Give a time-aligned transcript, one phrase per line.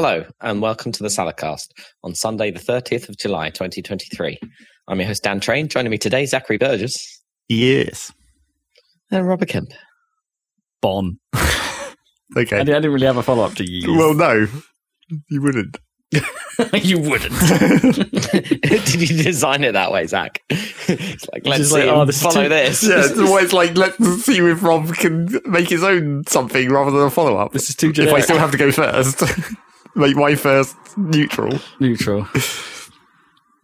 [0.00, 1.72] Hello, and welcome to the Saladcast
[2.04, 4.38] on Sunday, the 30th of July, 2023.
[4.86, 5.66] I'm your host, Dan Train.
[5.66, 8.12] Joining me today, Zachary Burgess Yes.
[9.10, 9.72] and Robert Kemp.
[10.80, 11.18] Bon.
[12.36, 12.60] Okay.
[12.60, 13.96] I, didn't really have a follow up to you.
[13.98, 14.46] Well, no,
[15.30, 15.78] you wouldn't.
[16.74, 17.32] you wouldn't.
[18.62, 20.42] Did you design it that way, Zach?
[20.50, 22.84] It's like, let's just see like, oh, this follow too- this.
[22.84, 27.06] Yeah, it's always like let's see if Rob can make his own something rather than
[27.06, 27.52] a follow up.
[27.52, 29.22] This is too If I still have to go first,
[29.94, 31.58] make my first neutral.
[31.80, 32.26] Neutral.
[32.34, 32.40] I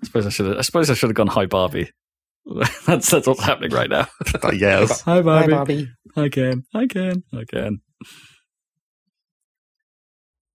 [0.05, 0.46] suppose I should.
[0.46, 1.91] have I suppose I should have gone hi Barbie.
[2.87, 4.07] that's that's what's happening right now.
[4.43, 5.01] I guess.
[5.02, 5.52] Hi Hi, Barbie.
[5.52, 5.88] Barbie.
[6.16, 6.65] I can.
[6.74, 7.23] I can.
[7.32, 7.79] I can.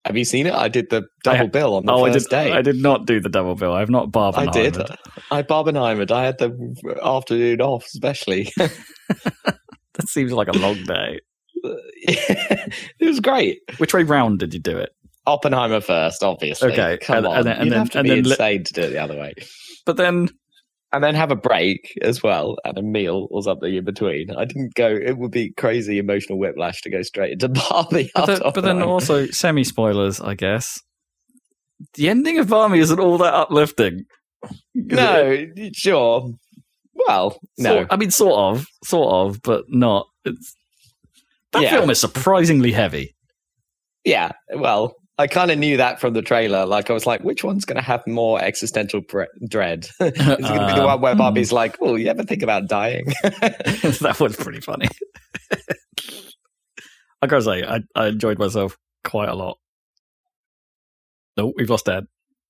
[0.05, 0.55] Have you seen it?
[0.55, 2.37] I did the double I- bill on the oh, I first did.
[2.37, 2.53] day.
[2.53, 3.73] I did not do the double bill.
[3.73, 4.39] I have not barbed.
[4.39, 4.75] I did.
[4.75, 4.97] Barbenheimed.
[5.31, 6.11] I Barbenheimed.
[6.11, 8.53] I had the afternoon off, especially.
[9.98, 11.19] That seems like a long day.
[11.64, 13.59] it was great.
[13.79, 14.91] Which way round did you do it?
[15.29, 16.73] Oppenheimer first, obviously.
[16.73, 17.37] Okay, come and- on.
[17.39, 19.17] and then- You'd then- have to and be then insane to do it the other
[19.19, 19.35] way.
[19.87, 20.29] But then,
[20.91, 24.31] And then have a break as well, and a meal or something in between.
[24.31, 24.89] I didn't go.
[24.89, 28.11] It would be crazy emotional whiplash to go straight into Barbie.
[28.15, 30.81] but after then, but then also semi spoilers, I guess.
[31.95, 34.07] The ending of Barbie isn't all that uplifting.
[34.75, 36.33] no, sure.
[36.95, 37.77] Well, no.
[37.81, 40.07] Sort- I mean, sort of, sort of, but not.
[40.25, 40.55] It's
[41.53, 41.70] that Yeah.
[41.70, 43.15] film is surprisingly heavy.
[44.05, 46.64] Yeah, well, I kind of knew that from the trailer.
[46.64, 49.88] Like, I was like, which one's going to have more existential bre- dread?
[50.00, 51.19] Is it going to be the Um, one where hmm.
[51.19, 53.06] Barbie's like, oh, you ever think about dying?
[53.22, 54.86] that was pretty funny.
[57.20, 59.58] I gotta say, I, I enjoyed myself quite a lot.
[61.36, 62.07] No, we've lost Dan.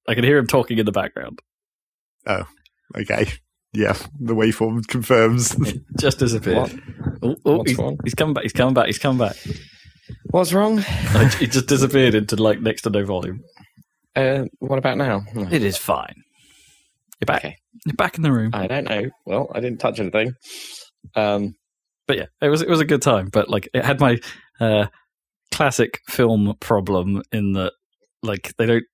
[0.07, 1.41] I can hear him talking in the background.
[2.27, 2.47] Oh,
[2.95, 3.29] okay.
[3.73, 5.57] Yeah, the waveform confirms.
[5.99, 6.83] Just disappeared.
[7.23, 8.43] Oh, oh, he's, he's coming back.
[8.43, 8.87] He's coming back.
[8.87, 9.37] He's coming back.
[10.31, 10.79] What's wrong?
[10.87, 13.43] it just disappeared into like next to no volume.
[14.15, 15.23] Uh, what about now?
[15.51, 16.23] It is fine.
[17.21, 17.45] You're back.
[17.45, 17.57] Okay.
[17.87, 18.51] You're back in the room.
[18.53, 19.09] I don't know.
[19.25, 20.35] Well, I didn't touch anything.
[21.15, 21.55] Um,
[22.07, 23.29] but yeah, it was it was a good time.
[23.33, 24.19] But like, it had my
[24.61, 24.87] uh,
[25.51, 27.73] classic film problem in that
[28.23, 28.85] like they don't.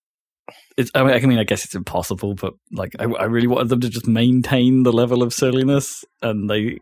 [0.77, 3.69] It's, I mean, I mean, I guess it's impossible, but like, I, I really wanted
[3.69, 6.79] them to just maintain the level of silliness, and they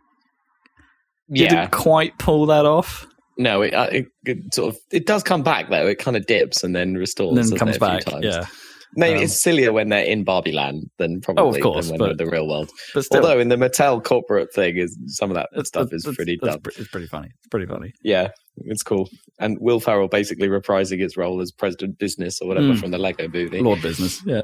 [1.28, 1.48] yeah.
[1.48, 3.06] didn't quite pull that off.
[3.42, 5.86] No, it, uh, it, it sort of it does come back though.
[5.86, 8.22] It kind of dips and then restores, And then comes it, a few back.
[8.22, 8.47] Yeah,
[8.94, 12.04] Maybe Um, it's sillier when they're in Barbie Land than probably course, than when but-
[12.19, 12.70] they're in the real world.
[12.94, 16.04] but still, Although in the Mattel corporate thing, is some of that it's- stuff it's-
[16.06, 16.60] is pretty it's, dumb.
[16.78, 17.28] It's pretty funny.
[17.38, 17.92] It's pretty funny.
[18.04, 19.08] Yeah, it's cool.
[19.41, 22.78] And Will Ferrell basically reprising his role as President Business or whatever Mm.
[22.81, 23.60] from the Lego movie.
[23.60, 24.20] Lord business.
[24.26, 24.42] Yeah,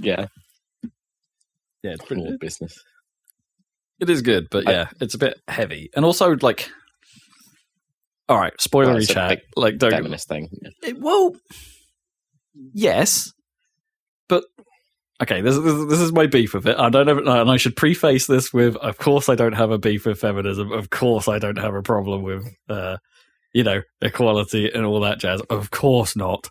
[0.00, 0.26] Yeah,
[1.82, 2.22] yeah, it's pretty.
[2.22, 2.74] Lord Business.
[4.00, 6.70] It is good, but I- yeah, it's a bit heavy, and also like.
[8.28, 9.40] All right, spoilery chat.
[9.56, 10.50] Like, don't Feminist thing.
[10.82, 11.34] It, well,
[12.74, 13.32] yes,
[14.28, 14.44] but
[15.22, 15.40] okay.
[15.40, 16.76] This, this this is my beef with it.
[16.78, 19.78] I don't know, and I should preface this with, of course, I don't have a
[19.78, 20.72] beef with feminism.
[20.72, 22.98] Of course, I don't have a problem with, uh,
[23.54, 25.40] you know, equality and all that jazz.
[25.48, 26.48] Of course not.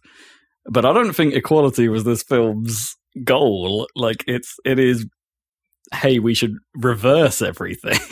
[0.65, 3.87] But I don't think equality was this film's goal.
[3.95, 5.05] Like it's it is.
[5.93, 7.97] Hey, we should reverse everything.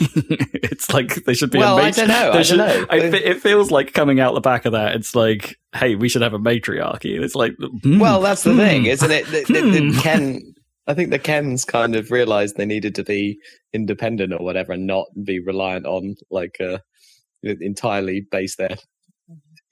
[0.54, 1.58] it's like they should be.
[1.58, 2.30] Well, a I don't know.
[2.32, 2.86] I should- don't know.
[2.88, 4.94] I, it feels like coming out the back of that.
[4.94, 8.52] It's like, hey, we should have a matriarchy, and it's like, hmm, Well, that's the
[8.52, 8.58] hmm.
[8.58, 9.26] thing, isn't it?
[9.26, 9.98] The, the, the Hmm.
[10.00, 10.54] Ken,
[10.86, 13.38] I think the Kens kind of realized they needed to be
[13.72, 16.78] independent or whatever, and not be reliant on like uh,
[17.42, 18.76] entirely base their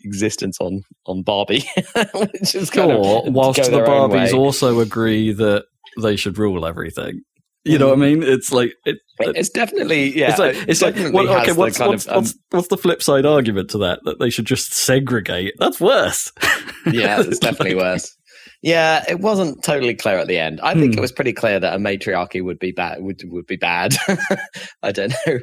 [0.03, 1.65] existence on on Barbie,
[2.15, 5.65] which is kind Sure, of whilst the Barbies also agree that
[6.03, 7.23] they should rule everything.
[7.65, 8.23] You know what I mean?
[8.23, 10.31] It's like it, It's definitely yeah.
[10.31, 11.53] it's like it it's like has okay.
[11.53, 14.01] What's what's, of, um, what's what's the flip side argument to that?
[14.05, 15.55] That they should just segregate.
[15.59, 16.31] That's worse.
[16.93, 18.15] yeah, it's definitely worse.
[18.63, 20.61] Yeah, it wasn't totally clear at the end.
[20.63, 20.99] I think Hmm.
[20.99, 23.03] it was pretty clear that a matriarchy would be bad.
[23.03, 23.95] Would would be bad.
[24.83, 25.39] I don't know.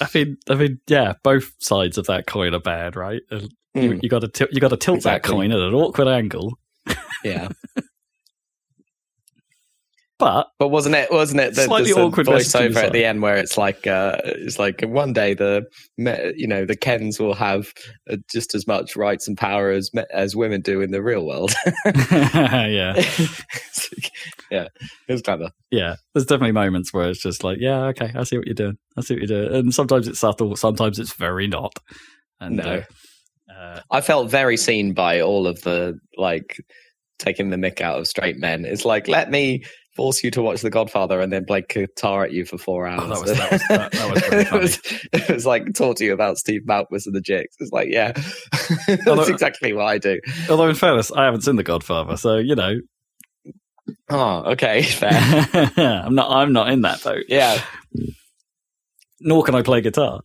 [0.00, 3.22] I mean, I mean, yeah, both sides of that coin are bad, right?
[3.30, 5.30] And You, Hmm, you got to you got to tilt Exactly.
[5.30, 6.58] that coin at an awkward angle.
[7.24, 7.48] yeah,
[10.18, 11.10] But but wasn't it?
[11.10, 14.60] Wasn't it the, Slightly the awkward voiceover at the end where it's like, uh, it's
[14.60, 15.64] like one day the
[15.96, 17.72] you know the Kens will have
[18.08, 21.52] uh, just as much rights and power as as women do in the real world.
[22.12, 22.94] yeah,
[24.50, 24.68] yeah,
[25.08, 25.50] it was clever.
[25.70, 25.96] yeah.
[26.14, 28.76] There's definitely moments where it's just like, yeah, okay, I see what you're doing.
[28.96, 29.54] I see what you're doing.
[29.58, 31.72] And sometimes it's subtle, sometimes it's very not.
[32.40, 32.82] And No.
[33.50, 36.56] uh, uh, I felt very seen by all of the like
[37.18, 38.64] taking the mick out of straight men.
[38.64, 42.32] It's like let me force you to watch The Godfather and then play guitar at
[42.32, 43.02] you for four hours.
[43.04, 44.80] Oh, that was- that was- that- that was very it, was,
[45.12, 47.54] it was like talk to you about Steve Malkmus and the Jicks.
[47.60, 48.12] It's like, yeah,
[48.86, 50.20] that's Although- exactly what I do.
[50.50, 52.80] Although, in fairness, I haven't seen The Godfather, so you know,
[54.08, 55.10] Oh, okay, fair.
[55.76, 56.30] I'm not.
[56.30, 57.24] I'm not in that boat.
[57.28, 57.60] yeah,
[59.20, 60.20] Nor can I play guitar,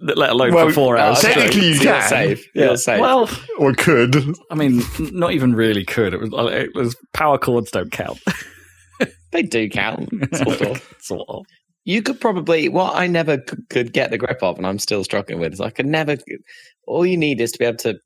[0.00, 1.18] let alone Well, for four hours.
[1.18, 1.34] uh, straight.
[1.34, 2.08] technically you so you're can.
[2.08, 2.48] safe.
[2.54, 2.64] Yeah.
[2.64, 3.00] You're safe.
[3.00, 3.28] Well,
[3.58, 4.16] Or could.
[4.50, 6.14] I mean, not even really could.
[6.14, 6.30] It was.
[6.52, 8.18] It was power chords don't count.
[9.34, 10.08] They do count.
[10.34, 10.94] Sort of.
[11.00, 11.44] sort of.
[11.84, 13.36] You could probably what I never
[13.68, 15.52] could get the grip of, and I'm still struggling with.
[15.52, 16.16] Is I could never.
[16.86, 17.96] All you need is to be able to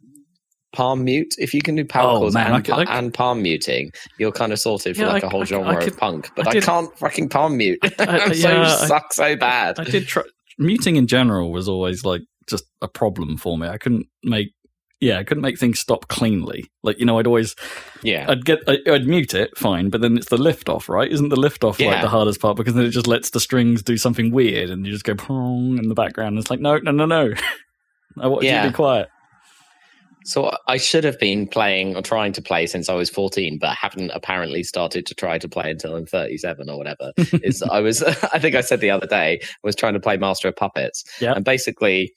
[0.74, 1.34] palm mute.
[1.38, 4.52] If you can do power Oh, chords man, and, could- and palm muting, you're kind
[4.52, 6.30] of sorted for Yeah, like I- a whole I could- I genre could- of punk.
[6.34, 7.78] But I I, can't fucking palm mute.
[8.00, 9.78] I'm so yeah, I- suck so bad.
[9.78, 10.24] I did try.
[10.58, 13.68] Muting in general was always like just a problem for me.
[13.68, 14.48] I couldn't make.
[15.00, 16.70] Yeah, I couldn't make things stop cleanly.
[16.82, 17.54] Like you know, I'd always
[18.02, 21.10] yeah, I'd get I, I'd mute it fine, but then it's the lift off, right?
[21.10, 23.82] Isn't the lift off like the hardest part because then it just lets the strings
[23.82, 26.30] do something weird and you just go pong in the background.
[26.34, 27.32] And It's like no, no, no, no.
[28.20, 29.08] I want you to be quiet.
[30.24, 33.74] So I should have been playing or trying to play since I was 14, but
[33.76, 37.12] haven't apparently started to try to play until I'm 37 or whatever.
[37.42, 38.02] is I was,
[38.32, 41.02] I think I said the other day, I was trying to play Master of Puppets,
[41.20, 41.32] Yeah.
[41.34, 42.12] and basically,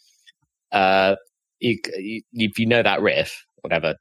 [0.73, 1.15] uh,
[1.61, 3.95] you, if you know that riff, whatever,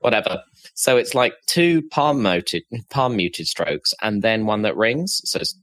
[0.00, 0.42] whatever.
[0.74, 5.20] So it's like two palm muted, palm muted strokes, and then one that rings.
[5.24, 5.56] So it's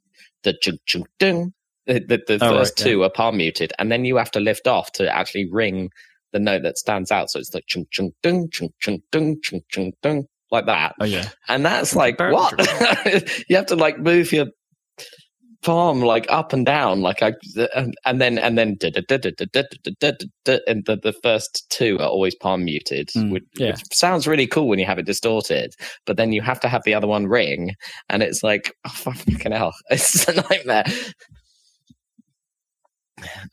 [0.44, 1.54] the chung chung ding.
[1.86, 3.06] The, the, the oh, first right, two yeah.
[3.08, 5.90] are palm muted, and then you have to lift off to actually ring
[6.32, 7.32] the note that stands out.
[7.32, 10.28] So it's like chung chung ding, chung chung ding, chung chung ding.
[10.52, 12.54] Like that, oh yeah, and that's like what
[13.50, 14.48] you have to like move your
[15.62, 17.34] palm like up and down, like I,
[18.06, 18.78] and, then and then
[20.68, 23.72] and the, the first two are always palm muted, yeah.
[23.72, 25.74] which sounds really cool when you have it distorted,
[26.06, 27.76] but then you have to have the other one ring,
[28.10, 30.86] and it's like oh, fucking hell, it's a nightmare.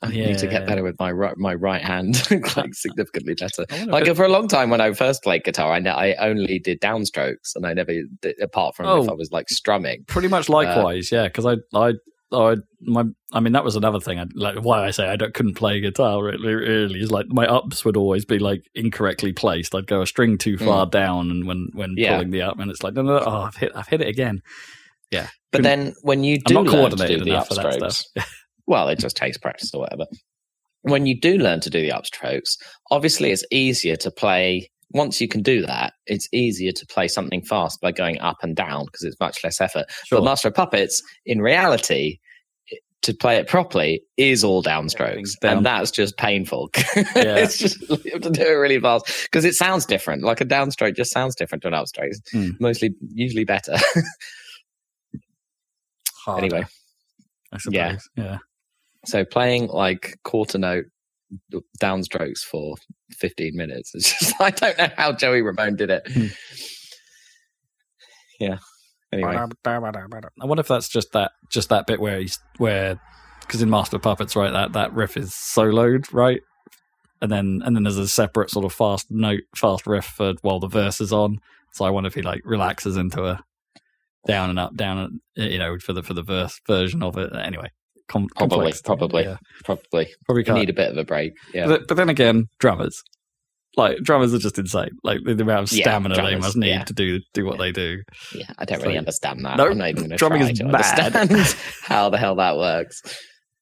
[0.03, 3.65] I need to get better with my right my right hand, like significantly better.
[3.69, 6.81] If Like for a long time when I first played guitar, I, I only did
[6.81, 7.93] downstrokes, and I never
[8.23, 9.13] did, apart from if Oh.
[9.13, 10.05] I was like strumming.
[10.07, 11.11] pretty much likewise.
[11.13, 11.95] yeah, because I I.
[12.33, 14.19] I, my, I mean, that was another thing.
[14.19, 16.21] I, like why I say I don't, couldn't play guitar.
[16.25, 19.77] Really, really is like my ups would always be like incorrectly placed.
[19.77, 21.99] I'd go a string too far down, and when when Hmm.
[21.99, 22.17] Yeah.
[22.17, 24.09] pulling the up, and it's like no, no, no, oh, I've hit, I've hit it
[24.09, 24.43] again.
[25.13, 27.67] Yeah, but then when you I'm do not to do coordinated the enough for that
[27.67, 28.35] upstrokes, stuff.
[28.67, 30.07] Well, it just takes practice or whatever.
[30.83, 32.57] When you do learn to do the upstrokes,
[32.91, 34.71] obviously it's easier to play.
[34.93, 38.55] Once you can do that, it's easier to play something fast by going up and
[38.55, 39.87] down because it's much less effort.
[40.05, 40.19] Sure.
[40.21, 42.19] But Master of Puppets, in reality,
[43.03, 45.59] to play it properly is all downstrokes, down.
[45.59, 46.71] and that's just painful.
[46.97, 47.37] Yeah.
[47.37, 50.23] it's just you have to do it really fast because it sounds different.
[50.23, 52.09] Like a downstroke just sounds different to an upstroke.
[52.11, 52.51] It's Hmm.
[52.61, 53.75] Mostly, usually better.
[56.29, 56.65] Anyway,
[57.53, 57.75] I suppose.
[57.75, 57.97] yeah.
[58.17, 58.39] yeah.
[59.07, 60.87] So playing like quarter note
[61.81, 62.77] downstrokes for
[63.13, 63.93] 15 minutes.
[63.95, 66.03] It's just I don't know how Joey Ramone did it.
[66.13, 66.27] Hmm.
[68.41, 68.59] yeah.
[69.13, 69.37] Anyway,
[70.41, 73.01] I wonder if that's just that just that bit where he's where
[73.41, 76.41] because in Master of Puppets, right, that that riff is soloed, right,
[77.23, 80.59] and then and then there's a separate sort of fast note, fast riff for while
[80.59, 81.39] the verse is on.
[81.73, 83.45] So I wonder if he like relaxes into a
[84.27, 84.99] down and up, down,
[85.37, 87.31] and you know, for the for the verse version of it.
[87.35, 87.71] Anyway,
[88.09, 89.25] com- Probably, probably.
[89.25, 89.37] yeah.
[89.65, 90.59] probably probably can't.
[90.59, 91.33] need a bit of a break.
[91.55, 91.67] Yeah.
[91.67, 93.03] But, but then again, drummers.
[93.77, 94.89] Like drummers are just insane.
[95.05, 96.85] Like the, amount of Yeah, stamina they drummers, must need yeah.
[96.85, 97.99] to do do what they do.
[98.35, 99.59] yeah, I don't really understand that.
[99.59, 101.15] No, I'm not even going to drumming try is to mad.
[101.17, 103.03] understand how the hell that works.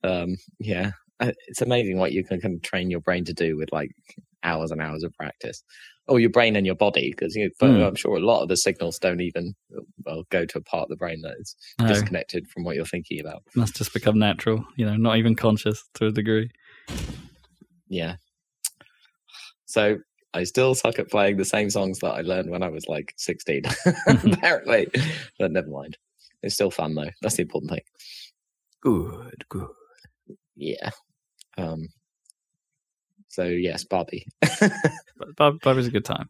[0.05, 3.91] Um, yeah, it's amazing what you can, can train your brain to do with like
[4.45, 5.65] hours and hours of practice,
[6.07, 7.83] or your brain and your body, because you know, Hmm.
[7.83, 9.55] I'm sure a lot of the signals don't even
[10.05, 12.85] well go to a part of the brain that is No, disconnected from what you're
[12.85, 13.43] thinking about.
[13.55, 14.65] must just become natural.
[14.77, 16.51] You know, not even conscious to a degree.
[17.89, 18.17] Yeah.
[19.67, 19.99] So
[20.35, 23.15] I still suck at playing the same songs that I learned when I was like
[23.17, 23.63] 16,
[24.07, 24.89] apparently.
[25.39, 25.97] But never mind.
[26.43, 27.11] It's still fun though.
[27.23, 27.81] That's the important thing.
[28.83, 29.69] Good, good.
[30.57, 30.91] Yeah.
[31.57, 31.89] Um.
[33.35, 34.27] So yes, Barbie.
[35.39, 36.29] That was a good time.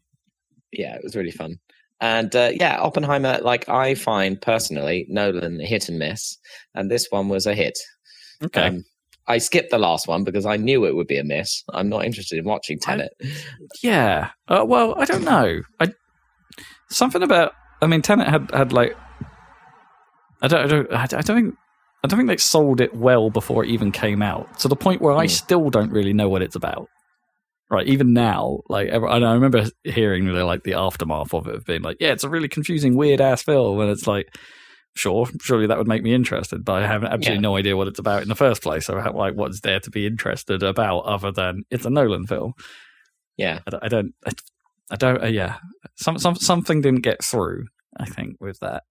[0.72, 1.56] yeah, it was really fun.
[2.00, 6.36] And uh, yeah, Oppenheimer, like I find personally, Nolan hit and miss,
[6.74, 7.78] and this one was a hit.
[8.42, 8.66] Okay.
[8.68, 8.84] Um,
[9.26, 11.62] I skipped the last one because I knew it would be a miss.
[11.72, 13.12] I'm not interested in watching Tenet.
[13.82, 14.30] yeah.
[14.48, 15.60] Uh, well, I don't know.
[15.80, 15.92] I
[16.90, 17.52] something about.
[17.80, 18.94] I mean, Tenet had had like.
[20.42, 20.60] I don't.
[20.60, 20.92] I don't.
[20.92, 21.54] I don't think.
[22.02, 24.58] I don't think they sold it well before it even came out.
[24.60, 25.28] To the point where I Hmm.
[25.30, 26.88] still don't really know what it's about.
[27.74, 27.86] Right?
[27.86, 31.64] Even now, like ever- I I remember hearing the, like the aftermath of it of
[31.64, 34.28] being like, yeah, it's a really confusing, weird ass film, and it's like,
[34.96, 37.40] sure, surely that would make me interested, but I have absolutely Yeah.
[37.40, 38.86] no idea what it's about in the first place.
[38.86, 42.52] So, how, like, what's there to be interested about other than it's a Nolan film?
[43.36, 43.58] Yeah.
[43.66, 44.14] I don't, I don't,
[44.90, 45.56] I, don't uh, yeah,
[45.96, 47.66] some, some something didn't get through.
[47.98, 48.82] I think with that,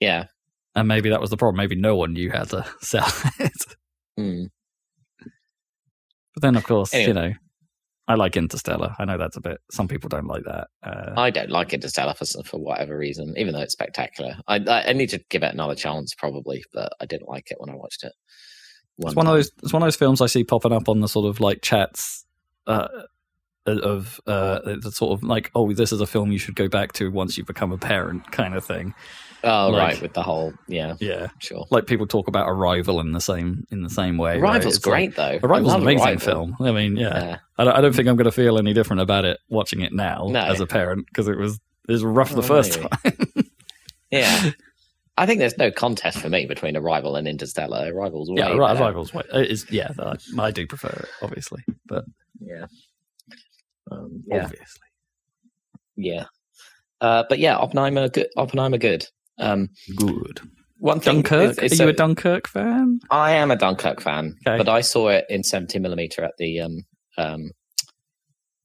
[0.00, 0.24] Yeah.
[0.74, 1.56] and maybe that was the problem.
[1.58, 3.76] Maybe no one knew how to sell it.
[4.18, 4.48] Mm.
[6.34, 7.32] But then, of course, you know,
[8.08, 8.96] I like Interstellar.
[8.98, 9.58] I know that's a bit.
[9.70, 10.68] Some people don't like that.
[10.82, 14.36] Uh, I don't like Interstellar for, for whatever reason, even though it's spectacular.
[14.48, 17.58] I, I I need to give it another chance, probably, but I didn't like it
[17.60, 18.12] when I watched it.
[18.98, 19.50] it's one of those.
[19.62, 22.24] It's one of those films I see popping up on the sort of like chats
[22.66, 22.88] uh,
[23.66, 26.92] of uh, the sort of like, oh, this is a film you should go back
[26.94, 28.94] to once you become a parent, kind of thing.
[29.44, 31.64] Oh, like- right, with the whole, yeah, Yeah, sure.
[31.70, 34.38] like people talk about Arrival in the same in the same way.
[34.38, 35.38] Arrival's It's like- great, though.
[35.46, 36.20] Arrival's an amazing Arrival.
[36.20, 36.56] film.
[36.60, 37.36] I mean, yeah, Yeah.
[37.56, 39.92] I, don't, I don't think I'm going to feel any different about it watching it
[39.92, 40.40] now No.
[40.40, 42.88] as a parent because it was it was rough the Oh, first maybe.
[43.16, 43.44] time.
[44.10, 44.50] Yeah.
[45.16, 47.92] I think there's no contest for me between Arrival and Interstellar.
[47.92, 48.78] Arrival's way yeah, right.
[48.78, 49.22] Arrival's way.
[49.34, 52.04] Is, yeah, I, I do prefer it, obviously, but
[52.40, 52.66] Yeah.
[53.90, 54.44] Um, yeah.
[54.44, 54.86] obviously.
[55.96, 56.24] Yeah.
[57.00, 58.28] Uh, but yeah, Oppenheimer, good.
[58.36, 59.06] Oppenheimer, good.
[59.38, 60.40] Um, Good.
[60.78, 61.16] one thing.
[61.22, 61.50] Dunkirk?
[61.52, 63.00] it's- it's Are you so- a Dunkirk fan?
[63.10, 64.58] I am a Dunkirk fan, Okay.
[64.58, 66.78] but I saw it in 70 millimeter at the um,
[67.16, 67.50] um,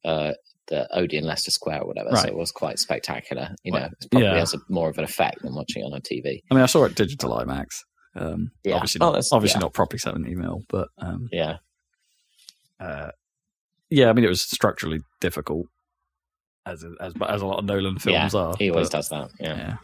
[0.06, 0.34] uh,
[0.68, 2.15] the Odeon Leicester Square or whatever.
[2.15, 3.50] So it was quite spectacular.
[3.63, 4.38] You Well, know, it probably yeah.
[4.38, 6.39] has a, more of an effect than watching it on a TV.
[6.50, 7.68] I mean, I saw it digital IMAX.
[8.15, 8.75] Um, Yeah.
[8.75, 9.63] Obviously, Oh, not, that's- obviously yeah.
[9.65, 11.58] not properly 70 mil, but um, Yeah,
[12.80, 13.12] uh,
[13.89, 15.68] yeah, I mean, it was structurally difficult,
[16.65, 18.30] as as as a lot of Nolan yeah.
[18.30, 18.56] films are.
[18.58, 19.30] he always but, does that.
[19.39, 19.56] Yeah.
[19.58, 19.75] Yeah,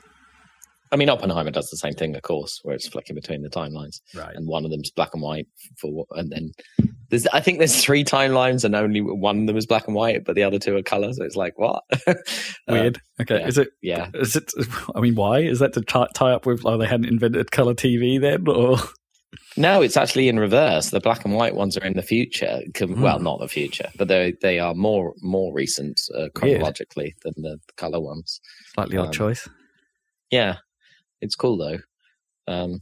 [0.92, 4.02] I mean, Oppenheimer does the same thing, of course, where it's flicking between the timelines,
[4.16, 4.36] right.
[4.36, 6.52] and one of them's black and white for, and then
[7.10, 10.26] there's I think there's three timelines, and only one of them is black and white,
[10.26, 11.14] but the other two are color.
[11.14, 11.84] So it's like what?
[12.68, 13.02] Uh, Weird.
[13.20, 13.48] Okay, yeah.
[13.48, 13.70] is it?
[13.82, 14.10] yeah.
[14.14, 14.52] Is it?
[14.96, 16.64] I mean, why is that to tie, tie up with?
[16.66, 18.78] Oh, they hadn't invented color TV then, or
[19.58, 20.92] No, it's actually in reverse.
[20.92, 22.62] The black and white ones are in the future.
[22.78, 23.02] Hmm.
[23.02, 27.60] Well, not the future, but they they are more more recent uh, chronologically than the,
[27.76, 28.40] color ones.
[28.76, 29.50] slightly odd Um, choice?
[30.32, 30.58] Yeah,
[31.22, 31.80] it's cool though.
[32.48, 32.82] Um,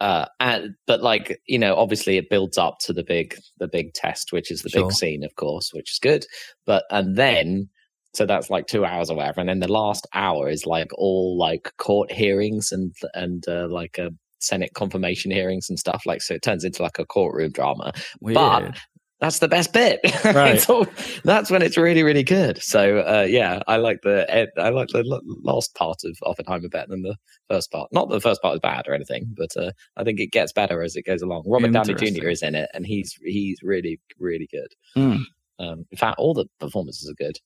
[0.00, 3.94] uh, and, but like you know, obviously it builds up to the big the big
[3.94, 4.84] test, which is the Sure.
[4.84, 6.26] big scene, of course, which is good.
[6.66, 7.68] But and then
[8.12, 11.36] so that's like two hours or whatever, and then the last hour is like all
[11.38, 14.10] like court hearings and and uh, like a
[14.40, 16.02] Senate confirmation hearings and stuff.
[16.06, 17.92] Like so, it turns into like a courtroom drama.
[18.20, 18.34] Weird.
[18.34, 18.76] but-
[19.20, 20.00] That's the best bit.
[20.24, 20.68] Right.
[20.68, 20.86] All-
[21.22, 22.62] that's when it's really, really good.
[22.62, 25.04] So uh, yeah, I like the I like the
[25.42, 27.16] last part of Oppenheimer better than the
[27.48, 27.90] first part.
[27.92, 30.52] Not that the first part is bad or anything, but uh, I think it gets
[30.52, 31.44] better as it goes along.
[31.46, 32.28] Robert Downey Jr.
[32.28, 34.68] is in it, and he's he's really, really good.
[34.94, 35.22] Hmm.
[35.58, 37.38] Um, in fact, all the performances are good.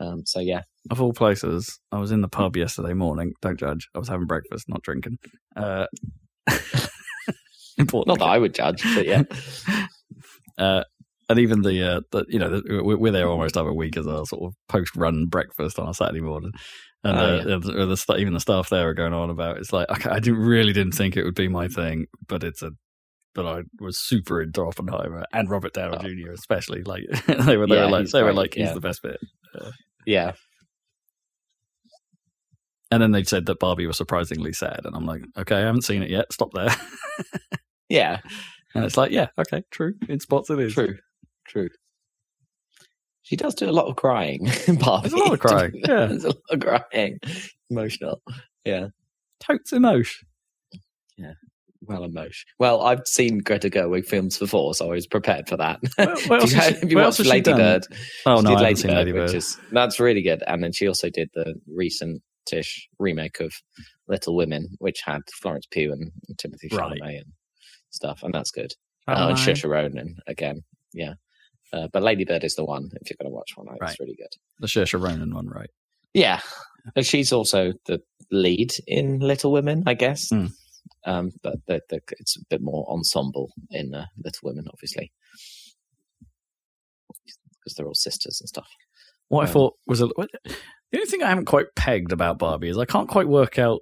[0.00, 3.32] Um, so yeah, of all places, I was in the pub yesterday morning.
[3.42, 3.88] Don't judge.
[3.94, 5.18] I was having breakfast, not drinking.
[5.56, 5.86] Uh,
[7.76, 8.06] important.
[8.08, 9.22] not that I would judge, but yeah,
[10.60, 10.84] Uh,
[11.28, 14.26] and even the, uh, the you know, the, we're there almost every week as a
[14.26, 16.50] sort of post-run breakfast on a Saturday morning,
[17.04, 17.58] and Oh, uh, yeah.
[17.58, 20.40] the, the, even the staff there are going on about it's like okay, I didn't
[20.40, 22.72] really didn't think it would be my thing, but it's a,
[23.34, 26.02] but I was super into Oppenheimer and Robert Downey Oh.
[26.02, 26.32] Jr.
[26.32, 26.82] especially.
[26.82, 28.74] Like they were, they Yeah, were like they were like he's yeah.
[28.74, 29.18] the best bit.
[30.06, 30.32] yeah.
[32.90, 35.82] And then they said that Barbie was surprisingly sad, and I'm like, okay, I haven't
[35.84, 36.32] seen it yet.
[36.32, 36.74] Stop there.
[37.88, 38.18] Yeah,
[38.74, 39.94] and it's like, yeah, okay, true.
[40.08, 40.74] In spots it is.
[40.74, 40.96] true,
[41.46, 41.68] true.
[43.22, 44.44] She does do a lot of crying.
[44.80, 45.08] Barbie.
[45.08, 46.06] There's a lot of crying, yeah.
[46.06, 47.18] There's a lot of crying.
[47.70, 48.20] Emotional.
[48.64, 48.88] Yeah.
[49.40, 50.26] Totes emotion.
[51.16, 51.32] Yeah,
[51.82, 52.46] well, emotion.
[52.58, 55.80] Well, I've seen Greta Gerwig films before, so I was prepared for that.
[55.96, 57.52] What- what else you, she- have you watched Lady?
[57.52, 57.86] Bird?
[58.26, 59.22] Oh she no, did I Lady seen Bird, Lady Bird.
[59.26, 60.42] which is that's really good.
[60.46, 63.52] And then she also did the recent-ish remake of
[64.08, 66.98] Little Women, which had Florence Pugh and Timothée Right.
[67.00, 67.32] Chalamet and
[67.90, 68.72] stuff, and that's good.
[69.08, 69.54] Oh, and Hi.
[69.68, 71.14] Ronan again, yeah.
[71.72, 73.66] Uh, but Lady Bird is the one if you're going to watch one.
[73.72, 73.96] It's Right.
[74.00, 74.32] really good.
[74.58, 75.70] the Saoirse Ronan one, right?
[76.14, 76.40] Yeah,
[76.96, 78.00] and she's also the
[78.32, 80.28] lead in Little Women, I guess.
[80.30, 80.46] Hmm.
[81.06, 85.12] Um, but the, the, it's a bit more ensemble in uh, Little Women, obviously,
[87.08, 88.68] because they're all sisters and stuff.
[89.28, 92.68] What I Um, thought was a the only thing I haven't quite pegged about Barbie
[92.68, 93.80] is I can't quite work out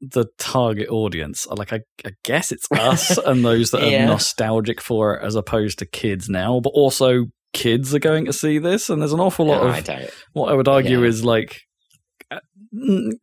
[0.00, 1.46] the target audience.
[1.46, 4.04] Like I, I guess it's us and those that Yeah.
[4.04, 6.60] are nostalgic for it, as opposed to kids now.
[6.60, 9.88] But also, kids are going to see this, and there's an awful lot No, of
[9.88, 11.08] I what I would argue Yeah.
[11.08, 11.60] is like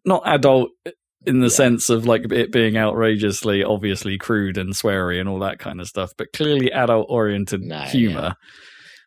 [0.03, 0.69] not adult
[1.25, 1.49] in the Yeah.
[1.53, 5.87] sense of like it being outrageously, obviously crude and sweary and all that kind of
[5.87, 8.33] stuff, but clearly adult oriented No, humor.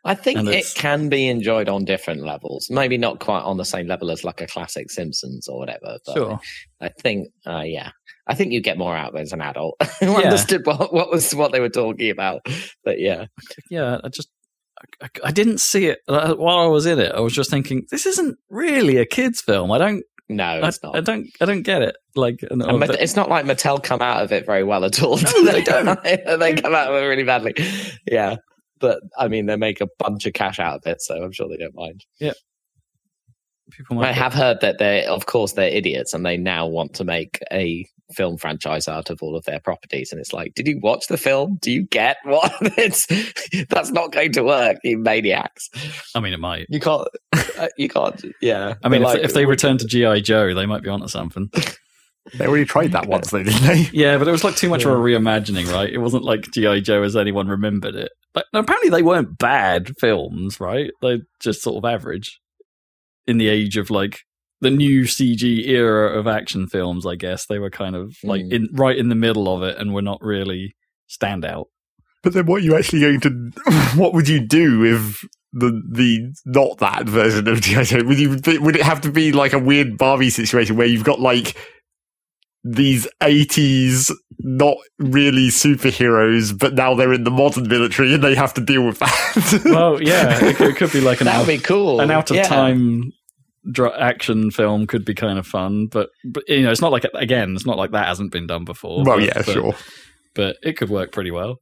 [0.08, 2.68] I think it can be enjoyed on different levels.
[2.70, 5.98] Maybe not quite on the same level as like a classic Simpsons or whatever.
[6.06, 6.40] But Sure.
[6.80, 7.90] I think, uh, yeah,
[8.26, 10.18] I think you get more out of it as an adult who Yeah.
[10.18, 12.40] understood what, what was what they were talking about.
[12.84, 13.26] But yeah,
[13.70, 14.28] Yeah, I just.
[15.02, 17.10] I, I didn't see it uh, while I was in it.
[17.12, 19.72] I was just thinking, this isn't really a kids' film.
[19.72, 20.94] I don't, no, I, it's not.
[20.94, 21.96] I don't, I don't get it.
[22.14, 24.84] Like, and- And Mat- but- it's not like Mattel come out of it very well
[24.84, 25.16] at all.
[25.16, 26.00] No, they don't.
[26.38, 27.54] they come out of it really badly.
[28.06, 28.36] Yeah,
[28.80, 31.48] but I mean, they make a bunch of cash out of it, so I'm sure
[31.48, 32.04] they don't mind.
[32.18, 32.32] Yeah.
[33.70, 36.94] People might I have heard that they, of course, they're idiots, and they now want
[36.94, 40.10] to make a film franchise out of all of their properties.
[40.10, 41.58] And it's like, did you watch the film?
[41.60, 42.50] Do you get what?
[42.78, 43.06] It's
[43.68, 45.68] that's not going to work, you maniacs.
[46.14, 46.66] I mean, it might.
[46.70, 47.06] You can't.
[47.58, 48.24] uh, You can't.
[48.40, 48.74] Yeah.
[48.82, 51.50] I mean, if, like, if they return to GI Joe, they might be onto something.
[52.34, 53.88] They already tried that once, though, didn't they?
[53.92, 55.90] Yeah, but it was like too much of a reimagining, right?
[55.92, 58.10] It wasn't like GI Joe as anyone remembered it.
[58.34, 60.90] But apparently, they weren't bad films, right?
[61.02, 62.38] They just sort of average
[63.26, 64.20] in the age of like
[64.60, 67.06] the new CG era of action films.
[67.06, 68.52] I guess they were kind of like Mm.
[68.52, 70.74] in right in the middle of it, and were not really
[71.08, 71.66] standout.
[72.22, 73.50] But then, what are you actually going to?
[73.96, 78.04] What would you do if the the not that version of GI Joe?
[78.04, 78.30] Would you?
[78.60, 81.56] Would it have to be like a weird Barbie situation where you've got like
[82.64, 84.10] these eighties
[84.40, 88.84] not really superheroes, but now they're in the modern military and they have to deal
[88.84, 89.62] with that?
[89.64, 92.30] Well, yeah, it, could- it could be like an that out, be cool an out
[92.30, 92.42] of yeah.
[92.44, 93.12] time
[93.70, 97.04] dr- action film could be kind of fun, but but you know, it's not like
[97.14, 99.04] again, it's not like that hasn't been done before.
[99.04, 99.74] well, but- yeah, but- sure.
[100.34, 101.56] but it could work pretty well.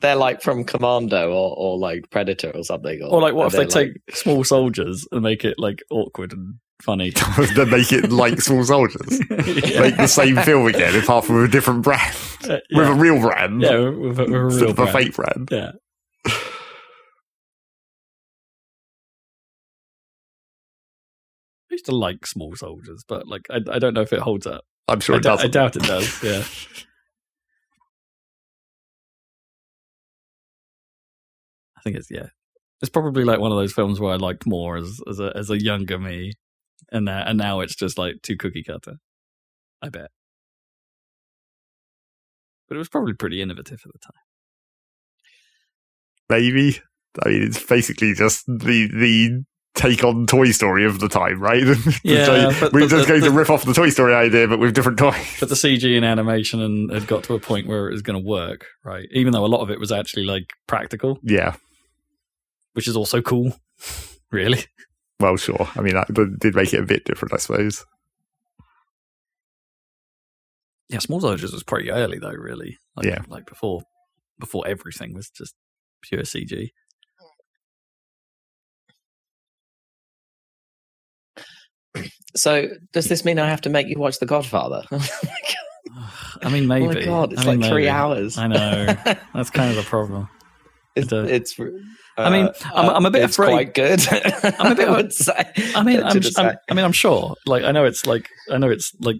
[0.00, 3.02] They're like from Commando or, or like Predator or something.
[3.02, 6.54] Or like, what if they they're take small soldiers and make it like awkward and
[6.82, 7.10] funny?
[7.54, 9.20] then make it like small soldiers.
[9.30, 9.80] yeah.
[9.80, 12.14] Make the same film again, apart from a different brand,
[12.48, 15.14] Uh, with a real brand, yeah, with, a- with a instead real of a fake
[15.14, 15.48] brand.
[15.50, 15.72] Yeah.
[21.70, 24.46] I used to like small soldiers, but like I, I don't know if it holds
[24.46, 24.64] up.
[24.88, 25.44] I'm sure I, it d- does.
[25.44, 26.22] I doubt it does.
[26.22, 26.44] Yeah.
[31.76, 32.26] I think it's yeah.
[32.80, 35.50] It's probably like one of those films where I liked more as as a as
[35.50, 36.32] a younger me,
[36.92, 38.96] and now and now it's just like too cookie cutter.
[39.82, 40.10] I bet,
[42.68, 44.22] but it was probably pretty innovative at the time.
[46.28, 46.80] Maybe.
[47.24, 51.62] I mean, it's basically just the the take on Toy Story of the time, right?
[52.04, 54.46] Yeah, So but- we're but just the- going to rip off the Toy Story idea,
[54.48, 55.36] but with different toys.
[55.40, 58.22] But the CG and animation and had got to a point where it was going
[58.22, 59.08] to work, right?
[59.12, 61.54] Even though a lot of it was actually like practical, Yeah.
[62.74, 63.56] which is also cool,
[64.30, 64.64] really.
[65.22, 65.68] Well, sure.
[65.76, 67.86] I mean, that that did make it a bit different, I suppose.
[70.88, 72.78] Yeah, Small Soldiers was pretty early though, really.
[72.96, 73.22] Like, Yeah.
[73.28, 73.82] like before,
[74.40, 75.54] before everything was just
[76.02, 76.70] pure CG.
[82.34, 84.82] So does this mean I have to make you watch The Godfather?
[85.94, 86.84] Oh I mean, maybe.
[86.84, 87.90] Oh my god, it's I mean, like three maybe.
[87.90, 88.38] hours.
[88.38, 88.86] I know.
[89.34, 90.28] That's kind of the problem.
[90.96, 91.58] it's, it's
[92.16, 94.06] I mean, uh, I'm- I'm a bit it's afraid- Quite good.
[94.58, 95.50] I'm a bit- I would say.
[95.74, 96.56] I mean, I'm, I'm.
[96.70, 97.34] I mean, I'm sure.
[97.46, 99.16] Like, I know it's like, I know it's like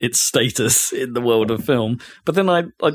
[0.00, 2.94] its status in the world of film, but then I, like,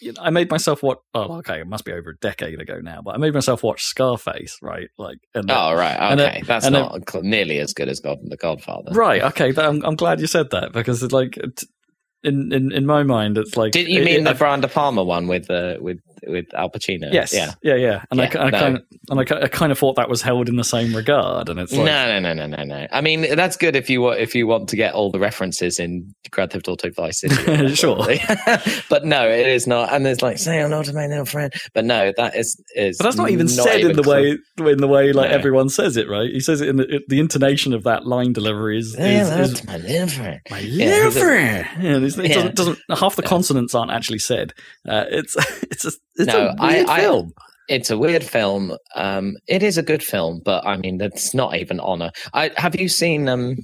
[0.00, 0.98] you know, I made myself watch.
[1.14, 3.82] Oh, okay, it must be over a decade ago now, but I made myself watch
[3.82, 4.88] Scarface, right?
[4.98, 6.38] Like, and Oh right, and okay.
[6.40, 8.92] it- That's and not nearly as good as God, The Godfather.
[8.92, 9.52] right, okay.
[9.56, 11.66] I'm, I'm glad you said that because it's like, t-
[12.22, 13.72] in in in my mind, it's like.
[13.72, 16.70] Did you mean it- the I- Brian De Palma one with uh, with with Al
[16.70, 17.12] Pacino?
[17.12, 17.32] Yes.
[17.34, 17.52] Yeah.
[17.62, 17.74] Yeah.
[17.74, 18.02] Yeah.
[18.10, 18.58] And I, Yeah, I no.
[18.58, 21.48] kind of, and I, I kind of thought that was held in the same regard,
[21.48, 22.86] and it's like, no, no, no, no, no, no.
[22.92, 25.78] I mean, that's good if you want if you want to get all the references
[25.78, 27.36] in Grand Theft Auto Vice City.
[27.76, 27.96] Sure.
[28.88, 29.92] but no, it is not.
[29.92, 31.52] And there's like, say I'm not my little friend.
[31.74, 32.96] But no, that is is.
[32.98, 34.38] But that's not even said even in the close.
[34.58, 35.36] way in the way like No.
[35.36, 36.30] everyone says it, right?
[36.30, 39.64] He says it in the, the intonation of that line delivery is, is, hello is
[39.66, 40.40] my little friend.
[40.50, 41.66] my little it- friend.
[41.82, 42.34] Yeah, it Yeah.
[42.34, 43.28] doesn't, doesn't half the Yeah.
[43.28, 44.52] consonants aren't actually said.
[44.88, 47.32] Uh, it's it's a it's No, a I- weird I- film.
[47.68, 48.76] It's a weird film.
[48.94, 52.12] Um, it is a good film, but I mean, that's not even honor.
[52.32, 53.56] I have you seen um,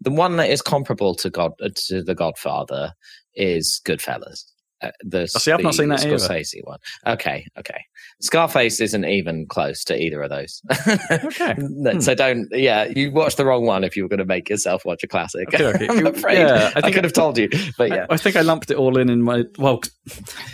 [0.00, 2.92] the one that is comparable to God uh, to The Godfather
[3.34, 4.44] is Goodfellas.
[4.82, 6.62] Uh, the, see, I've not seen that either.
[6.64, 6.78] One.
[7.06, 7.84] Okay, okay.
[8.20, 10.62] Scarface isn't even close to either of those.
[11.10, 11.54] Okay.
[11.70, 12.00] Hmm.
[12.00, 12.48] So don't.
[12.52, 15.08] Yeah, you watched the wrong one if you were going to make yourself watch a
[15.08, 15.48] classic.
[15.52, 15.88] Okay, okay.
[15.90, 16.38] I'm afraid.
[16.38, 18.06] Yeah, I I, think- could have told you, but yeah.
[18.08, 19.80] I, I think I lumped it all in in my well.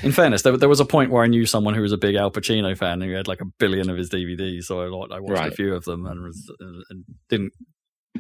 [0.03, 2.15] In fairness, there, there was a point where I knew someone who was a big
[2.15, 5.21] Al Pacino fan and who had like a billion of his DVDs, so I, I
[5.21, 7.53] watched a few of them and, was, and didn't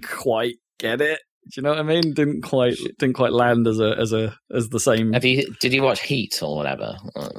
[0.02, 1.20] quite get it
[1.54, 2.12] you know what I mean?
[2.14, 5.12] Didn't quite didn't quite land as a as a as the same.
[5.12, 5.46] Have you?
[5.60, 6.96] Did you watch Heat or whatever?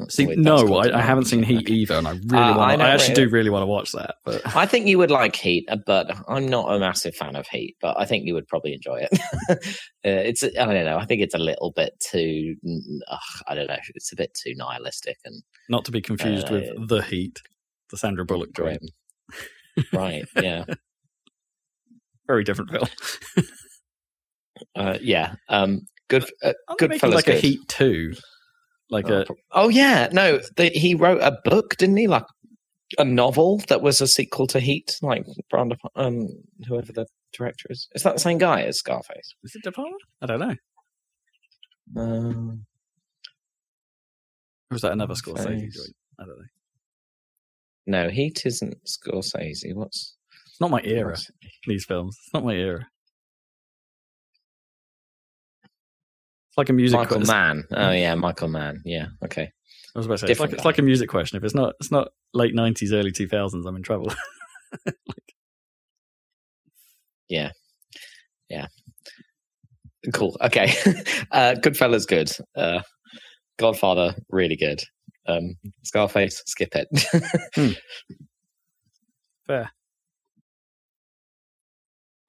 [0.10, 2.72] See, no, I, I haven't seen Heat either, and I really Uh, I want.
[2.72, 4.15] I, know actually it- do really want to watch that.
[4.24, 7.48] But I think you would like Heat, uh, but I'm not a massive fan of
[7.48, 7.76] Heat.
[7.82, 9.20] But I think you would probably enjoy it.
[9.50, 9.56] uh,
[10.04, 10.98] it's I don't know.
[10.98, 12.56] I think it's a little bit too.
[13.12, 13.78] ugh, I don't know.
[13.96, 17.39] It's a bit too nihilistic and not to be confused Uh, with the Heat,
[17.89, 18.82] the Sandra Bullock joint.
[19.91, 20.26] right?
[20.41, 20.63] Yeah.
[22.28, 22.88] Very different film.
[24.76, 25.36] Uh, yeah.
[25.50, 25.82] Um.
[26.10, 26.26] Good.
[26.43, 27.36] Uh, good like a.
[27.36, 28.13] Heat two,
[28.89, 32.08] like Oh, a oh yeah, no, the, he wrote a book, didn't he?
[32.08, 32.24] Like
[32.98, 36.28] a novel that was a sequel to Heat, like Brian De, um,
[36.67, 37.88] whoever the director is.
[37.93, 39.36] Is that the same guy as Scarface?
[39.43, 39.98] is it De Palma?
[40.22, 40.56] I don't know.
[41.98, 42.65] Um,
[44.72, 45.96] Or is that another Scorsese joint?
[46.20, 46.46] I don't know.
[47.86, 49.74] no, Heat isn't Scorsese.
[49.74, 50.15] What's
[50.48, 51.17] It's not my era.
[51.67, 52.17] These films.
[52.24, 52.88] It's not my era.
[56.58, 56.98] It's like a music.
[56.98, 57.65] Michael Mann.
[57.72, 58.82] Oh yeah, Michael Mann.
[58.84, 59.43] Yeah, okay.
[59.43, 61.38] I was about to say it's like, it's like a music question.
[61.38, 63.67] If it's not, it's not late nineties, early two thousands.
[63.67, 64.12] I'm in trouble.
[64.86, 64.96] Like,
[67.30, 67.52] yeah.
[68.50, 68.65] Yeah.
[70.13, 70.36] Cool.
[70.41, 70.63] Okay.
[71.32, 72.32] uh, Goodfellas, good.
[72.56, 72.82] Uh,
[73.60, 74.82] Godfather, really good.
[75.28, 76.88] Um, Scarface, skip it.
[79.46, 79.70] Fair.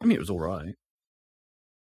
[0.02, 0.74] I mean, it was all right.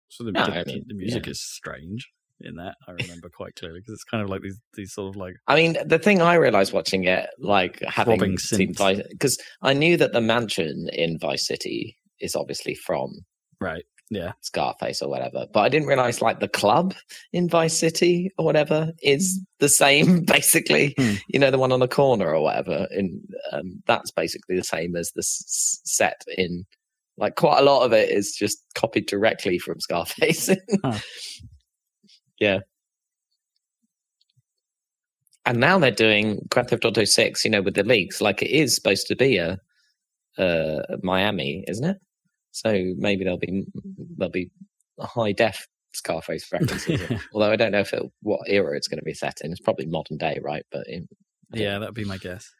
[0.09, 1.33] So the, No, the, I mean, the music yeah.
[1.33, 2.09] is strange
[2.41, 2.77] in that.
[2.87, 5.57] I remember quite clearly because it's kind of like these these sort of like I
[5.57, 8.75] mean, the thing I realized watching it, like having seen.
[8.75, 13.13] Vice, because I knew that the mansion in Vice City is obviously from
[13.61, 13.85] right.
[14.11, 14.33] Yeah.
[14.41, 16.95] Scarface or whatever, but I didn't realize like the club
[17.35, 20.95] in Vice City or whatever is the same, basically.
[20.97, 21.15] Hmm.
[21.29, 22.87] You know, the one on the corner or whatever.
[22.91, 23.21] In
[23.53, 26.65] um, that's basically the same as the s- set in.
[27.19, 30.51] Like quite a lot of it is just copied directly from Scarface.
[30.85, 30.99] Huh.
[32.41, 32.61] Yeah.
[35.47, 38.21] And now they're doing Grand Theft Auto Six, you know, with the leaks.
[38.21, 39.59] Like it is supposed to be a,
[40.37, 41.97] uh Miami, isn't it?
[42.53, 43.65] So maybe there'll be
[44.17, 44.51] there'll be
[44.99, 47.01] a high def Scarface references.
[47.11, 47.19] yeah.
[47.33, 49.51] Although I don't know if it, what era it's going to be set in.
[49.53, 50.65] It's probably modern day, right?
[50.71, 51.09] But in,
[51.53, 52.53] Yeah, that'd be my guess.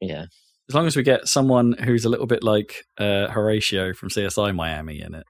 [0.00, 0.24] yeah,
[0.68, 4.54] As long as we get someone who's a little bit like uh, Horatio from CSI
[4.54, 5.26] Miami in it,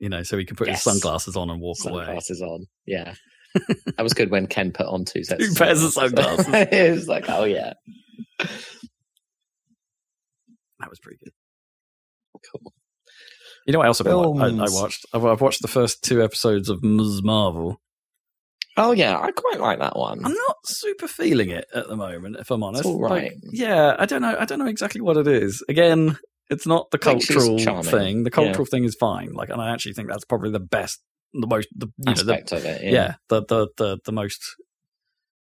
[0.00, 0.82] you know, so he can put Yes.
[0.82, 2.04] his sunglasses on and walk away.
[2.04, 2.66] sunglasses on.
[2.86, 3.14] Yeah,
[3.96, 5.46] that was good when Ken put on two sets.
[5.46, 6.46] Two pairs of sunglasses.
[6.48, 7.74] it was like, oh yeah,
[8.38, 8.48] That
[10.90, 11.32] was pretty good.
[12.50, 12.72] cool.
[13.66, 15.04] You know what else I've been I, I watched?
[15.12, 17.22] I've, I've watched the first two episodes of Ms.
[17.22, 17.80] Marvel.
[18.76, 20.24] Oh yeah, I quite like that one.
[20.24, 22.86] I'm not super feeling it at the moment, if I'm honest.
[22.86, 23.24] All right.
[23.24, 24.34] Like, yeah, I don't know.
[24.38, 25.62] I don't know exactly what it is.
[25.68, 26.16] Again,
[26.50, 28.24] it's not the I think she's cultural thing.
[28.24, 29.32] The cultural thing is fine.
[29.32, 31.00] Like, and I actually think that's probably the best,
[31.32, 33.14] the most, the you know, the, Aspect of it, yeah, yeah.
[33.28, 34.42] the, the the the most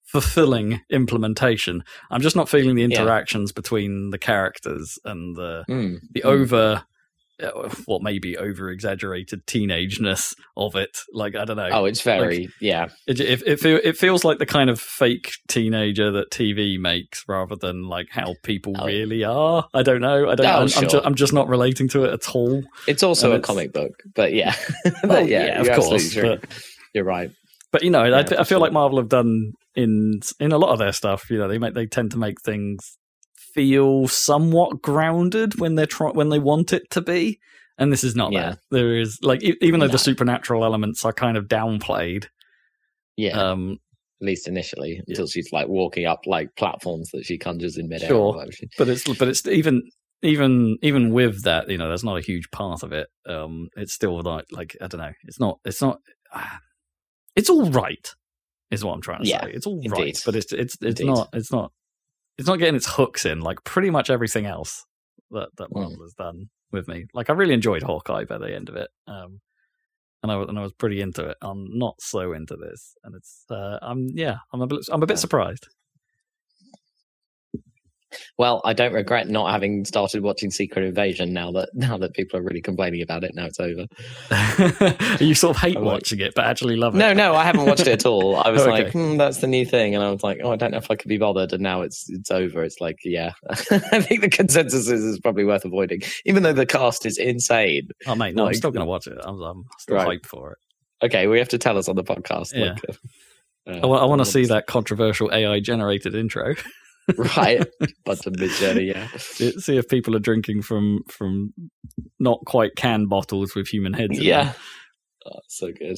[0.06, 1.84] fulfilling implementation.
[2.10, 3.00] I'm just not feeling the Yeah.
[3.00, 6.00] interactions between the characters and the Mm.
[6.12, 6.26] the Mm.
[6.26, 6.84] over
[7.42, 10.98] Uh, what may be over exaggerated teenageness of it.
[11.14, 11.70] Like I don't know.
[11.72, 12.88] Oh, it's very yeah.
[13.08, 17.24] It, it, it, feel, it feels like the kind of fake teenager that TV makes
[17.28, 18.86] rather than like how people Oh.
[18.86, 19.68] really are.
[19.74, 20.30] I don't know.
[20.30, 20.46] I don't.
[20.46, 20.88] Oh, I'm, I'm, sure.
[20.90, 22.62] ju- I'm just not relating to it at all.
[22.88, 24.54] It's also And a it's- comic book, but yeah,
[24.86, 26.44] Well, But yeah, of you're course, but-
[26.94, 27.32] You're right.
[27.72, 28.74] But you know, Yeah, I, I feel like.
[28.74, 31.30] Marvel have done in in a lot of their stuff.
[31.30, 32.98] You know, they make they tend to make things
[33.64, 37.40] feel somewhat grounded when they're try- when they want it to be.
[37.78, 38.52] And this is not Yeah.
[38.52, 38.60] that.
[38.72, 39.92] There is like e- even though No.
[39.92, 42.28] the supernatural elements are kind of downplayed.
[43.18, 43.80] Yeah, Um,
[44.22, 48.10] at least initially, until she's like walking up like platforms that she conjures in midair.
[48.10, 48.18] Sure.
[48.20, 49.82] or whatever she- but it's but it's even
[50.22, 53.94] even even with that you know there's not a huge part of it um it's
[53.94, 56.00] still not like i don't know it's not it's not
[57.38, 58.14] it's all right
[58.72, 60.18] is what i'm trying to Yeah, say it's all right, indeed.
[60.26, 61.06] but it's it's it's Indeed.
[61.08, 61.72] not it's not
[62.40, 64.86] it's not getting its hooks in like pretty much everything else
[65.32, 65.76] that that Mm.
[65.82, 68.90] marvel has done with me like i really enjoyed hawkeye by the end of it
[69.08, 69.42] um
[70.24, 71.38] and I, was- and I was pretty into it.
[71.42, 75.06] I'm not so into this, and it's uh, I'm yeah I'm a bit I'm a
[75.06, 75.70] bit surprised.
[78.38, 82.40] Well, I don't regret not having started watching Secret Invasion now that now that people
[82.40, 83.32] are really complaining about it.
[83.36, 83.86] Now it's over.
[85.24, 86.98] you sort of hate I'm like- watching it, but actually love it.
[86.98, 88.36] No, no, I haven't watched it at all.
[88.38, 88.72] I was Okay.
[88.84, 90.90] like, hmm, that's the new thing, and I was like, oh, I don't know if
[90.92, 91.54] I could be bothered.
[91.54, 92.64] And now it's it's over.
[92.64, 93.56] It's like, yeah, I
[94.02, 97.90] think the consensus is it's probably worth avoiding, even though the cast is insane.
[98.08, 99.18] Oh mate, no, I'm still going to watch it.
[99.24, 100.20] I'm, I'm still Right.
[100.22, 100.58] hyped for it.
[101.06, 102.52] Okay, we have to tell us on the podcast.
[102.54, 102.72] Yeah.
[102.72, 102.84] Like,
[103.68, 106.56] uh, I want, I want to see that controversial AI generated intro.
[107.18, 107.66] Right,
[108.06, 108.94] but Midjourney.
[108.94, 111.54] Yeah, see see if people are drinking from from
[112.20, 114.18] not quite can bottles with human heads.
[114.18, 114.54] in yeah.
[115.26, 115.98] Oh, so good.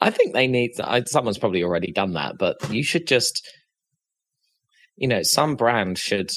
[0.00, 0.72] I think they need.
[0.82, 3.46] I, someone's probably already done that, but you should just,
[4.96, 6.30] you know, some brand should,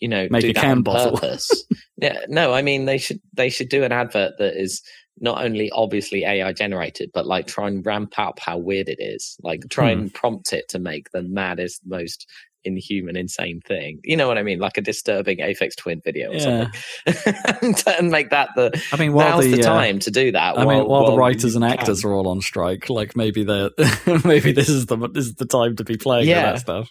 [0.00, 1.20] you know, Make do a can bottle.
[1.96, 4.82] yeah, no, I mean they should they should do an advert that is
[5.18, 9.36] not only obviously AI generated, but like try and ramp up how weird it is.
[9.42, 10.00] Like try Hmm.
[10.00, 12.26] and prompt it to make the maddest, most
[12.66, 14.00] inhuman, insane thing.
[14.04, 14.58] You know what I mean?
[14.58, 16.70] Like a disturbing Aphex Twin video or Yeah.
[17.06, 20.10] something, and, and make that the I mean, while now's the, the, uh, time to
[20.10, 20.58] do that.
[20.58, 21.72] I mean, while, the writers and can.
[21.72, 23.70] actors are all on strike, like maybe they're
[24.24, 26.52] maybe this is the this is the time to be playing Yeah.
[26.52, 26.90] with that stuff.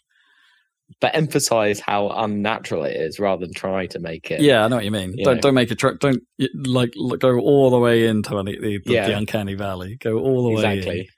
[1.02, 4.40] but emphasize how unnatural it is rather than try to make it.
[4.42, 5.14] Yeah, I know what you mean.
[5.18, 5.42] You don't know.
[5.42, 6.22] don't make it tr- don't
[6.54, 9.08] like go all the way into the, the, Yeah.
[9.08, 9.98] the uncanny valley.
[10.00, 11.10] Go all the way exactly,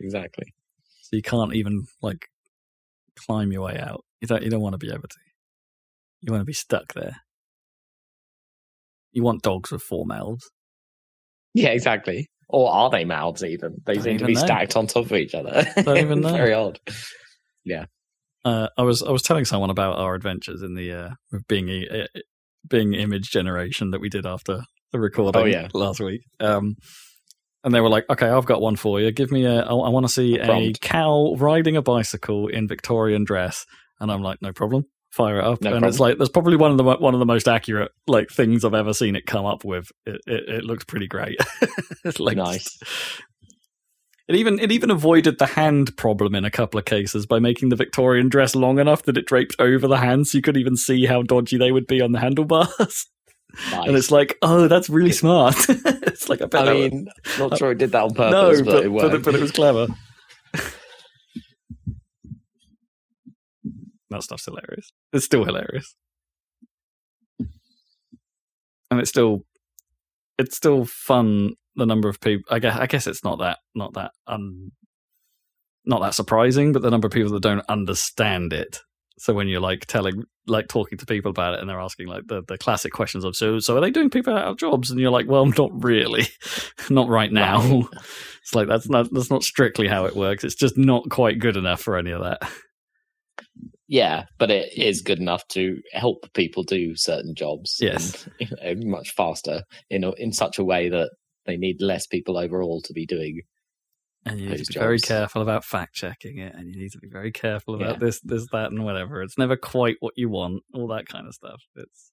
[0.00, 0.54] exactly.
[1.02, 2.26] so you can't even like
[3.26, 4.00] climb your way out.
[4.20, 5.16] You don't you don't want to be able to.
[6.22, 7.16] You want to be stuck there.
[9.12, 10.48] You want dogs with four mouths.
[11.54, 12.28] Yeah, exactly.
[12.48, 13.76] Or are they mouths even?
[13.86, 14.40] They Don't seem to be know.
[14.40, 15.66] stacked on top of each other.
[15.82, 16.32] Don't even know.
[16.32, 16.78] Very odd.
[17.64, 17.86] Yeah.
[18.44, 21.68] Uh, I was I was telling someone about our adventures in the uh, with being
[21.90, 22.06] uh,
[22.68, 24.60] Bing image generation that we did after
[24.92, 25.68] the recording Oh, yeah.
[25.74, 26.22] last week.
[26.40, 26.76] Um,
[27.68, 29.12] and they were like, "Okay, I've got one for you.
[29.12, 29.60] Give me a.
[29.60, 30.80] I, I want to see a Prompt.
[30.80, 33.66] cow riding a bicycle in Victorian dress."
[34.00, 34.86] And I'm like, "No problem.
[35.10, 37.26] Fire it up." No and it's like that's probably one of the one of the
[37.26, 39.90] most accurate like things I've ever seen it come up with.
[40.06, 41.36] It it, it looks pretty great.
[42.04, 42.78] It's like Nice.
[44.28, 47.68] it even it even avoided the hand problem in a couple of cases by making
[47.68, 50.76] the Victorian dress long enough that it draped over the hands, so you could even
[50.76, 53.06] see how dodgy they would be on the handlebars.
[53.70, 53.88] nice.
[53.88, 55.56] And it's like, oh, that's really smart.
[55.68, 57.08] it's like I bet I was- mean,
[57.38, 59.40] not sure it did that on no, purpose, but but, it but, it, but it
[59.40, 59.86] was clever.
[64.10, 64.90] that stuff's hilarious.
[65.12, 65.94] It's still hilarious,
[68.90, 69.44] and it's still
[70.38, 71.54] it's still fun.
[71.76, 74.72] The number of people, I guess, I guess it's not that not that um
[75.84, 78.80] not that surprising, but the number of people that don't understand it.
[79.18, 82.26] So when you're like telling, like talking to people about it, and they're asking like
[82.26, 84.90] the, the classic questions of, so so are they doing people out of jobs?
[84.90, 86.26] And you're like, well, not really,
[86.90, 87.60] not right now.
[87.60, 87.84] Right.
[88.48, 90.42] It's like that's not that's not strictly how it works.
[90.42, 92.50] It's just not quite good enough for any of that.
[93.88, 97.76] yeah, but it is good enough to help people do certain jobs.
[97.78, 98.26] Yes.
[98.40, 101.10] and, you know, much faster in a, in such a way that
[101.44, 103.42] they need less people overall to be doing.
[104.28, 106.98] And you need to be very careful about fact checking it, and you need to
[106.98, 107.98] be very careful about Yeah.
[107.98, 109.22] this, this, that, and whatever.
[109.22, 110.62] It's never quite what you want.
[110.74, 111.60] All that kind of stuff.
[111.76, 112.12] It's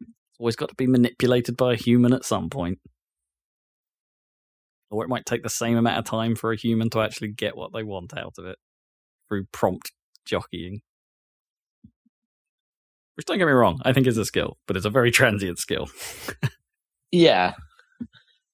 [0.00, 0.10] it's
[0.40, 2.78] always got to be manipulated by a human at some point,
[4.90, 7.56] or it might take the same amount of time for a human to actually get
[7.56, 8.58] what they want out of it
[9.28, 9.92] through prompt
[10.24, 10.80] jockeying.
[13.16, 15.58] Which don't get me wrong, I think is a skill, but it's a very transient
[15.58, 15.88] skill.
[17.10, 17.54] Yeah,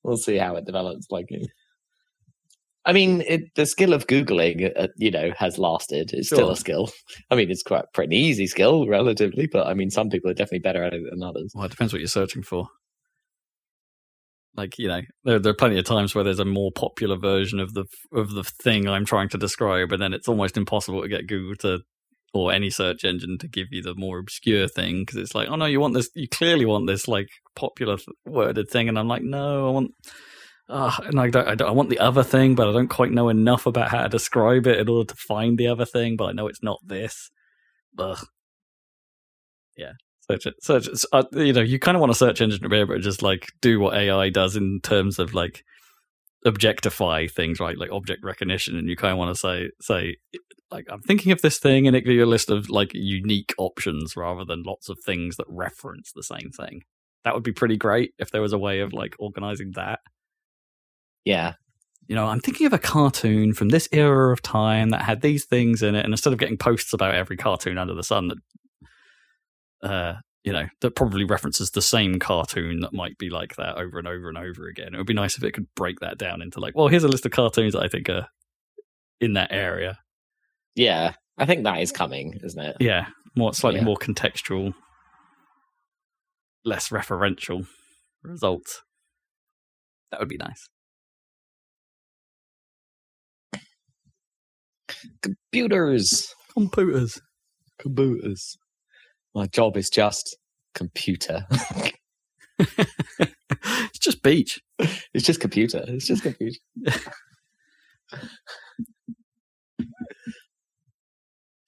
[0.05, 1.09] we'll see how it develops.
[1.11, 1.27] Like,
[2.87, 6.13] I mean, it, the skill of googling, uh, you know, has lasted.
[6.13, 6.91] It's still a skill.
[7.31, 10.59] I mean, it's quite pretty easy skill relatively, but I mean, some people are definitely
[10.61, 11.53] better at it than others.
[11.55, 12.69] Well, it depends what you're searching for.
[14.57, 17.59] Like you know, there there are plenty of times where there's a more popular version
[17.59, 21.09] of the of the thing I'm trying to describe, and then it's almost impossible to
[21.09, 21.81] get Google to
[22.35, 25.55] or any search engine to give you the more obscure thing because it's like, oh
[25.55, 29.09] no, you want this, you clearly want this like popular th- worded thing, and I'm
[29.09, 29.93] like, no, I want.
[30.69, 31.69] Uh, and I don't, I don't.
[31.69, 34.67] I want the other thing, but I don't quite know enough about how to describe
[34.67, 36.17] it in order to find the other thing.
[36.17, 37.31] But I know it's not this.
[37.99, 38.27] Ugh.
[39.77, 39.93] Yeah.
[40.21, 40.55] Search it.
[40.63, 40.89] Search.
[40.89, 41.05] it.
[41.13, 43.23] Uh, you know, you kind of want a search engine to be able to just
[43.23, 45.63] like do what AI does in terms of like
[46.47, 47.77] objectify things, right?
[47.77, 50.17] Like object recognition, and you kind of want to say say
[50.71, 53.55] like I'm thinking of this thing, and it gives you a list of like unique
[53.59, 56.83] options rather than lots of things that reference the same thing.
[57.25, 60.01] That would be pretty great if there was a way of like organizing that.
[61.25, 61.55] Yeah,
[62.09, 65.45] You know, I'm thinking of a cartoon from this era of time that had these
[65.47, 68.39] things in it, and instead of getting posts about every cartoon under the sun that
[69.89, 73.99] uh, you know, that probably references the same cartoon that might be like that over
[73.99, 74.95] and over and over again.
[74.95, 77.09] It would be nice if it could break that down into like, well, here's a
[77.09, 78.29] list of cartoons that I think are
[79.21, 79.99] in that area.
[80.75, 81.15] yeah.
[81.37, 82.77] I think that is coming, isn't it?
[82.79, 83.07] Yeah,
[83.37, 83.87] more slightly Yeah.
[83.87, 84.73] more contextual,
[86.65, 87.67] less referential
[88.23, 88.83] results.
[90.13, 90.69] That would be nice.
[95.23, 97.21] Computers, Computers.
[97.79, 98.57] computers.
[99.35, 100.37] My job is just
[100.75, 101.47] computer.
[102.59, 104.61] it's just beach.
[104.79, 105.85] it's just computer.
[105.89, 106.59] It's just computer.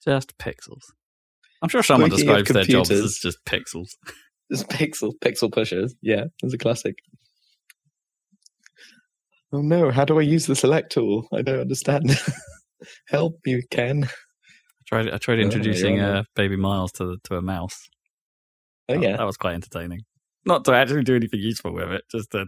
[0.03, 0.83] Just pixels.
[1.61, 3.89] I'm sure someone Speaking describes their jobs as just pixels.
[4.51, 5.93] Just pixel pixel pushers.
[6.01, 6.95] Yeah, it's a classic.
[9.51, 9.91] Oh no!
[9.91, 11.27] How do I use the select tool?
[11.33, 12.09] I don't understand.
[13.07, 14.03] Help you, Ken.
[14.05, 17.89] I tried, I tried introducing uh, baby Miles to to a mouse.
[18.89, 19.17] Oh That- yeah.
[19.17, 20.01] that was quite entertaining.
[20.45, 22.45] Not to actually do anything useful with it, just to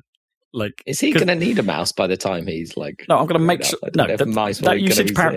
[0.53, 0.81] like.
[0.85, 3.05] Is he going to need a mouse by the time he's like?
[3.09, 3.77] No, I'm going to make sure.
[3.83, 3.89] up?
[3.89, 5.35] I don't No, that, mice that usage par-.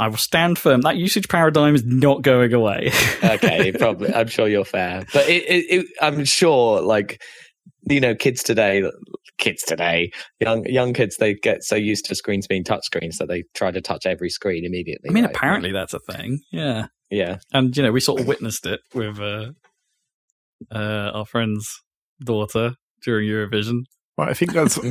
[0.00, 0.80] I will stand firm.
[0.80, 2.90] That usage paradigm is not going away.
[3.22, 4.12] okay, probably.
[4.12, 7.22] I'm sure you're fair, but it, it, it, I'm sure, like
[7.88, 8.82] you know, kids today,
[9.38, 13.28] kids today, young young kids, they get so used to screens being touch screens that
[13.28, 15.10] they try to touch every screen immediately.
[15.10, 15.34] I mean, right?
[15.34, 16.40] apparently that's a thing.
[16.52, 17.38] Yeah, yeah.
[17.52, 19.50] and you know, we sort of witnessed it with uh,
[20.74, 21.80] uh, our friend's
[22.24, 23.80] daughter during Eurovision,
[24.16, 24.78] Well, I think that's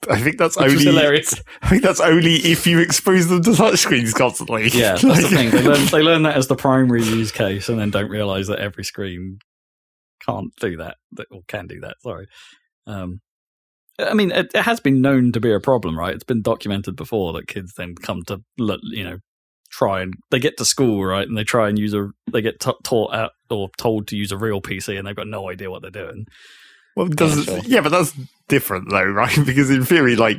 [0.00, 0.08] Mm.
[0.08, 1.34] I think that's which only hilarious.
[1.60, 4.68] I think that's only if you expose them to touchscreens constantly.
[4.68, 5.50] Yeah, that's Like- the thing.
[5.50, 8.60] They learn, they learn that as the primary use case, and then don't realize that
[8.60, 9.40] every screen
[10.24, 11.96] can't do that, that or can do that.
[12.02, 12.26] Sorry.
[12.86, 13.20] Um,
[13.98, 16.14] I mean, it, it has been known to be a problem, right?
[16.14, 19.18] It's been documented before that kids then come to, le- you know,
[19.70, 22.60] try and they get to school, right, and they try and use a, they get
[22.60, 25.70] t- taught out or told to use a real PC, and they've got no idea
[25.70, 26.26] what they're doing.
[26.96, 27.60] Well, does sure.
[27.64, 28.14] yeah, but that's
[28.48, 29.36] different though, right?
[29.44, 30.38] Because in theory, like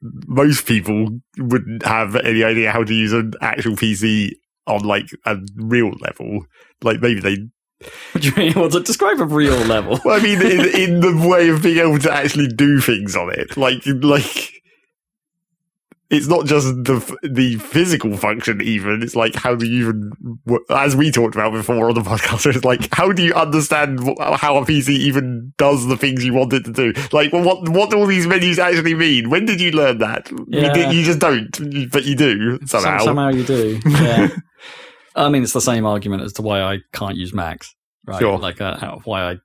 [0.00, 4.32] most people wouldn't have any idea how to use an actual PC
[4.66, 6.46] on like a real level.
[6.82, 7.38] Like maybe they.
[8.12, 8.52] What do you mean?
[8.56, 9.98] Well, to describe a real level.
[10.04, 13.32] Well, I mean, in, in the way of being able to actually do things on
[13.32, 14.52] it, like like.
[16.10, 19.02] It's not just the the physical function, even.
[19.02, 20.38] It's like how do you even,
[20.70, 24.56] as we talked about before on the podcast, it's like how do you understand how
[24.56, 26.94] a PC even does the things you want it to do?
[27.12, 29.28] Like, well, what what do all these menus actually mean?
[29.28, 30.30] When did you learn that?
[30.30, 30.72] You Yeah.
[30.72, 31.50] did- you just don't,
[31.92, 33.04] but you do Some- somehow.
[33.04, 33.78] somehow you do.
[33.86, 34.28] Yeah.
[35.18, 37.74] I mean, it's the same argument as to why I can't use Macs,
[38.06, 38.20] right?
[38.20, 38.38] Sure.
[38.38, 39.36] Like uh, how, why I,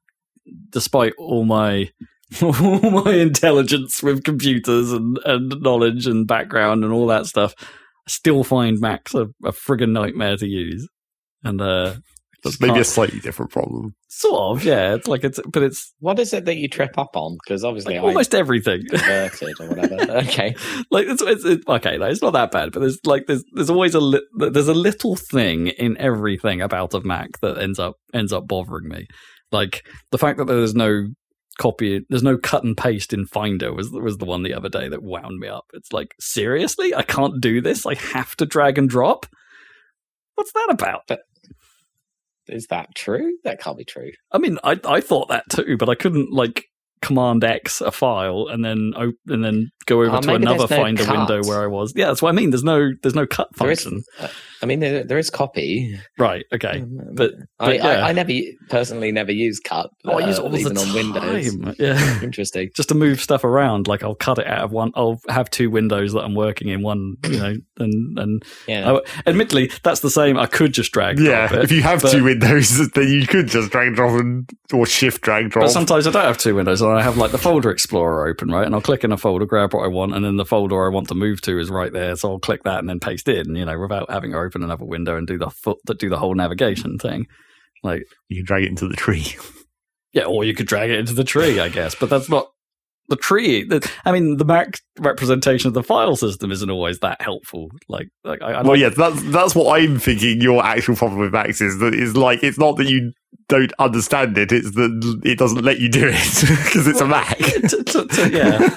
[0.69, 1.89] despite all my
[2.41, 8.09] all my intelligence with computers and, and knowledge and background and all that stuff, I
[8.09, 10.87] still find Macs a, a friggin' nightmare to use.
[11.43, 11.95] And uh,
[12.43, 13.95] That's maybe a slightly different problem.
[14.09, 14.95] sort of, yeah.
[14.95, 17.37] It's like it's, but it's what is it that you trip up on?
[17.43, 18.83] Because obviously like almost everything.
[18.93, 20.11] I converted or whatever.
[20.23, 20.55] Okay,
[20.91, 23.69] like it's, it's, it's okay no, it's not that bad but there's like there's there's
[23.69, 27.95] always a li- there's a little thing in everything about a mac that ends up
[28.13, 29.07] ends up bothering me
[29.51, 31.07] like the fact that there's no
[31.59, 34.87] copy there's no cut and paste in finder was was the one the other day
[34.87, 38.77] that wound me up it's like seriously i can't do this i have to drag
[38.77, 39.25] and drop
[40.35, 41.07] what's that about
[42.47, 43.33] is that true?
[43.43, 44.11] That can't be true.
[44.31, 46.65] i mean i i thought that too but i couldn't like
[47.01, 50.67] command x a file and then op- and then go over Oh, to another no
[50.67, 51.17] finder cut.
[51.17, 53.69] window where i was yeah that's what i mean there's no there's no cut There
[53.71, 54.27] is, function uh,
[54.63, 55.99] I mean, there, there is copy.
[56.17, 56.45] Right.
[56.53, 56.79] Okay.
[56.81, 57.85] Um, But, I, yeah.
[57.87, 58.31] I, I never
[58.69, 59.89] personally never use cut.
[60.05, 60.87] oh, I use it uh, all the even time.
[60.87, 61.75] on Windows.
[61.79, 62.21] Yeah.
[62.23, 62.69] Interesting.
[62.73, 64.91] Just to move stuff around, like I'll cut it out of one.
[64.95, 68.89] I'll have two windows that I'm working in one, you know, and and Yeah.
[68.91, 70.37] oh, admittedly, that's the same.
[70.37, 71.19] I could just drag.
[71.19, 73.95] Yeah, drop it, if you have but- two windows, then you could just drag and
[73.97, 75.65] drop and or shift drag drop.
[75.65, 78.49] But sometimes I don't have two windows, and I have like the folder explorer open,
[78.49, 78.65] right?
[78.65, 80.89] And I'll click in a folder, grab what I want, and then the folder I
[80.89, 82.15] want to move to is right there.
[82.15, 84.63] So I'll click that and then paste it, and you know, without having to open
[84.63, 87.25] another window and do the foot that do the whole navigation thing.
[87.83, 89.25] Like, you can drag it into the tree.
[90.15, 91.95] Yeah, or you could drag it into the tree, I guess.
[91.95, 92.45] But that's not
[93.09, 93.67] the tree.
[94.05, 97.69] I mean, the Mac representation of the file system isn't always that helpful.
[97.89, 100.39] Like, like I, I well, yeah, that's that's what I'm thinking.
[100.39, 103.11] Your actual problem with Macs is that is like it's not that you
[103.49, 106.13] don't understand it; it's that it doesn't let you do it
[106.65, 107.35] because it's a Mac.
[107.39, 108.69] to- to- to- yeah.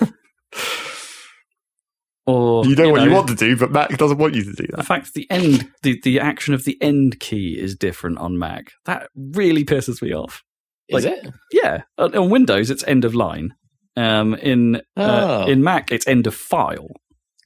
[2.26, 4.66] Or You know what you want to do, but Mac doesn't want you to do
[4.70, 4.76] that.
[4.78, 8.72] The fact the end, the, the action of the end key is different on Mac.
[8.84, 10.42] That really pisses me off.
[10.88, 11.24] is it?
[11.52, 13.54] Yeah, on, on Windows it's end of line.
[13.96, 15.46] Um, in uh, Oh.
[15.50, 16.88] in Mac it's end of file,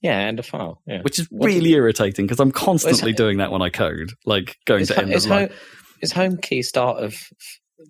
[0.03, 0.81] Yeah, end of file.
[0.87, 1.03] Yeah.
[1.03, 4.13] which is What do really irritating because I'm constantly it- doing that when I code,
[4.25, 5.49] like going Is, to ho- end is, of line.
[5.49, 5.57] home,
[6.03, 7.15] is home key start of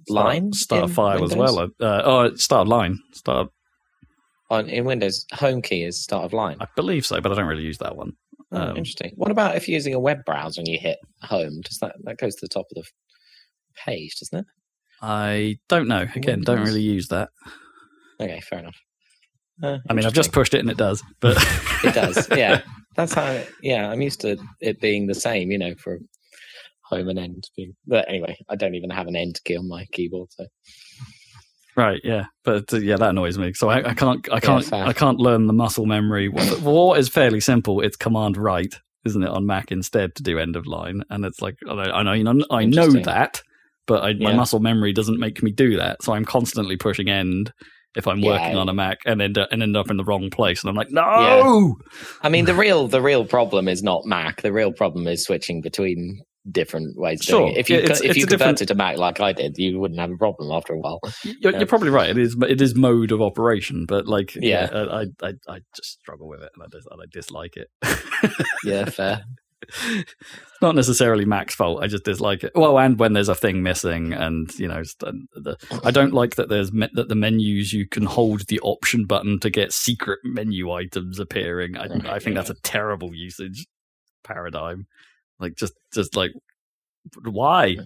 [0.08, 0.52] line?
[0.52, 1.58] start in file as well.
[1.58, 1.68] Uh,
[2.04, 3.48] oh, start line, start.
[4.50, 6.56] On, in Windows, home key is start of line.
[6.60, 8.12] I believe so, but I don't really use that one.
[8.52, 9.12] Oh, Um, interesting.
[9.14, 11.60] What about if you're using a web browser and you hit home?
[11.60, 12.84] Does that that goes to the top of the
[13.86, 14.46] page, doesn't it?
[15.00, 16.04] I don't know.
[16.16, 17.30] Again, don't really use that.
[18.20, 18.76] Okay, fair enough.
[19.62, 21.36] Uh, I mean, I've just pushed it and it does, but
[21.84, 22.28] it does.
[22.30, 22.62] Yeah,
[22.96, 23.40] that's how.
[23.62, 25.50] Yeah, I'm used to it being the same.
[25.52, 25.98] You know, for
[26.82, 27.44] home and end.
[27.56, 30.28] Being, but anyway, I don't even have an end key on my keyboard.
[30.32, 30.46] So
[31.76, 33.52] Right, yeah, but uh, yeah, that annoys me.
[33.52, 34.84] So I, I can't, I can't, fair.
[34.84, 36.28] I can't learn the muscle memory.
[36.28, 37.80] What what is fairly simple?
[37.80, 41.02] It's command right, isn't it, on Mac instead to do end of line?
[41.10, 43.40] And it's like I know, I know, you know, I know that,
[43.86, 46.02] but I, my muscle memory doesn't make me do that.
[46.02, 47.52] So I'm constantly pushing end
[47.96, 48.30] if I'm Yeah.
[48.30, 50.70] working on a Mac and end up, and end up in the wrong place, and
[50.70, 51.76] I'm like, no.
[52.22, 54.42] I mean, the real the real problem is not Mac.
[54.42, 56.20] The real problem is switching between
[56.50, 57.20] different ways.
[57.22, 57.48] Sure.
[57.48, 57.56] it.
[57.56, 60.00] If you it's- if it's you different- converted to Mac like I did, you wouldn't
[60.00, 61.00] have a problem after a while.
[61.24, 62.10] You're, you're um, probably right.
[62.10, 64.84] It is it is mode of operation, but like yeah, Yeah.
[64.84, 67.68] I, I I just struggle with it and I, dis- and I dislike it.
[68.64, 69.24] Yeah, fair.
[69.62, 70.14] it's
[70.62, 71.82] not necessarily Mac's fault.
[71.82, 72.52] I just dislike it.
[72.54, 76.48] Well, and when there's a thing missing, and you know, the, I don't like that
[76.48, 80.70] there's me- that the menus you can hold the option button to get secret menu
[80.72, 81.76] items appearing.
[81.76, 83.66] I, I think that's a terrible usage
[84.24, 84.86] paradigm.
[85.40, 86.32] Like just just like
[87.22, 87.76] why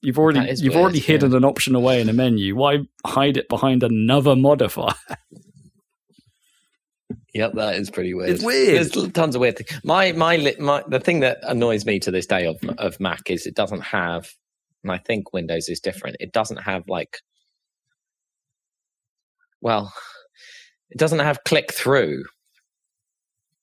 [0.00, 1.38] you've already you've weird, already hidden yeah.
[1.38, 2.54] an option away in a menu.
[2.56, 4.94] Why hide it behind another modifier?
[7.34, 8.30] Yep, that is pretty weird.
[8.30, 8.76] It's weird.
[8.76, 9.84] There's tons of weird things.
[9.84, 13.46] My, my my the thing that annoys me to this day of of Mac is
[13.46, 14.32] it doesn't have,
[14.82, 16.16] and I think Windows is different.
[16.18, 17.18] It doesn't have like,
[19.60, 19.92] well,
[20.90, 22.24] it doesn't have click through.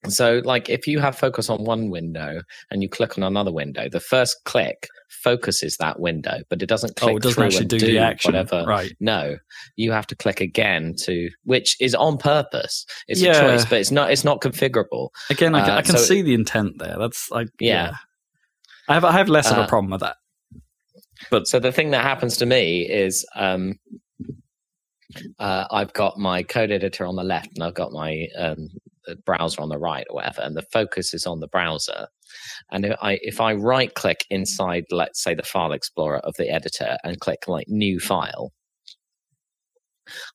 [0.09, 2.41] So, like, if you have focus on one window
[2.71, 6.95] and you click on another window, the first click focuses that window, but it doesn't
[6.95, 8.63] click oh, it doesn't through actually and do, the action, whatever.
[8.67, 8.93] right?
[8.99, 9.37] No,
[9.75, 12.85] you have to click again to, which is on purpose.
[13.07, 13.31] It's Yeah.
[13.37, 14.11] a choice, but it's not.
[14.11, 15.09] It's not configurable.
[15.29, 16.97] Again, I can, Uh, I can so- see the intent there.
[16.99, 17.87] That's like yeah.
[17.87, 17.93] Yeah.
[18.89, 20.15] I have I have less of a Uh, problem with that.
[21.29, 23.79] But so the thing that happens to me is, um,
[25.39, 28.69] uh, I've got my code editor on the left, and I've got my um,
[29.15, 32.07] browser on the right, or whatever, and the focus is on the browser.
[32.71, 36.49] And if I if I right click inside, let's say the file explorer of the
[36.49, 38.51] editor, and click like new file.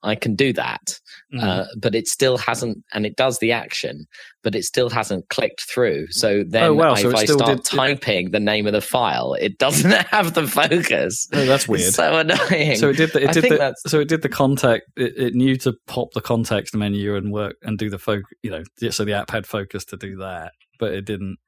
[0.02, 0.98] I can do that,
[1.34, 1.42] Mm.
[1.42, 4.06] uh, but it still hasn't, and it does the action,
[4.42, 6.06] but it still hasn't clicked through.
[6.10, 9.34] So then, Oh, wow, if so I start did- typing the name of the file,
[9.34, 11.28] it doesn't have the focus.
[11.32, 11.94] Oh, that's It's weird.
[11.94, 12.76] so annoying.
[12.76, 14.88] So it did the, it I did the, that's- so it did the context.
[14.96, 18.26] It, it knew to pop the context menu and work and do the focus.
[18.42, 21.38] You know, so the app had focus to do that, but it didn't.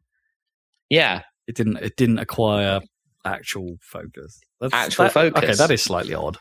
[0.88, 1.76] yeah, It didn't.
[1.78, 2.80] It didn't acquire
[3.26, 4.38] actual focus.
[4.60, 6.36] That's, Actual that- Okay, that is slightly odd.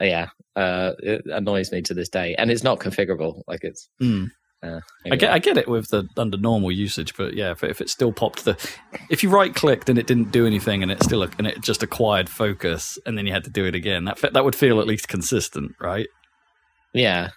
[0.00, 0.28] Yeah.
[0.56, 3.42] Uh, it annoys me to this day, and it's not configurable.
[3.46, 3.88] Like it's.
[3.98, 4.26] Hmm.
[4.60, 7.80] Uh, I get, I get it with the under normal usage, but yeah, if, if
[7.80, 8.56] it still popped the,
[9.08, 11.84] if you right clicked and it didn't do anything and it still and it just
[11.84, 14.88] acquired focus and then you had to do it again, that that would feel at
[14.88, 16.08] least consistent, right?
[16.92, 17.30] yeah.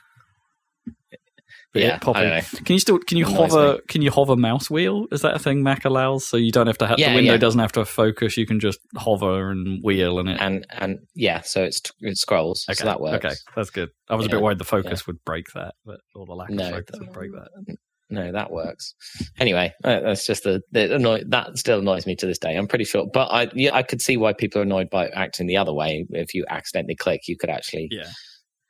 [1.73, 2.59] Yeah, popping- I don't know.
[2.65, 5.05] Can you still can you hover can you hover mouse wheel?
[5.11, 6.27] Is that a thing Mac allows?
[6.27, 7.37] So you don't have to have Yeah, the window yeah.
[7.37, 8.35] doesn't have to focus.
[8.35, 10.37] You can just hover and wheel and it.
[10.41, 13.23] And and yeah, so it's it scrolls, okay, so that works.
[13.25, 13.89] okay, that's good.
[14.09, 16.65] I was a bit worried the focus would break that, but or the lack No,
[16.67, 17.77] of focus would break that.
[18.09, 18.93] No, that works.
[19.39, 22.57] Anyway, uh, that's just the, the annoy, that still annoys me to this day.
[22.57, 25.47] I'm pretty sure, but I yeah, I could see why people are annoyed by acting
[25.47, 26.05] the other way.
[26.09, 28.09] If you accidentally click, you could actually Yeah.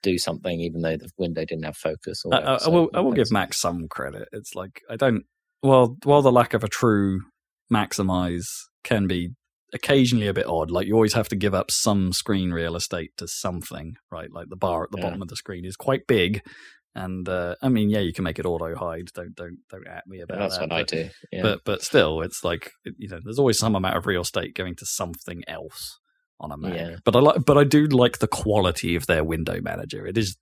[0.01, 2.23] Do something, even though the window didn't have focus.
[2.25, 2.89] Or I, I, I will.
[2.93, 4.27] I will give Mac some credit.
[4.31, 5.23] It's like I don't.
[5.63, 7.21] Well, while the lack of a true
[7.71, 8.45] maximize
[8.83, 9.29] can be
[9.73, 13.11] occasionally a bit odd, like you always have to give up some screen real estate
[13.17, 14.31] to something, right?
[14.31, 15.03] Like the bar at the Yeah.
[15.05, 16.41] bottom of the screen is quite big,
[16.95, 19.09] and uh, I mean, yeah, you can make it auto hide.
[19.13, 20.69] Don't don't don't at me about That's that.
[20.69, 21.09] what I do.
[21.31, 21.41] Yeah.
[21.43, 24.75] But but still, it's like you know, there's always some amount of real estate going
[24.77, 25.99] to something else
[26.41, 26.73] on a Mac.
[26.75, 26.95] Yeah.
[27.05, 30.05] But I like, but I do like the quality of their window manager.
[30.05, 30.35] It is,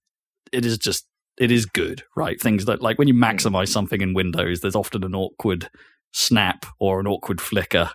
[0.52, 1.06] it is just,
[1.38, 2.41] it is good, right?
[2.41, 5.70] Things that like when you maximize something in Windows, there's often an awkward
[6.12, 7.91] snap or an awkward flicker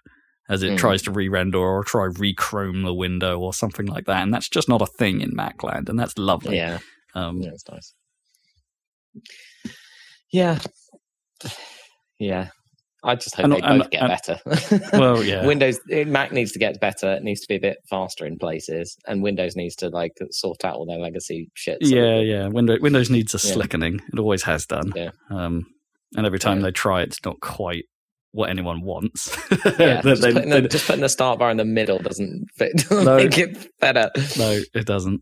[0.48, 0.78] as it Mm.
[0.78, 4.68] tries to re-render or try re-chrome the window or something like that, and that's just
[4.68, 6.56] not a thing in Macland, and that's lovely.
[6.56, 6.78] yeah,
[7.14, 7.94] Um, yeah, it's nice.
[10.30, 10.58] Yeah,
[12.18, 12.50] yeah.
[13.04, 14.88] I just hope And- they and- both get and- better.
[14.98, 15.44] Well, yeah.
[15.52, 17.12] Windows Mac needs to get better.
[17.14, 20.64] It needs to be a bit faster in places, and Windows needs to like sort
[20.64, 21.78] out all their legacy shit.
[21.84, 22.48] so yeah, yeah.
[22.48, 23.52] Windows Windows needs a Yeah.
[23.54, 24.00] slickening.
[24.12, 24.92] It always has done.
[24.96, 25.10] Yeah.
[25.30, 25.66] Um,
[26.16, 26.64] and every time Yeah.
[26.66, 27.84] they try, it's not quite
[28.32, 29.36] what anyone wants.
[29.78, 32.46] Yeah, just, they- putting the, they- just putting the start bar in the middle doesn't
[32.56, 33.16] fit, No.
[33.16, 34.10] make it better.
[34.38, 35.20] no, it doesn't.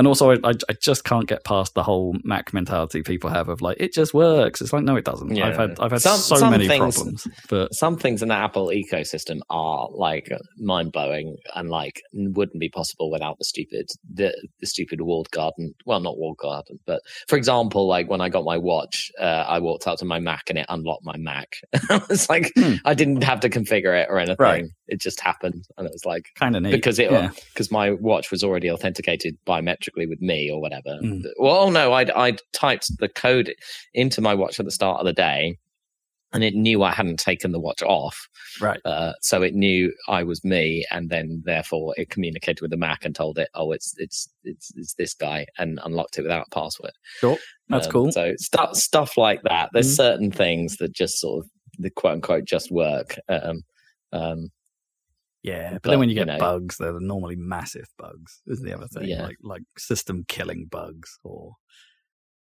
[0.00, 3.50] And also, I, I, I just can't get past the whole Mac mentality people have
[3.50, 4.62] of like it just works.
[4.62, 5.36] It's like no, it doesn't.
[5.36, 5.48] Yeah.
[5.48, 8.34] I've had I've had Some- so some many things- problems, but Some things in the
[8.34, 14.34] Apple ecosystem are like mind blowing and like wouldn't be possible without the stupid the,
[14.60, 15.74] the stupid walled garden.
[15.84, 19.58] Well, not walled garden, but for example, like when I got my watch, uh, I
[19.58, 21.48] walked out to my Mac and it unlocked my Mac.
[22.08, 22.76] it's like Hmm.
[22.86, 24.36] I didn't have to configure it or anything.
[24.38, 24.64] Right.
[24.88, 27.32] It just happened, and it was like kind of neat because it yeah.
[27.52, 29.36] because my watch was already authenticated
[29.94, 30.98] with me or whatever.
[31.02, 31.24] Mm.
[31.38, 33.54] Well, no, I'd I'd typed the code
[33.94, 35.56] into my watch at the start of the day,
[36.32, 38.28] and it knew I hadn't taken the watch off.
[38.60, 38.80] Right.
[38.84, 43.04] Uh, so it knew I was me, and then therefore it communicated with the Mac
[43.04, 46.54] and told it, "Oh, it's it's it's, it's this guy," and unlocked it without a
[46.54, 46.92] password.
[47.18, 47.38] Sure.
[47.68, 48.12] That's Um, cool.
[48.12, 49.70] So stuff stuff like that.
[49.72, 49.96] There's Mhm.
[49.96, 53.16] certain things that just sort of the quote unquote just work.
[53.28, 53.62] Um,
[54.12, 54.50] um,
[55.42, 58.42] Yeah, but, But, then when you you get know- bugs, they're normally massive bugs.
[58.46, 59.22] Is the other thing, Yeah.
[59.24, 61.54] like like system killing bugs, or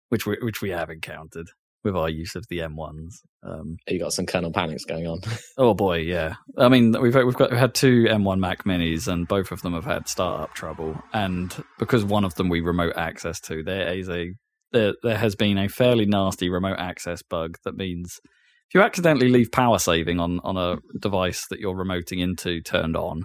[0.08, 1.48] which we which we have encountered
[1.84, 3.20] with our use of the M1s.
[3.44, 5.20] Um, you got some kernel panics going on.
[5.58, 6.34] oh boy, yeah.
[6.58, 9.74] I mean, we've we've got we've had two M1 Mac Minis, and both of them
[9.74, 11.00] have had startup trouble.
[11.12, 14.32] And because one of them we remote access to, there is a
[14.72, 18.20] there there has been a fairly nasty remote access bug that means
[18.68, 22.96] if you accidentally leave power saving on on a device that you're remoting into turned
[22.96, 23.24] on,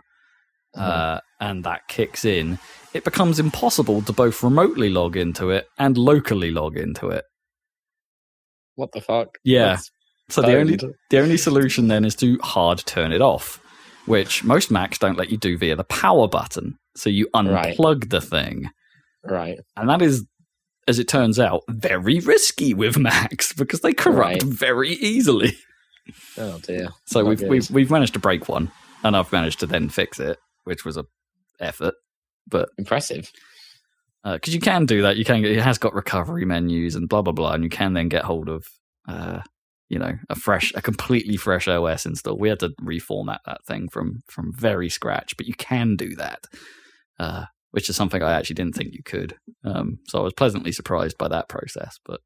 [0.75, 2.59] uh, and that kicks in,
[2.93, 7.25] it becomes impossible to both remotely log into it and locally log into it.
[8.75, 9.37] what the fuck?
[9.43, 9.75] Yeah.
[9.75, 9.91] That's
[10.29, 10.77] So the only
[11.09, 13.59] the only solution then is to hard turn it off,
[14.05, 16.77] which most Macs don't let you do via the power button.
[16.95, 17.75] So you Right.
[17.77, 18.69] unplug the thing,
[19.23, 19.59] right.
[19.77, 20.25] and that is,
[20.91, 24.43] as it turns out, very risky with Macs because they corrupt Right.
[24.43, 25.53] very easily.
[26.37, 26.89] Oh dear.
[27.05, 27.49] So Not we've good.
[27.49, 28.71] we've we've managed to break one,
[29.03, 31.05] and I've managed to then fix it, which was a
[31.59, 31.95] effort.
[32.47, 33.31] But Impressive.
[34.23, 35.17] because you can do that.
[35.17, 35.45] You can.
[35.45, 38.49] It has got recovery menus and blah blah blah, and you can then get hold
[38.49, 38.65] of,
[39.07, 39.41] uh,
[39.89, 42.37] you know, a fresh, a completely fresh OS install.
[42.37, 46.39] We had to reformat that thing from from very scratch, but you can do that,
[47.19, 49.35] uh, which is something I actually didn't think you could.
[49.63, 52.21] Um, so I was pleasantly surprised by that process, but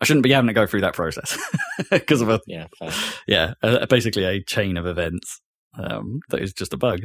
[0.00, 1.38] I shouldn't be having to go through that process
[1.90, 2.66] because of a Yeah.
[2.78, 2.90] Fair.
[3.26, 5.40] yeah, uh, basically a chain of events
[5.78, 7.00] um, that is just a bug.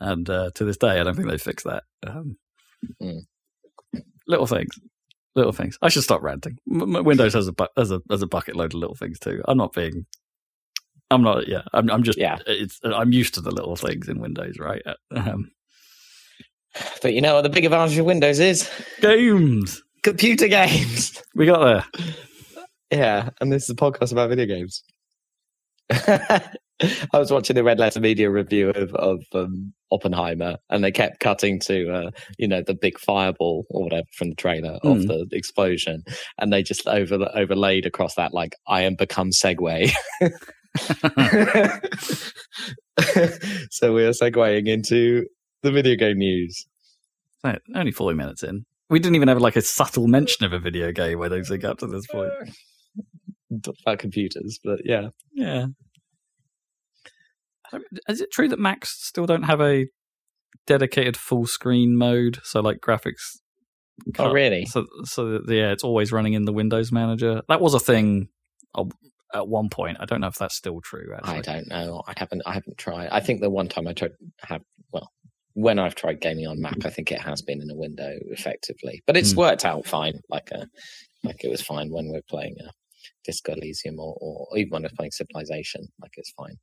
[0.00, 1.84] And uh, to this day, I don't think they fixed that.
[2.06, 2.36] Um,
[3.02, 3.20] Mm.
[4.26, 4.74] Little things,
[5.34, 5.78] little things.
[5.80, 6.58] I should stop ranting.
[6.70, 9.18] M- m- Windows has a bu- has a has a bucket load of little things
[9.18, 9.42] too.
[9.48, 10.04] I'm not being.
[11.10, 11.48] I'm not.
[11.48, 11.90] Yeah, I'm.
[11.90, 12.18] I'm just.
[12.18, 12.38] Yeah.
[12.46, 12.78] It's.
[12.84, 14.82] I'm used to the little things in Windows, right?
[14.86, 15.50] Uh, Um,
[17.02, 18.68] But you know what the big advantage of Windows is?
[19.00, 19.82] games.
[20.02, 21.20] Computer games.
[21.34, 21.84] We got there.
[22.90, 24.84] Yeah, and this is a podcast about video games.
[25.90, 26.48] I
[27.18, 31.58] was watching the Red Letter Media review of, of um, Oppenheimer, and they kept cutting
[31.60, 35.06] to, uh, you know, the big fireball or whatever from the trailer of Mm.
[35.08, 36.04] the explosion,
[36.38, 39.90] and they just over overlaid across that like "I am become Segway."
[43.70, 45.26] so we are segueing into
[45.64, 46.66] the video game news.
[47.74, 48.64] Only forty minutes in.
[48.88, 51.20] We didn't even have like a subtle mention of a video game.
[51.20, 52.30] I don't think up to this point.
[53.86, 55.66] About computers, but yeah, Yeah.
[58.08, 59.86] Is it true that Macs still don't have a
[60.66, 62.38] dedicated full screen mode?
[62.42, 63.38] So like graphics.
[64.18, 64.66] Oh, really?
[64.66, 67.42] So so yeah, it's always running in the Windows Manager.
[67.48, 68.28] That was a thing
[69.34, 69.98] at one point.
[70.00, 71.12] I don't know if that's still true.
[71.14, 72.02] Actually, I don't know.
[72.06, 72.42] I haven't.
[72.46, 73.08] I haven't tried.
[73.10, 74.62] I think the one time I tried have
[74.92, 75.10] well,
[75.54, 79.02] when I've tried gaming on Mac, I think it has been in a window effectively,
[79.06, 79.38] but it's Hmm.
[79.38, 80.20] worked out fine.
[80.28, 80.66] Like a,
[81.22, 82.70] like it was fine when we are playing a
[83.24, 85.86] Disco Elysium or, or even when I was playing Civilization.
[86.00, 86.56] Like it's fine.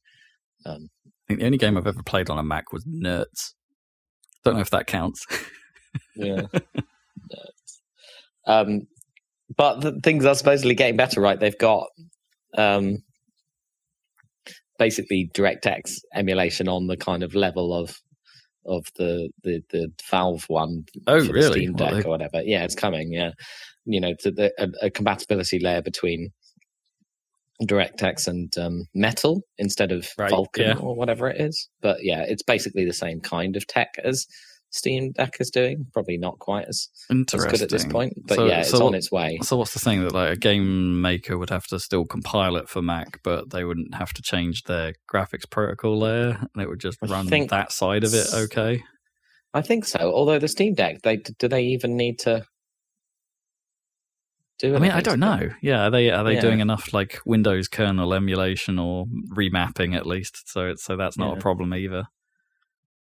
[0.66, 3.54] Um, I think the only game I've ever played on a Mac was Nerds.
[4.44, 5.26] Don't know if that counts.
[6.16, 6.48] yeah.
[8.46, 8.82] um,
[9.56, 11.40] but the things are supposedly getting better, right?
[11.40, 11.88] They've got
[12.58, 12.98] um,
[14.80, 17.96] basically DirectX emulation on the kind of level of
[18.66, 20.86] of the the, the Valve one.
[21.08, 21.62] Oh, really?
[21.62, 22.42] Steam Well, they- or whatever.
[22.44, 23.12] Yeah, it's coming.
[23.12, 23.32] Yeah,
[23.86, 26.30] you know, to the, a, a compatibility layer between
[27.64, 30.78] DirectX and um, Metal instead of Right, Vulkan yeah.
[30.78, 31.70] or whatever it is.
[31.82, 34.26] But yeah, it's basically the same kind of tech as
[34.72, 35.86] Steam Deck is doing.
[35.94, 38.84] Probably not quite as, as good at this point, but So- yeah, it's so on
[38.86, 39.38] what- its way.
[39.44, 42.70] So what's the thing that like a game maker would have to still compile it
[42.70, 46.80] for Mac, but they wouldn't have to change their graphics protocol layer, and it would
[46.80, 48.84] just I run think that side of it okay.
[49.54, 50.00] I think so.
[50.00, 52.46] Although the Steam Deck, they do they even need to
[54.60, 54.76] do?
[54.76, 55.50] I mean, I don't know.
[55.62, 56.40] Yeah, are they are they Yeah.
[56.42, 59.06] doing enough like Windows kernel emulation or
[59.36, 60.50] remapping at least?
[60.50, 62.06] So it's so that's not a problem either.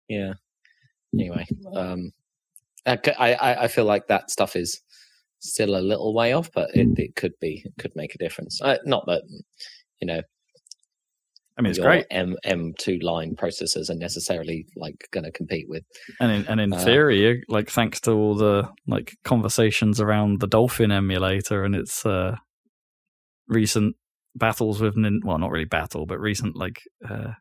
[0.08, 0.34] Yeah.
[1.20, 2.12] Anyway, um,
[2.86, 4.82] I, I- I- I feel like that stuff is
[5.40, 8.62] still a little way off, but it, it could be it could make a difference.
[8.62, 9.24] Uh, not that
[10.02, 10.22] you know
[11.58, 15.68] I mean, it's great, M M two line processors are necessarily like going to compete
[15.70, 15.84] with.
[16.20, 20.48] and in, and in uh, theory, like thanks to all the like conversations around the
[20.48, 22.36] Dolphin emulator and its uh,
[23.48, 23.96] recent
[24.36, 27.32] battles with nin- well, not really battle, but recent like uh,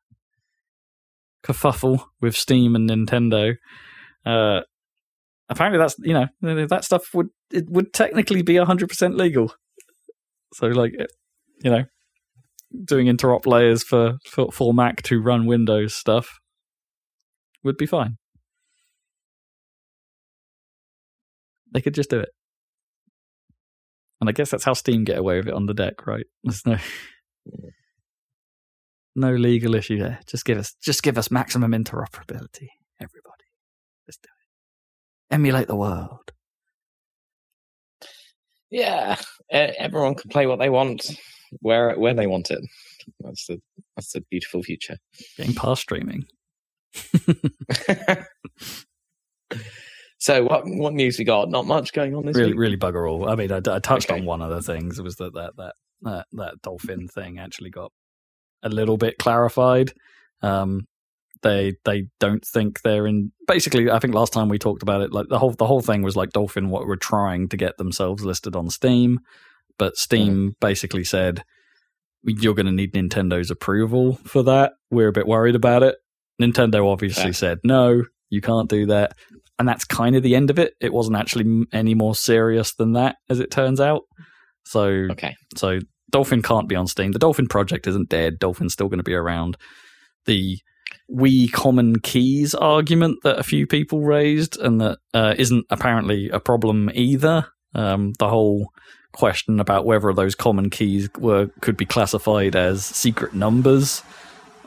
[1.45, 3.57] kerfuffle with Steam and Nintendo.
[4.25, 4.61] Uh,
[5.49, 9.53] apparently, that's you know that stuff would it would technically be hundred percent legal.
[10.55, 10.93] So like,
[11.63, 11.85] you know,
[12.85, 16.39] doing interop layers for, for for Mac to run Windows stuff
[17.65, 18.17] would be fine.
[21.73, 22.29] They could just do it.
[24.21, 26.27] And I guess that's how Steam get away with it on the deck, right?
[26.45, 26.77] There's no
[29.17, 30.21] no legal issue there.
[30.27, 32.69] Just give us just give us maximum interoperability,
[33.01, 33.45] everybody.
[34.07, 35.35] Let's do it.
[35.35, 36.33] Emulate the world.
[38.71, 39.17] Yeah,
[39.51, 41.11] everyone can play what they want,
[41.61, 42.61] where where they want it.
[43.21, 43.61] That's the
[43.97, 44.97] that's the beautiful future.
[45.37, 46.25] Getting past streaming.
[50.19, 51.51] so what what news we got?
[51.51, 52.59] Not much going on this really, week.
[52.61, 53.29] really bugger all.
[53.29, 54.19] I mean, I, I touched Okay.
[54.21, 54.99] on one of the things.
[54.99, 57.93] It was that that that that, that dolphin thing actually got
[58.65, 59.93] a little bit clarified.
[60.43, 60.87] Um,
[61.43, 63.31] they they don't think they're in.
[63.47, 66.03] Basically, I think last time we talked about it, like the whole the whole thing
[66.03, 69.21] was like Dolphin what were trying to get themselves listed on Steam,
[69.79, 71.45] but Steam basically said
[72.27, 74.73] you're going to need Nintendo's approval for that.
[74.91, 75.97] We're a bit worried about it.
[76.41, 77.33] Nintendo obviously Fair.
[77.35, 79.13] said no, you can't do that
[79.59, 80.75] and that's kind of the end of it.
[80.81, 84.03] It wasn't actually any more serious than that, as it turns out.
[84.65, 85.37] So, Okay.
[85.57, 85.79] so
[86.15, 87.11] Dolphin can't be on Steam.
[87.11, 88.39] The Dolphin project isn't dead.
[88.39, 89.57] Dolphin's still going to be around.
[90.27, 90.61] The
[91.09, 96.39] we common keys argument that a few people raised, and that uh, isn't apparently a
[96.39, 97.49] problem either.
[97.75, 98.69] Um, the whole
[99.11, 104.05] question about whether those common keys were could be classified as secret numbers,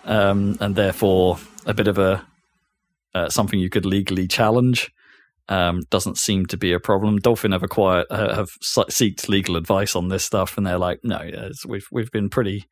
[0.04, 2.28] um, and therefore a bit of a
[3.16, 4.91] uh, something you could legally challenge.
[5.50, 7.20] Um, doesn't seem to be a problem.
[7.20, 11.22] Dolphin have acquired uh, have seeked legal advice on this stuff, and they're like, no,
[11.66, 12.66] we've we've been pretty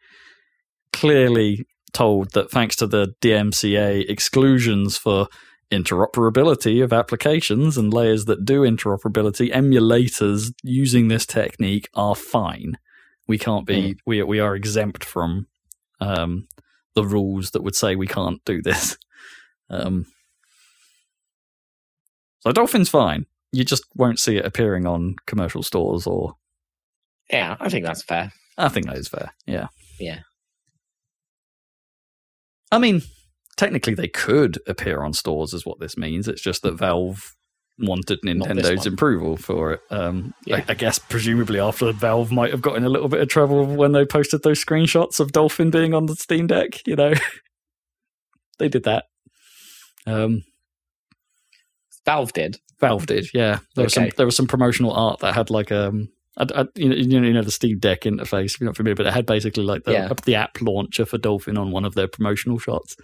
[0.92, 5.28] clearly told that thanks to the DMCA exclusions for
[5.72, 12.78] interoperability of applications and layers that do interoperability, emulators using this technique are fine.
[13.28, 15.48] We can't be we we are exempt from
[16.00, 16.48] um,
[16.94, 18.98] the rules that would say we can't do this.
[19.68, 20.06] Um,
[22.46, 23.26] so Dolphin's fine.
[23.52, 26.36] You just won't see it appearing on commercial stores or
[27.32, 28.32] Yeah, I think that's fair.
[28.58, 29.34] I think that is fair.
[29.46, 29.68] Yeah.
[30.00, 30.20] Yeah.
[32.72, 33.02] I mean,
[33.58, 36.28] technically they could appear on stores is what this means.
[36.28, 37.36] It's just that Valve
[37.78, 39.82] wanted Nintendo's approval for it.
[39.90, 40.58] Um, Yeah.
[40.58, 43.92] I, I guess presumably after Valve might have gotten a little bit of trouble when
[43.92, 47.14] they posted those screenshots of Dolphin being on the Steam Deck, you know.
[48.60, 49.06] they did that.
[50.06, 50.44] Um,
[52.06, 52.58] Valve did.
[52.80, 53.60] Valve did, yeah.
[53.76, 56.90] There was some there was some promotional art that had like um, I, I, you,
[56.90, 58.56] know, you know the Steam Deck interface.
[58.56, 60.14] If you're not familiar, but it had basically like the Yeah.
[60.26, 62.96] the app launcher for Dolphin on one of their promotional shots.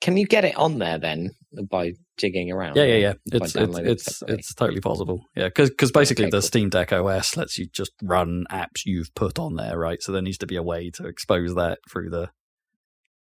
[0.00, 1.30] Can you get it on there then
[1.70, 2.76] by jigging around?
[2.76, 3.14] Yeah, yeah, yeah.
[3.32, 5.24] If I It's it's it it's, it's totally possible.
[5.34, 6.42] Yeah, because basically Okay, the cool.
[6.42, 10.02] Steam Deck OS lets you just run apps you've put on there, right?
[10.02, 12.30] So there needs to be a way to expose that through the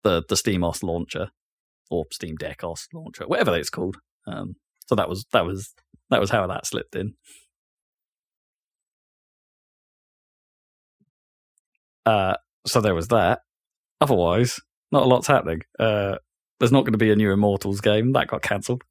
[0.04, 1.32] the the Steam OS launcher
[1.92, 3.98] or Steam Deck OS launcher, whatever it's called.
[4.30, 4.56] Um,
[4.88, 5.74] so that was that was
[6.10, 7.14] that was how that slipped in.
[12.06, 13.42] Uh, so there was that.
[14.02, 14.60] Otherwise,
[14.92, 15.62] not a lot's happening.
[15.78, 16.16] Uh,
[16.60, 18.84] there's not going to be a new Immortals game that got cancelled.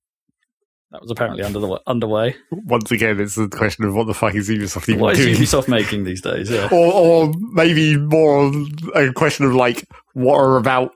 [0.91, 2.34] That was apparently under the underway.
[2.51, 5.36] Once again, it's the question of what the fuck is Ubisoft even What is doing?
[5.36, 6.51] Ubisoft making these days?
[6.51, 6.68] Yeah.
[6.72, 8.51] or, or maybe more
[8.95, 10.95] a question of like, what are about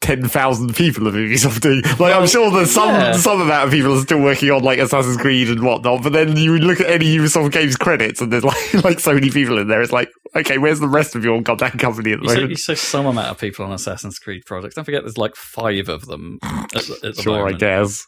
[0.00, 1.82] ten thousand people of Ubisoft doing?
[1.98, 3.12] Like, I'm sure there's some yeah.
[3.12, 6.02] some amount of people are still working on like Assassin's Creed and whatnot.
[6.02, 9.30] But then you look at any Ubisoft games credits, and there's like like so many
[9.30, 9.82] people in there.
[9.82, 12.56] It's like, okay, where's the rest of your goddamn company at the You say, you
[12.56, 14.74] say some amount of people on Assassin's Creed projects.
[14.74, 16.38] Don't forget, there's like five of them.
[16.44, 18.06] At, the- at the Sure, I guess.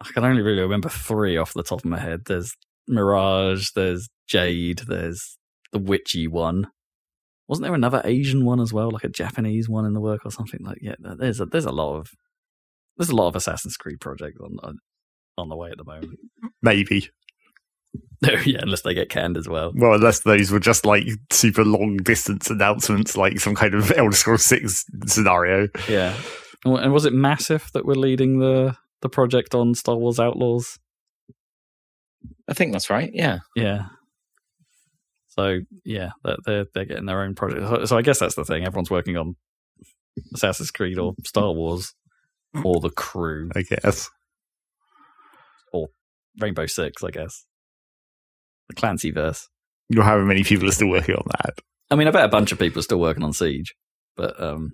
[0.00, 2.22] I can only really remember three off the top of my head.
[2.26, 2.54] There's
[2.88, 5.36] Mirage, there's Jade, there's
[5.72, 6.68] the witchy one.
[7.50, 10.30] Wasn't there another Asian one as well, like a Japanese one in the work or
[10.30, 10.78] something like?
[10.80, 12.12] Yeah, there's a there's a lot of
[12.96, 14.78] there's a lot of Assassin's Creed projects on on,
[15.36, 16.16] on the way at the moment.
[16.62, 17.10] Maybe.
[18.22, 19.72] No, yeah, unless they get canned as well.
[19.74, 24.14] Well, unless those were just like super long distance announcements, like some kind of Elder
[24.14, 25.66] Scrolls Six scenario.
[25.88, 26.16] Yeah,
[26.64, 30.78] and was it Massive that were leading the the project on Star Wars Outlaws?
[32.48, 33.10] I think that's right.
[33.12, 33.40] Yeah.
[33.56, 33.86] Yeah.
[35.30, 37.88] So yeah, they're they're, they're getting their own project.
[37.88, 38.64] So, I guess that's the thing.
[38.64, 39.36] Everyone's working on
[40.34, 41.94] Assassin's Creed or Star Wars
[42.64, 44.10] or the Crew, I guess.
[45.72, 45.88] Or
[46.38, 47.44] Rainbow Six, I guess.
[48.68, 49.48] The Clancy verse.
[49.88, 51.58] You'll however many people are still working on that.
[51.90, 53.74] I mean, I bet a bunch of people are still working on Siege,
[54.16, 54.72] but um,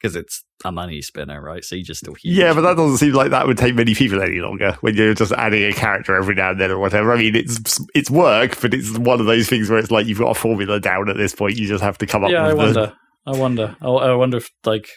[0.00, 1.64] because it's a money spinner, right?
[1.64, 2.36] Siege is still huge.
[2.36, 5.14] Yeah, but that doesn't seem like that would take many people any longer when you're
[5.14, 7.12] just adding a character every now and then or whatever.
[7.12, 10.18] I mean, it's it's work, but it's one of those things where it's like you've
[10.18, 11.56] got a formula down at this point.
[11.56, 12.80] You just have to come up yeah, I with the.
[12.80, 12.96] wonder.
[13.26, 13.76] I wonder.
[13.82, 14.88] I, I wonder if like,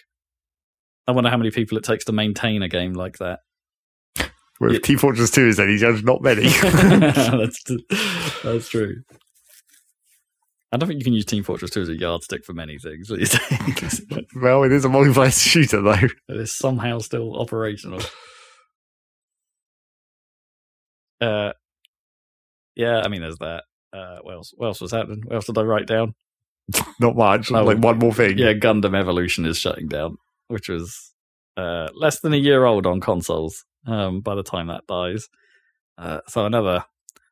[1.08, 3.40] I wonder how many people it takes to maintain a game like that.
[4.60, 4.82] Whereas Yeah.
[4.82, 6.48] Team Fortress 2 is any judge, not many.
[6.62, 7.64] that's
[8.44, 8.98] that's true.
[10.72, 13.10] I don't think you can use Team Fortress 2 as a yardstick for many things
[13.10, 14.02] these days.
[14.36, 15.92] well, it is a multiplayer shooter, though.
[16.30, 18.02] it is somehow still operational.
[21.20, 21.54] Uh,
[22.76, 23.66] yeah, I mean, there's that.
[23.94, 24.54] Uh, what else?
[24.58, 25.22] What else was happening?
[25.28, 26.16] What else did I write down?
[27.00, 27.52] Not much.
[27.52, 28.40] Oh, like one more thing.
[28.40, 30.18] Yeah, Gundam Evolution is shutting down,
[30.48, 31.14] which was
[31.58, 35.28] uh, less than a year old on consoles um, by the time that dies.
[35.98, 36.86] Uh, so another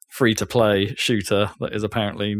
[0.10, 2.36] free to play shooter that is apparently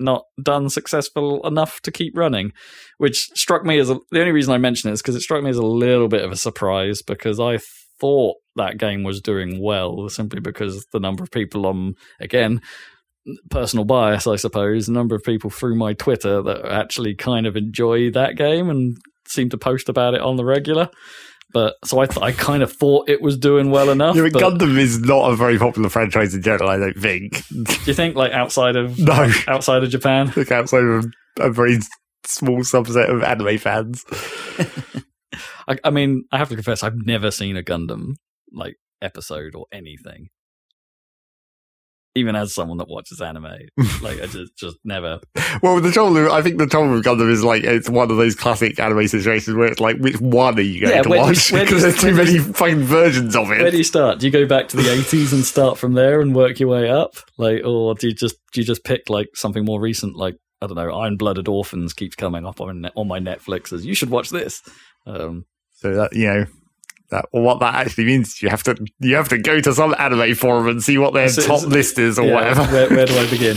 [0.00, 2.52] not done successful enough to keep running,
[2.98, 5.42] which struck me as a, the only reason I mention it is because it struck
[5.42, 7.58] me as a little bit of a surprise because I
[8.00, 12.60] thought that game was doing well simply because the number of people on again
[13.50, 17.56] personal bias, I suppose, the number of people through my Twitter that actually kind of
[17.56, 18.96] enjoy that game and
[19.26, 20.88] seem to post about it on the regular.
[21.52, 24.16] But so I, th- I kind of thought it was doing well enough.
[24.16, 27.42] Yeah, but Gundam is not a very popular franchise in general, I don't think.
[27.48, 29.30] do you think like outside of No.
[29.46, 30.30] outside of Japan?
[30.36, 31.06] Look outside of
[31.38, 31.78] a very
[32.24, 34.04] small subset of anime fans.
[35.68, 38.14] I, I mean, I have to confess, I've never seen a Gundam
[38.52, 40.28] like episode or anything.
[42.14, 43.44] Even as someone that watches anime,
[44.02, 45.20] like I just just never.
[45.62, 48.34] Well, the trouble, I think the trouble with Gundam is like it's one of those
[48.34, 51.24] classic anime situations where it's like, which one are you going Yeah, to where do
[51.26, 51.52] you- watch?
[51.52, 53.60] Because there's too many fucking versions of it.
[53.60, 54.18] Where do you start?
[54.18, 56.90] Do you go back to the eighties and start from there and work your way
[56.90, 60.34] up, like, or do you just do you just pick like something more recent, like
[60.60, 63.94] I don't know, Iron Blooded Orphans keeps coming up on on my Netflix as you
[63.94, 64.60] should watch this.
[65.06, 65.44] Um,
[65.74, 66.46] So that you know.
[67.10, 69.94] That, well, what that actually means, you have to you have to go to some
[69.98, 72.64] anime forum and see what their So top list is or yeah, whatever.
[72.64, 73.56] Where, where do I begin?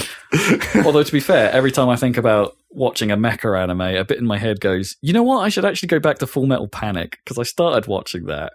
[0.86, 4.20] Although to be fair, every time I think about watching a mecha anime, a bit
[4.20, 5.40] in my head goes, you know what?
[5.40, 8.54] I should actually go back to Full Metal Panic because I started watching that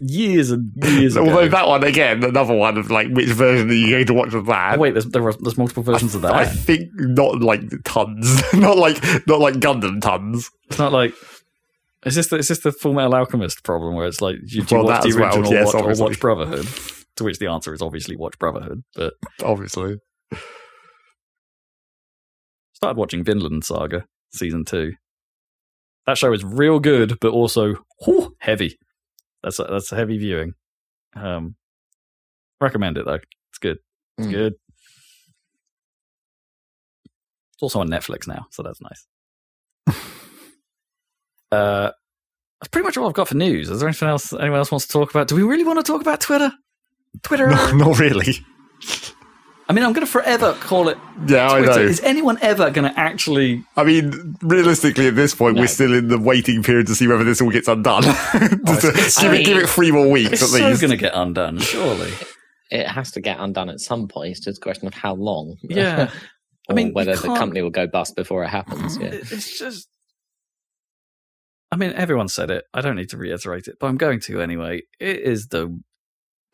[0.00, 1.28] years and years ago.
[1.28, 4.32] Although that one again, another one of like which version are you going to watch
[4.32, 4.76] of that?
[4.76, 6.32] Oh, wait, there's there are, there's multiple versions of that.
[6.32, 10.50] I think not like tons, not like not like Gundam tons.
[10.70, 11.12] It's not like.
[12.08, 14.76] Is this the, is this the Full Metal Alchemist problem where it's like you, do
[14.76, 16.66] Well, watch the as well, original yes, watch, or watch Brotherhood?
[17.16, 18.82] To which the answer is obviously watch Brotherhood.
[18.94, 19.98] But Obviously,
[22.74, 24.92] started watching Vinland Saga season two.
[26.06, 28.78] That show is real good, but also whew, heavy.
[29.42, 30.54] That's a, that's a heavy viewing.
[31.14, 31.56] Um,
[32.60, 33.18] recommend it though.
[33.50, 33.78] It's good.
[34.18, 34.32] It's Mm.
[34.32, 34.52] good.
[37.54, 39.06] It's also on Netflix now, so that's nice.
[41.52, 41.90] uh,
[42.60, 43.70] that's pretty much all I've got for news.
[43.70, 45.28] Is there anything else anyone else wants to talk about?
[45.28, 46.52] Do we really want to talk about Twitter?
[47.22, 47.48] Twitter.
[47.48, 48.34] no, not really.
[49.70, 50.96] I mean, I'm going to forever call it
[51.26, 51.74] Yeah, I Twitter.
[51.74, 51.86] know.
[51.86, 55.60] Is anyone ever going to actually I mean, realistically, at this point, No.
[55.62, 58.02] we're still in the waiting period to see whether this all gets undone.
[58.02, 60.80] Just to- it's- give, I it, give it three more weeks It's at so least.
[60.80, 62.12] going to get undone, surely.
[62.70, 64.30] It has to get undone at some point.
[64.32, 65.56] It's just a question of how long.
[65.62, 66.10] Yeah.
[66.70, 68.96] I mean, whether the company will go bust before it happens.
[68.98, 69.08] Yeah.
[69.12, 69.88] It's just.
[71.70, 72.64] I mean, everyone said it.
[72.72, 74.82] I don't need to reiterate it, but I'm going to anyway.
[74.98, 75.78] It is the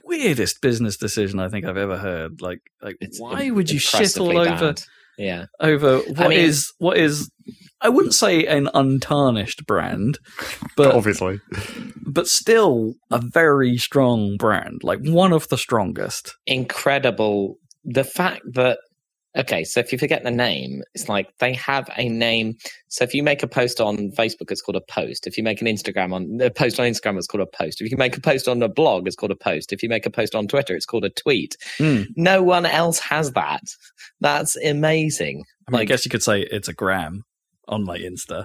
[0.04, 2.40] weirdest business decision I think I've ever heard.
[2.40, 4.82] Like, like It's why would you shit all impressively over bad.
[5.16, 5.46] Yeah.
[5.60, 7.30] over what is mean- what is?
[7.80, 10.18] I wouldn't say an untarnished brand,
[10.76, 11.40] but Obviously,
[12.06, 16.34] but still a very strong brand, like one of the strongest.
[16.46, 17.56] Incredible.
[17.84, 18.78] The fact that
[19.36, 22.54] okay, so if you forget the name, it's like they have a name.
[22.88, 25.26] So if you make a post on Facebook, it's called a post.
[25.26, 27.80] If you make an Instagram on a post on Instagram, it's called a post.
[27.80, 29.72] If you make a post on a blog, it's called a post.
[29.72, 31.56] If you make a post on Twitter, it's called a tweet.
[31.78, 32.02] Hmm.
[32.16, 33.62] No one else has that.
[34.20, 35.44] That's amazing.
[35.68, 37.22] I, mean, I guess you could say it's a gram
[37.68, 38.44] on my Insta.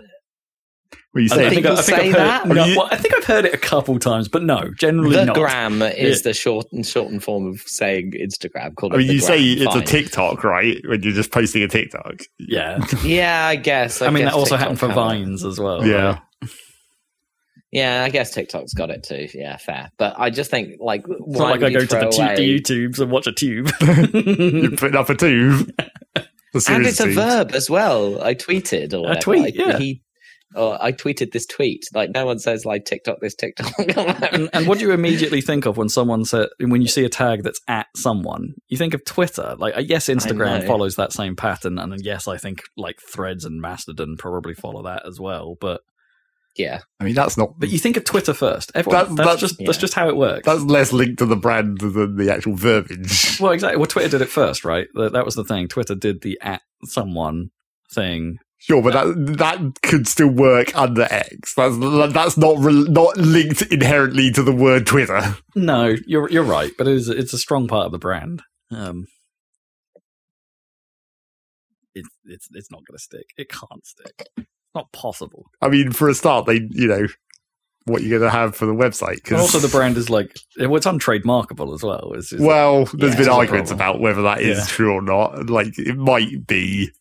[1.13, 2.45] Well, you I, say I think, I, People I think say I've heard that?
[2.45, 5.15] it, no, You- well, I think I've heard it a couple times, but no, generally
[5.15, 5.35] The not.
[5.35, 6.23] gram is Yeah.
[6.23, 8.75] the short and shortened form of saying Instagram.
[8.75, 9.81] Called I mean, it the you say gram, it's a.
[9.81, 10.77] TikTok, right?
[10.87, 12.21] When you're just posting a TikTok.
[12.39, 14.01] Yeah, Yeah, I guess.
[14.01, 14.95] I, mean guess that also TikTok happened for had.
[14.95, 15.85] Vines as well.
[15.85, 16.19] Yeah.
[17.71, 19.27] Yeah, I guess TikTok's got it too.
[19.33, 19.91] Yeah, fair.
[19.99, 22.35] But I just think like It's not like I go to the, throw tu- away-
[22.35, 23.69] the YouTubes and watch a tube.
[23.81, 25.71] You're putting up a tube.
[26.67, 27.13] And it's a tube.
[27.13, 28.23] verb as well.
[28.23, 29.21] I tweeted or whatever.
[29.21, 29.77] tweet, Like, yeah.
[29.77, 30.01] He,
[30.55, 31.83] or I tweeted this tweet.
[31.93, 33.71] Like no one says like TikTok this TikTok.
[34.33, 37.09] and, and what do you immediately think of when someone says when you see a
[37.09, 38.53] tag that's at someone?
[38.67, 39.55] You think of Twitter.
[39.57, 43.45] Like uh, yes, Instagram follows that same pattern, and then yes, I think like Threads
[43.45, 45.55] and Mastodon probably follow that as well.
[45.59, 45.81] But
[46.55, 47.59] yeah, I mean, that's not.
[47.59, 48.71] But you think of Twitter first.
[48.75, 50.45] Everyone, That's- that's, that's- just that's just how it works.
[50.45, 53.37] That's less linked to the brand than the actual verbiage.
[53.39, 53.77] well, exactly.
[53.77, 54.87] Well, Twitter did it first, right?
[54.95, 55.67] That, that was the thing.
[55.67, 57.51] Twitter did the at someone
[57.93, 58.39] thing.
[58.61, 61.53] Sure, but that that could still work under X.
[61.55, 61.75] That's
[62.13, 65.37] that's not re- not linked inherently to the word Twitter.
[65.55, 68.41] No, you're you're right, but it is it's a strong part of the brand.
[68.69, 69.07] Um,
[71.95, 73.27] it's it's it's not going to stick.
[73.37, 74.27] It can't stick.
[74.37, 75.45] It's not possible.
[75.61, 77.07] I mean, for a start, they you know
[77.85, 79.13] what you're going to have for the website.
[79.13, 82.11] And 'cause- also, the brand is like well, it's untrademarkable as well.
[82.39, 84.65] Well, there's Yeah, been arguments about whether that is Yeah.
[84.65, 85.49] true or not.
[85.49, 86.91] Like it might be.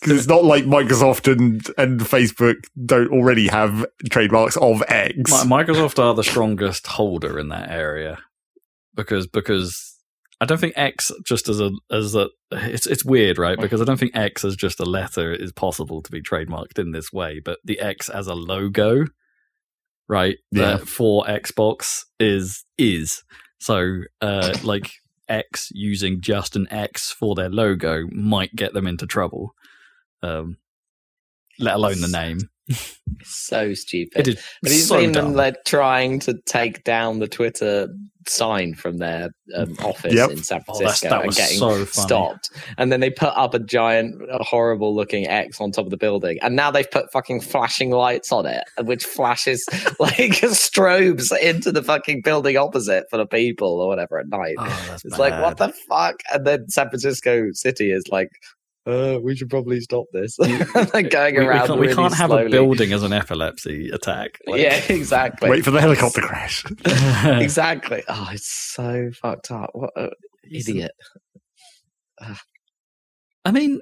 [0.00, 5.30] Because it's not like Microsoft and, and Facebook don't already have trademarks of X.
[5.44, 8.18] Microsoft are the strongest holder in that area
[8.94, 9.96] because because
[10.40, 13.58] I don't think X just as a as a it's it's weird, right?
[13.60, 16.92] Because I don't think X as just a letter is possible to be trademarked in
[16.92, 19.04] this way, but the X as a logo,
[20.08, 20.38] right?
[20.50, 20.78] Yeah.
[20.78, 23.22] for Xbox is is
[23.58, 24.92] so uh like
[25.28, 29.54] X using just an X for their logo might get them into trouble.
[30.22, 30.56] Um
[31.58, 32.38] let alone the name.
[33.24, 34.28] so stupid.
[34.28, 35.24] It Have you so seen dumb.
[35.26, 37.88] them like trying to take down the Twitter
[38.28, 40.30] sign from their um, office Yep.
[40.30, 42.50] in San Oh, Francisco that and getting so stopped?
[42.78, 46.38] And then they put up a giant, horrible looking X on top of the building,
[46.42, 49.64] and now they've put fucking flashing lights on it, which flashes
[49.98, 54.54] like strobes into the fucking building opposite for the people or whatever at night.
[54.58, 56.16] Oh, It's like, what the fuck?
[56.32, 58.30] And then San Francisco City is like,
[58.90, 60.36] uh, we should probably stop this.
[60.38, 61.66] They're going we, we around.
[61.68, 62.46] can't, we really can't have slowly.
[62.46, 64.38] a building as an epilepsy attack.
[64.46, 65.48] Like- Yeah, exactly.
[65.50, 66.64] Wait for the helicopter crash.
[67.24, 68.02] exactly.
[68.08, 69.70] Oh, it's so fucked up.
[69.72, 70.10] What an
[70.50, 70.92] idiot.
[73.44, 73.80] I mean,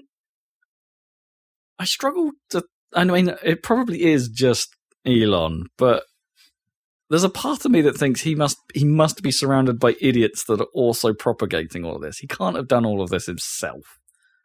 [1.79, 2.63] I struggle to.
[2.95, 4.69] I mean, it probably is just
[5.07, 6.05] Elon, but
[7.11, 10.45] there's a part of me that thinks he must he must be surrounded by idiots
[10.45, 12.19] that are also propagating all of this.
[12.19, 13.98] He can't have done all of this himself.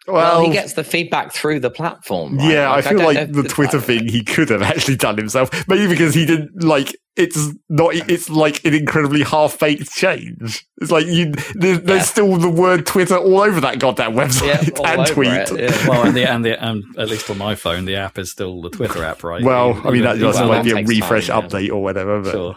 [0.08, 2.38] Well, he gets the feedback through the platform.
[2.38, 2.52] right?
[2.52, 5.50] Yeah, I feel don't like the Twitter like- thing he could have actually done himself,
[5.68, 6.94] maybe because he didn't like.
[7.16, 7.38] It's
[7.70, 7.94] not.
[7.94, 10.66] It's like an incredibly half-baked change.
[10.82, 11.32] It's like you.
[11.54, 11.84] There's, Yeah.
[11.86, 15.32] there's still the word Twitter all over that goddamn website Yeah, all and over tweet.
[15.32, 15.88] it, yeah.
[15.88, 18.62] Well, and the and the and at least on my phone, the app is still
[18.62, 19.44] the Twitter app, right?
[19.44, 21.48] Well, Even- I mean that even- just well, might be a refresh time, yeah.
[21.50, 22.22] update or whatever.
[22.24, 22.56] But, sure.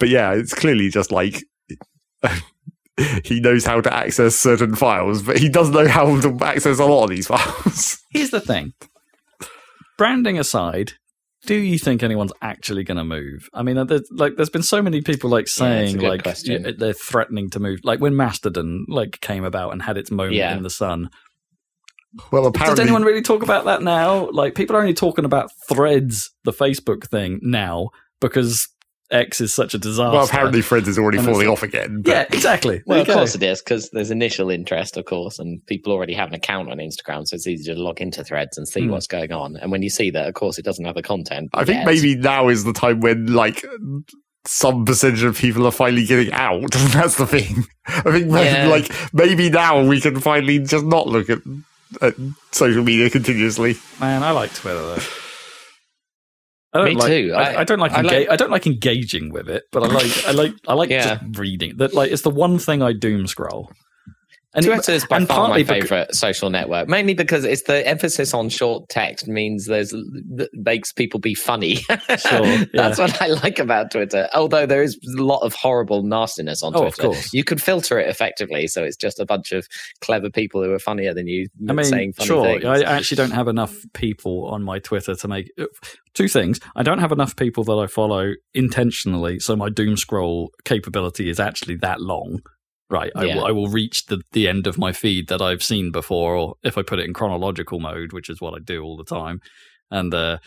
[0.00, 1.40] but yeah, it's clearly just like
[3.24, 6.84] he knows how to access certain files, but he doesn't know how to access a
[6.84, 7.98] lot of these files.
[8.10, 8.72] Here's the thing.
[9.96, 10.92] Branding aside,
[11.46, 13.48] do you think anyone's actually going to move?
[13.52, 16.08] I mean, there's, like, there's been so many people like Yeah, it's a saying good
[16.08, 16.76] like question.
[16.78, 17.80] they're threatening to move.
[17.84, 20.56] Like when Mastodon like came about and had its moment Yeah.
[20.56, 21.10] in the sun.
[22.32, 24.28] well, apparently, Does apparently, anyone really talk about that now?
[24.30, 27.90] Like people are only talking about Threads, the Facebook thing now
[28.20, 28.68] because
[29.10, 30.10] X is such a disaster.
[30.16, 32.02] well, apparently, Threads is already And falling like- off again.
[32.02, 32.82] but- yeah, exactly.
[32.86, 36.12] Well, There of course it is because there's initial interest, of course, and people already
[36.14, 38.90] have an account on Instagram, so it's easy to log into Threads and see Hmm.
[38.90, 39.56] what's going on.
[39.56, 41.48] And when you see that, of course, it doesn't have the content.
[41.54, 41.86] I think yet.
[41.86, 43.64] maybe now is the time when like
[44.46, 46.70] some percentage of people are finally getting out.
[46.92, 47.64] That's the thing.
[47.86, 48.68] I think maybe, Yeah.
[48.68, 51.38] like maybe now we can finally just not look at,
[52.00, 52.14] at
[52.52, 53.76] social media continuously.
[54.00, 55.02] Man, I like Twitter though.
[56.72, 57.32] I don't Me like, too.
[57.34, 59.82] I, I- I don't like, I enga- like- I don't like engaging with it, but
[59.84, 61.16] I like I like I like Yeah.
[61.16, 61.76] just reading.
[61.78, 63.70] That like it's the one thing I doom scroll.
[64.58, 68.34] And Twitter is by and far my favorite social network, mainly because it's the emphasis
[68.34, 71.78] on short text means there's that makes people be funny.
[72.18, 72.64] Sure, yeah.
[72.72, 74.28] That's what I like about Twitter.
[74.34, 77.32] Although there is a lot of horrible nastiness on Oh, of Twitter, course.
[77.32, 79.66] you could filter it effectively, so it's just a bunch of
[80.00, 82.44] clever people who are funnier than you I mean, saying funny sure.
[82.44, 82.64] things.
[82.64, 85.66] I actually don't have enough people on my Twitter to make uh,
[86.14, 86.58] two things.
[86.74, 91.38] I don't have enough people that I follow intentionally, so my doom scroll capability is
[91.38, 92.40] actually that long.
[92.90, 93.36] Right, I, Yeah.
[93.36, 96.54] will, I will reach the, the end of my feed that I've seen before, or
[96.62, 99.40] if I put it in chronological mode, which is what I do all the time,
[99.90, 100.38] and uh,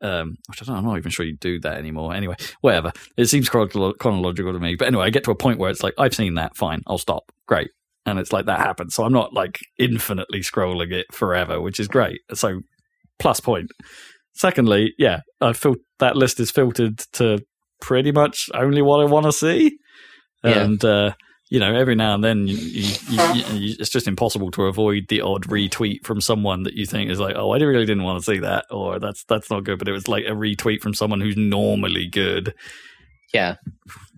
[0.00, 2.14] um, which I don't, I'm not even sure you do that anymore.
[2.14, 2.90] Anyway, whatever.
[3.18, 5.82] It seems chronolo- chronological to me, but anyway, I get to a point where it's
[5.82, 6.56] like I've seen that.
[6.56, 7.24] Fine, I'll stop.
[7.46, 7.68] Great,
[8.06, 8.94] and it's like that happens.
[8.94, 12.20] So I'm not like infinitely scrolling it forever, which is great.
[12.32, 12.60] So
[13.18, 13.70] plus point.
[14.32, 17.40] Secondly, yeah, I feel that list is filtered to
[17.82, 19.76] pretty much only what I want to see,
[20.42, 20.62] Yeah.
[20.62, 21.12] and uh,
[21.50, 25.08] you know, every now and then you, you, you, you, it's just impossible to avoid
[25.08, 28.22] the odd retweet from someone that you think is like, oh, I really didn't want
[28.22, 30.94] to see that, or that's that's not good, but it was like a retweet from
[30.94, 32.54] someone who's normally good.
[33.34, 33.56] yeah,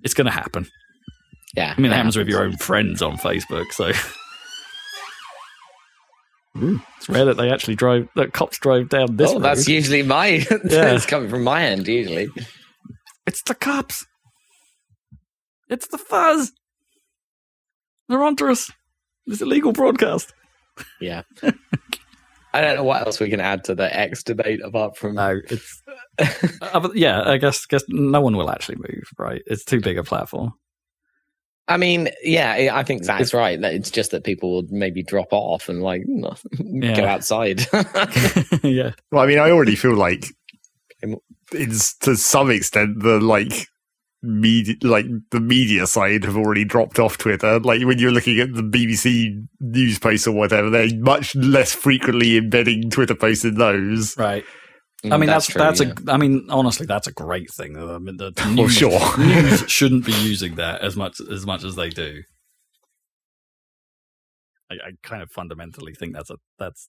[0.03, 0.69] It's going to happen.
[1.57, 1.73] yeah.
[1.77, 3.93] I mean, it that happens with your own friends on Facebook, so.
[6.55, 9.31] It's rare that they actually drive that cops drive down this.
[9.31, 9.43] oh, road.
[9.43, 10.27] that's usually my.
[10.65, 10.95] Yeah.
[10.95, 12.29] it's coming from my end usually.
[13.27, 14.05] It's the cops.
[15.71, 16.53] It's the fuzz.
[18.13, 18.71] They're onto us.
[19.27, 20.35] This illegal broadcast.
[21.01, 21.23] Yeah.
[22.53, 25.15] I don't know what else we can add to the X debate apart from.
[25.15, 25.83] No, it's
[26.61, 27.23] uh, yeah.
[27.23, 29.05] I guess guess no one will actually move.
[29.19, 29.41] Right?
[29.47, 30.53] It's too big a platform.
[31.69, 33.59] I mean, yeah, I I think Zach's right.
[33.65, 36.03] It's just that people would maybe drop off and like
[36.95, 37.63] go outside.
[38.63, 40.27] yeah, Well, I mean, I already feel like
[41.53, 43.69] it's to some extent the like
[44.23, 47.59] media, like the media side have already dropped off Twitter.
[47.61, 52.37] Like when you're looking at the BBC news posts or whatever, they're much less frequently
[52.37, 54.17] embedding Twitter posts in those.
[54.17, 54.45] right.
[55.05, 55.95] Mm, I mean, that's that's, true, yeah.
[56.07, 56.13] a.
[56.13, 57.77] I mean, honestly, that's a great thing.
[57.77, 59.19] I mean, the Well, oh, news, sure.
[59.19, 62.23] news shouldn't be using that as much as much as they do.
[64.71, 66.89] I, I kind of fundamentally think that's a that's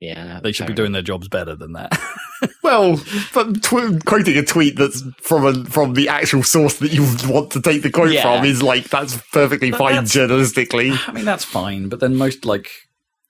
[0.00, 0.40] yeah.
[0.42, 1.92] they should be doing their jobs better than that.
[2.62, 3.00] Well,
[3.34, 7.50] but tw- quoting a tweet that's from a, from the actual source that you want
[7.52, 8.22] to take the quote Yeah.
[8.38, 10.96] from is like that's perfectly But fine that's- journalistically.
[11.08, 12.68] I mean, that's fine, but then most like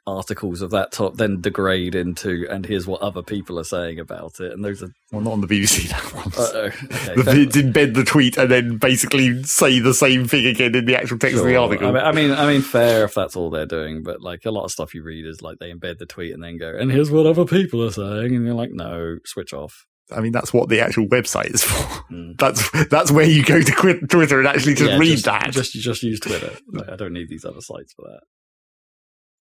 [0.06, 4.40] articles of that top then degrade into and here's what other people are saying about
[4.40, 6.38] it, and those are Well, not on the BBC that once.
[6.38, 10.74] uh, okay, The fair- embed the tweet and then basically say the same thing again
[10.74, 11.86] in the actual text of the article.
[11.88, 14.50] I mean, I mean, I mean, fair if that's all they're doing, but like a
[14.50, 16.90] lot of stuff you read is like they embed the tweet and then go, and
[16.90, 19.86] here's what other people are saying, and you're like, no, switch off.
[20.10, 21.76] I mean, that's what the actual website is for.
[22.12, 22.36] Mm.
[22.38, 25.50] That's that's where you go to quit Twitter and actually just Yeah, read just, that.
[25.52, 26.50] Just just use Twitter.
[26.72, 28.20] Like, I don't need these other sites for that.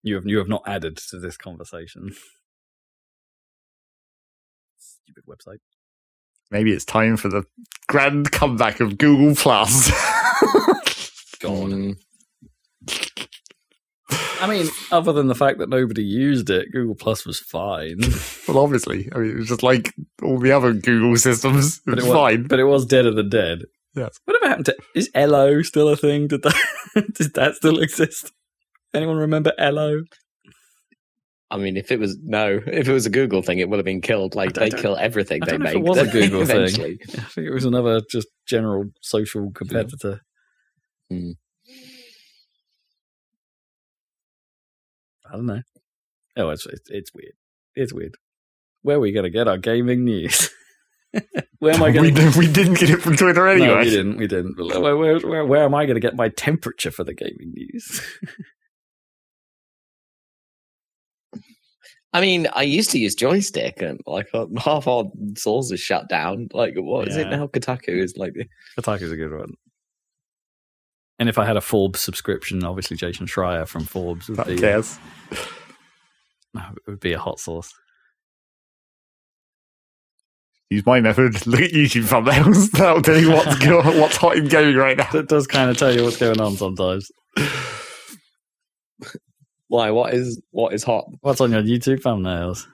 [0.03, 2.11] You have you have not added to this conversation.
[4.77, 5.59] Stupid website.
[6.49, 7.43] Maybe it's time for the
[7.87, 9.89] grand comeback of Google Plus.
[11.39, 11.69] God.
[11.71, 11.97] Mm,
[14.41, 17.99] I mean, other than the fact that nobody used it, Google Plus was fine.
[18.47, 19.93] well, obviously, I mean, it was just like
[20.23, 21.77] all the other Google systems.
[21.77, 22.43] It But was it was, fine.
[22.47, 23.63] but it was deader than dead.
[23.95, 24.19] Yes.
[24.25, 26.27] Whatever happened to is Ello still a thing?
[26.27, 26.55] Did that
[27.13, 28.31] did that still exist?
[28.93, 30.01] Anyone remember Ello?
[31.49, 33.85] I mean, if it was no, if it was a Google thing, it would have
[33.85, 34.35] been killed.
[34.35, 35.83] Like they kill everything I they don't know if make.
[35.83, 36.99] it was a Google thing.
[37.09, 40.21] I think it was another just general social competitor.
[41.09, 41.31] Hmm.
[45.29, 45.61] I don't know.
[46.37, 47.33] Oh, it's it's, it's weird.
[47.75, 48.15] It's weird.
[48.81, 50.49] Where are we going to get our gaming news?
[51.59, 52.33] where am I going to?
[52.37, 53.67] we didn't get it from Twitter anyway.
[53.67, 54.17] No, we didn't.
[54.17, 54.57] We didn't.
[54.57, 58.01] Where, where, where, where am I going to get my temperature for the gaming news?
[62.13, 65.05] I mean, I used to use Joystiq, and like half our
[65.35, 66.49] source is shut down.
[66.53, 67.47] Like, what is it now?
[67.47, 68.33] Kotaku is like,
[68.77, 69.53] Kotaku's a good one.
[71.19, 74.57] And if I had a Forbes subscription, obviously Jason Schreier from Forbes would Who be
[74.59, 74.97] cares?
[76.53, 77.73] It would be a hot sauce.
[80.69, 81.45] Use my method.
[81.47, 82.71] Look at YouTube thumbnails.
[82.71, 85.09] That'll tell you what's, go- what's hot in gaming right now.
[85.11, 87.09] That does kind of tell you what's going on sometimes.
[89.71, 89.89] Why?
[89.91, 91.05] What is what is hot?
[91.21, 92.67] What's on your YouTube thumbnails?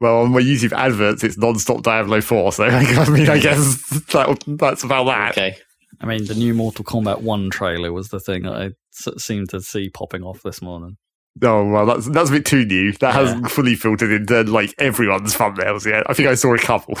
[0.00, 4.38] Well, on my YouTube adverts, it's non-stop Diablo 4, so I mean, I guess that,
[4.58, 5.30] that's about that.
[5.32, 5.56] Okay,
[6.00, 9.48] I mean, the new Mortal Kombat 1 trailer was the thing that I s- seemed
[9.50, 10.96] to see popping off this morning.
[11.42, 12.92] Oh, well, that's that's a bit too new.
[12.92, 13.20] That Yeah.
[13.20, 16.04] hasn't fully filtered into, like, everyone's thumbnails yet.
[16.08, 16.98] I think I saw a couple.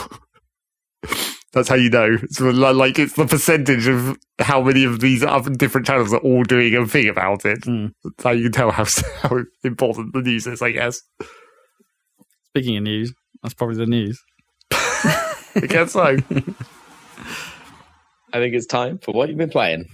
[1.54, 2.18] that's how you know.
[2.20, 6.42] It's like, it's the percentage of how many of these other different channels are all
[6.42, 7.60] doing a thing about it.
[7.60, 7.92] Mm.
[8.02, 8.84] That's how you can tell how,
[9.22, 11.00] how important the news is, I guess.
[12.48, 14.20] Speaking of news, that's probably the news.
[14.72, 16.02] I guess so.
[18.32, 19.86] I think it's time for what you've been playing.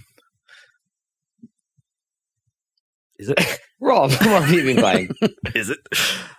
[3.19, 3.59] Is it?
[3.79, 5.09] Rob, what have you been playing?
[5.53, 5.77] Is it?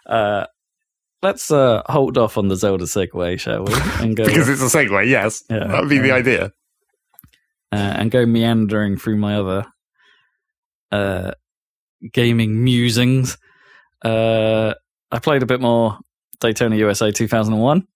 [0.05, 0.47] Uh,
[1.23, 3.73] let's uh, hold off on the Zelda segue, shall we?
[4.05, 5.43] And go because it's a segue, yes.
[5.49, 5.67] Yeah.
[5.69, 6.53] that would be the idea.
[7.73, 9.67] uh, and go meandering through my other
[10.91, 11.33] uh,
[12.13, 13.39] gaming musings.
[14.05, 14.75] Uh,
[15.11, 15.99] I played a bit more
[16.41, 17.87] Daytona USA 2001,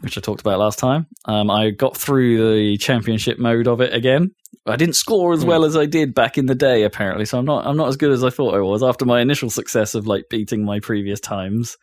[0.00, 1.06] which I talked about last time.
[1.26, 4.30] Um, I got through the championship mode of it again.
[4.66, 5.48] I didn't score as Hmm.
[5.48, 7.24] well as I did back in the day, apparently.
[7.24, 9.50] So I'm not I'm not as good as I thought I was after my initial
[9.50, 11.76] success of like beating my previous times.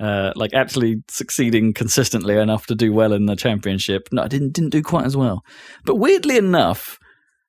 [0.00, 4.08] Uh, like actually succeeding consistently enough to do well in the championship.
[4.10, 5.44] No, I didn't didn't do quite as well.
[5.84, 6.98] But weirdly enough,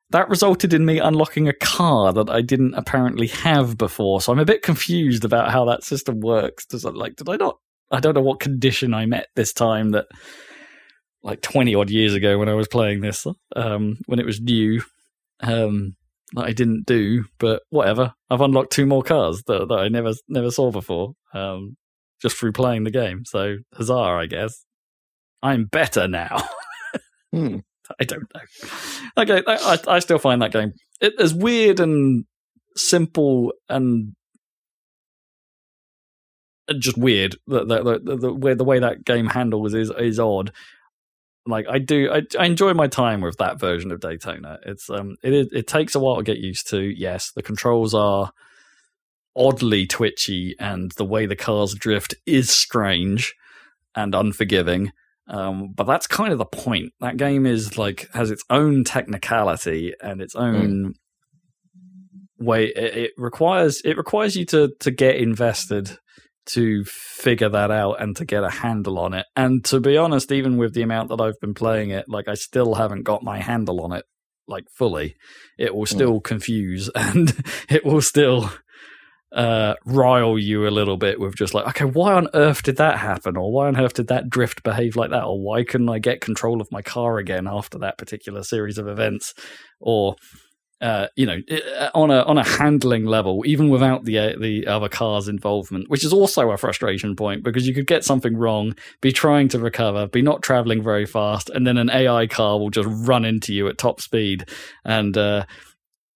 [0.10, 4.20] that resulted in me unlocking a car that I didn't apparently have before.
[4.20, 6.66] So I'm a bit confused about how that system works.
[6.66, 7.58] Does it like did I not
[7.90, 10.08] I don't know what condition I met this time that
[11.24, 13.26] like 20 odd years ago when I was playing this
[13.56, 14.82] um when it was new.
[15.40, 15.96] Um
[16.34, 18.14] that I didn't do, but whatever.
[18.30, 21.76] I've unlocked two more cars that, that I never never saw before, um,
[22.22, 23.26] just through playing the game.
[23.26, 24.66] So huzzah, I guess.
[25.42, 26.44] I'm better now.
[27.34, 27.60] Hmm.
[27.98, 28.42] I don't know.
[29.18, 32.26] Okay, I, I still find that game it, as weird and
[32.76, 34.14] simple and
[36.78, 37.36] just weird.
[37.48, 40.52] The the, the, way the way that game handles is is odd.
[41.48, 44.60] Like I do, I, I enjoy my time with that version of Daytona.
[44.66, 46.80] It's um, it it takes a while to get used to.
[46.80, 48.32] Yes, the controls are
[49.36, 53.34] oddly twitchy, and the way the cars drift is strange
[53.96, 54.92] and unforgiving.
[55.28, 56.94] Um, but that's kind of the point.
[57.00, 62.46] That game is like has its own technicality and its own mm.
[62.46, 62.66] way.
[62.66, 65.98] It, it, requires it requires you to to get invested
[66.48, 69.26] to figure that out and to get a handle on it.
[69.36, 72.34] And to be honest, even with the amount that I've been playing it, like I
[72.34, 74.06] still haven't got my handle on it
[74.48, 75.16] like fully.
[75.58, 75.96] It will hmm.
[75.96, 76.24] still mm.
[76.24, 77.32] confuse and
[77.70, 78.52] it will still
[79.34, 82.98] uh, rile you a little bit with just like, okay, why on earth did that
[82.98, 83.38] happen?
[83.38, 85.24] Or why on earth did that drift behave like that?
[85.24, 88.88] Or why couldn't I get control of my car again after that particular series of
[88.88, 89.34] events?
[89.80, 90.16] Or
[90.82, 91.38] uh, you know,
[91.78, 95.88] uh, on a on a handling level, even without the uh, the other car's involvement,
[95.90, 99.60] which is also a frustration point because you could get something wrong, be trying to
[99.60, 103.54] recover, be not traveling very fast, and then an AI car will just run into
[103.54, 104.50] you at top speed,
[104.84, 105.16] and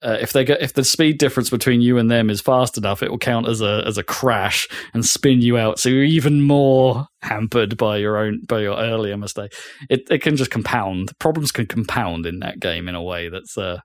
[0.06, 3.01] uh, if they get if the speed difference between you and them is fast enough,
[3.01, 5.80] it will count as a as a crash and spin you out.
[5.80, 9.53] So you're even more hampered by your own by your earlier mistake.
[9.89, 11.12] It it can just compound.
[11.18, 13.80] Problems can compound in that game in a way that's uh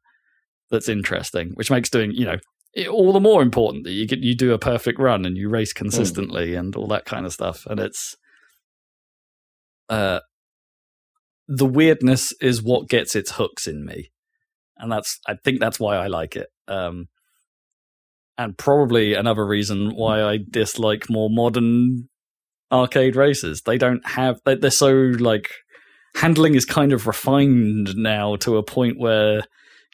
[0.70, 2.36] that's interesting, which makes doing you know
[2.74, 5.48] it, all the more important that you get you do a perfect run and you
[5.48, 6.58] race consistently mm.
[6.58, 7.64] and all that kind of stuff.
[7.66, 8.14] And it's
[9.88, 10.20] uh
[11.48, 14.10] the weirdness is what gets its hooks in me,
[14.80, 16.48] and that's I think that's why I like it.
[16.68, 17.08] Um,
[18.38, 22.08] and probably another reason why I dislike more modern
[22.72, 23.62] arcade races.
[23.62, 25.50] They don't have they're so like
[26.14, 29.42] handling is kind of refined now to a point where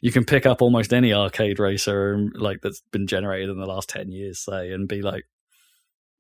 [0.03, 3.89] you can pick up almost any arcade racer like that's been generated in the last
[3.89, 5.25] 10 years say and be like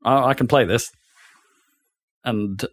[0.04, 0.90] I, I can play this
[2.24, 2.64] and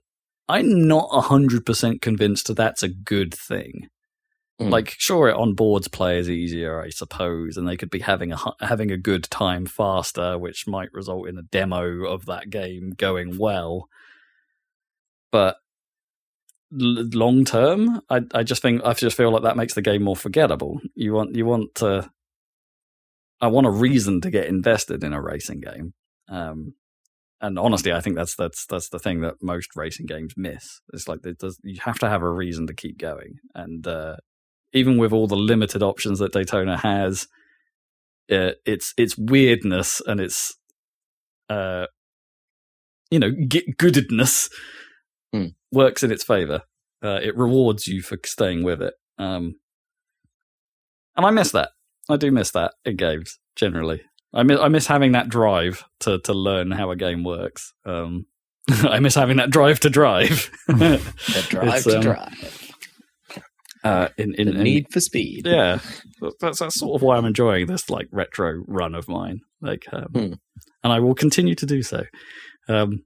[0.50, 3.88] i'm not 100% convinced that that's a good thing
[4.62, 4.70] mm.
[4.70, 8.92] like sure it onboards players easier i suppose and they could be having a having
[8.92, 13.88] a good time faster which might result in a demo of that game going well
[15.32, 15.58] but
[16.74, 20.16] long term, I I just think I just feel like that makes the game more
[20.16, 20.80] forgettable.
[20.96, 22.10] You want you want to.
[23.42, 25.94] I want a reason to get invested in a racing game,
[26.30, 26.76] um,
[27.42, 30.82] and honestly, I think that's that's that's the thing that most racing games miss.
[30.94, 34.18] It's like does, you have to have a reason to keep going, and uh,
[34.74, 37.28] even with all the limited options that Daytona has,
[38.32, 40.56] uh, its its weirdness and its
[41.50, 41.88] uh,
[43.12, 43.32] you know
[43.78, 44.50] goodness
[45.34, 45.54] mm.
[45.72, 46.62] works in its favor.
[47.04, 48.94] Uh, it rewards you for staying with it.
[49.18, 49.56] Um,
[51.16, 51.70] and I miss that.
[52.10, 54.02] I do miss that in games generally.
[54.34, 57.74] I miss I miss having that drive to to learn how a game works.
[57.86, 58.26] Um,
[58.70, 60.50] I miss having that drive to drive.
[60.68, 62.63] the drive to um, drive.
[63.84, 65.46] Uh, in, in, the need in, for speed.
[65.46, 65.80] Yeah,
[66.40, 69.42] that's that's sort of why I'm enjoying this like retro run of mine.
[69.62, 70.34] Like, um, hmm.
[70.84, 72.04] and I will continue to do so.
[72.70, 73.04] Um,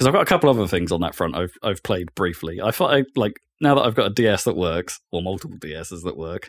[0.00, 1.36] because I've got a couple other things on that front.
[1.36, 2.58] I've I've played briefly.
[2.62, 6.04] I thought I like now that I've got a DS that works or multiple DSs
[6.04, 6.48] that work.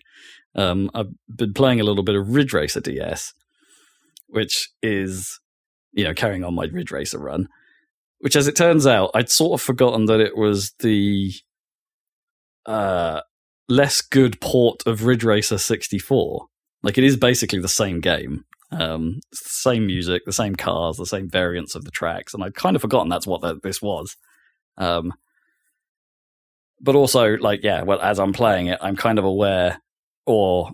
[0.55, 3.33] Um, I've been playing a little bit of Ridge Racer DS,
[4.27, 5.37] which is
[5.91, 7.49] you know carrying on my Ridge Racer run.
[8.19, 11.33] Which, as it turns out, I'd sort of forgotten that it was the
[12.65, 13.21] uh,
[13.67, 16.47] less good port of Ridge Racer 64.
[16.83, 21.29] Like it is basically the same game, um, same music, the same cars, the same
[21.29, 24.15] variants of the tracks, and I'd kind of forgotten that's what that, this was.
[24.77, 25.13] Um,
[26.79, 29.79] but also, like, yeah, well, as I'm playing it, I'm kind of aware,
[30.25, 30.71] or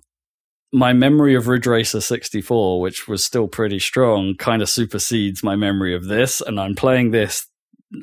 [0.71, 5.57] my memory of Ridge Racer 64, which was still pretty strong, kind of supersedes my
[5.57, 7.45] memory of this, and I'm playing this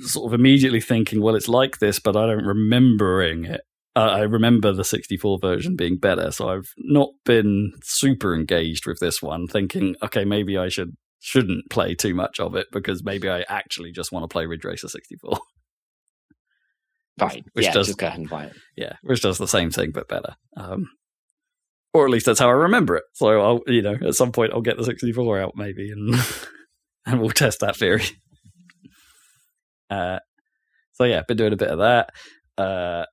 [0.01, 3.62] sort of immediately thinking, well, it's like this, but I don't remembering it
[3.97, 8.99] uh, I remember the 64 version being better, so I've not been super engaged with
[9.01, 13.31] this one, thinking, okay, maybe I should shouldn't play too much of it because maybe
[13.31, 15.39] I actually just want to play Ridge Racer 64.
[17.19, 17.45] Fine.
[17.55, 18.53] Which yeah, does, just go ahead and buy it.
[18.77, 20.35] Yeah, which does the same thing but better.
[20.57, 20.87] Um,
[21.95, 23.05] or at least that's how I remember it.
[23.15, 26.15] So I'll, you know, at some point I'll get the 64 out maybe, and
[27.07, 28.05] and we'll test that theory.
[29.91, 30.19] Uh,
[30.95, 32.09] so yeah, been doing a bit of that.
[32.57, 33.05] Uh,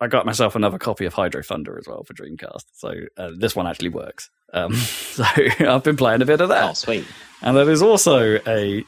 [0.00, 2.64] I got myself another copy of Hydro Thunder as well for Dreamcast.
[2.74, 4.30] So uh, this one actually works.
[4.52, 5.24] Um, so
[5.60, 6.70] I've been playing a bit of that.
[6.70, 7.04] Oh, sweet.
[7.42, 8.84] And there is also a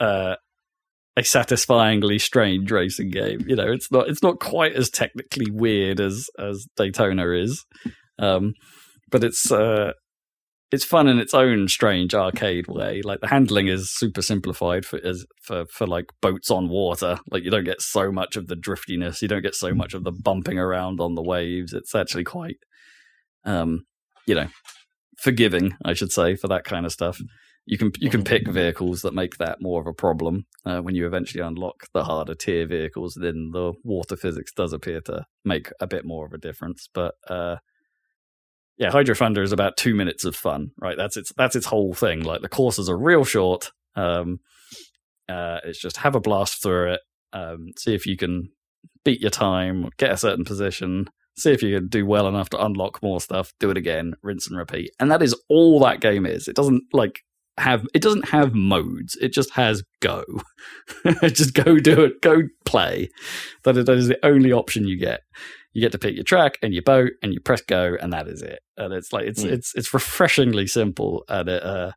[0.00, 0.36] uh,
[1.16, 3.44] a satisfyingly strange racing game.
[3.46, 7.64] You know, it's not it's not quite as technically weird as as Daytona is,
[8.18, 8.54] um,
[9.10, 9.92] but it's uh,
[10.72, 13.02] it's fun in its own strange arcade way.
[13.02, 14.98] Like the handling is super simplified for
[15.42, 17.18] for for like boats on water.
[17.30, 19.20] Like you don't get so much of the driftiness.
[19.20, 21.74] You don't get so much of the bumping around on the waves.
[21.74, 22.56] It's actually quite,
[23.44, 23.84] um,
[24.26, 24.48] you know,
[25.18, 27.20] forgiving, I should say, for that kind of stuff.
[27.66, 30.94] You can you can pick vehicles that make that more of a problem uh, when
[30.94, 33.18] you eventually unlock the harder tier vehicles.
[33.20, 37.14] Then the water physics does appear to make a bit more of a difference, but.
[37.28, 37.56] Uh,
[38.82, 40.96] yeah, Hydro Thunder is about two minutes of fun, right?
[40.96, 42.22] That's its that's its whole thing.
[42.22, 43.70] Like the courses are real short.
[43.94, 44.40] Um,
[45.28, 47.00] uh, it's just have a blast through it.
[47.32, 48.50] Um, see if you can
[49.04, 52.64] beat your time, get a certain position, see if you can do well enough to
[52.64, 53.52] unlock more stuff.
[53.60, 56.48] Do it again, rinse and repeat, and that is all that game is.
[56.48, 57.20] It doesn't like
[57.58, 59.16] have it doesn't have modes.
[59.20, 60.24] It just has go.
[61.22, 62.20] just go do it.
[62.20, 63.10] Go play.
[63.62, 65.20] That is, that is the only option you get
[65.72, 68.28] you get to pick your track and your boat and you press go and that
[68.28, 69.50] is it and it's like it's Mm.
[69.52, 71.92] it's it's refreshingly simple and it uh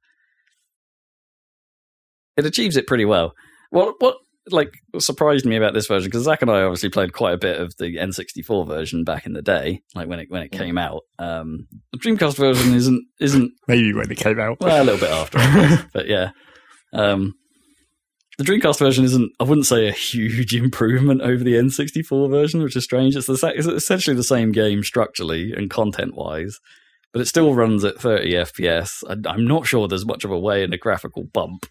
[2.37, 3.33] it achieves it pretty well
[3.69, 4.17] what what
[4.51, 7.59] like surprised me about this version because Zach and I obviously played quite a bit
[7.59, 11.01] of the N64 version back in the day, like when it when it came out.
[11.17, 14.59] Um, the Dreamcast version isn't isn't Maybe when it came out.
[14.59, 16.29] well a little bit after, guess, but yeah.
[16.93, 17.33] Um,
[18.37, 22.75] the Dreamcast version isn't, I wouldn't say, a huge improvement over the N64 version, which
[22.75, 23.15] is strange.
[23.15, 26.59] It's, the, it's essentially the same game structurally and content wise,
[27.13, 29.03] but it still runs at 30 FPS.
[29.25, 31.65] I'm not sure there's much of a way in a graphical bump.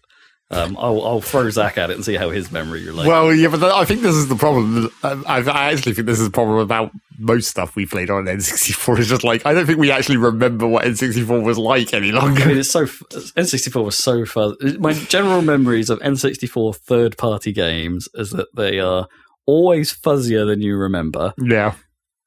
[0.51, 3.07] Um, I'll, I'll throw Zach at it and see how his memory relates.
[3.07, 4.91] well, yeah, but I think this is the problem.
[5.03, 8.99] I, I actually think this is the problem about most stuff we played on N64.
[8.99, 12.43] It's just like I don't think we actually remember what N64 was like any longer.
[12.43, 14.55] I mean, it's so N64 was so fun.
[14.77, 19.07] My general memories of N64 third-party games is that they are
[19.47, 21.73] always fuzzier than you remember, Yeah,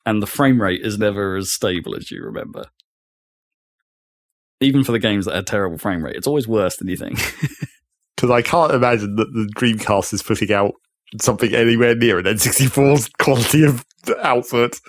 [0.05, 2.65] and the frame rate is never as stable as you remember.
[4.61, 7.19] Even for the games that had terrible frame rate, it's always worse than you think.
[8.19, 10.73] because I can't imagine that the Dreamcast is putting out
[11.21, 13.85] something anywhere near an N64's quality of
[14.21, 14.81] output.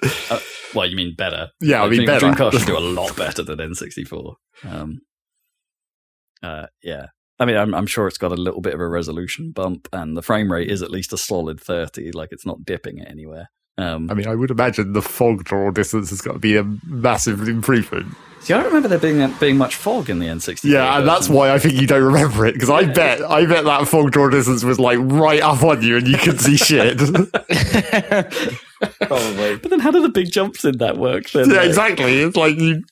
[0.73, 1.49] well, you mean better?
[1.61, 2.25] Yeah, I mean better.
[2.25, 4.33] Dreamcast should do a lot better than N64.
[4.63, 5.01] Um,
[6.41, 7.07] uh, yeah.
[7.37, 10.17] I mean, I'm, I'm sure it's got a little bit of a resolution bump, and
[10.17, 12.11] the frame rate is at least a solid 30.
[12.13, 13.51] Like, it's not dipping it anywhere.
[13.81, 16.63] Um, I mean, I would imagine the fog draw distance has got to be a
[16.85, 18.13] massive improvement.
[18.41, 20.63] see, I don't remember there being being much fog in the N64.
[20.69, 23.63] Yeah, and that's why I think you don't remember it because I bet I bet
[23.65, 26.97] that fog draw distance was like right up on you and you could see shit.
[29.01, 29.57] Probably.
[29.57, 31.29] But then, how do the big jumps in that work?
[31.31, 32.19] Then, yeah, Like, exactly.
[32.21, 32.83] It's like you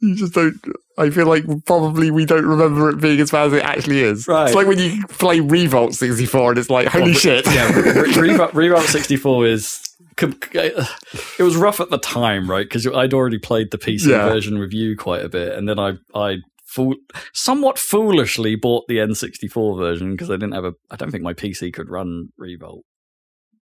[0.00, 0.60] you just don't.
[0.96, 4.28] I feel like probably we don't remember it being as bad as it actually is.
[4.28, 4.46] Right.
[4.46, 7.46] It's like when you play Revolt 64 and it's like, holy Well, shit.
[7.46, 9.80] Yeah, Reroute Reroute 64 is.
[10.16, 12.64] Com- It was rough at the time, right?
[12.64, 14.28] Because I'd already played the PC Yeah.
[14.28, 16.94] version with you quite a bit, and then I I fool,
[17.32, 20.74] somewhat foolishly bought the N64 version because I didn't have a.
[20.90, 22.84] I don't think my PC could run Revolt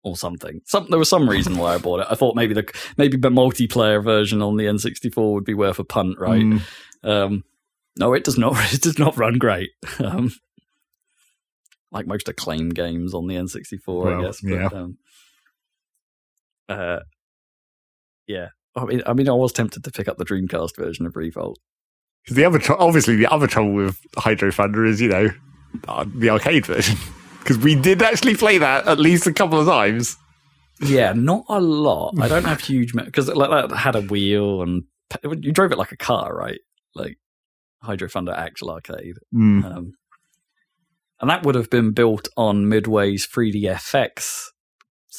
[0.02, 0.60] or something.
[0.64, 2.06] Some there was some reason why I bought it.
[2.10, 5.84] I thought maybe the maybe the multiplayer version on the N64 would be worth a
[5.84, 6.42] punt, right?
[6.42, 6.62] Mm.
[7.04, 7.44] Um,
[7.98, 8.54] no, it does not.
[8.74, 9.70] It does not run great.
[9.98, 10.32] Um,
[11.92, 14.40] like most acclaim games on the N64, I guess.
[14.40, 14.66] But, yeah.
[14.72, 14.96] Um,
[16.70, 17.00] uh,
[18.26, 18.48] yeah.
[18.76, 21.58] I mean, I mean, I was tempted to pick up the Dreamcast version of Revolt.
[22.30, 25.28] the other, tr- obviously, the other trouble with Hydro Thunder is, you know,
[25.88, 26.96] uh, the arcade version.
[27.40, 30.14] Because we did actually play that at least a couple of times.
[30.82, 32.14] Yeah, not a lot.
[32.20, 34.84] I don't have huge because like that had a wheel and
[35.24, 36.60] you drove it like a car, right?
[36.94, 37.16] Like
[37.82, 39.16] Hydro Thunder Actual Arcade.
[39.34, 39.64] Mm.
[39.64, 39.92] Um,
[41.20, 44.48] and that would have been built on Midway's 3DFX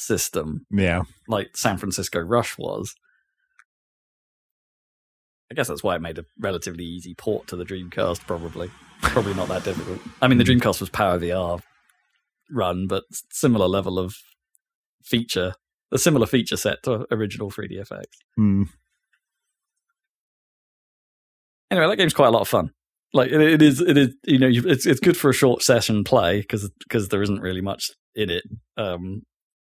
[0.02, 1.02] system, Yeah.
[1.28, 2.94] like San Francisco Rush was.
[5.50, 8.70] I guess that's why it made a relatively easy port to the Dreamcast, probably.
[9.02, 9.98] Probably not that difficult.
[10.22, 11.60] I mean, the Dreamcast was Power VR
[12.50, 14.14] run, but similar level of
[15.02, 15.54] feature,
[15.90, 18.04] a similar feature set to original 3DFX.
[18.38, 18.68] Mm.
[21.70, 22.70] anyway, that game's quite a lot of fun.
[23.14, 24.14] Like it, it is, it is.
[24.24, 27.40] You know, you, it's it's good for a short session play because because there isn't
[27.42, 28.44] really much in it.
[28.78, 29.22] Um,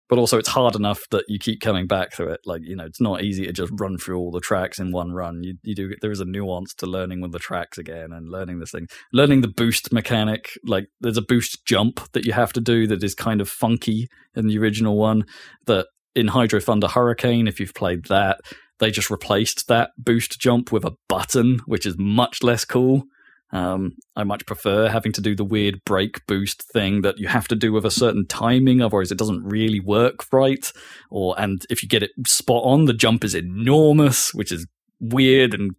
[0.09, 2.41] but also, it's hard enough that you keep coming back to it.
[2.45, 5.11] Like you know, it's not easy to just run through all the tracks in one
[5.11, 5.43] run.
[5.43, 8.59] You you do there is a nuance to learning with the tracks again and learning
[8.59, 10.51] this thing, learning the boost mechanic.
[10.65, 14.09] Like there's a boost jump that you have to do that is kind of funky
[14.35, 15.25] in the original one
[15.67, 18.41] that in Hydro Thunder Hurricane, if you've played that,
[18.79, 23.03] they just replaced that boost jump with a button, which is much less cool.
[23.51, 27.47] Um, I much prefer having to do the weird break boost thing that you have
[27.47, 30.71] to do with a certain timing, otherwise it doesn't really work right.
[31.09, 34.67] Or and if you get it spot on, the jump is enormous, which is
[34.99, 35.75] weird and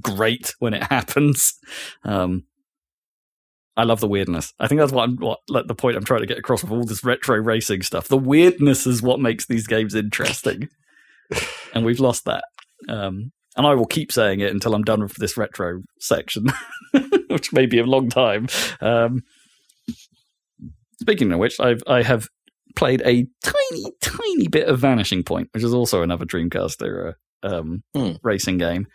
[0.00, 1.54] great when it happens.
[2.04, 2.44] Um,
[3.76, 4.52] I love the weirdness.
[4.60, 6.72] I think that's what I'm what like the point I'm trying to get across with
[6.72, 8.06] all this retro racing stuff.
[8.08, 10.68] The weirdness is what makes these games interesting,
[11.74, 12.44] and we've lost that.
[12.88, 16.46] Um, and I will keep saying it until I'm done with this retro section,
[17.28, 18.48] which may be a long time.
[18.80, 19.22] Um,
[21.00, 22.28] speaking of which, I've I have
[22.76, 27.82] played a tiny, tiny bit of Vanishing Point, which is also another Dreamcast era um,
[27.94, 28.12] Hmm.
[28.22, 28.86] racing game,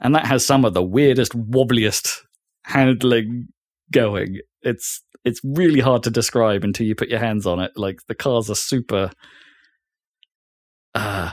[0.00, 2.18] and that has some of the weirdest, wobbliest
[2.64, 3.48] handling
[3.92, 4.40] going.
[4.62, 7.72] It's it's really hard to describe until you put your hands on it.
[7.76, 9.10] Like the cars are super.
[10.94, 11.32] Uh,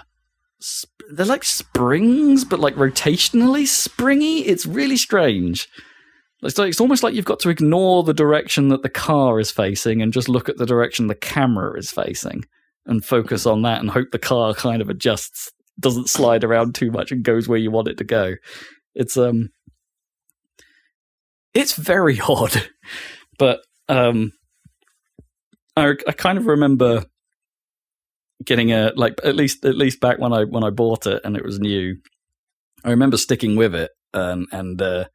[0.64, 4.40] sp- they're like springs, but like rotationally springy.
[4.40, 5.68] It's really strange.
[6.44, 9.52] It's like it's almost like you've got to ignore the direction that the car is
[9.52, 12.44] facing and just look at the direction the camera is facing
[12.86, 16.90] and focus on that and hope the car kind of adjusts, doesn't slide around too
[16.92, 18.36] much and goes where you want it to go.
[18.96, 19.50] It's um
[21.54, 22.70] it's very odd.
[23.38, 24.32] But um
[25.76, 27.04] I I kind of remember
[28.46, 31.36] getting a like at least at least back when I when I bought it and
[31.36, 31.98] it was new.
[32.84, 35.06] I remember sticking with it um, and uh,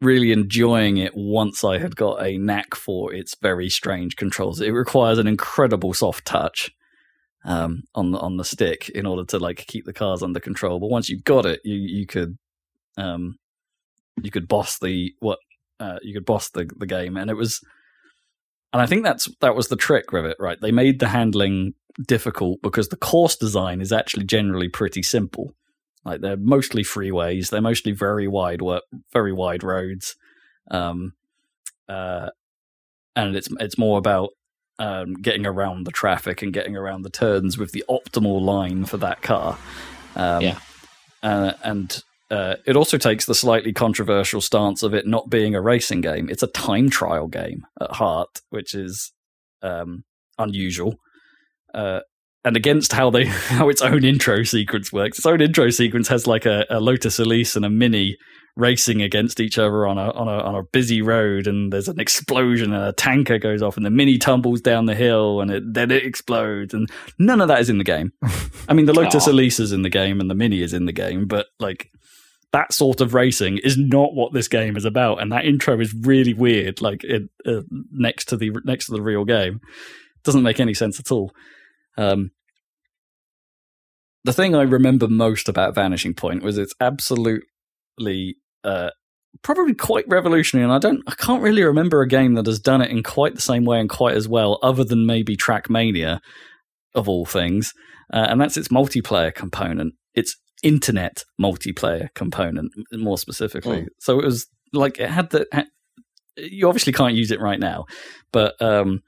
[0.00, 4.60] really enjoying it once I had got a knack for its very strange controls.
[4.60, 6.70] It requires an incredible soft touch
[7.44, 10.78] um, on the on the stick in order to like keep the cars under control.
[10.78, 12.36] But once you've got it, you you could
[12.96, 13.36] um,
[14.22, 15.38] you could boss the what
[15.80, 17.60] uh, you could boss the the game, and it was
[18.72, 20.60] and I think that's that was the trick with it, right?
[20.60, 21.74] They made the handling
[22.06, 25.54] difficult because the course design is actually generally pretty simple.
[26.04, 28.60] Like they're mostly freeways, they're mostly very wide
[29.12, 30.16] very wide roads,
[30.70, 31.12] um,
[31.88, 32.30] uh,
[33.14, 34.30] and it's it's more about
[34.78, 38.96] um, getting around the traffic and getting around the turns with the optimal line for
[38.96, 39.58] that car.
[40.16, 40.58] Um, Yeah.
[41.22, 42.02] uh, and
[42.32, 46.30] uh, it also takes the slightly controversial stance of it not being a racing game.
[46.30, 49.12] It's a time trial game at heart, which is
[49.60, 50.04] um,
[50.38, 50.94] unusual.
[51.74, 52.00] Uh,
[52.42, 56.26] and against how they how its own intro sequence works, its own intro sequence has
[56.26, 58.16] like a, a Lotus Elise and a Mini
[58.56, 62.00] racing against each other on a on a on a busy road, and there's an
[62.00, 65.62] explosion, and a tanker goes off, and the Mini tumbles down the hill, and it,
[65.66, 66.88] then it explodes, and
[67.18, 68.10] none of that is in the game.
[68.70, 70.92] I mean, the Lotus Elise is in the game, and the Mini is in the
[70.92, 71.90] game, but like
[72.52, 75.94] that sort of racing is not what this game is about, and that intro is
[75.94, 76.80] really weird.
[76.80, 79.60] Like it uh, next to the next to the real game,
[80.22, 81.32] doesn't make any sense at all.
[81.96, 82.30] Um,
[84.24, 88.90] the thing I remember most about Vanishing Point was it's absolutely uh,
[89.42, 92.82] probably quite revolutionary, and I don't, I can't really remember a game that has done
[92.82, 96.20] it in quite the same way and quite as well, other than maybe Trackmania,
[96.94, 97.72] of all things,
[98.12, 99.94] uh, and that's its multiplayer component.
[100.14, 103.82] Its internet multiplayer component, more specifically.
[103.82, 103.88] Mm.
[103.98, 105.66] So it was like it had the.
[106.36, 107.84] You obviously can't use it right now,
[108.32, 109.02] but um,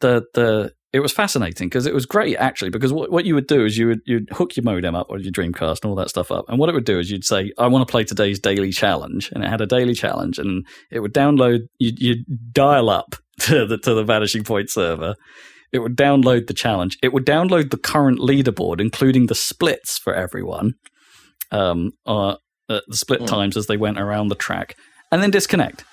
[0.00, 3.48] the the it was fascinating because it was great actually because what, what you would
[3.48, 6.08] do is you would you'd hook your modem up or your Dreamcast and all that
[6.08, 8.38] stuff up and what it would do is you'd say I want to play today's
[8.38, 12.88] daily challenge and it had a daily challenge and it would download you you dial
[12.88, 15.16] up to the to the Vanishing Point server
[15.74, 20.14] it would download the challenge it would download the current leaderboard including the splits for
[20.14, 20.74] everyone
[21.50, 22.36] um uh,
[22.68, 23.26] uh, the split Hmm.
[23.26, 24.76] times as they went around the track
[25.12, 25.84] and then disconnect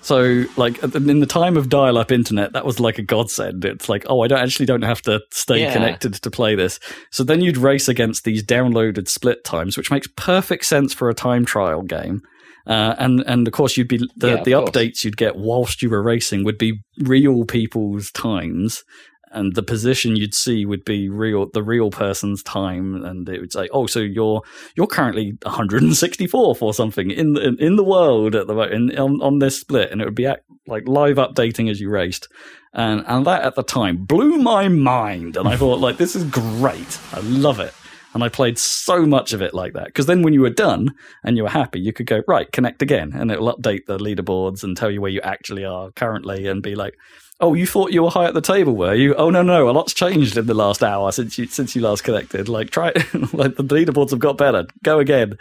[0.00, 3.64] so, like in the time of dial-up internet, that was like a godsend.
[3.64, 5.72] It's like, oh, I don't actually don't have to stay Yeah.
[5.72, 6.78] connected to play this.
[7.10, 11.14] So then you'd race against these downloaded split times, which makes perfect sense for a
[11.14, 12.22] time trial game.
[12.66, 15.90] Uh, and and of course, you'd be the Yeah, the updates you'd get whilst you
[15.90, 18.84] were racing would be real people's times,
[19.30, 23.52] and the position you'd see would be real the real person's time, and it would
[23.52, 24.42] say, oh, so you're
[24.76, 29.38] you're currently 164th or something in the in the world at the in on, on
[29.38, 30.28] this split, and it would be
[30.66, 32.28] like live updating as you raced,
[32.72, 36.24] and and that at the time blew my mind, and I thought like this is
[36.24, 37.74] great, I love it.
[38.14, 39.84] And I played so much of it like that.
[39.84, 42.80] Because then when you were done and you were happy, you could go, right, connect
[42.80, 43.12] again.
[43.14, 46.62] And it will update the leaderboards and tell you where you actually are currently and
[46.62, 46.94] be like,
[47.40, 49.14] oh, you thought you were high at the table, were you?
[49.14, 49.68] Oh, no, no.
[49.68, 52.48] A lot's changed in the last hour since you since you last connected.
[52.48, 52.86] Like, try
[53.32, 54.66] like the leaderboards have got better.
[54.82, 55.38] Go again.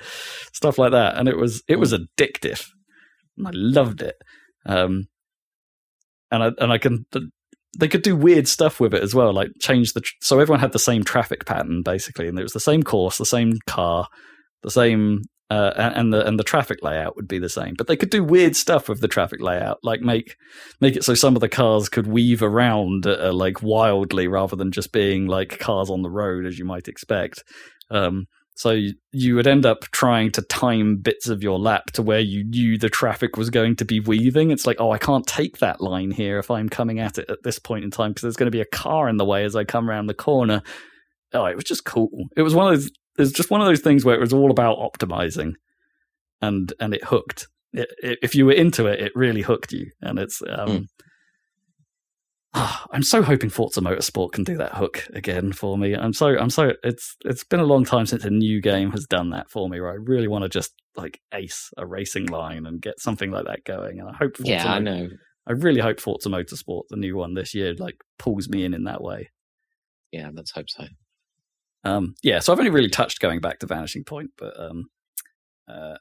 [0.54, 1.18] Stuff like that.
[1.18, 2.68] And it was it was addictive.
[3.46, 4.16] I loved it.
[4.66, 5.08] Um,
[6.32, 7.06] and I and I can
[7.78, 10.60] they could do weird stuff with it as well, like change the tr- so everyone
[10.60, 14.08] had the same traffic pattern basically, and it was the same course, the same car,
[14.64, 17.74] the same uh, and, the and the traffic layout would be the same.
[17.78, 20.36] But they could do weird stuff with the traffic layout, like make
[20.82, 24.72] make it so some of the cars could weave around uh, like wildly rather than
[24.72, 27.44] just being like cars on the road as you might expect.
[27.90, 32.02] Um, so you, you would end up trying to time bits of your lap to
[32.02, 34.50] where you knew the traffic was going to be weaving.
[34.50, 37.44] It's like, oh, I can't take that line here if I'm coming at it at
[37.44, 39.56] this point in time because there's going to be a car in the way as
[39.56, 40.64] I come around the corner.
[41.34, 42.10] Oh, it was just cool.
[42.36, 42.92] It was one of those.
[43.18, 45.54] It's just one of those things where it was all about optimizing,
[46.42, 47.48] and and it hooked.
[47.74, 50.42] It, it, if you were into it, it really hooked you, and it's.
[50.48, 50.88] Um, Mm.
[52.92, 55.94] I'm so hoping Forza Motorsport can do that hook again for me.
[55.94, 59.06] I'm so I'm so it's it's been a long time since a new game has
[59.06, 59.80] done that for me.
[59.80, 63.46] Where I really want to just like ace a racing line and get something like
[63.46, 64.00] that going.
[64.00, 65.10] And I hope Forza Yeah, I know.
[65.46, 68.86] I really hope Forza Motorsport, the new one this year, like pulls me in in
[68.86, 69.30] that way.
[70.12, 70.86] Yeah, let's hope so.
[71.88, 74.90] Um, yeah, so I've only really touched going back to Vanishing Point, but um,
[75.70, 75.96] uh,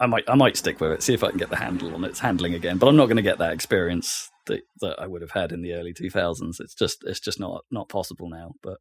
[0.00, 2.02] I might I might stick with it, see if I can get the handle on
[2.02, 2.78] its handling again.
[2.78, 5.62] But I'm not going to get that experience that, that I would have had in
[5.62, 6.58] the early 2000s.
[6.58, 8.54] It's just it's just not not possible now.
[8.60, 8.78] But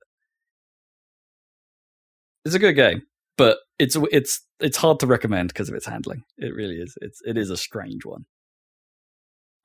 [2.45, 3.03] it's a good game,
[3.37, 6.23] but it's it's it's hard to recommend because of its handling.
[6.39, 6.97] It really is.
[7.01, 8.25] It's it is a strange one.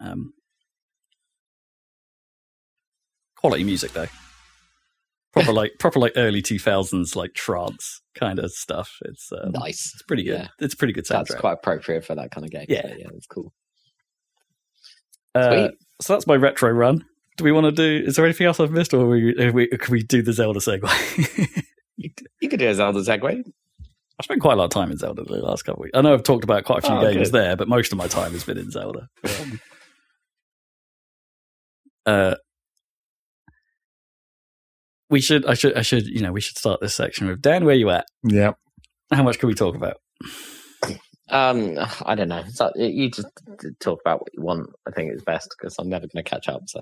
[0.01, 0.35] Um,
[3.37, 4.09] quality music though
[5.37, 9.93] proper like proper like early 2000s like trance kind of stuff it's um, nice.
[9.95, 10.49] it's pretty good Yeah.
[10.61, 12.67] it's a pretty good soundtrack That's quite appropriate for that kind of game.
[12.69, 12.87] Yeah.
[12.97, 13.53] Yeah, it's cool.
[15.35, 15.69] uh,
[16.01, 17.05] so that's my retro run
[17.37, 19.93] do we want to do is there anything else i've missed or we, we, can
[19.93, 21.63] we do the zelda segue
[21.99, 22.11] You,
[22.43, 23.43] you could do a Zelda segue.
[24.19, 26.01] i spent quite a lot of time in zelda the last couple of weeks i
[26.03, 27.39] know i've talked about quite a few Oh, games good.
[27.41, 29.61] there but most of my time has been in zelda Um,
[32.07, 32.35] uh
[35.11, 37.65] we should i should i should you know we should start this section with dan
[37.65, 38.53] where you at Yeah.
[39.13, 39.97] how much can we talk about
[41.29, 42.45] Um, I don't know.
[42.51, 43.27] So you just
[43.81, 44.71] talk about what you want.
[44.87, 46.63] I think it's best because I'm never going to catch up.
[46.69, 46.81] So,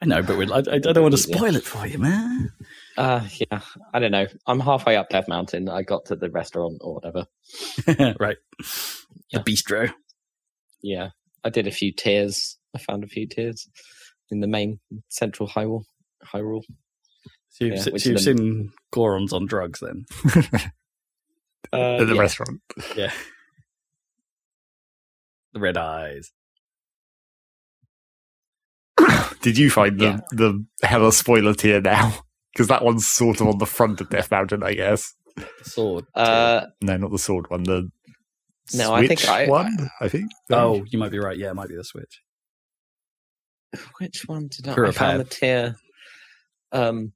[0.00, 2.50] I know, but we, I, I don't want to spoil it for you, man.
[2.96, 3.60] uh, yeah,
[3.92, 4.26] I don't know.
[4.46, 5.68] I'm halfway up Death Mountain.
[5.68, 7.26] I got to the restaurant or whatever.
[8.18, 8.38] right.
[9.30, 9.42] Yeah.
[9.44, 9.92] The bistro.
[10.82, 11.10] Yeah,
[11.44, 12.56] I did a few tears.
[12.74, 13.68] I found a few tears
[14.30, 15.84] in the main central Hyrule.
[16.24, 16.62] Hyrule.
[17.50, 20.04] So you've, Yeah, so you've is seen Gorons on drugs then?
[21.72, 22.20] Uh, At the yeah.
[22.20, 22.60] restaurant.
[22.96, 23.12] Yeah.
[25.54, 26.30] The red eyes.
[29.42, 30.20] Did you find the, Yeah.
[30.32, 32.14] the hella spoiler tear now?
[32.52, 35.14] Because that one's sort of on the front of Death Mountain, I guess.
[35.36, 36.04] The sword.
[36.14, 37.62] Uh, No, not the sword one.
[37.62, 37.90] The
[38.74, 39.74] No, I think I- one.
[40.02, 40.30] I think.
[40.50, 41.38] oh, you might be right.
[41.38, 42.20] Yeah, it might be the Switch.
[43.98, 44.74] which one did I?
[44.74, 45.30] Purah I found the Pad.
[45.30, 45.76] tear.
[46.72, 47.12] Um,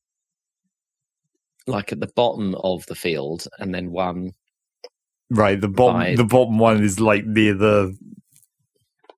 [1.66, 4.32] like at the bottom of the field, and then one.
[5.30, 5.60] right.
[5.60, 6.00] The bottom.
[6.00, 6.16] Right.
[6.16, 7.96] The bottom one is like near the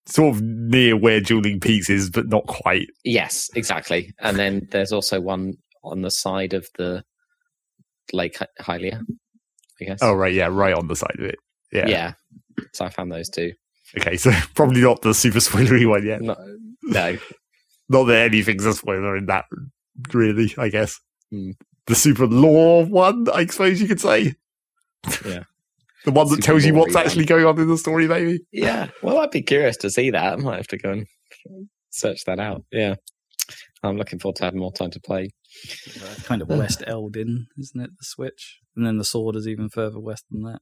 [0.07, 2.89] sort of near where Dueling Peaks is, but not quite.
[3.05, 4.15] Yes, exactly.
[4.21, 5.55] And then there's also one
[5.85, 7.05] on the side of the
[8.13, 9.03] Lake Hy- Hylia.
[9.81, 9.99] I guess.
[10.01, 10.33] Oh, right.
[10.33, 11.37] Yeah, right on the side of it.
[11.73, 11.87] Yeah.
[11.87, 12.13] yeah.
[12.73, 13.53] So I found those two.
[13.99, 16.23] Okay, so probably not the super spoilery one yet.
[16.23, 16.35] No,
[16.83, 17.19] no.
[17.91, 19.45] Not that anything's a spoiler in that,
[20.13, 20.55] really.
[20.59, 20.99] I guess
[21.31, 21.51] Hmm.
[21.87, 24.35] the super lore one, I suppose you could say.
[25.27, 25.43] Yeah.
[26.05, 28.41] the one that Super tells you what's lore-y actually going on in the story, maybe.
[28.53, 28.89] Yeah.
[29.03, 30.33] Well, I'd be curious to see that.
[30.33, 31.07] I might have to go and
[31.91, 32.65] search that out.
[32.73, 32.95] Yeah.
[33.83, 35.31] I'm looking forward to having more time to play.
[36.25, 37.91] Kind of West Eldin, isn't it?
[37.99, 38.61] The Switch.
[38.77, 40.61] And then the sword is even further west than that.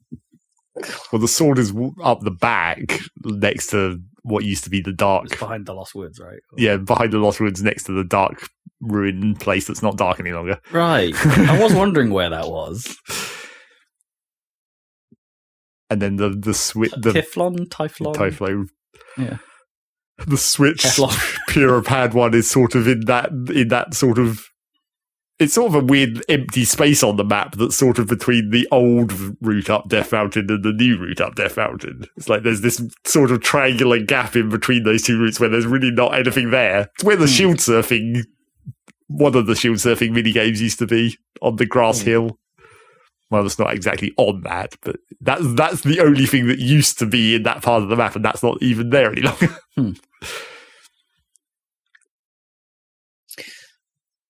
[1.12, 1.72] Well, the sword is
[2.02, 5.26] up the back next to what used to be the dark.
[5.26, 6.40] It's behind the Lost Woods, right?
[6.56, 8.48] Yeah, behind the Lost Woods next to the dark
[8.80, 10.58] ruined place that's not dark any longer.
[10.72, 11.14] Right.
[11.24, 12.96] I was wondering where that was.
[15.88, 17.68] And then the the switch, the Tiflon?
[17.68, 18.14] Typhlon?
[18.14, 18.66] Typhlo,
[19.16, 19.38] Yeah.
[20.26, 21.36] the switch Teflon.
[21.48, 24.44] Purah Pad one is sort of in that in that sort of
[25.38, 28.66] it's sort of a weird empty space on the map that's sort of between the
[28.72, 32.06] old route up Death Mountain and the new route up Death Mountain.
[32.16, 35.66] It's like there's this sort of triangular gap in between those two routes where there's
[35.66, 36.88] really not anything there.
[36.94, 37.32] It's where the Hmm.
[37.32, 38.24] shield surfing
[39.08, 42.08] one of the shield surfing mini games used to be on the grass Hmm.
[42.08, 42.38] hill.
[43.30, 47.06] Well, it's not exactly on that, but that's that's the only thing that used to
[47.06, 49.48] be in that part of the map, and that's not even there any longer.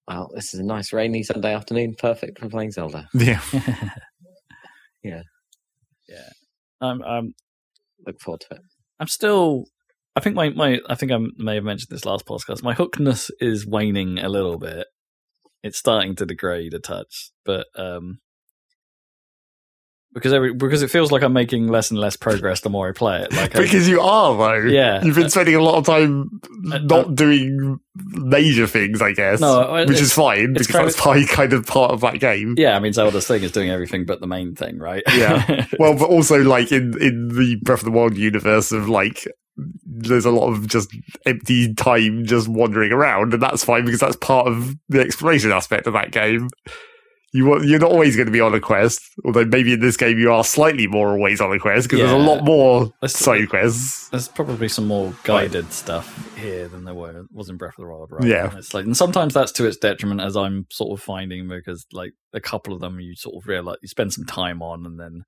[0.08, 3.08] Well, this is a nice rainy Sunday afternoon, perfect for playing Zelda.
[3.14, 3.40] yeah.
[5.04, 5.22] Yeah.
[6.08, 6.30] Yeah.
[6.80, 7.34] I'm, I'm,
[8.04, 8.62] Look forward to it.
[8.98, 9.66] I'm still
[10.16, 12.62] I think my, my I think I may have mentioned this last podcast.
[12.62, 14.86] My hookness is waning a little bit.
[15.62, 18.20] It's starting to degrade a touch, but um,
[20.16, 22.93] because every because it feels like I'm making less and less progress the more I
[22.93, 23.32] play it.
[23.32, 24.66] Like I, because you are though.
[24.68, 25.05] Yeah.
[25.05, 26.40] you've been spending a lot of time
[26.72, 29.40] Uh, not doing major things, I guess.
[29.40, 32.55] No, I- which is fine because kind that's of- kind of part of that game.
[32.59, 35.02] yeah, I mean Zelda's thing is doing everything but the main thing, right?
[35.14, 35.66] Yeah.
[35.78, 39.26] Well, but also like in in the Breath of the Wild universe of like.
[39.86, 40.90] There's a lot of just
[41.24, 45.86] empty time just wandering around, and that's fine because that's part of the exploration aspect
[45.86, 46.51] of that game.
[47.36, 50.18] You you're not always going to be on a quest, although maybe in this game
[50.18, 53.48] you are slightly more always on a quest because there's a lot more Let's- side
[53.48, 54.08] quests.
[54.08, 57.90] There's probably some more guided stuff here than there were was in Breath of the
[57.90, 58.24] Wild, right?
[58.24, 58.50] Yeah.
[58.50, 61.86] And it's like, and sometimes that's to its detriment, as I'm sort of finding because
[61.92, 64.98] like a couple of them you sort of realize you spend some time on and
[64.98, 65.24] then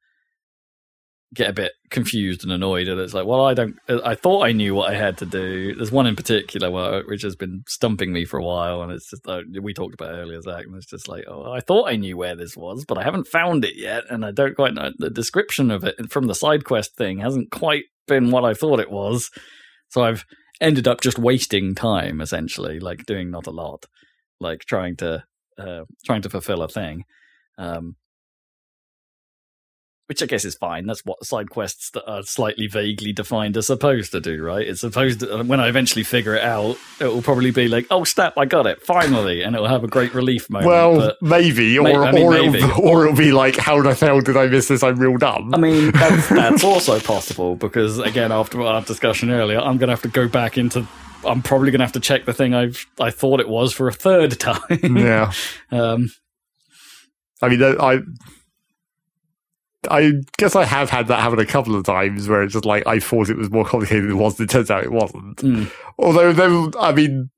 [1.34, 4.52] get a bit confused and annoyed, and it's like, well, I don't, I thought I
[4.52, 5.74] knew what I had to do.
[5.74, 9.10] There's one in particular where, which has been stumping me for a while, and it's
[9.10, 11.96] just uh, we talked about earlier, Zach, and it's just like, oh, I thought I
[11.96, 14.90] knew where this was, but I haven't found it yet, and I don't quite know
[14.98, 18.80] the description of it from the side quest thing hasn't quite been what I thought
[18.80, 19.30] it was.
[19.88, 20.24] So I've
[20.60, 23.84] ended up just wasting time essentially, like doing not a lot,
[24.40, 25.24] like trying to
[25.58, 27.04] uh, trying to fulfill a thing.
[27.58, 27.96] Um,
[30.08, 30.86] which I guess is fine.
[30.86, 34.66] That's what side quests that are slightly vaguely defined are supposed to do, right?
[34.66, 38.04] It's supposed to, when I eventually figure it out, it will probably be like, oh,
[38.04, 39.42] snap, I got it, finally.
[39.42, 40.66] And it will have a great relief moment.
[40.66, 42.58] Well, maybe, or May- I mean, or, maybe.
[42.58, 44.82] It'll, or it'll be like, how the hell did I miss this?
[44.82, 45.54] I'm real dumb.
[45.54, 49.92] I mean, that's, that's also possible because, again, after our discussion earlier, I'm going to
[49.92, 50.86] have to go back into.
[51.26, 53.88] I'm probably going to have to check the thing I've I thought it was for
[53.88, 54.96] a third time.
[54.96, 55.32] yeah,
[55.70, 56.08] um,
[57.42, 57.98] I mean, I,
[59.90, 62.86] I guess I have had that happen a couple of times where it's just like
[62.86, 65.36] I thought it was more complicated than it was, and it turns out it wasn't.
[65.38, 67.30] mm, Although, then, I mean,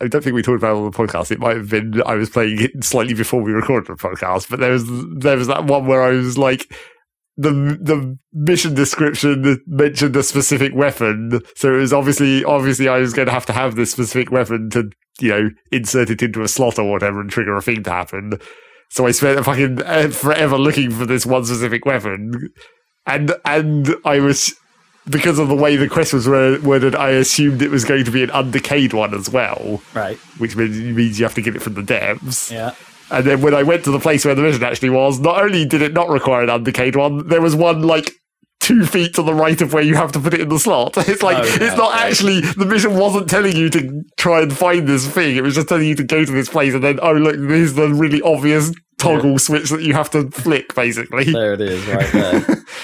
[0.00, 1.30] I don't think we talked about it on the podcast.
[1.30, 4.60] It might have been I was playing it slightly before we recorded the podcast, but
[4.60, 4.84] there was
[5.18, 6.72] there was that one where I was like.
[7.38, 7.50] The
[7.80, 13.24] the mission description mentioned a specific weapon, so it was obviously obviously I was going
[13.24, 16.78] to have to have this specific weapon to you know insert it into a slot
[16.78, 18.34] or whatever and trigger a thing to happen.
[18.92, 22.50] So I spent fucking uh, forever looking for this one specific weapon,
[23.06, 24.54] and and I was
[25.08, 28.22] because of the way the quest was worded, I assumed it was going to be
[28.22, 30.18] an undecayed one as well, right.
[30.36, 32.52] which means, means you have to get it from the devs.
[32.52, 32.74] Yeah.
[33.10, 35.64] And then when I went to the place where the mission actually was, not only
[35.64, 38.12] did it not require an undecayed one, there was one like
[38.62, 40.96] two feet to the right of where you have to put it in the slot.
[41.08, 42.06] It's like Oh, yeah, it's not right.
[42.06, 45.36] actually the mission wasn't telling you to try and find this thing.
[45.36, 47.74] It was just telling you to go to this place and then oh look, here's
[47.74, 48.72] the really obvious
[49.02, 51.24] toggle switch that you have to flick basically.
[51.32, 52.64] There it is, right there.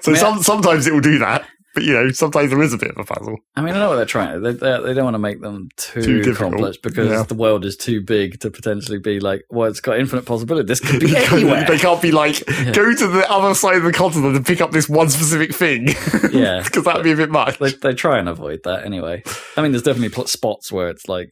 [0.00, 0.18] So Yeah.
[0.18, 1.44] some, sometimes it will do that,
[1.74, 3.36] but you know, sometimes there is a bit of a puzzle.
[3.56, 4.40] I mean, I know what they're trying.
[4.42, 6.52] They, they, they don't want to make them too, Too difficult.
[6.52, 7.24] complex because Yeah.
[7.24, 10.66] the world is too big to potentially be like, well, it's got infinite possibility.
[10.68, 11.64] This could be They can't- anywhere.
[11.66, 12.70] They can't be like, Yeah.
[12.72, 15.88] go to the other side of the continent and pick up this one specific thing.
[16.32, 16.62] Yeah.
[16.62, 17.58] Because that'd be a bit much.
[17.58, 19.24] they they try and avoid that anyway.
[19.56, 21.30] I mean, there's definitely spots where it's like,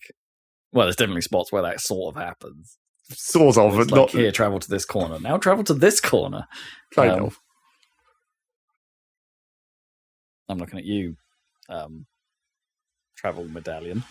[0.73, 2.77] well, there's definitely spots where that sort of happens.
[3.13, 5.21] Sort of, but like not here, travel to this corner.
[5.21, 6.47] Now travel to this corner.
[6.93, 7.41] kind um, of.
[10.49, 11.17] I'm looking at you,
[11.69, 12.07] um,
[13.17, 14.05] travel medallion.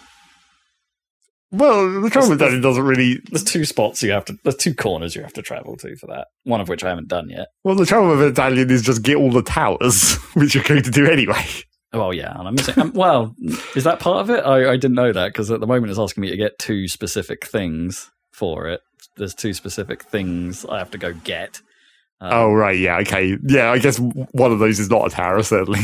[1.52, 3.22] Well, the with that, it doesn't really.
[3.30, 4.38] There's two spots you have to.
[4.44, 6.28] There's two corners you have to travel to for that.
[6.44, 7.48] One of which I haven't done yet.
[7.64, 11.46] Well, the medallion is just get all the towers, which you're going to do anyway.
[11.94, 12.80] Oh yeah, and I'm missing.
[12.80, 13.36] Um, well,
[13.76, 14.46] is that part of it?
[14.46, 16.88] I, I didn't know that because at the moment it's asking me to get two
[16.88, 18.82] specific things for it.
[19.18, 21.62] There's two specific things I have to go get.
[22.22, 22.78] Um, oh, right.
[22.78, 22.98] Yeah.
[23.00, 23.38] Okay.
[23.48, 23.72] Yeah.
[23.72, 25.80] I guess one of those is not a tower, certainly.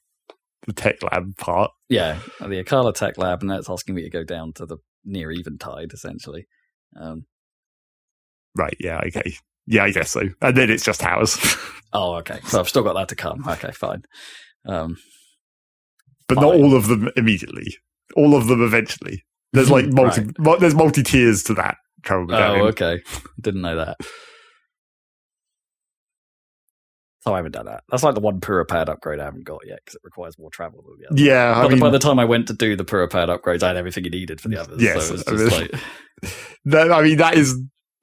[0.66, 1.70] the tech lab part.
[1.88, 5.30] yeah, the Akkala Tech Lab, and that's asking me to go down to the near
[5.32, 6.46] Eventide, essentially.
[7.00, 7.26] Um,
[8.54, 8.76] Right.
[8.78, 9.00] Yeah.
[9.06, 9.34] Okay.
[9.66, 10.22] Yeah, I guess so.
[10.42, 11.38] And then it's just towers.
[11.94, 12.40] oh, okay.
[12.44, 13.48] So I've still got that to come.
[13.48, 14.02] Okay, fine.
[14.66, 14.98] Um,
[16.28, 17.76] but not all of them immediately.
[18.14, 19.24] All of them eventually.
[19.54, 20.22] There's like multi.
[20.22, 20.38] Right.
[20.38, 21.76] mu- There's multi tiers to that.
[22.02, 22.66] Travel oh, medallion.
[22.68, 23.00] okay.
[23.40, 23.96] Didn't know that.
[27.20, 27.84] So I haven't done that.
[27.88, 30.50] That's like the one Purah Pad upgrade I haven't got yet because it requires more
[30.50, 31.20] travel than the other.
[31.22, 33.62] Yeah, I But mean, by the time I went to do the Purah Pad upgrades,
[33.62, 34.82] I had everything you needed for the others.
[34.82, 35.80] Yes, so it was I mean- like,
[36.64, 37.56] that, I mean that is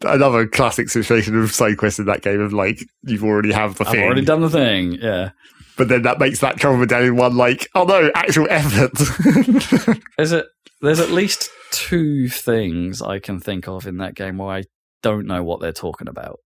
[0.06, 3.86] another classic situation of side quest in that game of like you've already have the
[3.86, 4.94] I've thing, already done the thing.
[4.94, 5.32] Yeah.
[5.78, 8.92] but then that makes that travel medallion one like oh no, actual effort.
[10.18, 10.46] There's a
[10.82, 14.64] there's at least two things I can think of in that game where I
[15.02, 16.40] don't know what they're talking about.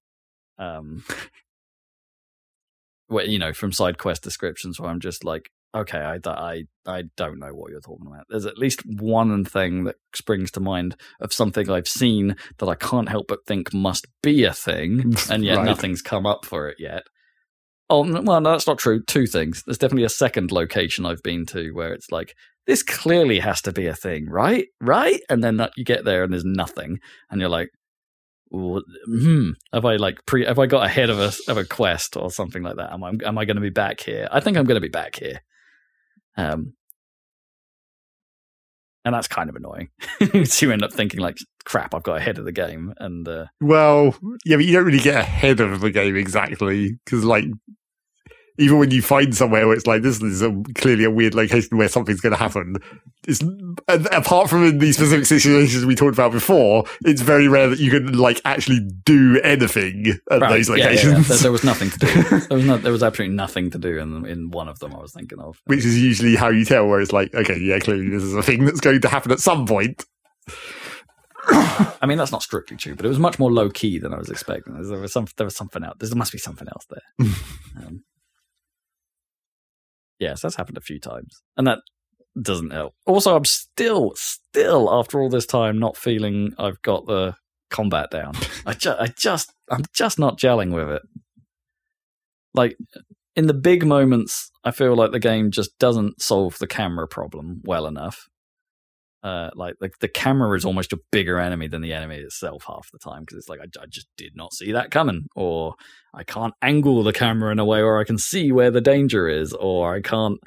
[0.57, 1.03] Um,
[3.07, 7.03] where you know from side quest descriptions where I'm just like, okay, I, I, I
[7.17, 8.25] don't know what you're talking about.
[8.29, 12.75] There's at least one thing that springs to mind of something I've seen that I
[12.75, 15.65] can't help but think must be a thing, and yet Right.
[15.65, 17.03] nothing's come up for it yet.
[17.89, 19.03] Oh, well, no, that's not true.
[19.03, 19.63] Two things.
[19.65, 22.33] There's definitely a second location I've been to where it's like,
[22.65, 24.67] this clearly has to be a thing, right?
[24.79, 25.19] Right?
[25.29, 26.99] And then that, you get there and there's nothing,
[27.29, 27.69] and you're like,
[28.53, 30.45] hmm, have I like pre?
[30.45, 32.93] Have I got ahead of a of a quest or something like that?
[32.93, 34.27] Am I am I going to be back here?
[34.31, 35.41] I think I'm going to be back here.
[36.37, 36.73] Um,
[39.05, 39.89] and that's kind of annoying.
[40.45, 43.45] so you end up thinking like, crap, I've got ahead of the game, and uh,
[43.61, 44.15] Well,
[44.45, 47.45] yeah, but you don't really get ahead of the game exactly because, like,
[48.59, 51.75] even when you find somewhere where it's like this is a, clearly a weird location
[51.75, 52.75] where something's going to happen,
[53.27, 53.41] it's
[53.87, 57.89] apart from in these specific situations we talked about before, it's very rare that you
[57.89, 60.89] can like actually do anything at Right, those yeah, yeah, yeah.
[60.89, 61.27] locations.
[61.29, 62.07] There, there was nothing to do.
[62.47, 64.93] There was no, there was absolutely nothing to do in in one of them.
[64.93, 65.59] I was thinking of.
[65.65, 68.43] Which is usually how you tell where it's like, okay, yeah, clearly this is a
[68.43, 70.05] thing that's going to happen at some point.
[71.45, 74.17] I mean, that's not strictly true, but it was much more low key than I
[74.17, 74.81] was expecting.
[74.81, 75.97] There was some, there was something else.
[75.99, 77.27] There must be something else there.
[77.85, 78.03] um,
[80.19, 81.79] yes, that's happened a few times, and that
[82.41, 82.93] doesn't help.
[83.05, 87.35] Also, I'm still, still after all this time, not feeling I've got the
[87.69, 88.33] combat down.
[88.65, 91.01] I, ju- I just, I'm just not gelling with it.
[92.53, 92.77] Like
[93.35, 97.61] in the big moments, I feel like the game just doesn't solve the camera problem
[97.63, 98.27] well enough
[99.23, 102.89] uh, like the, the camera is almost a bigger enemy than the enemy itself half
[102.91, 105.75] the time because it's like I, I just did not see that coming or
[106.13, 109.29] i can't angle the camera in a way where i can see where the danger
[109.29, 110.39] is or i can't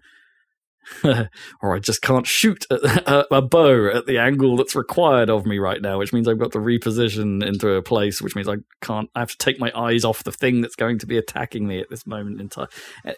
[1.05, 5.59] or i just can't shoot a, a bow at the angle that's required of me
[5.59, 9.09] right now which means i've got to reposition into a place which means i can't
[9.15, 11.81] i have to take my eyes off the thing that's going to be attacking me
[11.81, 12.69] at this moment in time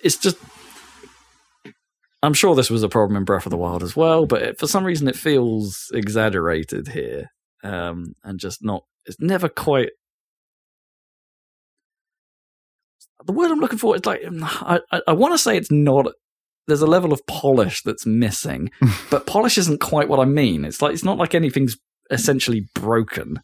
[0.03, 0.39] it's just
[2.23, 4.59] I'm sure this was a problem in Breath of the Wild as well, but it,
[4.59, 7.31] for some reason it feels exaggerated here,
[7.63, 8.83] um, and just not.
[9.07, 9.91] It's never quite.
[13.25, 16.07] The word I'm looking for is like I, I, I want to say it's not.
[16.67, 18.71] There's a level of polish that's missing,
[19.11, 20.65] but polish isn't quite what I mean.
[20.65, 21.77] It's like it's not like anything's
[22.11, 23.41] essentially broken.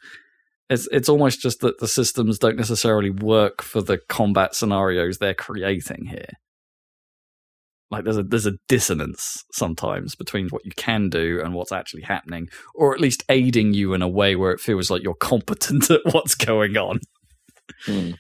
[0.69, 5.35] It's it's almost just that the systems don't necessarily work for the combat scenarios they're
[5.35, 6.31] creating here
[7.95, 12.03] like there's a there's a dissonance sometimes between what you can do and what's actually
[12.03, 15.91] happening or at least aiding you in a way where it feels like you're competent
[15.91, 16.99] at what's going on.
[17.87, 18.11] Hmm.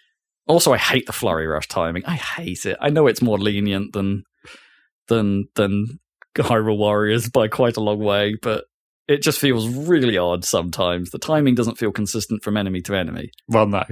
[0.47, 2.05] also i hate the flurry rush timing.
[2.07, 2.79] I hate it.
[2.81, 4.23] I know it's more lenient than
[5.09, 5.99] than than
[6.37, 8.65] hyrule warriors by quite a long way but
[9.07, 11.11] it just feels really odd sometimes.
[11.11, 13.31] The timing doesn't feel consistent from enemy to enemy.
[13.49, 13.85] Well, no,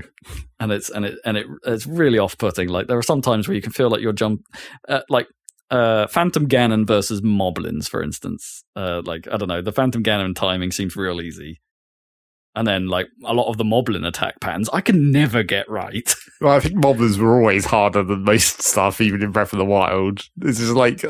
[0.59, 2.69] and it's and it and it it's really off putting.
[2.69, 4.47] Like there are some times where you can feel like you're jump,
[4.89, 5.27] uh, like
[5.71, 8.65] uh, Phantom Ganon versus Moblins, for instance.
[8.77, 11.61] Uh, like I don't know, the Phantom Ganon timing seems real easy,
[12.55, 16.15] and then like a lot of the Moblin attack patterns, I can never get right.
[16.41, 19.65] Well, I think moblins were always harder than most stuff, even in Breath of the
[19.65, 20.29] Wild.
[20.37, 21.05] This is like,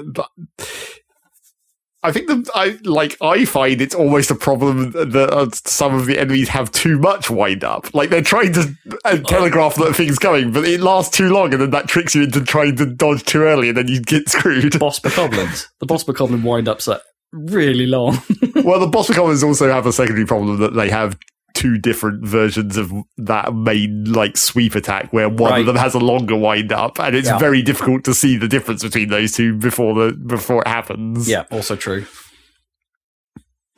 [2.05, 3.17] I think that I like.
[3.21, 7.31] I find it's almost a problem that uh, some of the enemies have too much
[7.31, 7.95] wind up.
[7.95, 11.63] Like they're trying to uh, telegraph that thing's coming, but it lasts too long, and
[11.63, 14.79] then that tricks you into trying to dodge too early, and then you get screwed.
[14.81, 17.01] Boss Bokoblins, the Boss Bokoblin wind ups are
[17.33, 18.19] really long.
[18.57, 21.19] well, the boss Bokoblins also have a secondary problem that they have
[21.63, 25.61] two different versions of that main like sweep attack where one Right.
[25.61, 27.39] of them has a longer wind up and it's Yeah.
[27.39, 31.45] very difficult to see the difference between those two before the before it happens yeah,
[31.51, 32.05] also true.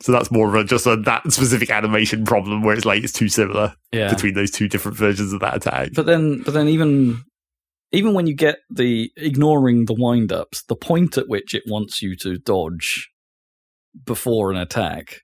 [0.01, 3.13] so that's more of a just a that specific animation problem where it's like it's
[3.13, 6.67] too similar Yeah, between those two different versions of that attack but then but then
[6.67, 7.23] even
[7.91, 12.01] even when you get the ignoring the wind ups the point at which it wants
[12.01, 13.09] you to dodge
[14.05, 15.21] before an attack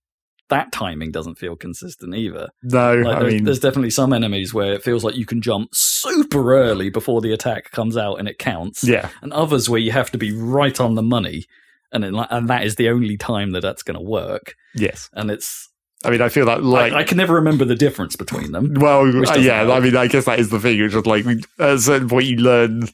[0.52, 2.50] that timing doesn't feel consistent either.
[2.62, 5.42] No like i there's, mean there's definitely some enemies where it feels like you can
[5.42, 8.84] jump super early before the attack comes out and it counts.
[8.84, 9.10] Yeah.
[9.22, 11.46] And others where you have to be right on the money
[11.92, 14.56] and it, and that is the only time that that's going to work.
[14.76, 15.10] Yes.
[15.14, 15.68] And it's
[16.04, 18.74] i mean i feel that like I, I can never remember the difference between them.
[18.74, 19.72] Well, uh, yeah.
[19.72, 20.80] I mean, I guess that is the thing.
[20.80, 22.90] It's just like at a certain point, you learn,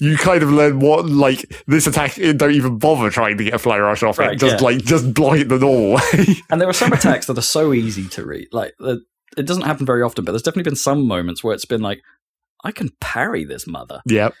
[0.00, 2.14] you kind of learn what like this attack.
[2.14, 4.38] Don't even bother trying to get a flurry rush off Right, it.
[4.38, 4.64] Just yeah.
[4.64, 6.26] like just it the normal way.
[6.50, 8.48] And there are some attacks that are so easy to read.
[8.52, 8.74] Like
[9.36, 12.00] it doesn't happen very often, but there's definitely been some moments where it's been like,
[12.64, 14.34] I can parry this mother, yep.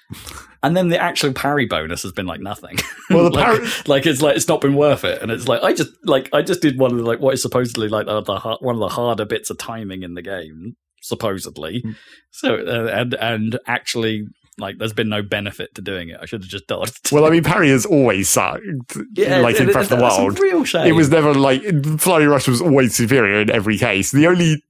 [0.62, 2.76] and then the actual parry bonus has been like nothing.
[3.10, 5.62] Well, the like, parry- like it's like it's not been worth it, and it's like
[5.62, 8.20] I just like I just did one of the, like what is supposedly like the,
[8.22, 11.82] the one of the harder bits of timing in the game, supposedly.
[11.82, 11.92] Hmm.
[12.32, 14.24] So uh, and and actually
[14.58, 16.18] like there's been no benefit to doing it.
[16.20, 17.08] I should have just dodged.
[17.12, 18.62] Well, I mean, parry has always sucked.
[18.96, 20.86] like in Breath of the Wild, real shame.
[20.86, 21.62] it was never like
[21.98, 24.12] Flurry Rush was always superior in every case.
[24.12, 24.62] The only,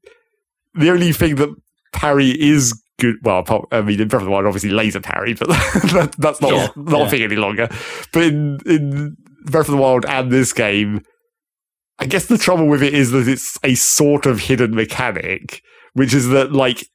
[0.75, 1.55] the only thing that
[1.93, 3.17] parry is good.
[3.23, 5.49] Well, I mean, in Breath of the Wild, obviously laser parry, but
[5.93, 7.07] that, that's not Yeah, not yeah.
[7.07, 7.69] a thing any longer.
[8.13, 11.03] But in in Breath of the Wild and this game,
[11.99, 15.63] I guess the trouble with it is that it's a sort of hidden mechanic,
[15.95, 16.87] which is that like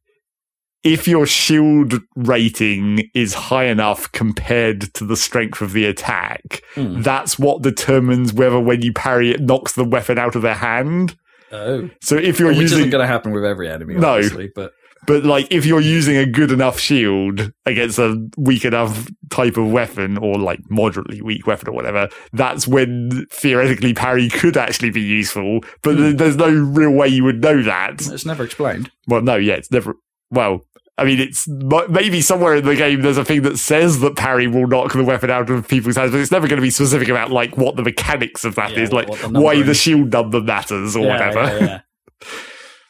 [0.84, 7.02] if your shield rating is high enough compared to the strength of the attack, Hmm.
[7.02, 11.16] that's what determines whether when you parry it knocks the weapon out of their hand.
[11.52, 14.14] Oh, So if you're which using isn't going to happen with every enemy, No.
[14.16, 14.50] obviously.
[14.56, 14.72] But
[15.08, 19.72] but like if you're using a good enough shield against a weak enough type of
[19.72, 25.02] weapon or like moderately weak weapon or whatever, that's when theoretically parry could actually be
[25.02, 25.62] useful.
[25.82, 27.96] But th- there's no real way you would know that.
[28.08, 28.92] it's never explained.
[29.08, 29.96] Well, no, yeah, it's never.
[30.32, 30.62] Well,
[30.98, 34.48] I mean, it's maybe somewhere in the game there's a thing that says that parry
[34.48, 37.10] will knock the weapon out of people's hands, but it's never going to be specific
[37.10, 40.12] about like what the mechanics of that Yeah, is, like the why numbering- the shield
[40.14, 41.84] number matters or whatever.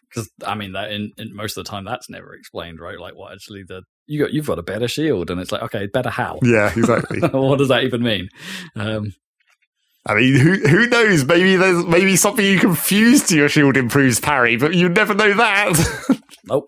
[0.09, 2.99] Because I mean, that in, in most of the time, that's never explained, right?
[2.99, 4.33] Like, what actually the you got?
[4.33, 6.39] You've got a better shield, and it's like, okay, better how?
[6.43, 7.19] Yeah, exactly.
[7.31, 8.27] what does that even mean?
[8.75, 9.13] Um,
[10.05, 11.23] I mean, who who knows?
[11.23, 15.13] Maybe there's maybe something you can fuse to your shield improves parry, but you never
[15.13, 16.19] know that.
[16.45, 16.67] nope.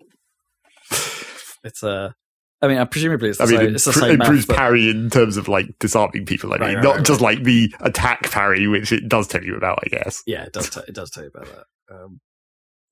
[1.64, 2.14] It's a.
[2.62, 3.66] I mean, uh, presumably it's the I mean, same.
[3.68, 6.54] it It's the pr- same math, improves but- parry in terms of like disarming people.
[6.54, 9.56] I mean, right, not right, just like the attack parry, which it does tell you
[9.56, 10.22] about, I guess.
[10.26, 10.70] Yeah, it does.
[10.70, 11.94] T- it does tell you about that.
[11.94, 12.20] Um,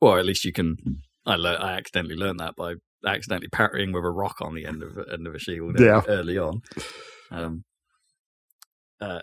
[0.00, 0.76] or at least you can.
[1.24, 2.74] I lear- I accidentally learned that by
[3.06, 6.02] accidentally parrying with a rock on the end of end of a shield Yeah.
[6.08, 6.60] early on.
[7.30, 7.64] Um,
[9.02, 9.20] uh,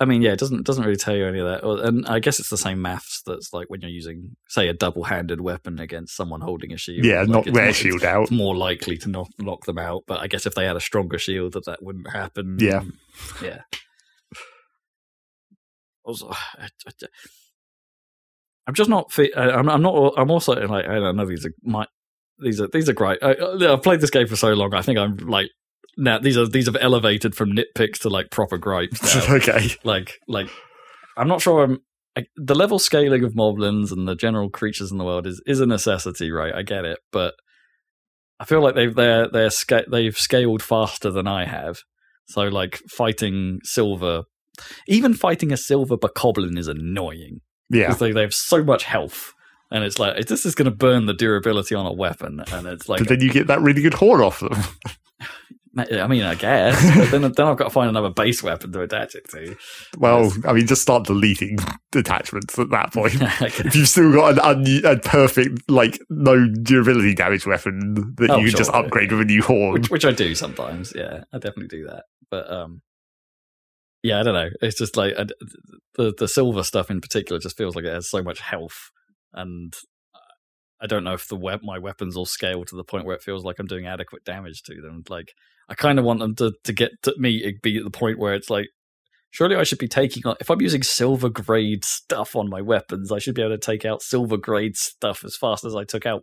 [0.00, 1.86] I mean, yeah, it doesn't doesn't really tell you any of that.
[1.86, 5.40] And I guess it's the same maths that's like when you're using, say, a double-handed
[5.40, 7.04] weapon against someone holding a shield.
[7.04, 8.30] Yeah, like, knock their shield it's, out.
[8.30, 10.04] More likely to knock knock them out.
[10.06, 12.56] But I guess if they had a stronger shield, that that wouldn't happen.
[12.58, 12.82] Yeah.
[13.42, 13.62] yeah.
[16.04, 16.92] Also, I, I,
[18.66, 19.12] I'm just not.
[19.36, 20.14] I'm, I'm not.
[20.16, 20.86] I'm also like.
[20.86, 21.26] I don't know.
[21.26, 21.86] These are my.
[22.38, 23.18] These are these are great.
[23.22, 23.34] I,
[23.72, 24.72] I've played this game for so long.
[24.72, 25.50] I think I'm like
[25.98, 26.18] now.
[26.18, 29.00] These are these have elevated from nitpicks to like proper gripes.
[29.28, 29.34] Now.
[29.34, 29.70] okay.
[29.84, 30.48] like like
[31.16, 31.62] I'm not sure.
[31.64, 31.78] I'm
[32.16, 35.60] I, the level scaling of moblins and the general creatures in the world is is
[35.60, 36.54] a necessity, right?
[36.54, 37.34] I get it, but
[38.40, 41.78] I feel like they've they're they're sca- they've scaled faster than I have.
[42.26, 44.22] So like fighting silver,
[44.86, 47.94] even fighting a silver bokoblin is annoying Yeah.
[47.94, 49.32] they, they have so much health.
[49.70, 52.88] And it's like this is going to burn the durability on a weapon, and it's
[52.88, 54.52] like But then you get that really good horn off them.
[55.78, 58.82] I mean, I guess, but then then I've got to find another base weapon to
[58.82, 59.56] attach it to.
[59.96, 60.38] Well, Yes.
[60.44, 61.58] I mean, just start deleting
[61.94, 63.14] attachments at that point.
[63.42, 63.68] Okay.
[63.68, 68.38] if you've still got an un- a perfect, like, no durability damage weapon that Oh,
[68.38, 69.74] you can just sure, upgrade with a new horn.
[69.74, 70.92] which, which I do sometimes.
[70.94, 72.04] Yeah, I definitely do that.
[72.30, 72.82] But um,
[74.02, 74.50] yeah, I don't know.
[74.60, 75.26] It's just like I,
[75.96, 78.90] the the silver stuff in particular just feels like it has so much health,
[79.32, 79.74] and
[80.80, 83.22] I don't know if the web my weapons all scale to the point where it
[83.22, 85.02] feels like I'm doing adequate damage to them.
[85.08, 85.32] Like
[85.68, 88.18] I kind of want them to to get to me to be at the point
[88.18, 88.66] where it's like.
[89.30, 93.12] Surely I should be taking on if I'm using silver grade stuff on my weapons,
[93.12, 96.06] I should be able to take out silver grade stuff as fast as I took
[96.06, 96.22] out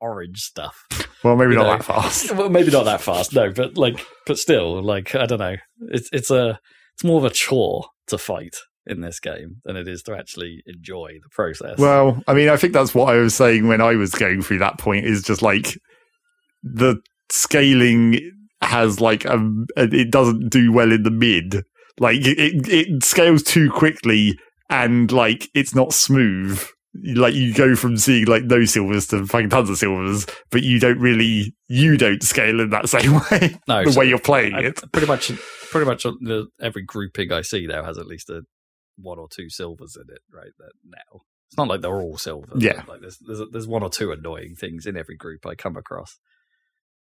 [0.00, 0.86] orange stuff.
[1.22, 2.32] well, maybe you not know, that fast.
[2.34, 5.56] well, maybe not that fast, no, but like, but still, like, I don't know.
[5.90, 6.58] It's it's a
[6.94, 8.56] it's more of a chore to fight
[8.86, 11.78] in this game than it is to actually enjoy the process.
[11.78, 14.58] Well, I mean, I think that's what I was saying when I was going through
[14.58, 15.76] that point is just like
[16.62, 16.96] the
[17.30, 18.32] scaling
[18.66, 21.64] has like um it doesn't do well in the mid.
[21.98, 24.38] Like it, it, it scales too quickly
[24.68, 26.62] and like it's not smooth.
[27.14, 30.80] Like you go from seeing like no silvers to fucking tons of silvers, but you
[30.80, 33.56] don't really you don't scale in that same way.
[33.68, 34.82] no, the so way you're playing I- it.
[34.92, 35.30] pretty much,
[35.70, 38.42] pretty much the, every grouping I see now has at least a
[38.96, 40.52] one or two silvers in it, right?
[40.58, 41.20] That now
[41.50, 42.52] it's not like they're all silver.
[42.56, 42.82] Yeah.
[42.88, 46.18] like there's, there's there's one or two annoying things in every group I come across.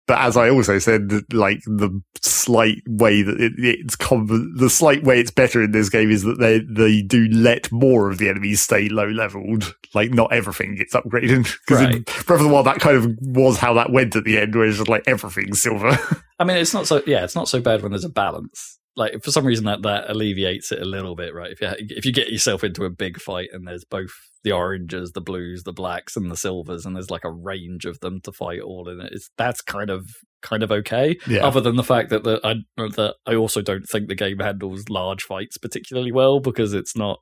[0.07, 5.03] But as I also said, like the slight way that it, it's com- the slight
[5.03, 8.29] way it's better in this game is that they they do let more of the
[8.29, 9.75] enemies stay low leveled.
[9.95, 12.05] Like not everything gets upgraded because in Right.
[12.05, 14.65] Breath of the Wild that kind of was how that went at the end, where
[14.65, 15.97] it's just like everything's silver.
[16.39, 17.01] I mean, it's not so.
[17.07, 18.79] Yeah, it's not so bad when there's a balance.
[18.97, 21.51] Like for some reason that that alleviates it a little bit, right?
[21.51, 24.11] If you if you get yourself into a big fight and there's both
[24.43, 27.99] the oranges, the blues, the blacks, and the silvers, and there's like a range of
[27.99, 30.09] them to fight all in it, it's that's kind of
[30.41, 31.17] kind of okay.
[31.27, 34.39] yeah, Other than the fact that the, I that I also don't think the game
[34.39, 37.19] handles large fights particularly well because it's not.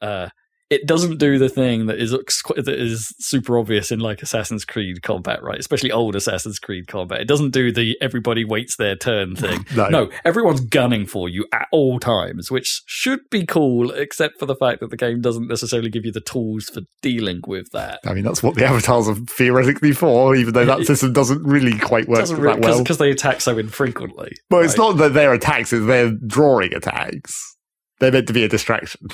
[0.00, 0.28] Uh,
[0.70, 5.02] it doesn't do the thing that is that is super obvious in like Assassin's Creed
[5.02, 5.58] combat, right?
[5.58, 7.20] Especially old Assassin's Creed combat.
[7.22, 9.64] It doesn't do the everybody waits their turn thing.
[9.78, 9.88] No.
[9.88, 14.56] no, everyone's gunning for you at all times, which should be cool, except for the
[14.56, 18.00] fact that the game doesn't necessarily give you the tools for dealing with that.
[18.04, 21.78] I mean, that's what the avatars are theoretically for, even though that system doesn't really
[21.78, 22.78] quite work Doesn't that well.
[22.78, 24.32] because they attack so infrequently.
[24.50, 27.56] But it's not that they're attacks; it's they're drawing attacks.
[28.00, 29.06] They're meant to be a distraction.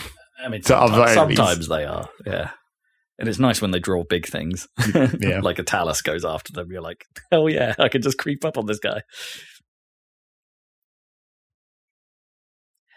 [0.43, 2.51] I mean, sometimes, sometimes they are, yeah.
[3.19, 4.67] And it's nice when they draw big things.
[5.21, 5.41] Yeah.
[5.41, 6.71] like a Talus goes after them.
[6.73, 9.03] You're like, hell yeah, I can just creep up on this guy.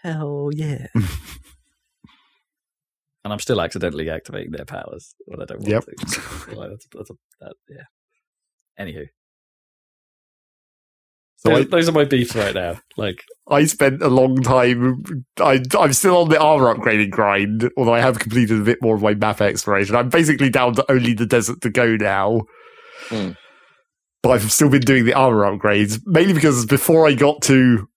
[0.03, 0.88] Hell yeah.
[0.95, 1.05] and
[3.34, 5.84] I'm still accidentally activating their powers when I don't want Yep.
[5.85, 6.55] to.
[6.55, 7.84] Like, that's, that's a, that, yeah.
[8.84, 9.07] Anywho.
[11.38, 12.80] So those, I, those are my beefs right now.
[12.97, 15.23] Like, I spent a long time.
[15.39, 18.95] I, I'm still on the armor upgrading grind, although I have completed a bit more
[18.95, 19.95] of my map exploration.
[19.95, 22.41] I'm basically down to only the desert to go now.
[23.09, 23.31] Hmm.
[24.23, 27.88] But I've still been doing the armor upgrades, mainly because before I got to.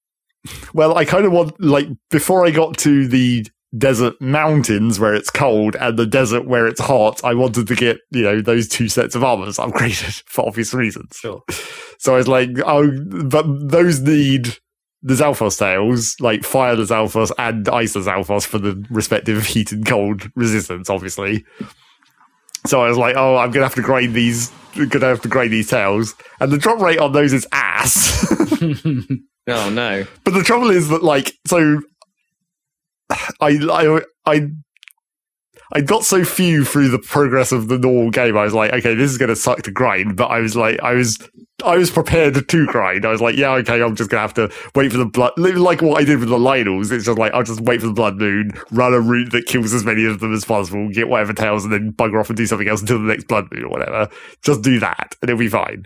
[0.75, 3.47] Well, I kind of want, like, before I got to the
[3.77, 7.99] desert mountains where it's cold and the desert where it's hot, I wanted to get,
[8.11, 11.17] you know, those two sets of armors upgraded for obvious reasons.
[11.17, 11.43] sure.
[11.99, 12.91] So I was like, oh,
[13.27, 14.57] but those need
[15.05, 20.91] Lizalfos tails, like fire Lizalfos and ice Lizalfos for the respective heat and cold resistance,
[20.91, 21.45] obviously.
[22.67, 25.53] So I was like, oh, I'm gonna have to grind these, gonna have to grind
[25.53, 28.27] these tails, and the drop rate on those is ass.
[29.49, 30.07] Oh no.
[30.23, 31.81] but the trouble is that, like, so
[33.41, 34.49] I, I, I.
[35.73, 38.37] I got so few through the progress of the normal game.
[38.37, 40.17] I was like, okay, this is going to suck to grind.
[40.17, 41.17] But I was like, I was,
[41.65, 43.07] I was prepared to grind.
[43.07, 45.31] I was like, yeah, okay, I'm just going to have to wait for the blood.
[45.37, 46.91] Like what I did with the Lynels.
[46.91, 49.73] It's just like, I'll just wait for the blood moon, run a route that kills
[49.73, 52.47] as many of them as possible, get whatever tails, and then bugger off and do
[52.47, 54.09] something else until the next blood moon or whatever.
[54.43, 55.85] Just do that, and it'll be fine.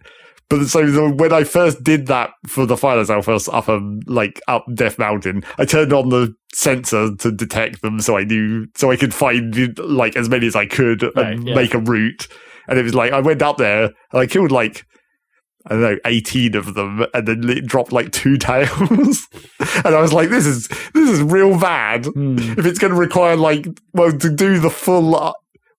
[0.51, 4.41] But so the, when I first did that for the Fire Lizalfos up um like
[4.49, 8.91] up Death Mountain, I turned on the sensor to detect them, so I knew so
[8.91, 11.55] I could find like as many as I could Right, and yeah.
[11.55, 12.29] make a route.
[12.69, 14.87] And it was like I went up there and I killed like
[15.67, 19.27] I don't know eighteen of them, and then it dropped like two tails.
[19.85, 22.37] and I was like, this is this is real bad Hmm.
[22.39, 25.33] if it's going to require like well to do the full uh,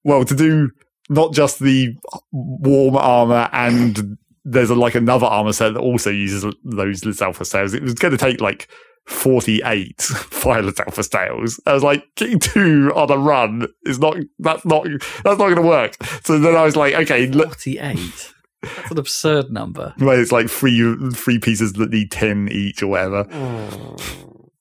[0.04, 0.72] well to do
[1.10, 1.94] not just the
[2.32, 7.74] warm armor and there's a, like another armor set that also uses those alpha sails
[7.74, 8.70] it was going to take like
[9.08, 14.66] 48 Fire Lizalfos tails i was like getting two on a run is not that's
[14.66, 14.86] not
[15.24, 18.32] that's not going to work so then i was like okay look 48.
[18.62, 19.94] That's an absurd number.
[20.00, 23.28] well, it's like three three pieces that need 10 each or whatever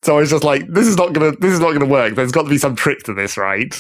[0.05, 2.15] so I was just like, this is not gonna, this is not gonna work.
[2.15, 3.74] There's got to be some trick to this, right?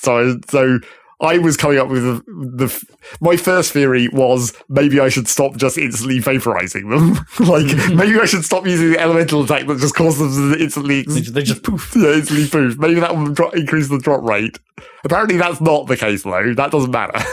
[0.00, 0.80] So, so
[1.20, 5.56] I was coming up with the, the my first theory was maybe I should stop
[5.56, 7.14] just instantly vaporizing them.
[7.48, 7.96] like mm-hmm.
[7.96, 11.20] maybe I should stop using the elemental attack that just causes them to instantly, They
[11.20, 11.92] just, they just poof.
[11.96, 12.78] yeah, instantly poof.
[12.78, 14.58] Maybe that will drop, increase the drop rate.
[15.04, 16.54] Apparently, that's not the case though.
[16.54, 17.18] That doesn't matter.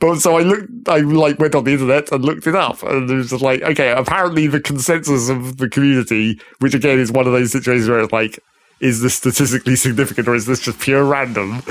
[0.00, 3.08] But so I looked, I like went on the internet and looked it up, and
[3.08, 7.26] it was just like, okay, apparently the consensus of the community, which again is one
[7.26, 8.38] of those situations where it's like,
[8.80, 11.62] is this statistically significant or is this just pure random?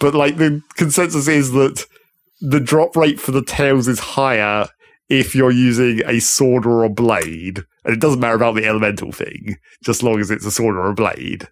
[0.00, 1.84] But like the consensus is that
[2.40, 4.68] the drop rate for the tails is higher
[5.08, 9.12] if you're using a sword or a blade, and it doesn't matter about the elemental
[9.12, 11.48] thing, just long as it's a sword or a blade.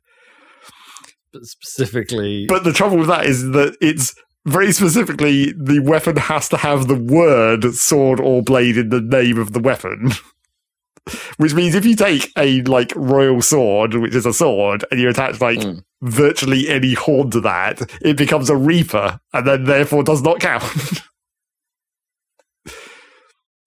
[1.33, 4.15] But specifically, But the trouble with that is that it's
[4.45, 9.39] very specifically the weapon has to have the word sword or blade in the name
[9.39, 10.13] of the weapon.
[11.37, 15.09] Which means if you take a like royal sword, which is a sword, and you
[15.09, 15.83] attach like Mm.
[16.03, 20.63] Virtually any horn to that, it becomes a reaper, and then therefore does not count.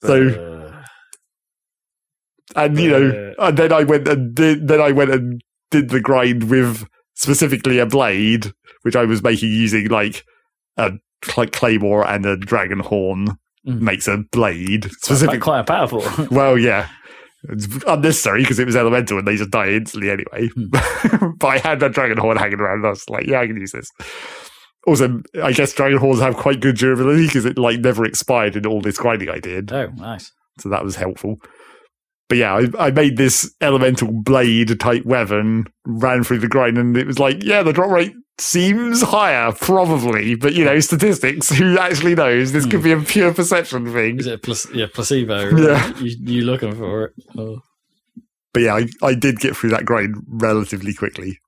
[0.04, 0.84] so uh,
[2.56, 5.42] and you know, and then I went and did, then I went and
[5.72, 6.86] did the grind with
[7.16, 8.52] specifically a blade,
[8.84, 10.24] which I was making using like
[10.78, 10.92] a
[11.24, 13.38] cl- claymore and a dragon horn
[13.68, 13.82] Mm.
[13.82, 15.42] makes a blade quite, specific.
[15.42, 16.04] quite powerful.
[16.30, 16.88] Well, yeah.
[17.50, 20.50] It's unnecessary because it was elemental and they just die instantly anyway.
[20.50, 21.32] Hmm.
[21.38, 23.58] but I had that dragon horn hanging around and I was like, yeah, I can
[23.58, 23.90] use this.
[24.88, 28.66] Also, I guess dragon horns have quite good durability because it like never expired in
[28.66, 30.32] all this grinding I did oh, nice.
[30.60, 31.38] so that was helpful.
[32.28, 36.98] But yeah, I, I made this elemental blade type weapon, ran through the grind, and
[36.98, 41.50] it was like, yeah, the drop rate seems higher, probably, but you know, statistics.
[41.58, 42.52] Who actually knows?
[42.52, 42.84] This could hmm.
[42.84, 44.20] be a pure perception thing.
[44.20, 45.56] Is it a place, yeah, placebo?
[45.56, 45.98] Yeah.
[46.00, 47.14] You, you looking for it?
[47.38, 47.62] Oh.
[48.54, 51.40] But yeah, I, I did get through that grind relatively quickly.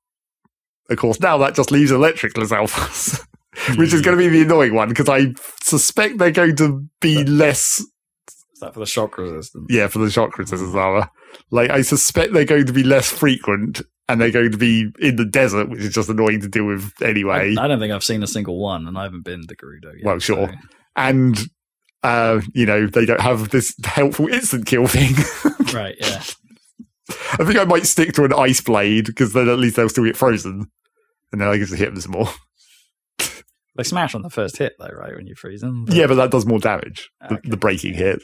[0.89, 3.19] of course, now that just leaves electricless alphas,
[3.77, 4.05] which is hmm.
[4.05, 8.59] going to be the annoying one because I suspect they're going to be less Is
[8.61, 9.67] that for the shock resistance?
[9.69, 10.77] yeah, for the shock resistance hmm.
[10.77, 11.09] armor.
[11.51, 15.15] Like, I suspect they're going to be less frequent and they're going to be in
[15.17, 17.55] the desert, which is just annoying to deal with anyway.
[17.57, 19.93] I, I don't think I've seen a single one, and I haven't been to Gerudo
[19.95, 20.05] yet.
[20.05, 20.47] Well, sure.
[20.47, 20.53] so-
[20.95, 21.37] And,
[22.03, 25.13] uh, you know, they don't have this helpful instant kill thing.
[25.73, 26.23] right, yeah.
[27.33, 30.05] I think I might stick to an ice blade because then at least they'll still
[30.05, 30.69] get frozen.
[31.31, 32.29] And then I get to hit them some more.
[33.75, 35.15] They smash on the first hit, though, right?
[35.15, 35.85] When you freeze them.
[35.89, 37.09] Yeah, but that does more damage.
[37.21, 37.49] The, Okay.
[37.49, 38.21] the breaking hit.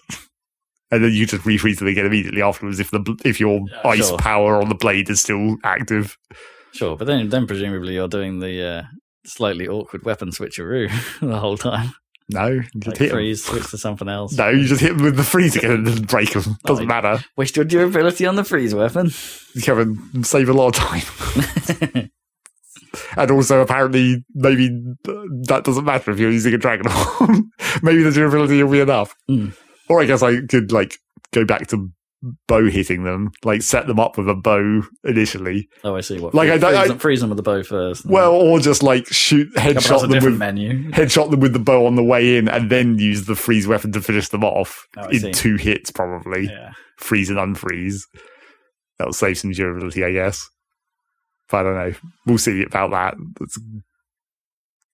[0.94, 4.10] And then you just refreeze them again immediately afterwards if the if your Yeah, ice
[4.10, 4.18] sure.
[4.20, 6.18] power on the blade is still active.
[6.74, 8.84] Sure, but then, then presumably you're doing the uh,
[9.26, 10.90] slightly awkward weapon switcheroo
[11.20, 11.94] the whole time.
[12.30, 14.38] No, you just Like hit freeze, switch to something else.
[14.38, 16.58] No, you just hit them with the freeze again and then break them.
[16.66, 17.24] Doesn't Oh, matter.
[17.38, 19.10] Waste your durability on the freeze weapon.
[19.56, 22.10] You can save a lot of time.
[23.18, 24.68] And also, apparently, maybe
[25.48, 26.86] that doesn't matter if you're using a dragon
[27.82, 29.16] maybe the durability will be enough.
[29.28, 29.50] Hmm.
[29.90, 30.98] Or I guess I could like
[31.32, 31.90] go back to
[32.48, 35.68] bow hitting them, like set them up with a bow initially.
[35.84, 36.20] oh, I see.
[36.20, 36.34] What?
[36.34, 38.06] Like, I freeze, don't- I- them, freeze them with the bow first.
[38.06, 40.90] Well, or just like shoot that's headshot them with menu.
[40.92, 43.92] headshot them with the bow on the way in, and then use the freeze weapon
[43.92, 45.32] to finish them off Oh, in see.
[45.34, 46.72] two hits, probably Yeah.
[46.98, 48.04] freeze and unfreeze.
[49.00, 50.48] That'll save some durability, I guess.
[51.50, 51.94] But I don't know.
[52.26, 53.16] We'll see about that.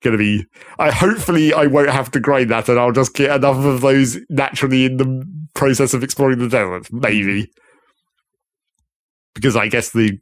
[0.01, 0.45] It's gonna be.
[0.77, 4.17] I hopefully I won't have to grind that, and I'll just get enough of those
[4.29, 6.87] naturally in the process of exploring the desert.
[6.91, 7.51] Maybe
[9.35, 10.17] because I guess the,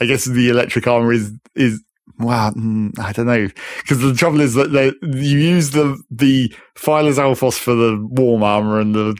[0.00, 1.82] I guess the electric armor is is.
[2.18, 3.48] Well, mm, I don't know
[3.82, 8.42] because the trouble is that they, you use the the Fire Lizalfos for the warm
[8.42, 9.16] armor and the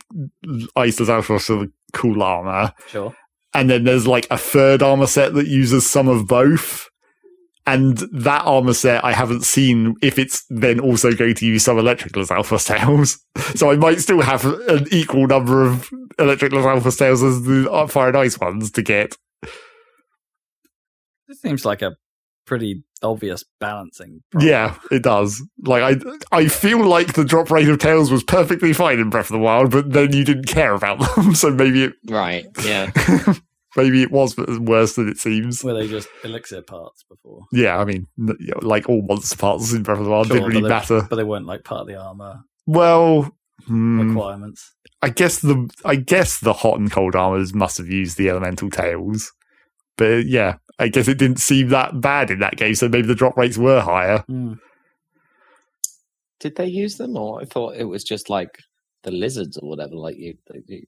[0.77, 3.15] Ice Lizalfos for the cool armor, Sure.
[3.55, 6.90] and then there's like a third armor set that uses some of both.
[7.73, 11.79] And that armor set, I haven't seen if it's then also going to use some
[11.79, 13.19] Electric Lizalfos tails.
[13.57, 18.09] So I might still have an equal number of Electric Lizalfos tails as the fire
[18.09, 19.17] and ice ones to get.
[21.29, 21.97] This seems like a
[22.47, 24.23] pretty obvious balancing.
[24.31, 24.49] problem.
[24.51, 25.43] Yeah, it does.
[25.65, 29.27] Like I, I feel like the drop rate of tails was perfectly fine in Breath
[29.31, 32.47] of the Wild, but then you didn't care about them, so maybe it, Right.
[32.65, 32.91] Yeah.
[33.77, 35.63] maybe it was worse than it seems.
[35.65, 37.43] Were they just elixir parts before?
[37.53, 40.27] Yeah, I mean, n- you know, like all monster parts in Breath of the Wild
[40.27, 41.07] Sure, didn't really but they- matter.
[41.09, 43.31] But they weren't like part of the armor Well,
[43.67, 44.73] hmm, requirements.
[45.03, 48.69] I guess the I guess the hot and cold armors must have used the elemental
[48.71, 49.33] tails,
[49.97, 52.75] but yeah, I guess it didn't seem that bad in that game.
[52.75, 54.19] So maybe the drop rates were higher.
[54.29, 54.55] Hmm.
[56.41, 58.59] Did they use them, or I thought it was just like
[59.03, 59.95] the lizards or whatever?
[59.95, 60.35] Like you,
[60.69, 60.83] you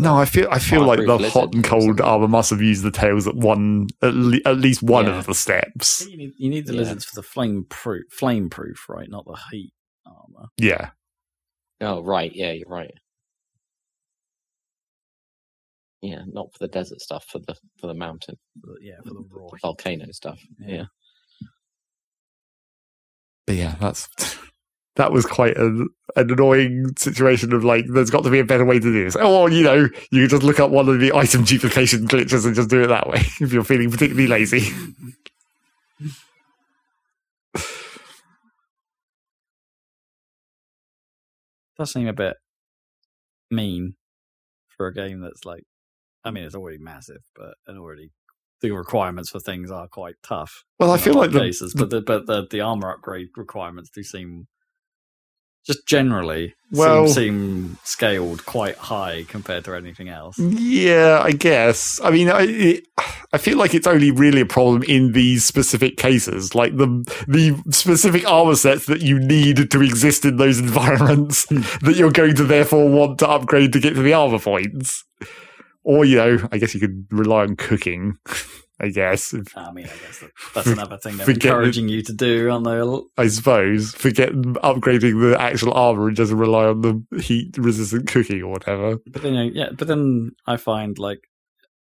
[0.00, 2.82] No, I feel I feel like the Fireproof hot and cold armor must have used
[2.82, 5.18] the tails at one at, le- at least one Yeah.
[5.18, 6.06] of the steps.
[6.08, 6.80] You need, you need the Yeah.
[6.80, 9.08] lizards for the flame proof, flame proof, right?
[9.10, 9.72] Not the heat
[10.06, 10.48] armor.
[10.58, 10.90] Yeah,
[11.80, 12.32] Oh, right.
[12.34, 12.92] Yeah, you're right.
[16.02, 19.24] Yeah, not for the desert stuff, for the for the mountain, But yeah, for the
[19.30, 19.46] raw.
[19.52, 19.60] heat.
[19.62, 20.40] volcano stuff.
[20.60, 20.74] Yeah.
[20.76, 20.84] Yeah.
[23.46, 24.08] but yeah, that's
[24.98, 28.64] that was quite an, an annoying situation of like, there's got to be a better
[28.64, 29.14] way to do this.
[29.14, 32.54] Or you know, you could just look up one of the item duplication glitches and
[32.54, 34.68] just do it that way if you're feeling particularly lazy.
[41.78, 42.36] does seem a bit
[43.52, 43.94] mean
[44.76, 45.62] for a game that's like,
[46.24, 48.10] I mean, it's already massive, but and already
[48.62, 50.64] the requirements for things are quite tough.
[50.80, 53.90] Well, I feel like of the, cases, but the, but the the armor upgrade requirements
[53.90, 54.48] do seem
[55.68, 60.38] just generally Well- seem, seem scaled quite high compared to anything else.
[60.38, 62.00] Yeah, I guess.
[62.02, 62.86] I mean, I it,
[63.32, 66.86] I feel like it's only really a problem in these specific cases, like the
[67.28, 71.60] the specific armor sets that you need to exist in those environments hmm.
[71.84, 75.04] that you're going to therefore want to upgrade to get to the armor points.
[75.84, 78.16] Or you know, I guess you could rely on cooking.
[78.80, 82.12] I guess I mean, I guess that, that's another thing they're Forget encouraging you to
[82.12, 83.22] do, aren't they?
[83.22, 88.42] I suppose forget upgrading the actual armor and just rely on the heat resistant cooking
[88.42, 88.98] or whatever.
[89.06, 91.20] But then, you know, yeah, but then I find like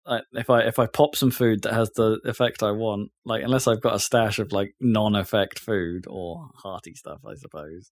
[0.07, 3.43] I, if I if I pop some food that has the effect I want, like
[3.43, 7.91] unless I've got a stash of like non-effect food or hearty stuff, I suppose.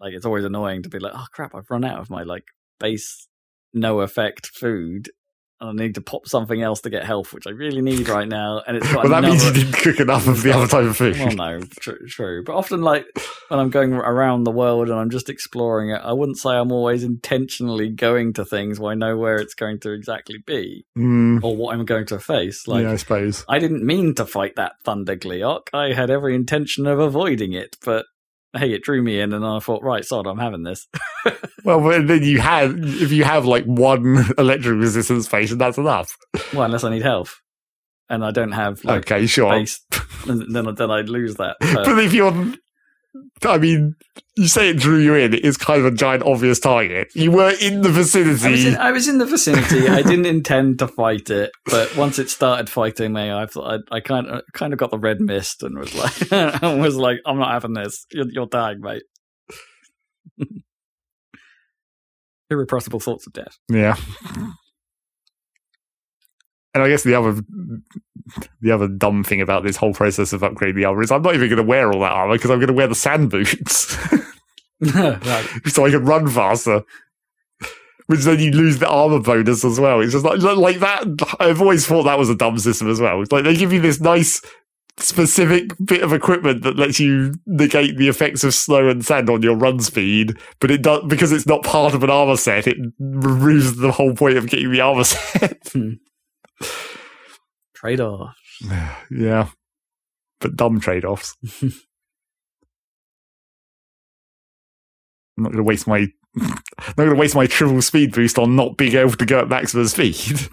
[0.00, 2.44] Like it's always annoying to be like, oh crap, I've run out of my like
[2.80, 3.28] base
[3.74, 5.10] no effect food,
[5.60, 8.62] I need to pop something else to get health, which I really need right now.
[8.66, 11.18] And it's Well, that means you didn't cook enough of the other type of food.
[11.18, 12.44] Well, no, true, true.
[12.44, 13.06] But often, like
[13.48, 16.70] when I'm going around the world and I'm just exploring it, I wouldn't say I'm
[16.70, 21.42] always intentionally going to things where I know where it's going to exactly be Mm,
[21.42, 22.66] or what I'm going to face.
[22.68, 23.44] Like, yeah, I suppose.
[23.48, 25.68] I didn't mean to fight that Thunder Gleeok.
[25.72, 28.06] I had every intention of avoiding it, but
[28.58, 30.86] hey, it drew me in, and I thought, right, sod, I'm having this.
[31.64, 36.16] Well, but then you have if you have like one electric resistance patient, that's enough.
[36.54, 37.42] well, unless I need health,
[38.08, 39.50] and I don't have like okay, sure.
[39.50, 39.84] base,
[40.26, 41.56] then then I'd lose that.
[41.60, 41.84] perk.
[41.84, 42.54] But if you're,
[43.44, 43.94] I mean,
[44.36, 45.34] you say it drew you in.
[45.34, 47.08] It is kind of a giant obvious target.
[47.14, 48.68] You were in the I was, vicinity.
[48.68, 49.88] in, I was in the vicinity.
[49.88, 53.96] I didn't intend to fight it, but once it started fighting me, I thought I,
[53.96, 56.32] I kind of kind of got the red mist and was like,
[56.62, 58.06] and was like, I'm not having this.
[58.12, 59.02] You're, you're dying, mate.
[62.50, 63.58] Irrepressible thoughts of death.
[63.68, 63.96] Yeah.
[66.78, 67.40] And I guess the other,
[68.60, 71.34] the other dumb thing about this whole process of upgrading the armor is I'm not
[71.34, 73.96] even going to wear all that armor because I'm going to wear the sand boots
[74.80, 75.48] Right.
[75.66, 76.82] so I can run faster.
[78.06, 80.00] Which then you lose the armor bonus as well.
[80.00, 81.04] It's just like like that.
[81.40, 83.20] I've always thought that was a dumb system as well.
[83.20, 84.40] It's like they give you this nice
[84.96, 89.42] specific bit of equipment that lets you negate the effects of snow and sand on
[89.42, 92.66] your run speed, but it does because it's not part of an armor set.
[92.66, 95.68] It removes the whole point of getting the armor set.
[95.72, 95.94] Hmm.
[97.74, 98.34] Trade off.
[99.10, 99.48] yeah,
[100.40, 101.36] but dumb trade offs.
[101.62, 101.72] I'm
[105.44, 106.46] not going to waste my I'm
[106.88, 109.48] not going to waste my triple speed boost on not being able to go at
[109.48, 110.16] maximum speed.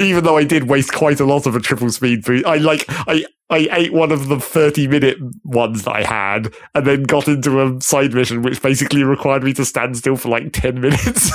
[0.00, 2.84] Even though I did waste quite a lot of a triple speed boost, I like
[2.88, 7.28] I I ate one of the thirty minute ones that I had, and then got
[7.28, 11.30] into a side mission which basically required me to stand still for like ten minutes,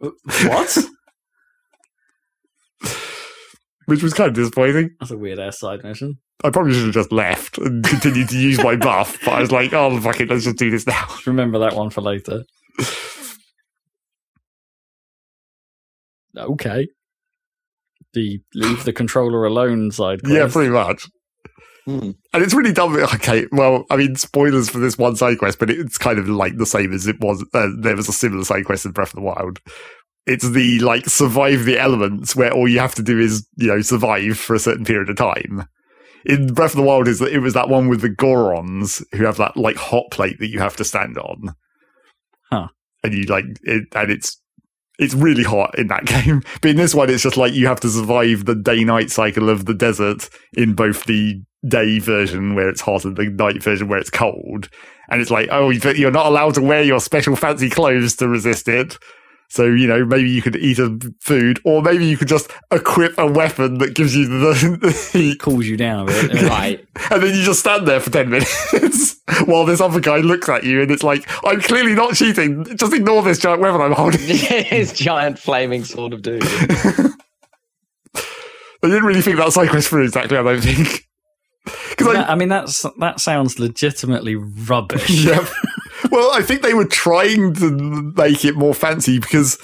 [0.00, 0.10] uh,
[0.44, 0.78] What?
[3.86, 4.90] Which was kind of disappointing.
[5.00, 6.18] That's a weird ass side mission.
[6.44, 9.50] I probably should have just left and continued to use my buff, but I was
[9.50, 11.06] like, oh fuck it, let's just do this now.
[11.26, 12.44] Remember that one for later.
[16.36, 16.88] Okay.
[18.12, 20.34] The leave the controller alone side quest.
[20.34, 21.06] Yeah, pretty much.
[21.86, 22.10] Hmm.
[22.32, 22.96] And it's really dumb.
[22.96, 26.56] Okay, well, I mean, spoilers for this one side quest, but it's kind of like
[26.56, 27.44] the same as it was.
[27.54, 29.60] Uh, there was a similar side quest in Breath of the Wild.
[30.26, 33.80] It's the like survive the elements where all you have to do is you know
[33.80, 35.68] survive for a certain period of time.
[36.24, 39.24] In Breath of the Wild, is that it was that one with the Gorons who
[39.24, 41.54] have that like hot plate that you have to stand on.
[42.50, 42.68] Huh.
[43.04, 44.40] And you like it, and it's
[44.98, 46.42] it's really hot in that game.
[46.60, 49.48] But in this one, it's just like you have to survive the day night cycle
[49.48, 53.88] of the desert in both the day version where it's hot and the night version
[53.88, 54.68] where it's cold.
[55.08, 58.68] And it's like, oh, you're not allowed to wear your special fancy clothes to resist
[58.68, 58.98] it.
[59.48, 63.16] So, you know, maybe you could eat a food or maybe you could just equip
[63.18, 65.40] a weapon that gives you the, the heat.
[65.40, 66.42] Cools you down a bit.
[66.46, 66.86] Right.
[67.10, 69.16] And then you just stand there for 10 minutes
[69.46, 72.64] while this other guy looks at you and it's like, I'm clearly not cheating.
[72.76, 74.20] Just ignore this giant weapon I'm holding.
[74.26, 76.40] His giant flaming sword of doom.
[78.82, 81.06] I didn't really think that quest through exactly, I don't think.
[81.90, 85.26] Because I, I mean, that's that sounds legitimately rubbish.
[86.10, 89.58] Well, I think they were trying to make it more fancy because,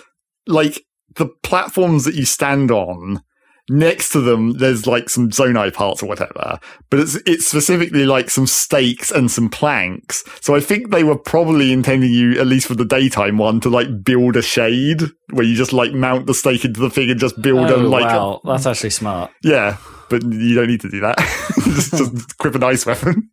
[0.46, 0.82] like,
[1.16, 3.22] the platforms that you stand on,
[3.70, 6.58] next to them, there's like some zonai parts or whatever,
[6.90, 10.24] but it's it's specifically like some stakes and some planks.
[10.40, 13.68] So I think they were probably intending you, at least for the daytime one, to
[13.70, 17.20] like build a shade where you just like mount the stake into the thing and
[17.20, 19.30] just build oh, a Oh, like a- wow, that's actually smart.
[19.44, 19.76] yeah,
[20.10, 21.18] but you don't need to do that.
[21.64, 23.30] just, just equip an ice weapon.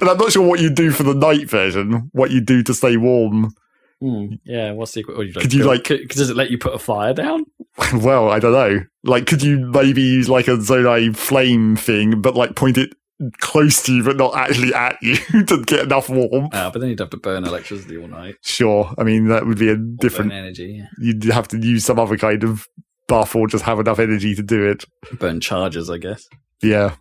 [0.00, 2.10] And I'm not sure what you do for the night version.
[2.12, 3.52] What you do to stay warm.
[4.00, 5.04] Hmm, Yeah, what's the?
[5.04, 7.44] Or you like, Could you, like- could- does it let you put a fire down?
[7.94, 8.80] well, I don't know.
[9.04, 12.94] Like, could you maybe use like a Zonai flame thing, but like point it
[13.38, 15.16] close to you, but not actually at you
[15.46, 16.50] to get enough warmth?
[16.52, 18.34] Ah, but then you'd have to burn electricity all night.
[18.42, 18.92] Sure.
[18.98, 20.30] I mean, that would be a different.
[20.32, 20.78] burn energy.
[20.80, 20.86] yeah.
[20.98, 22.66] You'd have to use some other kind of
[23.06, 24.84] buff or just have enough energy to do it.
[25.20, 26.26] Burn charges, I guess.
[26.62, 26.96] Yeah.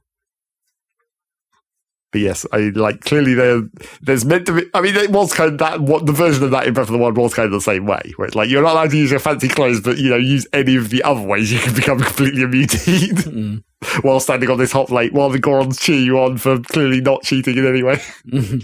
[2.12, 3.62] But yes, I like clearly there.
[4.02, 4.70] There's meant to be.
[4.74, 5.80] I mean, it was kind of that.
[5.82, 7.86] What the version of that in Breath of the Wild was kind of the same
[7.86, 10.18] way, where it's like you're not allowed to use your fancy clothes, but you know,
[10.18, 13.64] use any of the other ways you can become completely immune to heat Mm.
[14.04, 17.24] while standing on this hot plate, while the Gorons cheer you on for clearly not
[17.24, 18.00] cheating in any way.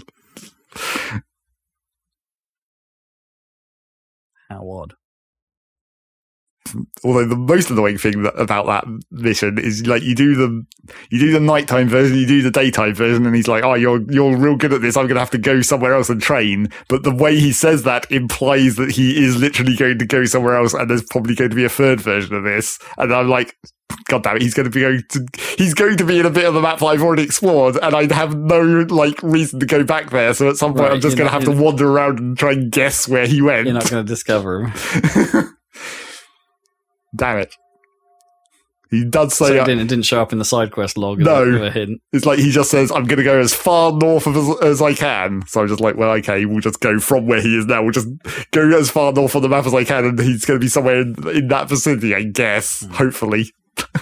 [4.48, 4.94] How odd.
[7.04, 10.64] Although the most annoying thing that, about that mission is like you do the
[11.10, 14.00] you do the nighttime version, you do the daytime version, and he's like, "Oh, you're
[14.10, 14.96] you're real good at this.
[14.96, 17.82] I'm going to have to go somewhere else and train." But the way he says
[17.84, 21.50] that implies that he is literally going to go somewhere else, and there's probably going
[21.50, 22.78] to be a third version of this.
[22.96, 23.56] And I'm like,
[24.08, 25.26] God damn it, he's going to be going to
[25.56, 27.94] he's going to be in a bit of the map that I've already explored, and
[27.94, 30.32] I have no like reason to go back there.
[30.34, 32.52] So at some point, Right, I'm just going to have to wander around and try
[32.52, 33.66] and guess where he went.
[33.66, 35.54] You're not going to discover him.
[37.14, 37.54] Damn it.
[38.90, 40.96] He does So say it uh, didn't, it didn't show up in the side quest
[40.96, 41.18] log.
[41.18, 41.42] No.
[41.42, 42.00] a- hint.
[42.12, 44.82] it's like he just says, "I'm going to go as far north of as, as
[44.82, 47.66] I can." So I'm just like, "Well, okay, we'll just go from where he is
[47.66, 47.82] now.
[47.82, 48.08] We'll just
[48.50, 50.68] go as far north on the map as I can, and he's going to be
[50.68, 52.84] somewhere in, in that vicinity, I guess.
[52.86, 52.92] Hmm.
[52.94, 53.52] Hopefully."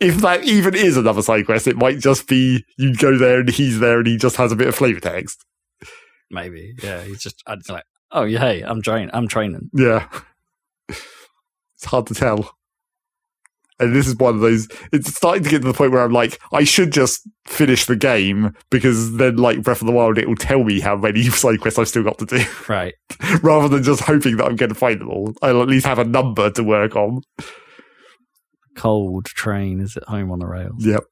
[0.00, 3.48] if that even is another side quest, it might just be you go there and
[3.50, 5.44] he's there and he just has a bit of flavor text.
[6.30, 6.74] Maybe.
[6.82, 7.02] Yeah.
[7.02, 9.70] He's just I'm just like, oh yeah, hey, I'm train, I'm training.
[9.74, 10.08] Yeah.
[11.82, 12.48] It's hard to tell.
[13.80, 16.12] And this is one of those, it's starting to get to the point where I'm
[16.12, 20.28] like, I should just finish the game because then, like Breath of the Wild, it
[20.28, 22.94] will tell me how many side quests I've still got to do Right.
[23.42, 25.34] rather than just hoping that I'm going to find them all.
[25.42, 27.22] I'll at least have a number to work on.
[28.76, 30.86] Cold train is at home on the rails.
[30.86, 31.02] Yep.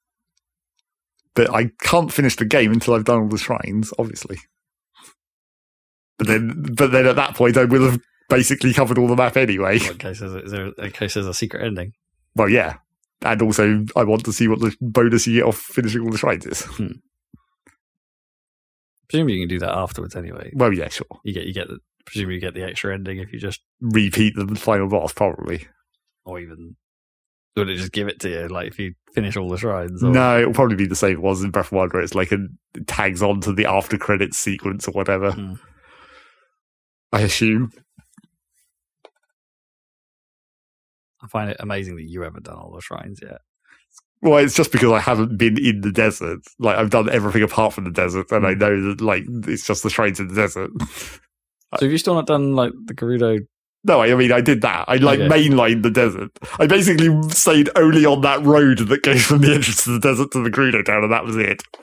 [1.35, 4.39] But I can't finish the game until I've done all the shrines, obviously.
[6.17, 8.01] But then, but then at that point, I will have
[8.31, 9.79] basically covered all the map anyway.
[9.79, 11.93] In case there's a, in case there's a secret ending.
[12.35, 12.77] Well, yeah.
[13.23, 16.17] And also, I want to see what the bonus you get off finishing all the
[16.19, 16.67] shrines is.
[19.09, 20.53] Presumably you can do that afterwards anyway.
[20.55, 21.07] Well, yeah, sure.
[21.25, 24.35] You get you get the presumably you get the extra ending if you just Repeat
[24.37, 25.67] the final boss, probably.
[26.25, 26.77] or even
[27.57, 30.03] would it just give it to you like if you finish all the shrines?
[30.03, 32.15] Or, No, it'll probably be the same it was in Breath of Wild, where it's
[32.15, 32.39] like a
[32.75, 35.33] it tags on to the after credits sequence or whatever.
[35.33, 35.55] Hmm.
[37.13, 37.73] I assume.
[41.23, 43.41] I find it amazing that you haven't done all the shrines yet.
[44.23, 46.41] Well, it's just because I haven't been in the desert.
[46.59, 48.59] Like I've done everything apart from the desert, and I Hmm.
[48.59, 50.71] know that like it's just the shrines in the desert.
[51.79, 53.41] So have you still not done like the Gerudo?
[53.85, 54.85] No, I mean I did that.
[54.89, 55.29] I like Okay.
[55.29, 56.31] mainlined the desert.
[56.59, 60.33] I basically stayed only on that road that goes from the entrance to the desert
[60.33, 61.63] to the Gerudo town, and that was it.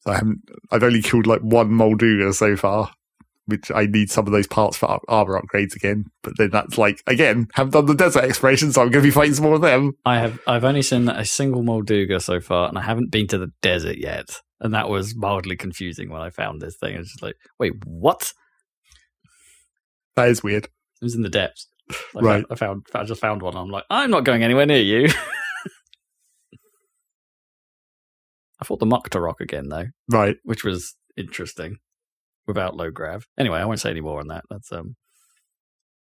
[0.00, 0.40] so I haven't.
[0.70, 2.90] I've only killed like one Molduga so far,
[3.46, 6.04] which I need some of those parts for armor upgrades again.
[6.22, 9.12] But then that's like again, haven't done the desert exploration, so I'm going to be
[9.12, 9.92] fighting some more of them.
[10.04, 13.38] I have I've only seen a single Molduga so far, and I haven't been to
[13.38, 14.40] the desert yet.
[14.62, 16.94] And that was mildly confusing when I found this thing.
[16.94, 18.32] I was just like, wait, what?
[20.16, 20.64] That is weird.
[20.64, 20.70] It
[21.04, 21.66] was in the depths.
[22.14, 22.34] I Right.
[22.34, 23.56] Found, I found I just found one.
[23.56, 25.08] I'm like, I'm not going anywhere near you.
[28.60, 30.36] I fought the Mucktorok again though, Right.
[30.44, 31.78] which was interesting
[32.46, 33.26] without low grav.
[33.38, 34.44] Anyway, I won't say any more on that.
[34.50, 34.96] That's um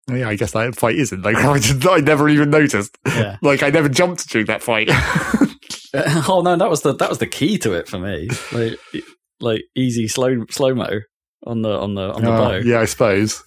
[0.08, 2.98] Yeah, I guess that fight isn't like I, just, I never even noticed.
[3.06, 3.38] yeah.
[3.42, 4.90] Like I never jumped during that fight.
[6.30, 8.28] oh no, that was the that was the key to it for me.
[8.52, 8.80] Like
[9.40, 11.00] like easy slow slow mo
[11.46, 12.56] on the on the on the Uh, bow.
[12.58, 13.44] yeah, I suppose.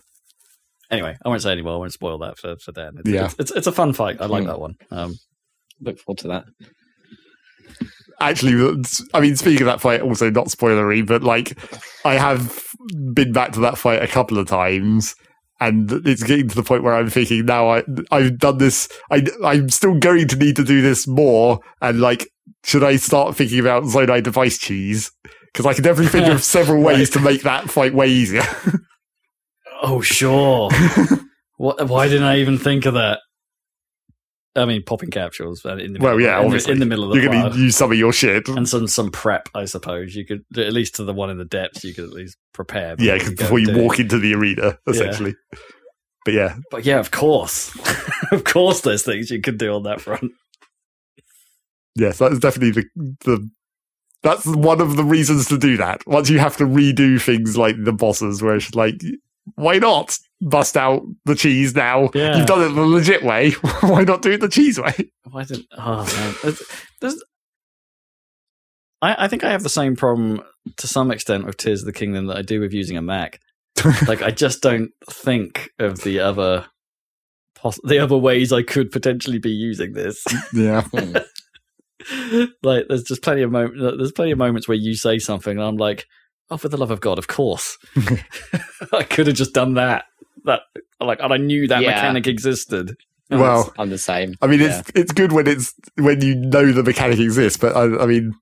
[0.91, 1.75] Anyway, I won't say any more.
[1.75, 2.95] I won't spoil that for for Dan.
[2.99, 3.25] It's, Yeah.
[3.27, 4.21] it's, it's it's a fun fight.
[4.21, 4.49] I like Hmm.
[4.49, 4.75] that one.
[4.91, 5.15] Um,
[5.83, 6.45] Look forward to that.
[8.21, 8.83] Actually,
[9.15, 11.59] I mean, speaking of that fight, also not spoilery, but like
[12.05, 12.67] I have
[13.15, 15.15] been back to that fight a couple of times.
[15.63, 19.27] And it's getting to the point where I'm thinking now I I've done this I
[19.45, 22.31] I'm still going to need to do this more and like
[22.65, 25.11] should I start thinking about Zonai device cheese
[25.53, 28.43] because I can definitely think of several ways to make that fight way easier.
[29.83, 30.71] oh sure.
[31.59, 31.87] what?
[31.89, 33.21] Why didn't I even think of that?
[34.57, 35.65] I mean, popping capsules.
[35.65, 36.73] In the Well, middle- yeah, in the- obviously.
[36.73, 38.49] in the middle of the You're going to use some of your shit.
[38.49, 40.15] and some some prep, I suppose.
[40.17, 41.85] You could at least to the one in the depths.
[41.85, 42.97] You could at least prepare.
[42.99, 43.83] Yeah, you before you do it.
[43.83, 45.35] walk into the arena, essentially.
[46.25, 47.75] But yeah, But yeah, of course,
[48.33, 50.33] of course, there's things you could do on that front.
[51.97, 53.49] yes, that is definitely the the.
[54.23, 56.07] That's one of the reasons to do that.
[56.07, 59.01] Once you have to redo things like the bosses, where it's like,
[59.57, 62.11] why not bust out the cheese now?
[62.15, 62.37] Yeah.
[62.37, 63.51] You've done it the legit way.
[63.81, 64.95] why not do it the cheese way?
[65.31, 65.67] Why didn't?
[65.77, 66.63] Oh man, there's,
[67.01, 67.25] there's,
[69.03, 70.43] I I think I have the same problem
[70.77, 73.41] to some extent with Tears of the Kingdom that I do with using a Mac.
[74.07, 76.67] like I just don't think of the other
[77.55, 80.25] poss- the other ways I could potentially be using this.
[80.53, 80.87] Yeah,
[82.63, 85.67] like there's just plenty of moments there's plenty of moments where you say something and
[85.67, 86.07] I'm like,
[86.51, 87.79] oh for the love of God, of course.
[88.93, 90.05] I could have just done that.
[90.45, 90.61] That
[91.01, 91.91] like and I knew that Yeah.
[91.91, 92.97] mechanic existed.
[93.31, 94.35] well, I'm the same.
[94.43, 98.03] I mean, it's it's good when it's when you know the mechanic exists, but I,
[98.03, 98.35] I mean,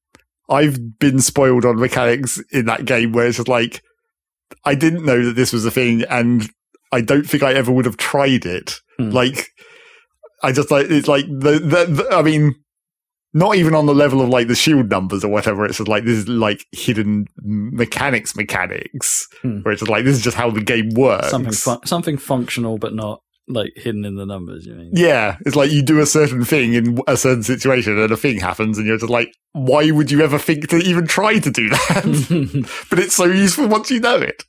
[0.49, 3.83] I've been spoiled on mechanics in that game where it's just like
[4.65, 6.49] I didn't know that this was a thing, and
[6.93, 8.81] I don't think I ever would have tried it.
[8.99, 9.11] Hmm.
[9.11, 9.49] Like,
[10.43, 12.55] I just like it's like the, the, the I mean,
[13.35, 15.65] not even on the level of like the shield numbers or whatever.
[15.67, 19.61] It's just like this is like hidden mechanics, mechanics, Hmm.
[19.61, 21.31] where it's just like this is just how the game works.
[21.31, 24.67] something fun- something functional, but not like hidden in the numbers.
[24.67, 24.91] You mean?
[24.93, 28.39] Yeah, it's like you do a certain thing in a certain situation and a thing
[28.41, 31.69] happens and you're just like, why would you ever think to even try to do
[31.71, 32.67] that?
[32.91, 34.45] but it's so useful once you know it.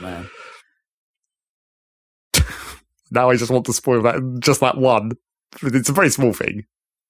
[0.00, 0.28] Man.
[3.10, 5.12] Now I just want to spoil that, just that one.
[5.62, 6.64] It's a very small thing.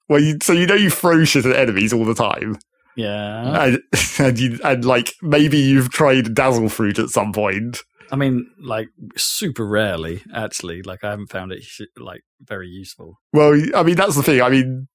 [0.08, 2.58] Well, you, so you know you throw shit at enemies all the time.
[2.96, 3.64] Yeah.
[3.64, 3.78] And,
[4.18, 7.78] and, you, and like, maybe you've tried Dazzle Fruit at some point.
[8.10, 10.82] I mean, like super rarely, actually.
[10.82, 13.18] Like I haven't found it sh- like very useful.
[13.32, 14.42] Well, I mean, that's the thing.
[14.42, 14.88] I mean,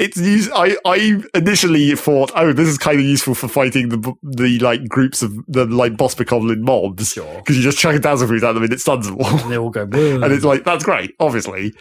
[0.00, 0.50] it's use.
[0.52, 4.88] I I initially thought, oh, this is kind of useful for fighting the the like
[4.88, 7.36] groups of the like boss bokoblin mobs Sure.
[7.36, 9.26] because you just chuck a dazzle fruit at them and it stuns them all.
[9.26, 10.20] And they all go, Whoa.
[10.22, 11.72] and it's like that's great, obviously.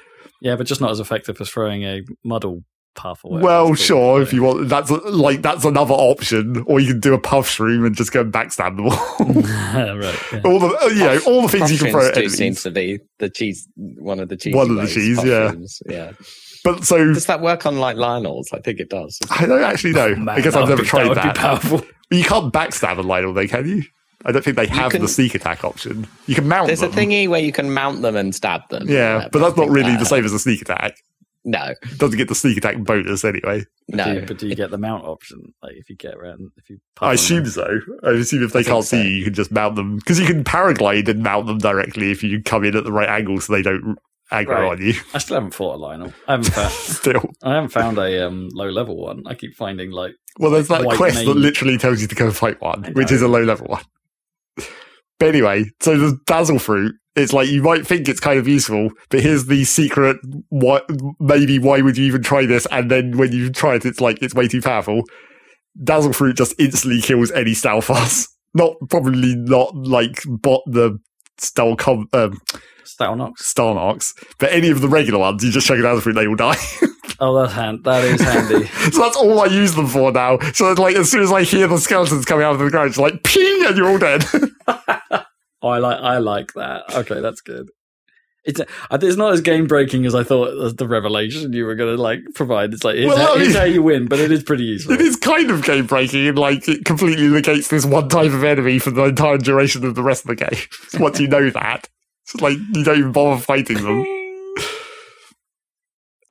[0.42, 2.64] Yeah, but just not as effective as throwing a muddle
[2.96, 7.00] puff or Well, sure, if you want, that's like that's another option, or you can
[7.00, 9.96] do a puff shroom and just go and backstab them all.
[9.98, 10.20] right.
[10.34, 10.42] yeah.
[10.44, 12.38] all the uh, you know all the things you can throw Mushrooms at do enemies.
[12.38, 14.56] seem to be the cheese, one of the cheese.
[14.56, 15.54] One of the cheese, yeah.
[15.88, 16.12] yeah.
[16.64, 18.52] But so Does that work on like Lynel's?
[18.52, 19.18] I think it does.
[19.30, 20.16] I don't actually know.
[20.16, 21.10] Man, I guess I've never be- tried that.
[21.10, 21.36] Would that.
[21.36, 21.82] be powerful.
[22.12, 23.84] You can't backstab a Lynel, though, can you?
[24.26, 26.08] I don't think they have can- the sneak attack option.
[26.26, 26.76] You can mount them.
[26.76, 28.90] There's a thingy where you can mount them and stab them.
[28.90, 30.98] yeah, but I that's not really that- the same as a sneak attack.
[31.46, 33.60] No, Doesn't get the sneak attack bonus anyway.
[33.90, 34.12] Do no.
[34.12, 35.54] you- but do you get the mount option?
[35.64, 36.80] Like if you get around, if you.
[37.00, 37.52] I assume them?
[37.54, 37.80] so.
[38.04, 38.98] I assume if they I can't so.
[38.98, 42.12] see you, you can just mount them because you can paraglide and mount them directly
[42.12, 43.98] if you come in at the right angle, so they don't
[44.30, 44.72] aggro Right.
[44.72, 44.94] on you.
[45.14, 46.14] I still haven't fought a Lynel.
[46.28, 46.72] I haven't found.
[46.74, 49.24] Still, I haven't found a um, low level one.
[49.26, 52.30] I keep finding like well, there's that White quest that literally tells you to go
[52.32, 53.84] fight one, which is a low level one.
[55.20, 56.96] But anyway, so the dazzle fruit.
[57.16, 60.18] It's like you might think it's kind of useful, but here's the secret.
[60.50, 60.88] What
[61.20, 62.68] maybe why would you even try this?
[62.70, 65.02] And then when you try it, it's like it's way too powerful.
[65.84, 68.28] Dazzle fruit just instantly kills any Stalfos.
[68.54, 71.00] Not probably not like bot the
[71.40, 72.40] Stal com, um,
[72.84, 73.34] Stalnox.
[73.40, 76.36] Starnox, but any of the regular ones, you just chuck a dazzle fruit, they will
[76.36, 76.56] die.
[77.20, 77.84] Oh, that's hand.
[77.84, 78.68] That is handy.
[78.92, 80.38] so that's all I use them for now.
[80.54, 82.90] So it's like as soon as I hear the skeletons coming out of the ground,
[82.90, 84.24] it's like ping, and you're all dead.
[85.62, 86.00] Oh, I like.
[86.02, 86.84] I like that.
[86.94, 87.70] Okay, that's good.
[88.46, 88.66] It's uh,
[89.02, 90.64] it's not as game breaking as I thought.
[90.64, 92.74] as The revelation you were going to like provide.
[92.74, 94.64] It's like here's, Well, how, I here's mean- how you win, but it is pretty
[94.76, 94.94] useful.
[94.94, 98.44] It is kind of game breaking, and like it completely negates this one type of
[98.44, 101.02] enemy for the entire duration of the rest of the game.
[101.02, 101.90] Once you know that,
[102.24, 104.06] it's like you don't even bother fighting them.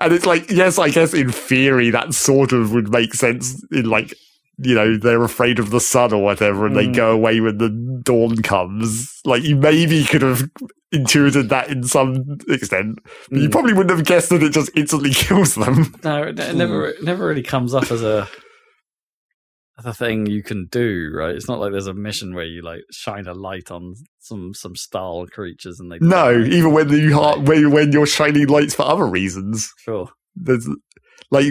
[0.01, 3.65] And it's like, yes, I guess in theory that sort of would make sense.
[3.73, 4.13] In like,
[4.59, 6.95] you know, they're afraid of the sun or whatever, and they Mm.
[6.97, 7.71] go away when the
[8.05, 9.21] dawn comes.
[9.25, 10.49] Like you maybe could have
[10.93, 12.99] intuited that in some extent,
[13.31, 13.53] but you Mm.
[13.53, 15.95] probably wouldn't have guessed that it just instantly kills them.
[16.05, 18.29] No, it never it never really comes up as a
[19.85, 21.35] a thing you can do, right?
[21.35, 24.75] It's not like there's a mission where you like shine a light on some some
[24.77, 26.49] style creatures and they No, die.
[26.49, 29.71] even when you are, when when you're shining lights for other reasons.
[29.79, 30.09] sure.
[30.35, 30.67] There's
[31.31, 31.47] like,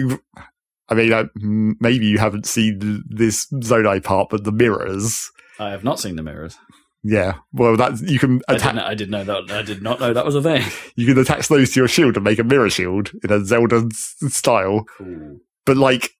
[0.88, 5.30] I mean, m- maybe you haven't seen this Zonai part, but the mirrors.
[5.60, 6.56] I have not seen the mirrors.
[7.02, 8.78] Yeah, well, that you can I didn't.
[8.80, 9.48] I did know that.
[9.50, 10.64] I did not know that was a thing.
[10.96, 13.86] You can attach those to your shield and make a mirror shield in a Zelda
[13.92, 14.84] style.
[14.98, 15.38] Cool.
[15.64, 16.10] But like,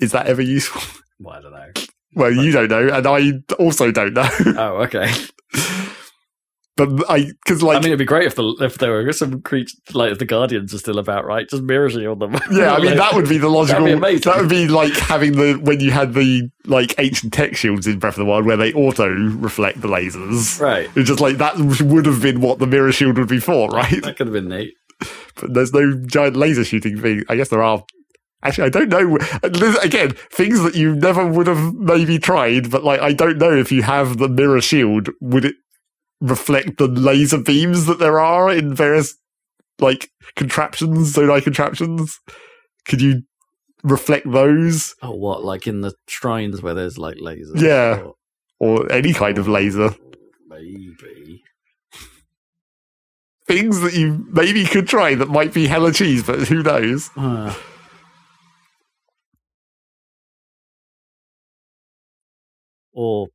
[0.00, 0.82] is that ever useful?
[1.20, 1.70] Well, I don't know.
[2.16, 4.28] Well, you don't know, and I also don't know.
[4.58, 5.10] Oh, okay.
[6.76, 9.40] but I, because like, I mean, it'd be great if the if there were some
[9.42, 11.48] creatures like if the guardians are still about, right?
[11.48, 12.32] Just mirror shield them.
[12.50, 13.84] Yeah, I mean that would be the logical.
[13.84, 14.32] Be amazing.
[14.32, 18.00] that would be like having the when you had the like ancient tech shields in
[18.00, 20.60] Breath of the Wild where they auto reflect the lasers.
[20.60, 20.90] right.
[20.96, 24.02] It's just like that would have been what the mirror shield would be for, right?
[24.02, 24.74] That could have been neat.
[25.40, 27.22] But there's no giant laser shooting thing.
[27.28, 27.84] I guess there are.
[28.44, 29.18] Actually, I don't know.
[29.82, 33.72] Again, things that you never would have maybe tried, but like I don't know if
[33.72, 35.54] you have the mirror shield, would it
[36.20, 39.14] reflect the laser beams that there are in various
[39.78, 42.20] like contraptions, Zonai contraptions?
[42.86, 43.22] Could you
[43.82, 45.42] reflect those Oh, what?
[45.44, 47.60] Like in the shrines where there's like lasers?
[47.60, 48.02] Yeah.
[48.02, 48.14] Or-
[48.60, 49.94] or any kind of laser?
[50.48, 51.42] Maybe.
[53.46, 57.10] Things that you maybe could try that might be hella cheese, but who knows?
[57.16, 57.52] Uh,
[62.94, 63.28] or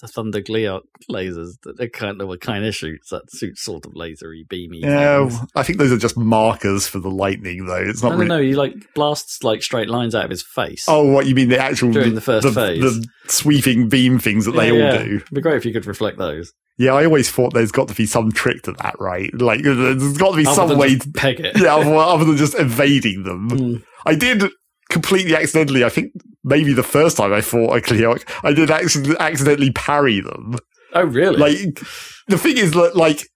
[0.00, 4.46] the Thunder lasers that they kind of kind of shoots that suit sort of lasery
[4.48, 4.80] beamy.
[4.80, 5.50] Yeah, things.
[5.54, 7.76] I think those are just markers for the lightning, though.
[7.76, 8.28] It's not No, no, really.
[8.28, 8.48] no.
[8.48, 10.84] He like blasts like straight lines out of his face.
[10.88, 12.80] Oh, what you mean the actual During the first the, phase.
[12.82, 14.98] the sweeping beam things that they all yeah.
[14.98, 15.16] do.
[15.16, 16.52] It'd be great if you could reflect those.
[16.76, 19.32] Yeah, I always thought there's got to be some trick to that, right?
[19.32, 20.96] Like there's got to be Other some way.
[20.96, 21.56] just peg it.
[21.60, 23.48] yeah, other, other than just evading them.
[23.50, 23.84] Mm.
[24.04, 24.50] I did
[24.94, 25.84] completely accidentally.
[25.84, 26.12] I think
[26.44, 30.56] maybe the first time I fought a Gleeok, I did accident- accidentally parry them.
[30.94, 31.36] Oh, really?
[31.36, 31.80] Like
[32.28, 33.26] the thing is that like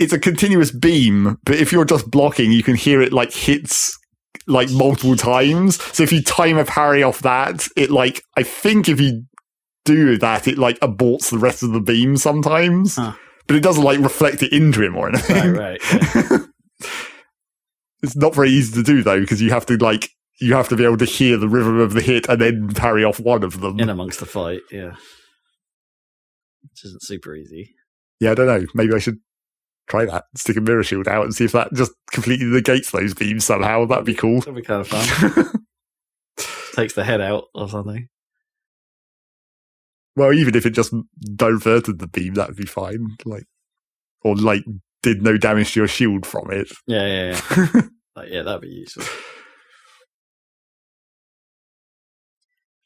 [0.00, 3.96] it's a continuous beam, but if you're just blocking, you can hear it like hits
[4.46, 5.80] like multiple times.
[5.94, 9.24] So if you time a parry off that, it like I think if you
[9.84, 12.96] do that, it like aborts the rest of the beam sometimes.
[12.96, 13.12] Huh.
[13.46, 15.52] But it doesn't like reflect it into him or anything.
[15.52, 16.14] right, right.
[16.14, 16.38] yeah.
[18.02, 20.76] It's not very easy to do though, because you have to like you have to
[20.76, 23.60] be able to hear the rhythm of the hit and then parry off one of
[23.60, 23.78] them.
[23.78, 24.94] In amongst the fight, yeah.
[26.62, 27.74] Which isn't super easy.
[28.20, 28.66] Yeah, I don't know.
[28.74, 29.18] Maybe I should
[29.88, 30.24] try that.
[30.36, 33.84] Stick a mirror shield out and see if that just completely negates those beams somehow.
[33.84, 34.40] That'd be cool.
[34.40, 35.62] That'd be kind of fun.
[36.74, 38.08] Takes the head out or something.
[40.16, 40.92] well, even if it just
[41.36, 43.16] diverted the beam, that'd be fine.
[43.24, 43.44] Like,
[44.22, 44.64] or like
[45.02, 46.72] did no damage to your shield from it.
[46.86, 47.82] Yeah, yeah, yeah.
[48.16, 49.04] Like, yeah, that'd be useful.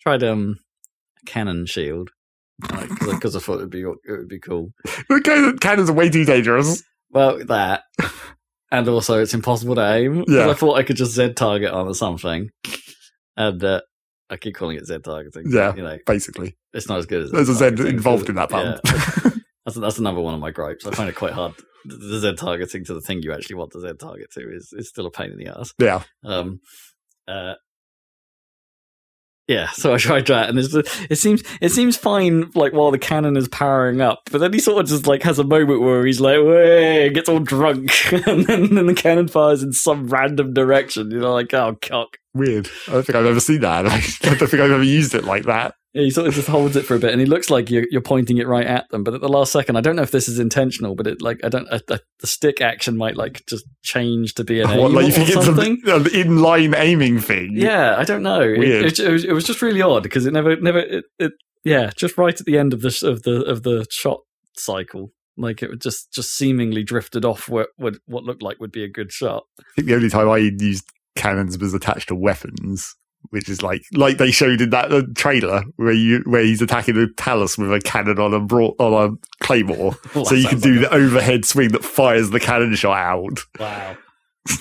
[0.09, 0.59] Tried um
[1.20, 2.09] a cannon shield
[3.10, 4.70] because I thought it'd be it would be cool.
[5.10, 6.82] the cannons are way too dangerous.
[7.10, 7.82] Well, that
[8.70, 10.24] and also it's impossible to aim.
[10.26, 10.48] Yeah.
[10.48, 12.48] I thought I could just Z target on or something,
[13.36, 13.82] and uh,
[14.30, 15.44] I keep calling it Z targeting.
[15.51, 15.74] Yeah.
[15.76, 19.30] you know Basically, it's not as good as there's a Z involved in that yeah.
[19.66, 20.86] That's that's another one of my gripes.
[20.86, 21.52] I find it quite hard.
[21.85, 24.72] The the Z targeting to the thing you actually want to Z target to is
[24.72, 25.74] is still a pain in the ass.
[25.78, 26.60] yeah, Um,
[27.26, 27.56] uh,
[29.48, 33.36] yeah, so I tried that, and it seems it seems fine, like while the cannon
[33.36, 36.20] is powering up, but then he sort of just like has a moment where he's
[36.20, 37.90] like, "Way," gets all drunk,
[38.26, 41.10] and then, then the cannon fires in some random direction.
[41.10, 42.18] You know, like oh cock.
[42.34, 42.68] weird.
[42.86, 43.86] I don't think I've ever seen that.
[43.86, 45.74] I don't think I've ever used it like that.
[45.98, 47.84] Yeah, he sort of just holds it for a bit, and he looks like you're,
[47.90, 49.02] you're pointing it right at them.
[49.02, 51.40] But at the last second, I don't know if this is intentional, but it like
[51.42, 54.80] I don't uh, the, the stick action might like just change to be an aim
[54.80, 55.72] What, like you or something.
[55.86, 57.50] an inline aiming thing?
[57.54, 58.42] Yeah, I don't know.
[58.42, 58.84] It, Weird.
[58.84, 61.32] it, it, was, it was just really odd because it never, never, it, it,
[61.64, 64.20] yeah, just right at the end of the of the of the shot
[64.56, 68.70] cycle, like it would just just seemingly drifted off what what what looked like would
[68.70, 69.46] be a good shot.
[69.58, 70.84] I think the only time I used
[71.16, 72.94] cannons was attached to weapons,
[73.31, 76.97] which is like like they showed in that uh, trailer where you where he's attacking
[76.97, 80.61] a talus with a cannon on a broad, on a claymore, Well, so you can
[80.61, 83.40] do like the overhead swing that fires the cannon shot out.
[83.59, 83.97] wow.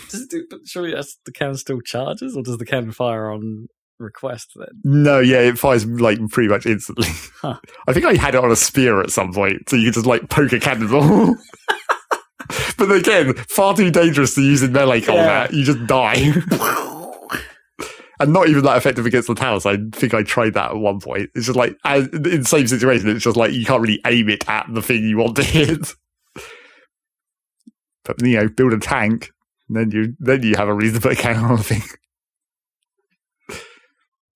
[0.09, 3.31] does it do, but surely that's, the cannon still charges, or does the cannon fire
[3.31, 3.67] on
[3.99, 4.67] request then?
[4.83, 7.07] No, yeah, it fires like pretty much instantly.
[7.41, 7.59] Huh.
[7.87, 10.05] I think I had it on a spear at some point, so you could just
[10.05, 11.35] like poke a cannonball.
[12.77, 15.53] but again, far too dangerous to use in melee combat.
[15.53, 16.33] You just die.
[18.19, 19.65] And not even that effective against the talus.
[19.65, 21.29] I think I tried that at one point.
[21.35, 23.09] It's just like as, in the same situation.
[23.09, 25.93] It's just like you can't really aim it at the thing you want to hit.
[28.03, 29.31] But you know, build a tank,
[29.67, 31.81] and then you then you have a reason to put a cannon on the thing.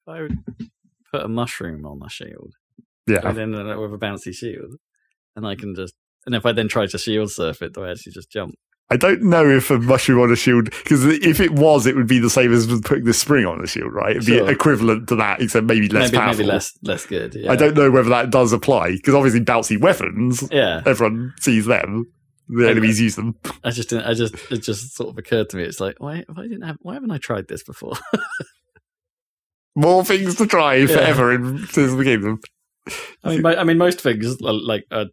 [0.07, 0.37] I would
[1.09, 2.55] put a mushroom on my shield,
[3.07, 4.75] Yeah, and then end up with a bouncy shield,
[5.37, 5.93] and I can just.
[6.25, 8.55] And if I then try to shield surf it, do I actually just jump?
[8.91, 12.07] I don't know if a mushroom on a shield because if it was, it would
[12.07, 14.11] be the same as putting the spring on a shield, right?
[14.17, 14.45] It'd Sure.
[14.45, 16.37] be equivalent to that, except maybe less maybe powerful.
[16.39, 17.33] maybe less less good.
[17.33, 17.51] Yeah.
[17.51, 22.05] I don't know whether that does apply because obviously bouncy weapons, Yeah, everyone sees them.
[22.49, 23.35] The enemies use them.
[23.63, 24.07] I just didn't.
[24.07, 25.63] I just it just sort of occurred to me.
[25.63, 27.93] It's like why I didn't have why haven't I tried this before?
[29.75, 30.87] More things to try Yeah.
[30.87, 32.39] forever in, since the game.
[33.23, 35.05] I mean, I mean, most things like are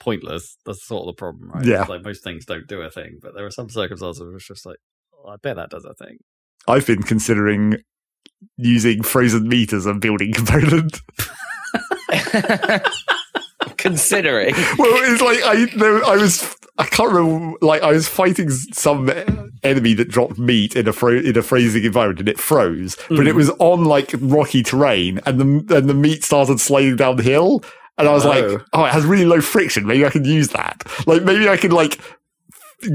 [0.00, 0.56] pointless.
[0.66, 1.64] That's sort of the problem, right?
[1.64, 1.82] Yeah.
[1.82, 4.46] It's like most things don't do a thing, but there are some circumstances where it's
[4.46, 4.78] just like,
[5.14, 6.18] oh, I bet that does a thing.
[6.66, 7.76] I've been considering
[8.56, 11.00] using frozen meat as a building component.
[13.76, 14.54] Considering.
[14.78, 19.10] well, it's like I there, I was I can't remember like I was fighting some
[19.62, 23.26] enemy that dropped meat in a fro- in a freezing environment and it froze, but
[23.26, 23.36] it Mhm.
[23.36, 27.62] was on like rocky terrain and the and the meat started sliding down the hill.
[28.00, 28.28] And I was Oh.
[28.30, 29.86] like, oh, it has really low friction.
[29.86, 30.82] Maybe I can use that.
[31.06, 31.98] Like, maybe I can like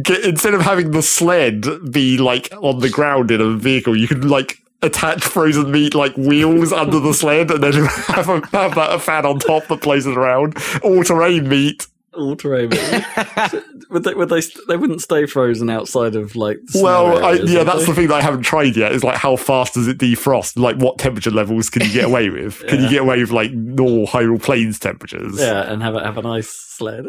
[0.03, 4.07] get instead of having the sled be like on the ground in a vehicle, you
[4.07, 7.73] could like attach frozen meat like wheels under the sled and then
[8.07, 10.55] have, a, have that a fan on top that places around.
[10.83, 12.69] All terrain meat all terrain.
[13.89, 14.13] would they?
[14.13, 14.41] Would they?
[14.67, 16.57] They wouldn't stay frozen outside of like.
[16.67, 17.85] snow Well, I, areas, yeah, that's they?
[17.85, 18.91] the thing that I haven't tried yet.
[18.91, 20.57] Is like how fast does it defrost?
[20.57, 22.59] Like what temperature levels can you get away with?
[22.67, 25.39] Can you get away with like normal Hyrule Plains temperatures?
[25.39, 27.05] Yeah, and have a, have a nice sled.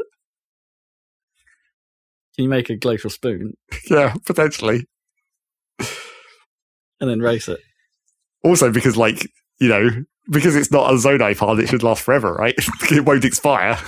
[2.35, 3.55] Can you make a glacial spoon
[3.91, 4.87] yeah, potentially.
[5.79, 7.61] and then race it?
[8.45, 9.29] Also, because like
[9.59, 9.89] you know,
[10.31, 12.55] because it's not a Zonai part, it should last forever, right?
[12.91, 13.79] it won't expire,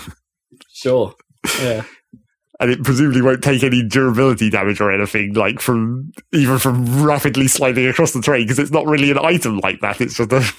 [0.79, 1.13] Sure.
[1.61, 1.83] Yeah.
[2.61, 7.49] and it presumably won't take any durability damage or anything, like from even from rapidly
[7.49, 10.01] sliding across the terrain, because it's not really an item like that.
[10.01, 10.45] It's just a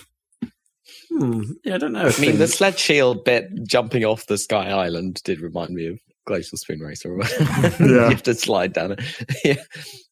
[1.12, 1.42] Hmm.
[1.64, 2.06] Yeah, I don't know.
[2.16, 6.00] I mean, the sled shield bit jumping off the Sky Island did remind me of
[6.28, 7.18] Glacial Spoon Racer.
[7.20, 7.72] Yeah.
[7.80, 9.02] you have to slide down it.
[9.44, 9.56] yeah.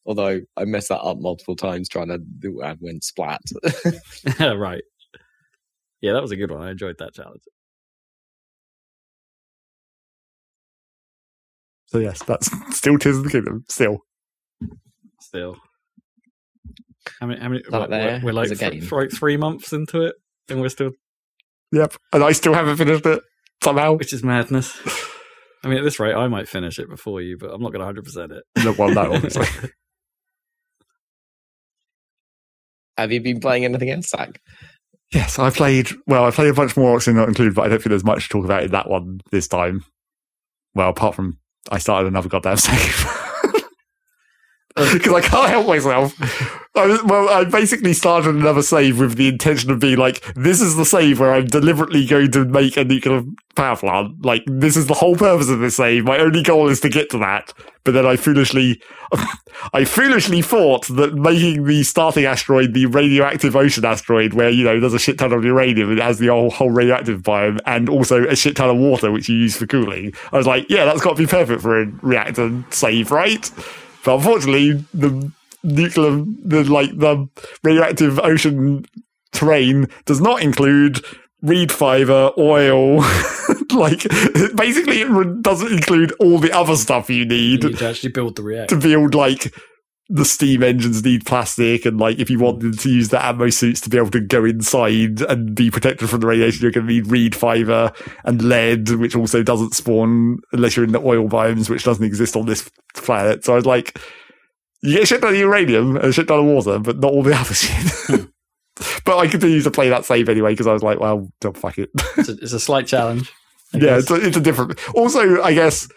[0.06, 3.40] Although I messed that up multiple times trying to do and win splat.
[4.40, 4.82] right.
[6.00, 6.62] Yeah, that was a good one.
[6.62, 7.42] I enjoyed that challenge.
[11.88, 13.64] So yes, that's still Tears of the Kingdom.
[13.68, 13.98] Still,
[15.20, 15.56] Still.
[17.20, 17.40] How many?
[17.40, 17.62] How many?
[17.68, 20.14] That what- there we're, we're like, th- th- like three months into it,
[20.48, 20.92] and we're still,
[21.72, 23.22] yep, and I still haven't finished it
[23.62, 23.94] somehow.
[23.94, 24.78] which is madness.
[25.64, 27.80] I mean, at this rate, I might finish it before you, but I'm not going
[27.80, 28.44] to 100 percent it.
[28.64, 29.46] No, well, no, obviously.
[32.96, 34.40] have you been playing anything else, Zach?
[35.12, 35.88] Yes, I played.
[36.06, 38.24] Well, I played a bunch more Oxygen Not Included, but I don't think there's much
[38.24, 39.84] to talk about in that one this time.
[40.74, 41.38] Well, apart from
[41.70, 43.27] I started another goddamn save
[44.92, 46.14] because I can't help myself.
[46.74, 50.76] I, well, I basically started another save with the intention of being like, "This is
[50.76, 53.22] the save where I'm deliberately going to make a nuclear
[53.56, 54.24] power plant.
[54.24, 56.04] Like, this is the whole purpose of this save.
[56.04, 57.52] My only goal is to get to that."
[57.88, 58.82] But then I foolishly,
[59.72, 64.78] I foolishly thought that making the starting asteroid the radioactive ocean asteroid, where you know
[64.78, 67.88] there's a shit ton of uranium and it has the whole, whole radioactive biome, and
[67.88, 70.12] also a shit ton of water which you use for cooling.
[70.32, 73.50] I was like, yeah, that's got to be perfect for a reactor save, right?
[74.08, 75.30] But unfortunately, the
[75.62, 77.28] nuclear, the like the
[77.62, 78.86] radioactive ocean
[79.32, 81.04] terrain does not include
[81.42, 83.02] reed fiber, oil.
[83.74, 84.04] like
[84.56, 88.36] basically, it doesn't include all the other stuff you You need need to actually build
[88.36, 88.76] the reactor.
[88.76, 89.54] to build like
[90.10, 93.80] the steam engines need plastic and like if you wanted to use the Atmo suits
[93.82, 96.92] to be able to go inside and be protected from the radiation you're going to
[96.92, 97.92] need reed fiber
[98.24, 102.36] and lead which also doesn't spawn unless you're in the oil biomes which doesn't exist
[102.36, 104.00] on this planet so i was like
[104.82, 107.34] you get shit ton of uranium and shit ton of water but not all the
[107.36, 108.24] other shit hmm.
[109.04, 111.76] but i continued to play that save anyway because i was like well oh, fuck
[111.76, 113.30] it It's a, it's a slight challenge.
[113.74, 114.78] I yeah, it's a, it's a different.
[114.94, 115.88] Also, I guess,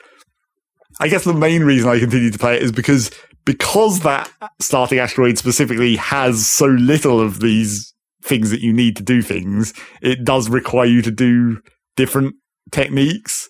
[0.99, 3.11] I guess the main reason I continue to play it is because
[3.45, 7.93] because that starting asteroid specifically has so little of these
[8.23, 9.73] things that you need to do things.
[10.01, 11.61] It does require you to do
[11.95, 12.35] different
[12.71, 13.49] techniques,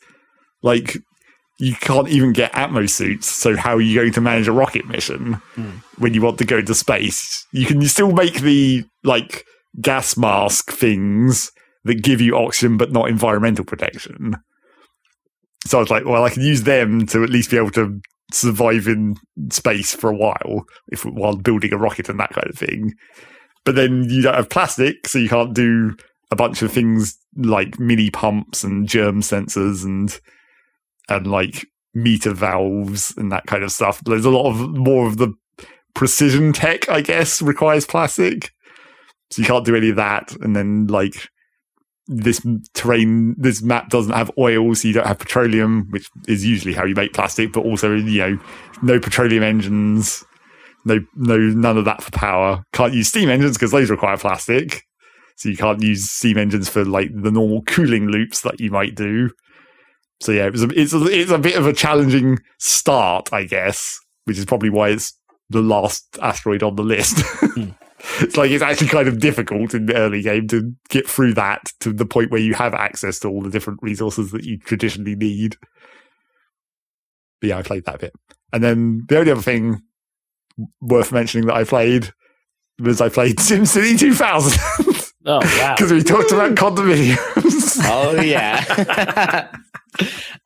[0.61, 0.97] like.
[1.59, 4.87] You can't even get Atmos suits, so how are you going to manage a rocket
[4.87, 5.69] mission Hmm.
[5.99, 7.45] when you want to go into space?
[7.51, 9.45] You can still make the like
[9.79, 11.51] gas mask things,
[11.83, 14.37] that give you oxygen but not environmental protection.
[15.67, 18.01] So I was like, well, I can use them to at least be able to
[18.33, 19.15] survive in
[19.49, 22.93] space for a while if while building a rocket and that kind of thing.
[23.63, 25.95] But then you don't have plastic, so you can't do
[26.31, 30.19] a bunch of things like mini pumps and germ sensors and
[31.09, 34.01] and like meter valves and that kind of stuff.
[34.03, 35.33] There's a lot of more of the
[35.93, 38.51] precision tech, I guess, requires plastic.
[39.29, 40.33] So you can't do any of that.
[40.41, 41.29] And then like
[42.07, 46.73] this terrain, this map doesn't have oil, so you don't have petroleum, which is usually
[46.73, 48.39] how you make plastic, but also, you know,
[48.81, 50.23] no petroleum engines,
[50.85, 52.63] no, no, none of that for power.
[52.73, 54.83] Can't use steam engines because those require plastic.
[55.35, 58.95] So you can't use steam engines for like the normal cooling loops that you might
[58.95, 59.31] do.
[60.19, 63.45] So yeah, it was a, it's a, it's a bit of a challenging start, I
[63.45, 65.17] guess, which is probably why it's
[65.49, 67.23] the last asteroid on the list.
[67.41, 67.71] Hmm.
[68.19, 71.71] It's like it's actually kind of difficult in the early game to get through that
[71.79, 75.15] to the point where you have access to all the different resources that you traditionally
[75.15, 75.57] need.
[77.39, 78.13] But yeah, I played that bit.
[78.53, 79.81] And then the only other thing
[80.81, 82.13] worth mentioning that I played
[82.79, 85.75] was I played SimCity 2000 Oh wow!
[85.77, 87.79] because we talked about condominiums.
[87.83, 89.51] Oh yeah.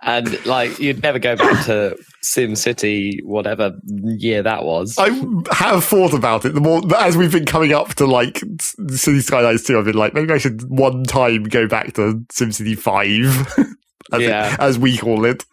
[0.02, 4.96] and like you'd never go back to Sim City, whatever year that was.
[4.98, 5.10] I
[5.54, 6.54] have thought about it.
[6.54, 10.14] The more as we've been coming up to like City Skylines 2, I've been like,
[10.14, 13.08] maybe I should one time go back to SimCity 5,
[14.14, 14.56] as, it- Yeah.
[14.60, 15.44] as we call it.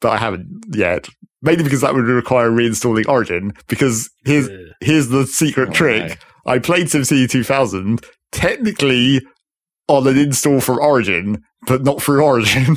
[0.00, 1.08] But I haven't yet.
[1.42, 3.52] Mainly because that would require reinstalling Origin.
[3.68, 4.48] Because here's
[4.80, 6.18] here's the secret Oh, trick.
[6.46, 8.00] I played SimCity 2000
[8.32, 9.20] technically
[9.88, 12.76] on an install from Origin, but not through Origin.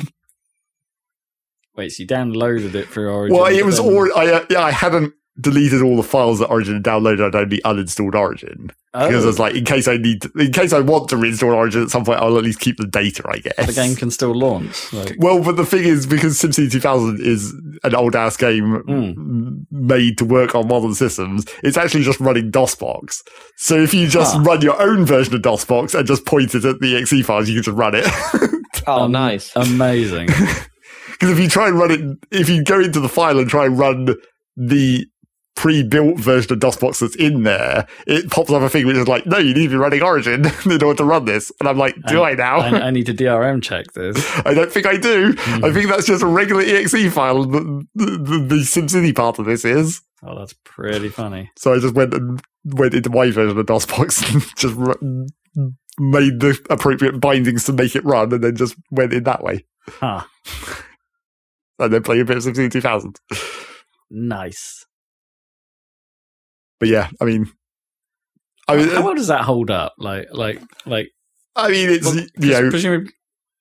[1.75, 3.37] Wait, so you downloaded it through Origin?
[3.37, 3.85] Well, it was then...
[3.85, 7.25] all I, yeah, I hadn't deleted all the files that Origin had downloaded.
[7.25, 10.51] I'd only uninstalled Origin because I Oh, was like, in case I need, to, in
[10.51, 13.23] case I want to reinstall Origin at some point, I'll at least keep the data.
[13.25, 14.91] I guess the game can still launch.
[14.91, 17.53] Like, Well, but the thing is, because SimCity 2000 is
[17.83, 19.65] an old ass game Mm.
[19.71, 23.21] made to work on modern systems, it's actually just running DOSBox.
[23.57, 24.43] So if you just Ah.
[24.43, 27.55] run your own version of DOSBox and just point it at the exe files, you
[27.55, 28.05] can just run it.
[28.87, 29.51] Oh, Um, nice.
[29.55, 30.27] amazing.
[31.11, 32.01] Because if you try and run it,
[32.31, 34.15] if you go into the file and try and run
[34.57, 35.05] the
[35.61, 39.27] pre-built version of DOSBox that's in there, it pops up a thing which is like,
[39.27, 41.51] no, you need to be running Origin in order to run this.
[41.59, 42.57] And I'm like, do I now?
[42.61, 44.17] I, I need to DRM check this.
[44.43, 45.35] I don't think I do.
[45.37, 45.63] Hmm.
[45.63, 47.43] I think that's just a regular exe file.
[47.45, 48.05] The, the,
[48.47, 50.01] the SimCity part of this is.
[50.23, 51.51] Oh, that's pretty funny.
[51.57, 55.27] So I just went and went into my version of DOSBox and just ru-
[55.99, 59.63] made the appropriate bindings to make it run, and then just went in that way,
[59.87, 60.23] Huh.
[61.77, 63.19] and then play a bit of SimCity 2000.
[64.09, 64.85] Nice.
[66.81, 67.49] But yeah, I mean,
[68.67, 69.93] I mean, How well does that hold up?
[69.97, 71.07] Like, like, like.
[71.55, 73.11] I mean, it's well, you know presumably,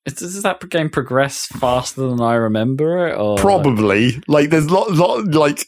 [0.07, 3.17] does that game progress faster than I remember it?
[3.17, 5.67] Or probably like there's lot lot like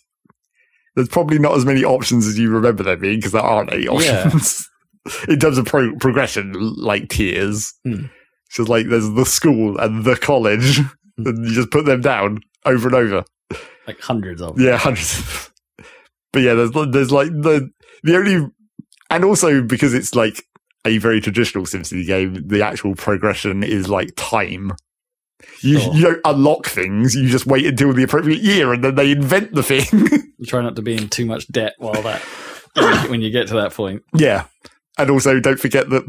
[0.97, 3.85] there's probably not as many options as you remember there being because there aren't any
[3.85, 4.25] Yeah.
[4.27, 4.69] options
[5.29, 7.73] in terms of pro- progression like tiers.
[7.85, 8.07] Hmm.
[8.47, 11.27] It's just like there's the school and the college, Hmm.
[11.27, 13.25] and you just put them down over and over.
[13.87, 14.57] like hundreds of.
[14.57, 14.65] them.
[14.65, 15.51] Yeah, hundreds.
[16.33, 17.71] But yeah, there's there's like the
[18.03, 18.49] the only,
[19.11, 20.45] and also because it's like
[20.85, 24.73] a very traditional SimCity game, the actual progression is like time.
[25.61, 25.95] You Sure.
[25.95, 27.15] you don't unlock things.
[27.15, 29.85] You just wait until the appropriate year, and then they invent the thing.
[30.39, 32.21] You try not to be in too much debt while that
[33.09, 34.03] when you- get to that point.
[34.13, 34.47] yeah,
[34.99, 36.03] and also don't forget that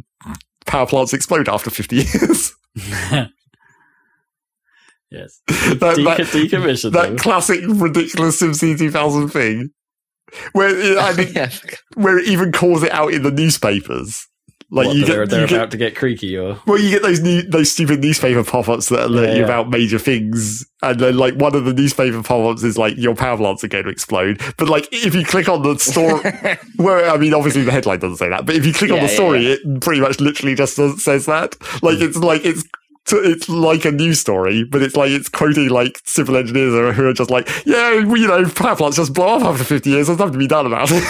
[0.65, 2.51] power plants explode after fifty years.
[5.11, 5.39] yes.
[5.47, 9.69] that, Deca- that, decommission that classic ridiculous SimCity 2000 thing,
[10.53, 11.49] where it, I think yeah.
[11.95, 14.27] where it even calls it out in the newspapers.
[14.71, 16.89] Like What, you get, they're, they're you get about to get creaky or Well, you
[16.89, 19.45] get those new, those stupid newspaper pop-ups that alert Yeah, you yeah.
[19.45, 23.37] about major things, and then like one of the newspaper pop-ups is like your power
[23.37, 24.41] plants are going to explode.
[24.57, 28.17] But like if you click on the story, well, I mean, obviously the headline doesn't
[28.17, 30.55] say that, but if you click on Yeah, the yeah, story, it pretty much literally
[30.55, 31.55] just says that.
[31.83, 32.05] Like hmm.
[32.05, 32.63] it's like it's.
[33.11, 37.13] It's like a news story, but it's like it's quoting like civil engineers who are-
[37.13, 40.07] just like, yeah, you know, power plants just blow up after 50 years.
[40.07, 41.03] There's nothing to be done about it.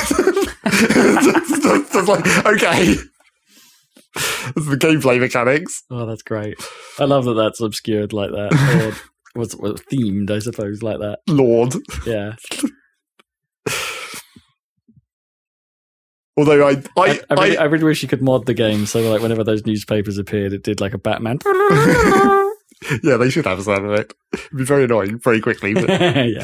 [0.65, 2.95] it's just, just like, okay.
[4.15, 5.83] That's the gameplay mechanics.
[5.89, 6.55] Oh, that's great.
[6.99, 8.93] I love that that's obscured like that.
[9.35, 11.19] Or what's what, themed, I suppose, like that.
[11.27, 11.73] Lord.
[12.05, 12.33] Yeah.
[16.35, 19.11] Although I, I, I, I, really, I, really wish you could mod the game so
[19.11, 21.39] like whenever those newspapers appeared, it did like a Batman.
[23.03, 24.15] yeah, they should have a sound effect.
[24.33, 25.75] It'd be very annoying very quickly.
[25.75, 26.43] But, yeah.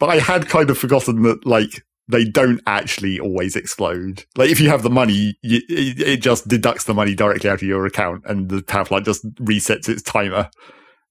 [0.00, 4.24] but I had kind of forgotten that, like, they don't actually always explode.
[4.36, 7.56] Like, if you have the money, you, it, it just deducts the money directly out
[7.56, 10.48] of your account, and the power plant just resets its timer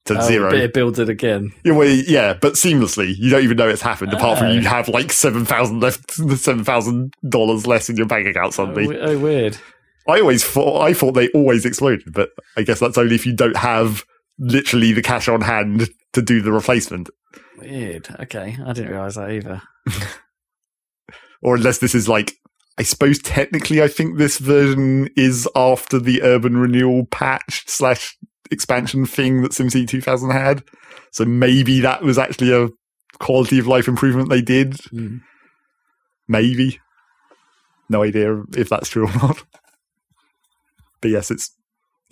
[0.06, 0.53] to Oh, zero.
[0.53, 1.52] it builds it again.
[1.64, 3.14] Yeah, well, yeah, but seamlessly.
[3.18, 4.52] You don't even know it's happened, apart from Oh.
[4.52, 8.52] you have like seven thousand left, seven thousand dollars less in your bank account Oh,
[8.52, 8.88] suddenly.
[8.88, 9.57] we- oh, weird.
[10.10, 13.34] I always thought I thought they always exploded, but I guess that's only if you
[13.36, 14.03] don't have
[14.40, 17.09] literally the cash on hand to do the replacement,
[17.59, 18.08] Weird.
[18.19, 18.58] Okay.
[18.66, 19.61] I didn't realize that either.
[21.43, 22.34] or unless this is like.
[22.80, 28.17] I suppose technically, I think this version is after the urban renewal patch slash
[28.51, 30.63] expansion thing that SimCity 2000 had.
[31.11, 32.69] So maybe that was actually a
[33.19, 34.80] quality of life improvement they did.
[34.85, 35.17] Hmm.
[36.27, 36.80] Maybe.
[37.89, 39.43] No idea if that's true or not.
[41.01, 41.51] But yes, it's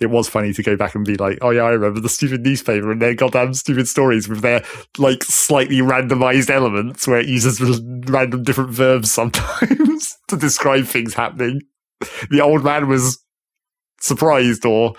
[0.00, 2.40] it was funny to go back and be like, oh yeah, I remember the stupid
[2.40, 4.64] newspaper and their goddamn stupid stories with their
[4.98, 7.60] like slightly randomized elements where it uses
[8.06, 11.60] random different verbs sometimes to describe things happening.
[12.30, 13.22] The old man was
[14.00, 14.94] surprised or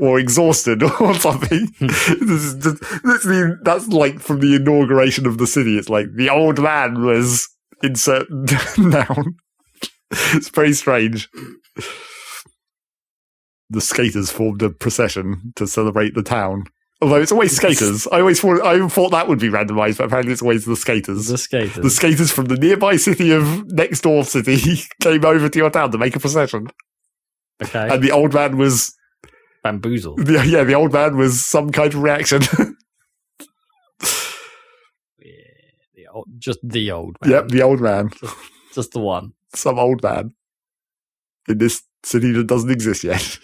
[0.00, 1.66] or exhausted or something.
[1.78, 1.86] Hmm.
[1.86, 5.78] this just, this is the, that's like from the inauguration of the city.
[5.78, 7.48] It's like the old man was
[7.82, 8.26] insert
[8.78, 9.36] noun.
[10.10, 11.28] It's very strange.
[13.70, 16.64] The skaters formed a procession to celebrate the town.
[17.00, 18.06] Although it's always skaters.
[18.12, 21.26] I always thought I thought that would be randomized, but apparently it's always the skaters.
[21.26, 21.82] The skaters.
[21.82, 25.90] The skaters from the nearby city of next door city came over to your town
[25.90, 26.68] to make a procession.
[27.60, 27.88] okay.
[27.92, 28.94] And the old man was
[29.62, 30.16] Bamboozle.
[30.16, 32.42] the, yeah, the old man was some kind of reaction.
[35.18, 35.34] Yeah,
[35.94, 37.30] the old, just the old man.
[37.30, 38.10] yep, the old man.
[38.74, 39.32] Just the one.
[39.54, 40.34] Some old man.
[41.48, 43.38] In this city that doesn't exist yet.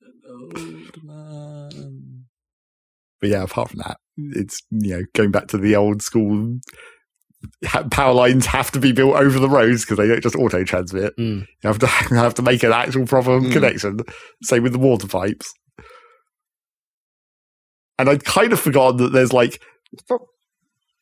[0.28, 2.26] Old man.
[3.20, 6.58] but yeah, apart from that, it's you know going back to the old school.
[7.90, 11.16] Power lines have to be built over the roads because they don't just auto transmit.
[11.16, 11.40] Mm.
[11.62, 13.52] You have to have to make an actual proper Mm.
[13.52, 14.00] connection.
[14.42, 15.52] Same with the water pipes.
[17.98, 19.60] And I'd kind of forgotten that there's like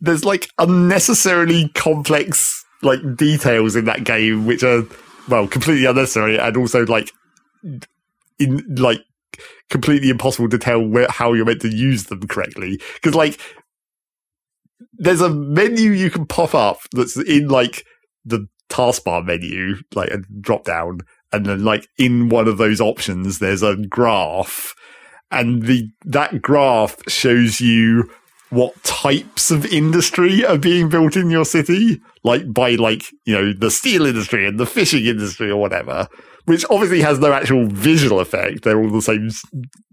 [0.01, 4.83] there's like unnecessarily complex like details in that game which are
[5.29, 7.11] well completely unnecessary and also like
[8.39, 9.01] in like
[9.71, 13.41] completely impossible to tell where, how you're meant to use them correctly because like
[14.95, 17.85] there's a menu you can pop up that's in like
[18.25, 21.01] the taskbar menu like a drop down
[21.33, 24.75] and then like in one of those options there's a graph
[25.31, 28.09] and the that graph shows you
[28.51, 33.53] what types of industry are being built in your city, like by like you know
[33.53, 36.09] the steel industry and the fishing industry or whatever,
[36.45, 38.63] which obviously has no actual visual effect.
[38.63, 39.29] They're all the same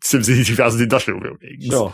[0.03, 1.65] SimCity 2000 industrial buildings.
[1.65, 1.93] Sure.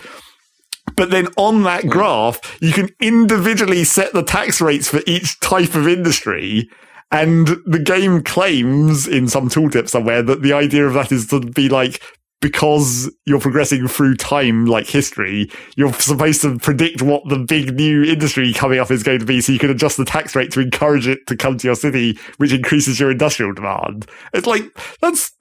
[0.95, 1.89] But then on that hmm.
[1.89, 6.69] graph, you can individually set the tax rates for each type of industry.
[7.11, 11.39] And the game claims in some tooltip somewhere that the idea of that is to
[11.39, 12.01] be like,
[12.41, 18.03] because you're progressing through time, like history, you're supposed to predict what the big new
[18.03, 20.61] industry coming up is going to be so you can adjust the tax rate to
[20.61, 24.05] encourage it to come to your city, which increases your industrial demand.
[24.33, 24.63] It's like,
[25.01, 25.33] that's,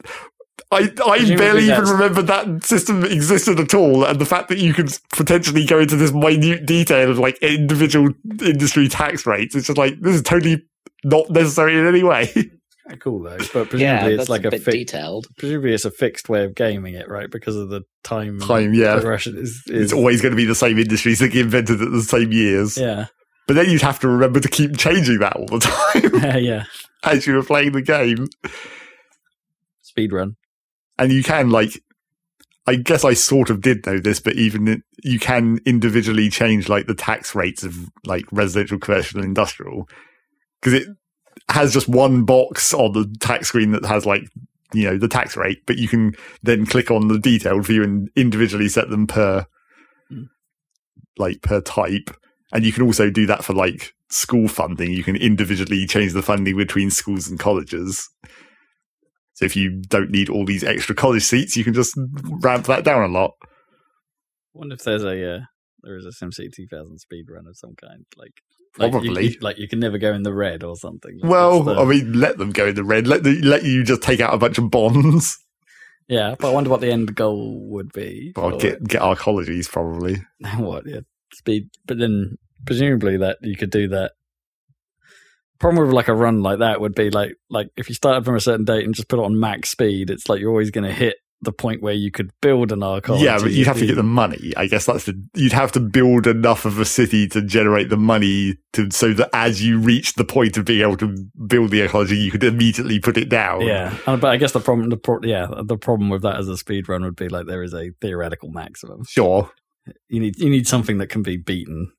[0.70, 4.04] I, I barely even that's- remember that system existed at all.
[4.04, 8.10] And the fact that you could potentially go into this minute detail of like individual
[8.44, 10.62] industry tax rates, it's just like, this is totally
[11.04, 12.32] not necessary in any way.
[13.00, 15.26] Cool though, but presumably Yeah, it's like a a, bit fi- detailed.
[15.36, 17.30] presumably it's a fixed way of gaming it, right?
[17.30, 18.94] Because of the time Time, yeah.
[18.94, 21.90] progression is, is It's always going to be the same industries that get invented at
[21.90, 22.78] the same years.
[22.78, 23.08] yeah,
[23.46, 25.58] But then you'd have to remember to keep changing that all the
[26.22, 26.64] time yeah.
[27.04, 28.26] as you were playing the game.
[29.82, 30.36] Speed run.
[30.98, 31.80] And you can, like,
[32.66, 36.86] I guess I sort of did know this, but even you can individually change, like,
[36.86, 39.88] the tax rates of, like, residential, commercial, and industrial.
[40.60, 40.88] Because it
[41.48, 44.24] has just one box on the tax screen that has, like,
[44.74, 48.10] you know, the tax rate, but you can then click on the detailed view and
[48.16, 49.46] individually set them per,
[50.10, 50.24] Hmm.
[51.16, 52.10] like, per type.
[52.52, 54.90] And you can also do that for, like, school funding.
[54.90, 58.10] You can individually change the funding between schools and colleges.
[59.38, 61.96] So if you don't need all these extra college seats, you can just
[62.42, 63.34] ramp that down a lot.
[64.52, 65.40] wonder if there's a uh,
[65.84, 68.32] there is a SimCity 2000 speed run of some kind, like
[68.78, 69.28] like Probably.
[69.28, 71.20] you, like you can never go in the red or something.
[71.22, 73.06] Like, Well, the- I mean, let them go in the red.
[73.06, 75.38] Let the, let you just take out a bunch of bonds.
[76.08, 78.32] yeah, but I wonder what the end goal would be.
[78.34, 80.16] Or for get get arcologies probably.
[80.56, 81.02] what yeah
[81.32, 84.14] speed, but then presumably that you could do that.
[85.60, 88.36] Problem with like a run like that would be like like if you started from
[88.36, 90.84] a certain date and just put it on max speed, it's like you're always going
[90.84, 93.22] to hit the point where you could build an arcology.
[93.22, 94.52] yeah, but you'd have to get the money.
[94.56, 97.96] I guess that's the you'd have to build enough of a city to generate the
[97.96, 101.80] money to so that as you reach the point of being able to build the
[101.86, 103.60] arcology, you could immediately put it down.
[103.60, 106.48] Yeah, Uh, but I guess the problem, the pro- yeah, the problem with that as
[106.48, 109.04] a speed run would be like there is a theoretical maximum.
[109.04, 109.50] Sure.
[110.08, 111.92] You need you need something that can be beaten.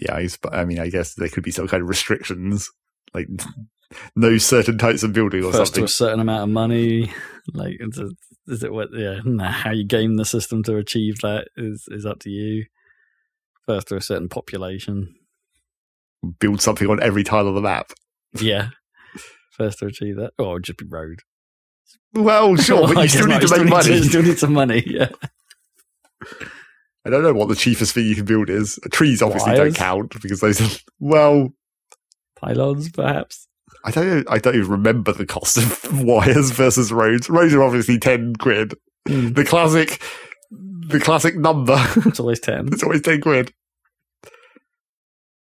[0.00, 2.70] Yeah, I, I mean, I guess there could be some kind of restrictions,
[3.12, 3.28] like
[4.16, 7.12] no certain types of building or First to a certain amount of money,
[7.52, 8.12] like is it,
[8.46, 8.88] is it what?
[8.92, 12.64] Yeah, nah, how you game the system to achieve that is is up to you.
[13.66, 15.14] First to a certain population,
[16.38, 17.92] Build something on every tile of the map.
[18.38, 18.68] yeah.
[19.50, 21.20] First to achieve that, or it'd just be road.
[22.14, 23.88] Well, sure, but you still not, need to make money.
[23.88, 24.82] To, still need some money.
[24.86, 25.10] Yeah,
[27.04, 28.78] I don't know what the cheapest thing you can build is.
[28.92, 29.74] Trees obviously Wires?
[29.74, 31.52] don't count because those are, well,
[32.36, 33.48] pylons perhaps.
[33.84, 37.28] I don't I don't even remember the cost of wires versus roads.
[37.28, 38.74] Roads are obviously 10 quid.
[39.08, 39.32] Hmm.
[39.32, 40.00] The classic,
[40.52, 41.76] the classic number.
[42.06, 42.68] It's always ten.
[42.72, 43.52] it's always 10 quid.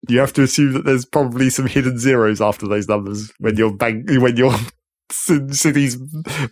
[0.10, 3.76] You have to assume that there's probably some hidden zeros after those numbers when your
[3.76, 4.54] bank, when your
[5.12, 5.98] ci- city's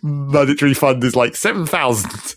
[0.02, 2.36] monetary fund is like 7,000.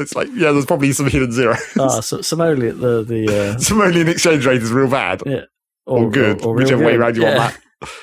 [0.00, 1.58] It's like, yeah, there's probably some hidden zeros.
[1.78, 5.22] Ah, so Somali, the the uh, Somalian exchange rate is real bad.
[5.26, 5.42] Yeah.
[5.86, 7.00] Or, good, or real whichever way good.
[7.00, 7.36] around you yeah.
[7.36, 7.88] want that.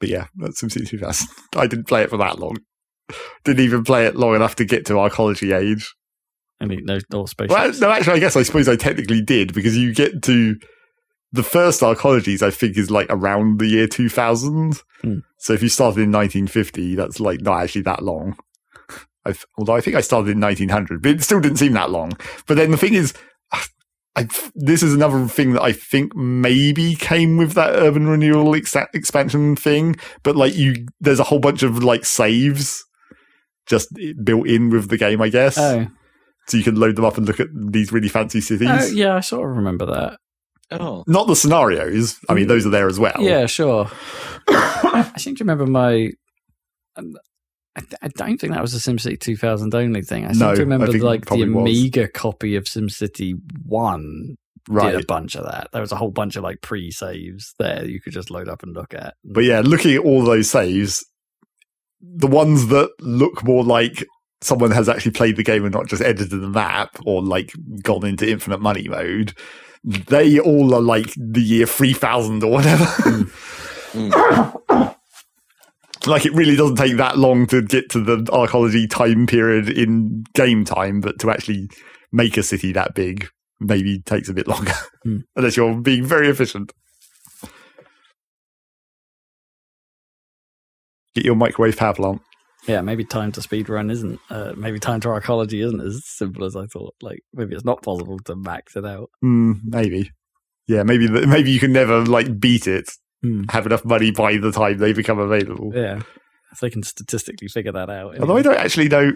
[0.00, 1.28] But yeah, that's SimCity 2000.
[1.56, 2.58] I didn't play it for that long.
[3.44, 5.92] Didn't even play it long enough to get to arcology age.
[6.60, 7.80] I mean, no, no spaceships.
[7.80, 10.56] Well, no, actually, I guess I suppose I technically did because you get to
[11.32, 12.42] the first arcologies.
[12.42, 14.80] I think is like around the year 2000.
[15.02, 15.18] Hmm.
[15.38, 18.36] So if you started in 1950, that's like not actually that long.
[19.24, 22.12] I've, although I think I started in 1900, but it still didn't seem that long.
[22.46, 23.12] But then the thing is,
[24.16, 28.74] I, this is another thing that I think maybe came with that urban renewal ex-
[28.94, 29.96] expansion thing.
[30.24, 32.84] But like you, there's a whole bunch of like saves
[33.66, 33.88] just
[34.24, 35.56] built in with the game, I guess.
[35.58, 35.86] Oh,
[36.46, 38.68] So you can load them up and look at these really fancy cities.
[38.70, 40.18] oh, yeah, I sort of remember that.
[40.70, 42.18] Oh, Not the scenarios.
[42.28, 43.16] I mean, those are there as well.
[43.18, 43.90] Yeah, sure.
[44.48, 46.10] I seem to remember my.
[46.96, 47.16] um,
[47.76, 50.24] I, I don't think that was a SimCity 2000 only thing.
[50.26, 51.62] I seem No, to remember like the probably was.
[51.62, 53.34] Amiga copy of SimCity
[53.66, 54.36] 1
[54.68, 54.92] right.
[54.92, 55.68] did a bunch of that.
[55.72, 58.62] There was a whole bunch of like pre saves there you could just load up
[58.62, 59.14] and look at.
[59.24, 61.04] But yeah, looking at all those saves,
[62.00, 64.04] the ones that look more like
[64.40, 68.04] someone has actually played the game and not just edited the map or like gone
[68.06, 69.34] into infinite money mode,
[69.84, 72.84] they all are like the year 3000 or whatever.
[72.84, 74.58] Mm.
[76.06, 80.24] like it really doesn't take that long to get to the arcology time period in
[80.34, 81.68] game time, but to actually
[82.12, 83.28] make a city that big
[83.60, 84.72] maybe takes a bit longer.
[85.02, 85.18] Hmm.
[85.36, 86.72] Unless you're being very efficient.
[91.14, 92.22] Get your microwave power plant.
[92.68, 96.54] Yeah, maybe time to speedrun isn't, uh, maybe time to arcology isn't as simple as
[96.54, 96.94] I thought.
[97.00, 99.10] Like, maybe it's not possible to max it out.
[99.22, 100.10] Hmm, maybe.
[100.66, 102.90] Yeah, maybe maybe you can never like beat it.
[103.22, 103.44] Hmm.
[103.48, 105.72] Have enough money by the time they become available.
[105.74, 106.02] Yeah.
[106.52, 108.18] If they can statistically figure that out.
[108.18, 109.12] Although I don't actually know.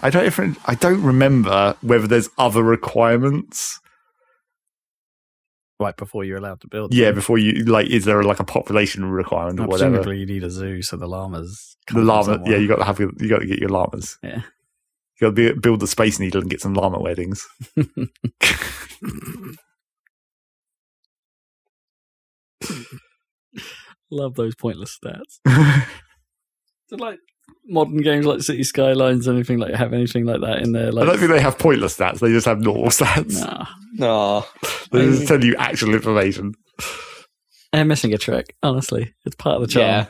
[0.00, 0.24] I don't.
[0.26, 3.80] Even, I don't remember whether there's other requirements.
[5.80, 6.94] Right before you're allowed to build.
[6.94, 9.96] Yeah, before you like, is there like a population requirement or Now, whatever?
[9.96, 11.76] presumably you need a zoo so the llamas.
[11.92, 12.42] The llama.
[12.46, 13.00] Yeah, you got to have.
[13.00, 14.18] You got to get your llamas.
[14.22, 14.42] Yeah.
[15.20, 17.48] You got to be, build the space needle and get some llama weddings.
[24.10, 25.40] Love those pointless stats.
[26.88, 27.20] So, like
[27.66, 30.88] modern games like City Skylines, anything like have anything like that in there?
[30.88, 32.18] I don't think they have pointless stats.
[32.20, 33.40] They just have normal stats.
[33.40, 34.46] nah, no.
[34.92, 36.54] They just tell you actual information.
[37.72, 38.56] they're missing a trick.
[38.62, 39.86] Honestly, it's part of the charm.
[39.86, 40.06] Yeah.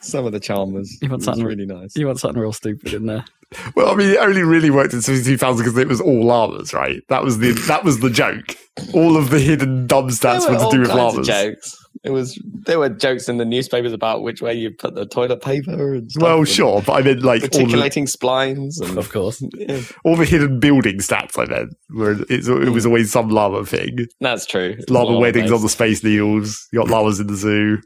[0.00, 1.96] Some of the charm was, You want was something- really nice.
[1.96, 3.24] You want something real stupid in there?
[3.76, 7.00] Well, I mean, it only really worked in 2000 because it was all llamas, right?
[7.08, 8.56] That was the that was the joke.
[8.94, 11.28] All of the hidden dumb stats There were to all do with kinds of llamas.
[11.28, 11.83] jokes.
[12.04, 15.40] It was there were jokes in the newspapers about which way you put the toilet
[15.40, 16.22] paper and stuff.
[16.22, 19.42] Well, and sure, but I mean like all the, Reticulating splines and Of course.
[19.54, 21.38] Yeah, all the hidden building stats.
[21.38, 22.90] I meant where it's, it was hmm.
[22.90, 24.06] always some llama thing.
[24.20, 24.76] that's true.
[24.78, 26.68] It's Llama llama weddings on the space needles.
[26.72, 27.78] You got llamas in the zoo.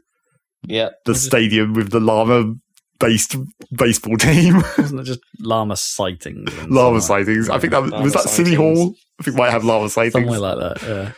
[0.63, 2.55] Yeah, The stadium with the llama
[2.99, 3.37] based
[3.71, 4.55] baseball team.
[4.77, 6.53] Wasn't it just llama sightings?
[6.57, 7.49] and llama something sightings.
[7.49, 8.55] I think that was, was that City.
[8.55, 8.95] Hall.
[9.19, 10.13] I think might have llama sightings.
[10.13, 10.83] Somewhere like that.
[10.83, 11.11] Yeah.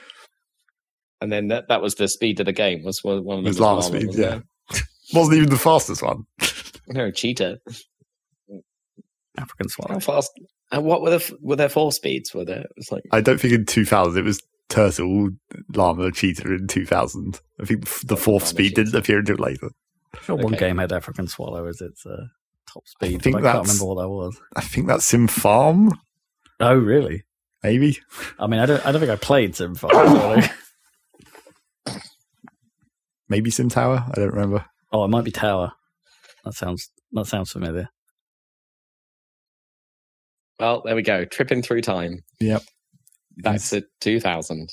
[1.22, 2.84] And then that, that was the speed of the game.
[2.84, 4.80] Was one one of It was them speed, wasn't yeah.
[5.14, 6.26] Wasn't even the fastest one.
[6.88, 7.60] No, cheetah.
[9.38, 9.94] African swallow.
[9.94, 10.32] How fast?
[10.72, 12.34] And what were the were there four speeds?
[12.34, 12.62] Were there?
[12.62, 15.30] It was like I don't think in 2000 it was turtle,
[15.74, 17.40] llama, cheetah in 2000.
[17.62, 19.70] I think the fourth llama, speed didn't appear until later.
[20.24, 22.26] Sure, one game had African swallow as its uh,
[22.74, 23.22] top speed.
[23.22, 24.38] think I can't remember what that was.
[24.56, 25.92] I think that's Sim Farm,
[26.60, 27.24] Oh, really?
[27.64, 28.00] maybe.
[28.38, 28.86] I mean, I don't.
[28.86, 30.44] I don't think I played Sim Farm.
[33.32, 33.40] really.
[33.40, 34.06] Maybe Sim Tower.
[34.10, 34.66] I don't remember.
[34.92, 35.72] oh, it might be Tower.
[36.46, 36.90] That sounds.
[37.14, 37.90] That sounds familiar.
[40.60, 42.24] well, there we go, tripping through time.
[42.40, 42.62] Yep.
[43.38, 43.70] Back Yes.
[43.72, 44.70] to two thousand.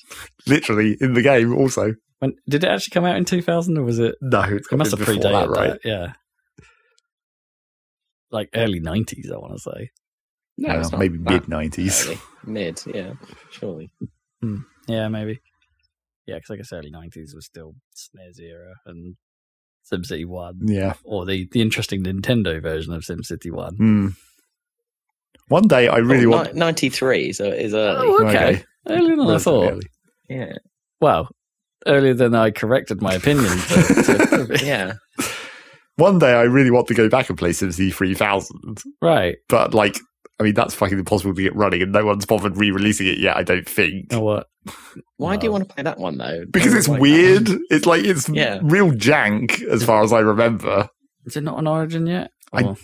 [0.46, 1.94] Literally in the game also.
[2.18, 4.16] When did it actually come out in two thousand, or was it?
[4.20, 5.80] No, it's It must to have predated before that, that, right?
[5.84, 6.12] Yeah.
[8.30, 9.90] Like early nineties, I want to say.
[10.58, 12.06] No, Well, it's not maybe mid 90s.
[12.08, 12.18] early.
[12.44, 13.12] Mid, yeah,
[13.52, 13.90] surely.
[14.42, 14.56] Hmm.
[14.88, 15.38] Yeah, maybe.
[16.28, 19.16] Yeah, because I guess early nineties was still SNES era and
[19.90, 20.92] SimCity One, Yeah.
[21.04, 23.74] or the the interesting Nintendo version of SimCity One.
[23.76, 24.08] Hmm.
[25.48, 26.52] One day I really oh, want.
[26.54, 28.06] ni- 93, so it is early.
[28.06, 28.36] Oh, okay.
[28.36, 28.64] Okay.
[28.86, 29.72] Earlier than I thought.
[29.72, 29.86] early.
[30.28, 30.52] Yeah,
[31.00, 31.28] Well,
[31.86, 33.48] earlier than I corrected my opinion.
[33.48, 34.94] To, to, to- yeah.
[35.96, 39.36] One day I really want to go back and play SimCity 3000, right.
[39.48, 39.96] but like,
[40.40, 43.36] I mean, that's fucking impossible to get running, and no one's bothered re-releasing it yet.
[43.36, 44.12] I don't think.
[44.12, 44.46] You know what?
[45.16, 46.44] Why do you want to play that one though?
[46.50, 47.46] because it's like weird.
[47.46, 47.60] that.
[47.70, 48.60] It's like it's Yeah.
[48.62, 50.88] real jank as far as I remember.
[51.26, 52.30] Is it not on Origin yet?
[52.52, 52.76] I-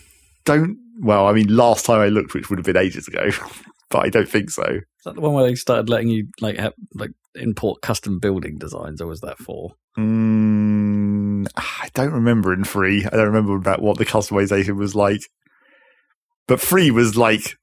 [0.45, 3.31] Don't well, I mean, last time I looked, which would have been ages ago,
[3.91, 4.63] but I don't think so.
[4.65, 8.59] Is that the one where they started letting you like have, like import custom building
[8.59, 9.73] designs, or was that for?
[9.99, 13.05] Mm, I don't remember in free.
[13.05, 15.23] I don't remember about what the customization was like.
[16.47, 17.57] But free was like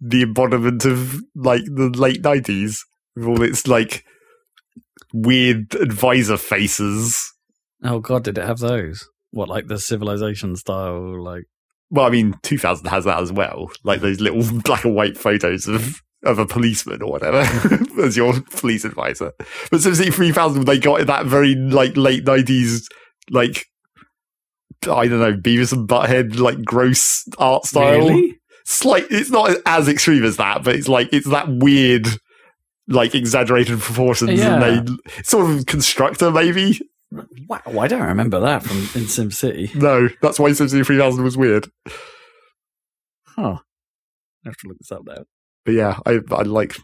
[0.00, 2.84] the embodiment of like the late nineties
[3.16, 4.04] with all its like
[5.12, 7.32] weird advisor faces.
[7.82, 9.08] Oh God, did it have those?
[9.30, 11.22] What like the civilization style?
[11.22, 11.44] Like
[11.90, 15.66] Well, I mean, 2000 has that as well, like those little black and white photos
[15.68, 17.40] of of a policeman or whatever
[18.02, 19.32] as your police advisor.
[19.70, 22.86] But SimCity 3000, they got that very like late 90s
[23.30, 23.66] like
[24.88, 28.08] I don't know, Beavis and Butthead like gross art style.
[28.08, 28.38] Really?
[28.64, 29.06] Slight.
[29.10, 32.06] It's not as extreme as that, but it's like it's that weird,
[32.88, 34.62] like exaggerated proportions, Yeah.
[34.62, 36.80] and they sort of constructor maybe.
[37.46, 39.74] Wow, I don't remember that from in SimCity.
[39.74, 41.70] No, that's why SimCity 3000 was weird.
[43.26, 43.58] Huh.
[44.44, 45.24] I have to look this up now.
[45.64, 46.76] But yeah, I I'd like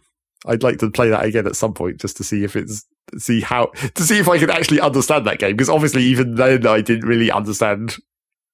[0.46, 2.84] I'd like to play that again at some point just to see if it's
[3.18, 6.66] see how to see if I can actually understand that game because obviously even then
[6.66, 7.96] I didn't really understand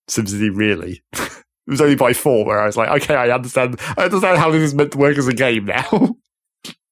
[0.08, 1.02] SimCity really.
[1.12, 3.80] it was only by four where I was like, okay, I understand.
[3.96, 6.16] I understand how this is meant to work as a game now.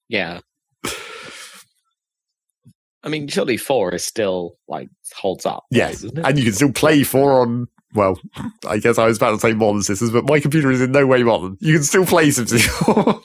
[0.08, 0.40] Yeah.
[3.02, 5.64] I mean, surely four is still like holds up.
[5.70, 7.66] yes, isn't and you can still play four on.
[7.94, 8.18] Well,
[8.66, 11.06] I guess I was about to say modern systems, but my computer is in no
[11.06, 11.56] way modern.
[11.60, 13.20] You can still play SimCity 4.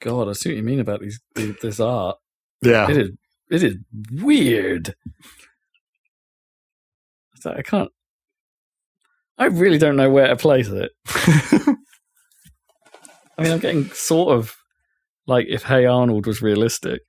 [0.00, 2.16] God, I see what you mean about these this art.
[2.62, 3.10] yeah, It is
[3.50, 3.76] it is
[4.12, 4.94] weird.
[7.44, 7.90] I can't.
[9.38, 10.90] I really don't know where to place it.
[13.38, 14.56] I mean, I'm getting sort of
[15.26, 17.02] like if Hey Arnold was realistic,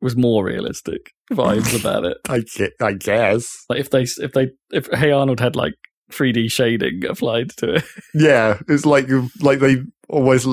[0.00, 2.18] was more realistic vibes about it.
[2.28, 2.42] I,
[2.84, 3.64] I guess.
[3.68, 5.74] Like if they if they if Hey Arnold had like
[6.12, 7.84] 3D shading applied to it.
[8.14, 9.08] Yeah, it's like
[9.40, 10.48] like they almost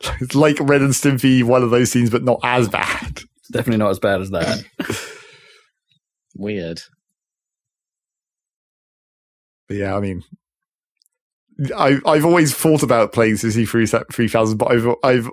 [0.20, 3.22] it's like Ren and Stimpy, one of those scenes, but not as bad.
[3.38, 4.64] It's definitely not as bad as that.
[6.36, 6.80] Weird.
[9.68, 10.24] But yeah, I mean,
[11.76, 15.30] I I've always thought about playing three thousand, but I've I've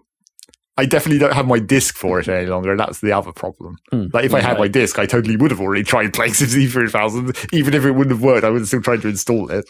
[0.79, 3.77] I definitely don't have my disc for it any longer, and that's the other problem.
[3.89, 4.05] Hmm.
[4.13, 7.35] Like if I had my disc, I totally would have already tried playing three thousand,
[7.51, 8.43] even if it wouldn't have worked.
[8.43, 9.65] I would have still tried to install it.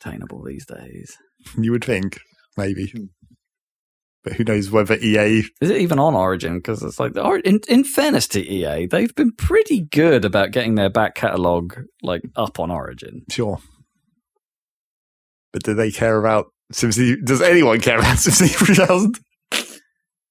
[0.00, 1.16] Attainable these days.
[1.58, 2.18] You would think,
[2.56, 2.92] maybe.
[4.24, 6.56] But who knows whether EA Is it even on Origin?
[6.56, 10.88] Because it's like, in, in fairness to EA, they've been pretty good about getting their
[10.88, 13.24] back catalogue like up on Origin.
[13.30, 13.58] Sure.
[15.52, 17.22] But do they care about SimCity?
[17.22, 19.20] Does anyone care about SimCity 3000?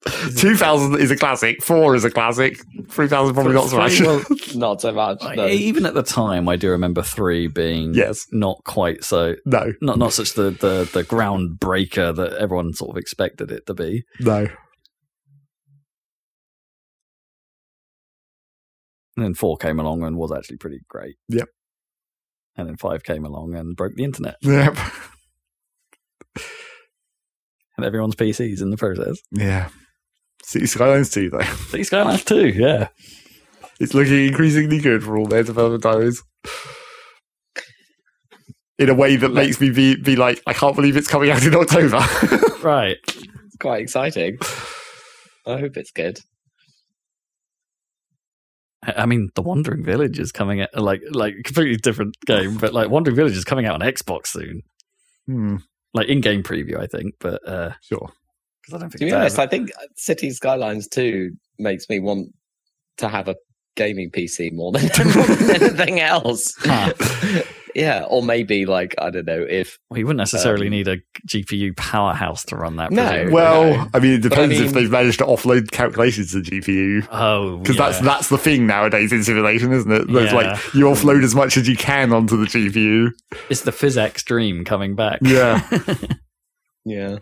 [0.05, 1.63] 2000 is a classic.
[1.63, 2.57] 4 is a classic.
[2.89, 4.01] 3000 probably not so much.
[4.01, 4.21] Well,
[4.55, 5.23] Not so much.
[5.35, 5.47] no.
[5.47, 8.25] even at the time, I do remember three being yes.
[8.31, 9.73] not quite so No.
[9.81, 14.03] not not such the the the groundbreaker that everyone sort of expected it to be.
[14.19, 14.47] No.
[19.15, 21.15] And then four came along and was actually pretty great.
[21.29, 21.47] Yep.
[22.55, 24.77] And then five came along and broke the internet Yep.
[27.77, 29.19] and everyone's PCs in the process.
[29.31, 29.69] Yeah.
[30.43, 31.41] City Skylines 2, though.
[31.69, 32.89] City Skylines too, yeah.
[33.79, 36.21] It's looking increasingly good for all their development times.
[38.79, 41.43] In a way that makes me be, be like, I can't believe it's coming out
[41.43, 41.99] in October.
[42.63, 42.95] Right.
[43.05, 44.37] It's quite exciting.
[45.45, 46.21] I hope it's good.
[48.85, 52.73] I I mean, the Wandering Village is coming out like like completely different game, but
[52.73, 54.61] like Wandering Village is coming out on Xbox soon,
[55.27, 55.57] hmm,
[55.93, 57.15] like in-game preview, I think.
[57.19, 58.13] But uh sure.
[58.65, 59.19] 'Cause I don't think To be it's out.
[59.21, 62.29] honest, I think City Skylines 2 makes me want
[62.97, 63.35] to have a
[63.75, 64.83] gaming PC more than,
[65.15, 66.53] more than anything else.
[66.59, 66.93] Huh.
[67.75, 70.97] yeah, or maybe like I don't know if well, you wouldn't necessarily Um, need a
[71.27, 72.91] GPU powerhouse to run that.
[72.91, 73.01] No.
[73.03, 73.33] presumably.
[73.33, 73.87] Well, No.
[73.95, 77.07] I mean, it But I depends if they've managed to offload calculations to the GPU.
[77.11, 77.89] oh, Because yeah.
[77.89, 80.07] that's that's the thing nowadays in simulation, isn't it?
[80.07, 80.37] There's Yeah.
[80.37, 83.09] like you offload as much as you can onto the GPU.
[83.49, 85.17] it's the physics dream coming back.
[85.23, 85.67] Yeah.
[86.85, 87.17] yeah.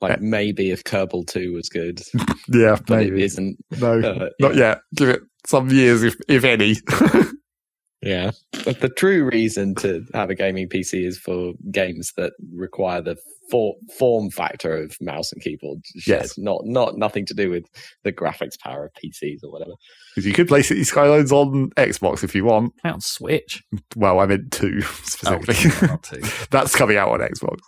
[0.00, 2.00] Like maybe if Kerbal 2 was good,
[2.48, 3.22] Yeah, but it maybe.
[3.24, 3.56] isn't.
[3.78, 4.80] No, Uh, not yet.
[4.94, 6.76] Give it some years, if if any.
[8.02, 8.30] Yeah.
[8.64, 13.16] But the true reason to have a gaming PC is for games that require the
[13.50, 15.80] for- form factor of mouse and keyboard.
[15.98, 16.38] shared, Yes.
[16.38, 17.64] Not not nothing to do with
[18.04, 19.72] the graphics power of PCs or whatever.
[20.14, 22.72] Because you could play City Skylines on Xbox if you want.
[22.86, 23.62] Out on Switch.
[23.96, 25.70] Well, I meant two specifically.
[25.82, 26.22] Oh, not two.
[26.50, 27.58] That's coming out on Xbox.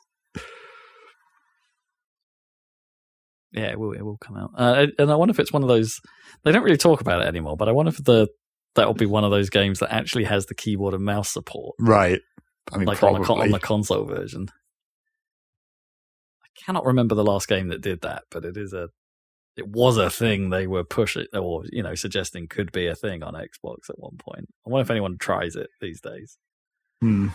[3.52, 3.92] Yeah, it will.
[3.92, 4.50] It will come out.
[4.56, 6.00] Uh, and I wonder if it's one of those.
[6.44, 8.28] They don't really talk about it anymore, but I wonder if the
[8.74, 11.74] that will be one of those games that actually has the keyboard and mouse support,
[11.78, 12.20] Right.
[12.72, 13.42] I mean, like on probably.
[13.42, 14.48] the, on the console version.
[16.42, 18.88] I cannot remember the last game that did that, but it is a.
[19.54, 23.22] It was a thing they were pushing, or you know, suggesting could be a thing
[23.22, 24.46] on Xbox at one point.
[24.66, 26.38] I wonder if anyone tries it these days.
[27.02, 27.28] Hmm.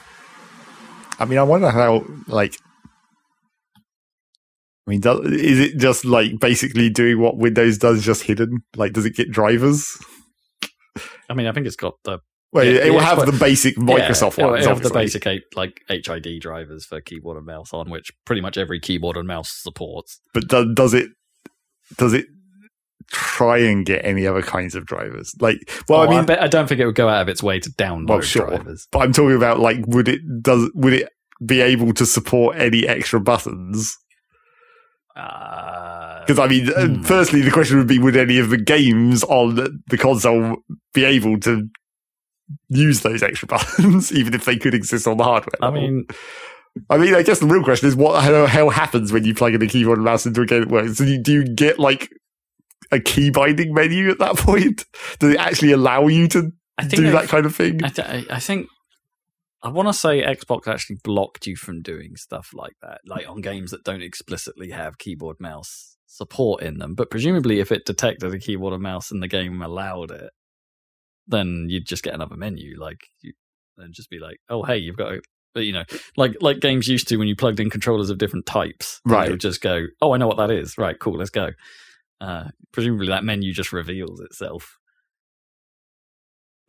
[1.19, 2.55] I mean, I wonder how, like,
[4.87, 8.59] I mean, does, is it just like basically doing what Windows does, just hidden?
[8.77, 9.97] Like, does it get drivers?
[11.29, 12.19] I mean, I think it's got the
[12.53, 15.25] Well, Yeah, it will have the basic Microsoft yeah, it'll ones, have the basic
[15.55, 19.51] like HID drivers for keyboard and mouse on, which pretty much every keyboard and mouse
[19.51, 20.21] supports.
[20.33, 21.09] But do, does it?
[21.97, 22.25] Does it
[23.11, 25.33] try and get any other kinds of drivers?
[25.39, 25.57] Like,
[25.89, 27.59] well, Oh, I mean, bet, I don't think it would go out of its way
[27.59, 28.47] to download Well, sure.
[28.47, 28.87] drivers.
[28.91, 31.09] but I'm talking about like, would it does would it
[31.45, 33.97] be able to support any extra buttons?
[35.17, 37.01] Uh, Because I mean, uh Hmm.
[37.03, 40.57] firstly, the question would be: Would any of the games on the console
[40.93, 41.67] be able to
[42.69, 45.55] use those extra buttons, even if they could exist on the hardware?
[45.61, 45.81] I level?
[45.81, 46.05] mean,
[46.89, 49.53] I mean, I guess the real question is: What the hell happens when you plug
[49.55, 50.97] in a keyboard and mouse into a game that works?
[50.97, 52.09] So you, do you get like
[52.91, 54.85] a key binding menu at that point?
[55.19, 56.51] Does it actually allow you to
[56.89, 57.83] do that kind of thing?
[57.83, 58.67] I, th- I think
[59.63, 63.41] I want to say Xbox actually blocked you from doing stuff like that, like on
[63.41, 66.93] games that don't explicitly have keyboard mouse support in them.
[66.95, 70.29] But presumably, if it detected a keyboard and mouse and the game allowed it,
[71.27, 73.33] then you'd just get another menu, like you,
[73.77, 75.21] and just be like, "Oh, hey, you've got." A,
[75.53, 78.45] but, you know, like like games used to when you plugged in controllers of different
[78.45, 79.27] types, Right.
[79.27, 81.49] It would just go, "Oh, I know what that is." Right, cool, let's go.
[82.21, 84.77] Uh, presumably, that menu just reveals itself.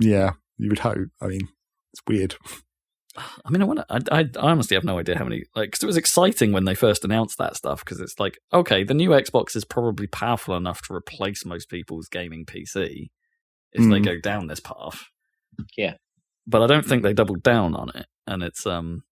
[0.00, 1.08] yeah, you would hope.
[1.20, 1.48] I mean,
[1.92, 2.36] it's weird.
[3.44, 3.86] I mean, I want to.
[4.12, 5.44] I, I, honestly have no idea how many.
[5.54, 7.84] Like, because it was exciting when they first announced that stuff.
[7.84, 12.08] Because it's like, okay, the new Xbox is probably powerful enough to replace most people's
[12.08, 13.08] gaming PC
[13.72, 14.04] if they Mm.
[14.04, 15.04] go down this path.
[15.76, 15.94] Yeah.
[16.46, 18.06] but I don't think they doubled down on it.
[18.26, 19.02] And it's um,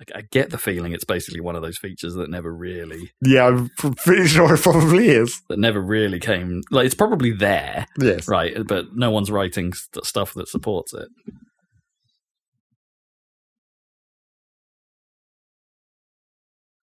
[0.00, 3.46] like I get the feeling it's basically one of those features that never really, Yeah,
[3.46, 5.42] I'm pretty sure it probably is.
[5.48, 6.62] that never really came.
[6.70, 8.26] Like, it's probably there, Yes.
[8.28, 8.56] right?
[8.66, 11.08] But no one's writing st- stuff that supports it.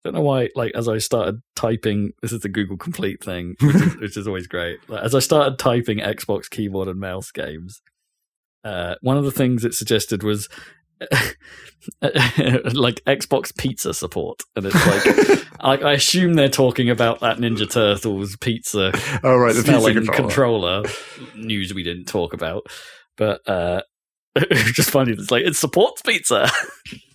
[0.05, 0.49] Don't know why.
[0.57, 4.27] Like as I started typing, this is the Google Complete thing, which is, which is
[4.27, 4.79] always great.
[4.89, 7.81] Like, as I started typing Xbox keyboard and mouse games,
[8.65, 10.49] uh, one of the things it suggested was
[12.03, 17.71] like Xbox pizza support, and it's like I, I assume they're talking about that Ninja
[17.71, 20.17] Turtles pizza Oh, right, the pizza controller.
[20.83, 20.83] controller
[21.37, 22.67] news we didn't talk about,
[23.17, 23.83] but uh,
[24.73, 25.13] just funny.
[25.13, 26.49] It's like it supports pizza.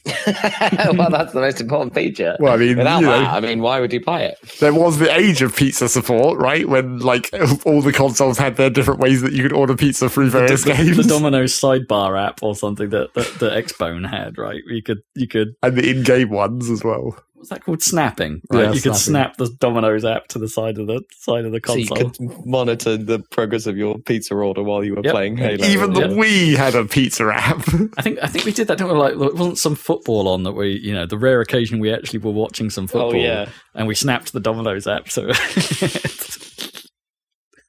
[0.98, 2.36] well, that's the most important feature.
[2.40, 4.38] Well, I mean, Without you know, that, I mean, why would you buy it?
[4.60, 6.68] there was the age of pizza support, right?
[6.68, 7.30] When like
[7.66, 10.74] all the consoles had their different ways that you could order pizza through various the,
[10.74, 14.62] games, the Domino's sidebar app or something that that the Xbone had, right?
[14.68, 17.18] You could you could and the in-game ones as well.
[17.38, 17.82] What's that called?
[17.84, 18.66] Snapping, right?
[18.66, 21.62] Yeah, you could snap the Domino's app to the side of the side of the
[21.62, 21.96] console.
[21.96, 25.14] So you could monitor the progress of your pizza order while you were Yep.
[25.14, 25.64] playing Halo.
[25.66, 26.08] Even the yeah.
[26.08, 27.60] Wii had a pizza app.
[27.98, 28.80] I think I think we did that.
[28.80, 29.00] Didn't we?
[29.00, 32.20] Like it wasn't some football on that we, you know, the rare occasion we actually
[32.20, 33.16] were watching some oh, football.
[33.16, 35.10] Oh yeah, and we snapped the Domino's app.
[35.10, 35.28] So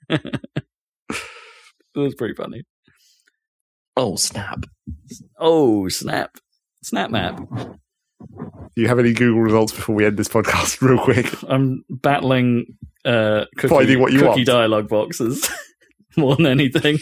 [0.08, 0.40] it
[1.94, 2.62] was pretty funny.
[3.96, 4.64] oh snap!
[5.38, 6.38] Oh snap!
[6.82, 7.38] Snap map.
[8.20, 11.32] Do you have any Google results before we end this podcast, real quick?
[11.48, 14.46] I'm battling uh, cookie, Finding what you cookie want.
[14.46, 15.48] dialogue boxes
[16.16, 16.98] more than anything.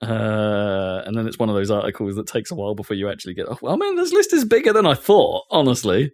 [0.00, 3.34] Uh, and then it's one of those articles that takes a while before you actually
[3.34, 3.46] get.
[3.48, 5.44] Oh, well, man, this list is bigger than I thought.
[5.50, 6.12] Honestly,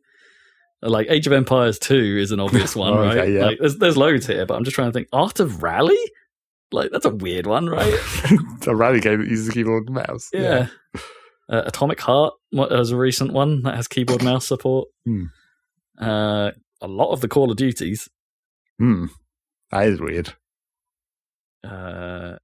[0.81, 3.29] like Age of Empires Two is an obvious one, Okay, right?
[3.31, 3.45] yeah.
[3.45, 5.09] Like, there's there's loads here, but I'm just trying to think.
[5.13, 5.99] Art of Rally,
[6.73, 7.93] like that's a weird one, right?
[7.95, 10.31] it's a rally game that uses a keyboard and mouse.
[10.33, 10.69] Yeah.
[11.49, 12.35] Uh, Atomic Heart
[12.71, 14.89] as a recent one that has keyboard mouse support.
[15.05, 15.25] Hmm.
[16.01, 16.51] Uh,
[16.81, 18.09] a lot of the Call of Duties.
[18.79, 19.07] Hmm.
[19.71, 20.35] That is weird.
[21.63, 22.37] Uh,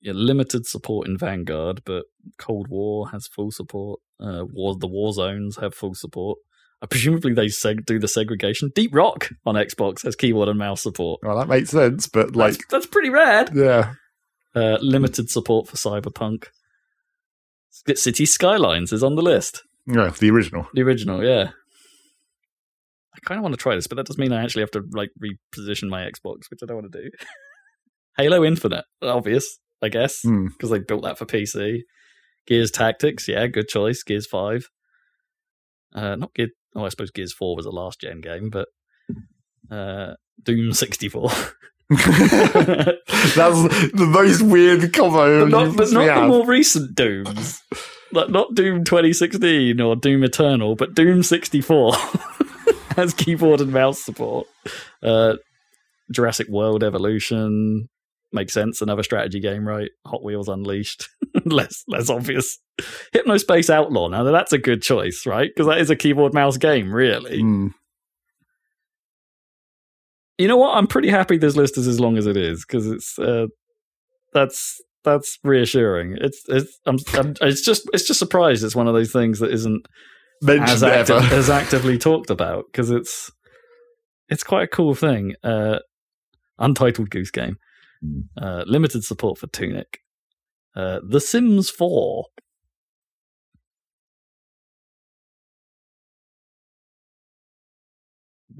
[0.00, 2.04] yeah, limited support in Vanguard, but
[2.38, 4.00] Cold War has full support.
[4.20, 6.38] Uh, War the War Zones have full support.
[6.80, 8.70] Uh, presumably they seg- do the segregation.
[8.74, 11.20] Deep Rock on Xbox has keyboard and mouse support.
[11.22, 13.50] Well, that makes sense, but like, that's, that's pretty rad.
[13.54, 13.94] yeah.
[14.54, 16.46] Uh, limited support for Cyberpunk.
[17.94, 19.62] City Skylines is on the list.
[19.86, 20.68] No, the original.
[20.74, 21.50] The original, yeah.
[23.14, 24.82] I kind of want to try this, but that does mean I actually have to
[24.92, 27.10] like reposition my Xbox, which I don't want to do.
[28.16, 30.46] Halo Infinite, obvious, I guess, Hmm.
[30.48, 31.80] because they built that for PC.
[32.46, 34.02] Gears Tactics, yeah, good choice.
[34.02, 34.68] Gears Five,
[35.94, 36.48] uh, not Gear.
[36.74, 38.68] Oh, I suppose Gears Four was a last gen game, but
[39.70, 41.30] uh, Doom sixty four.
[43.34, 43.62] That's
[43.92, 45.40] the most weird combo.
[45.42, 47.60] but not, but not the more recent Dooms.
[48.12, 51.92] like not Doom 2016 or Doom Eternal, but Doom 64
[52.96, 54.46] has keyboard and mouse support.
[55.02, 55.34] Uh,
[56.12, 57.88] Jurassic World Evolution
[58.32, 58.80] makes sense.
[58.82, 59.90] Another strategy game, right?
[60.06, 61.08] Hot Wheels Unleashed,
[61.44, 62.58] less less obvious.
[63.14, 64.08] Hypnospace Outlaw.
[64.08, 65.50] Now that's a good choice, right?
[65.54, 67.40] Because that is a keyboard mouse game, really.
[67.40, 67.68] Hmm.
[70.42, 70.76] You know what?
[70.76, 73.46] I'm pretty happy this list is as long as it is because it's uh,
[74.34, 76.16] that's that's reassuring.
[76.20, 78.64] It's it's I'm, I'm it's just it's just surprised.
[78.64, 79.86] It's one of those things that isn't
[80.42, 81.20] Mentioned as, ever.
[81.32, 83.30] as actively talked about because it's
[84.28, 85.36] it's quite a cool thing.
[85.44, 85.78] Uh,
[86.58, 87.58] Untitled Goose Game.
[88.00, 88.22] Hmm.
[88.36, 90.00] Uh, limited support for Tunic.
[90.74, 92.24] Uh, the Sims 4.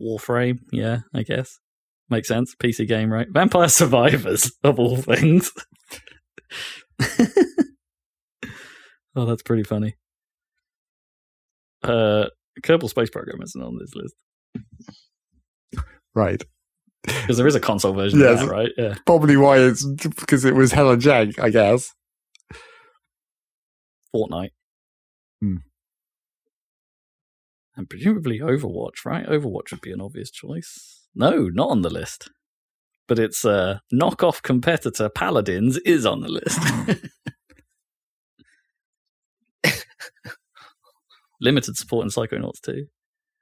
[0.01, 1.59] Warframe, yeah, I guess.
[2.13, 2.55] Makes sense.
[2.55, 3.27] PC game, right?
[3.31, 5.51] Vampire Survivors, of all things.
[9.17, 9.95] oh, that's pretty funny.
[11.83, 12.27] Uh,
[12.63, 14.15] Kerbal Space Program isn't on this list
[16.15, 16.43] Right.
[17.03, 18.43] because there is a console version Yes.
[18.43, 18.71] of that, right?
[18.77, 18.95] Yeah.
[19.07, 19.85] Probably why it's
[20.21, 21.91] because it was hella jank, I guess.
[24.15, 24.51] Fortnite.
[25.41, 25.57] Hmm.
[27.75, 29.25] And presumably Overwatch, right?
[29.27, 31.02] Overwatch would be an obvious choice.
[31.15, 32.31] No, not on the list.
[33.09, 36.59] But its uh, knockoff competitor Paladins is on the list.
[41.41, 42.85] Limited support in Psychonauts 2.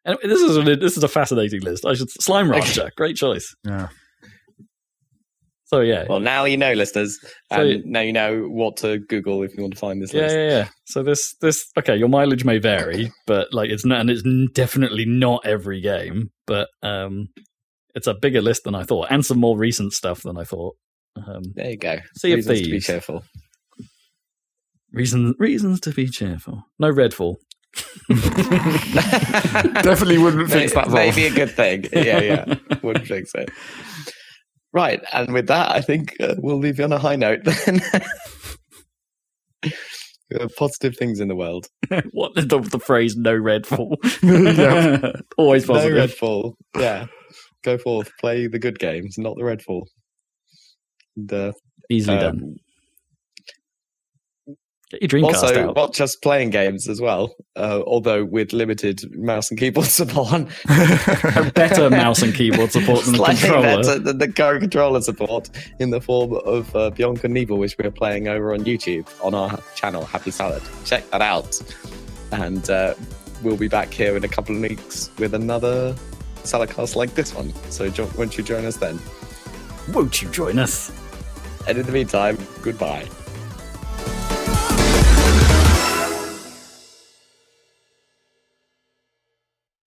[0.07, 1.85] And this is a, this is a fascinating list.
[1.85, 3.55] I should Slime Rancher, great choice.
[3.67, 3.89] Yeah.
[5.67, 7.19] So yeah, Well, now you know, listeners,
[7.53, 10.23] So- and now you know what to Google if you want to find this Yeah,
[10.23, 10.35] list.
[10.35, 10.69] yeah, yeah.
[10.87, 14.23] So this, this, okay, your mileage may vary, but like it's not, and it's
[14.55, 17.29] definitely not every game, but um,
[17.95, 20.77] it's a bigger list than I thought, and some more recent stuff than I thought.
[21.17, 21.99] Um, There you go.
[22.17, 23.15] Sea of Reasons to be careful.
[23.21, 23.25] cheerful.
[24.93, 26.63] reasons, reasons to be cheerful.
[26.79, 27.37] No Redfall.
[29.83, 30.89] Definitely wouldn't fix that.
[30.91, 31.85] Maybe Maybe a good thing.
[31.93, 32.55] Yeah, yeah.
[32.83, 33.49] Wouldn't fix it.
[34.73, 37.81] Right, and with that, I think uh, we'll leave you on a high note then.
[40.57, 41.67] Positive things in the world.
[42.13, 43.97] what the, the phrase "no Redfall"?
[44.23, 45.13] Yeah.
[45.37, 45.93] Always positive.
[45.95, 46.19] No positive.
[46.21, 46.55] Redfall.
[46.77, 47.07] Yeah.
[47.63, 49.85] Go forth, play the good games, not the Redfall.
[51.17, 51.53] And, uh,
[51.91, 52.57] Easily um, done.
[54.91, 55.77] Get your Dreamcast also, out.
[55.77, 60.49] not just playing games as well, uh, although with limited mouse and keyboard support.
[61.55, 63.63] Better mouse and keyboard support than the controller.
[63.63, 65.49] better than the current controller support
[65.79, 69.61] in the form of uh, Beyond Good which we're playing over on YouTube on our
[69.77, 70.63] channel, Happy Salad.
[70.85, 71.61] Check that out.
[72.33, 72.95] And uh,
[73.45, 75.95] we'll be back here in a couple of weeks with another
[76.45, 77.53] Saladcast like this one.
[77.71, 78.99] So jo- won't you join us then?
[79.93, 80.93] Won't you join us?
[81.69, 83.07] And in the meantime, goodbye.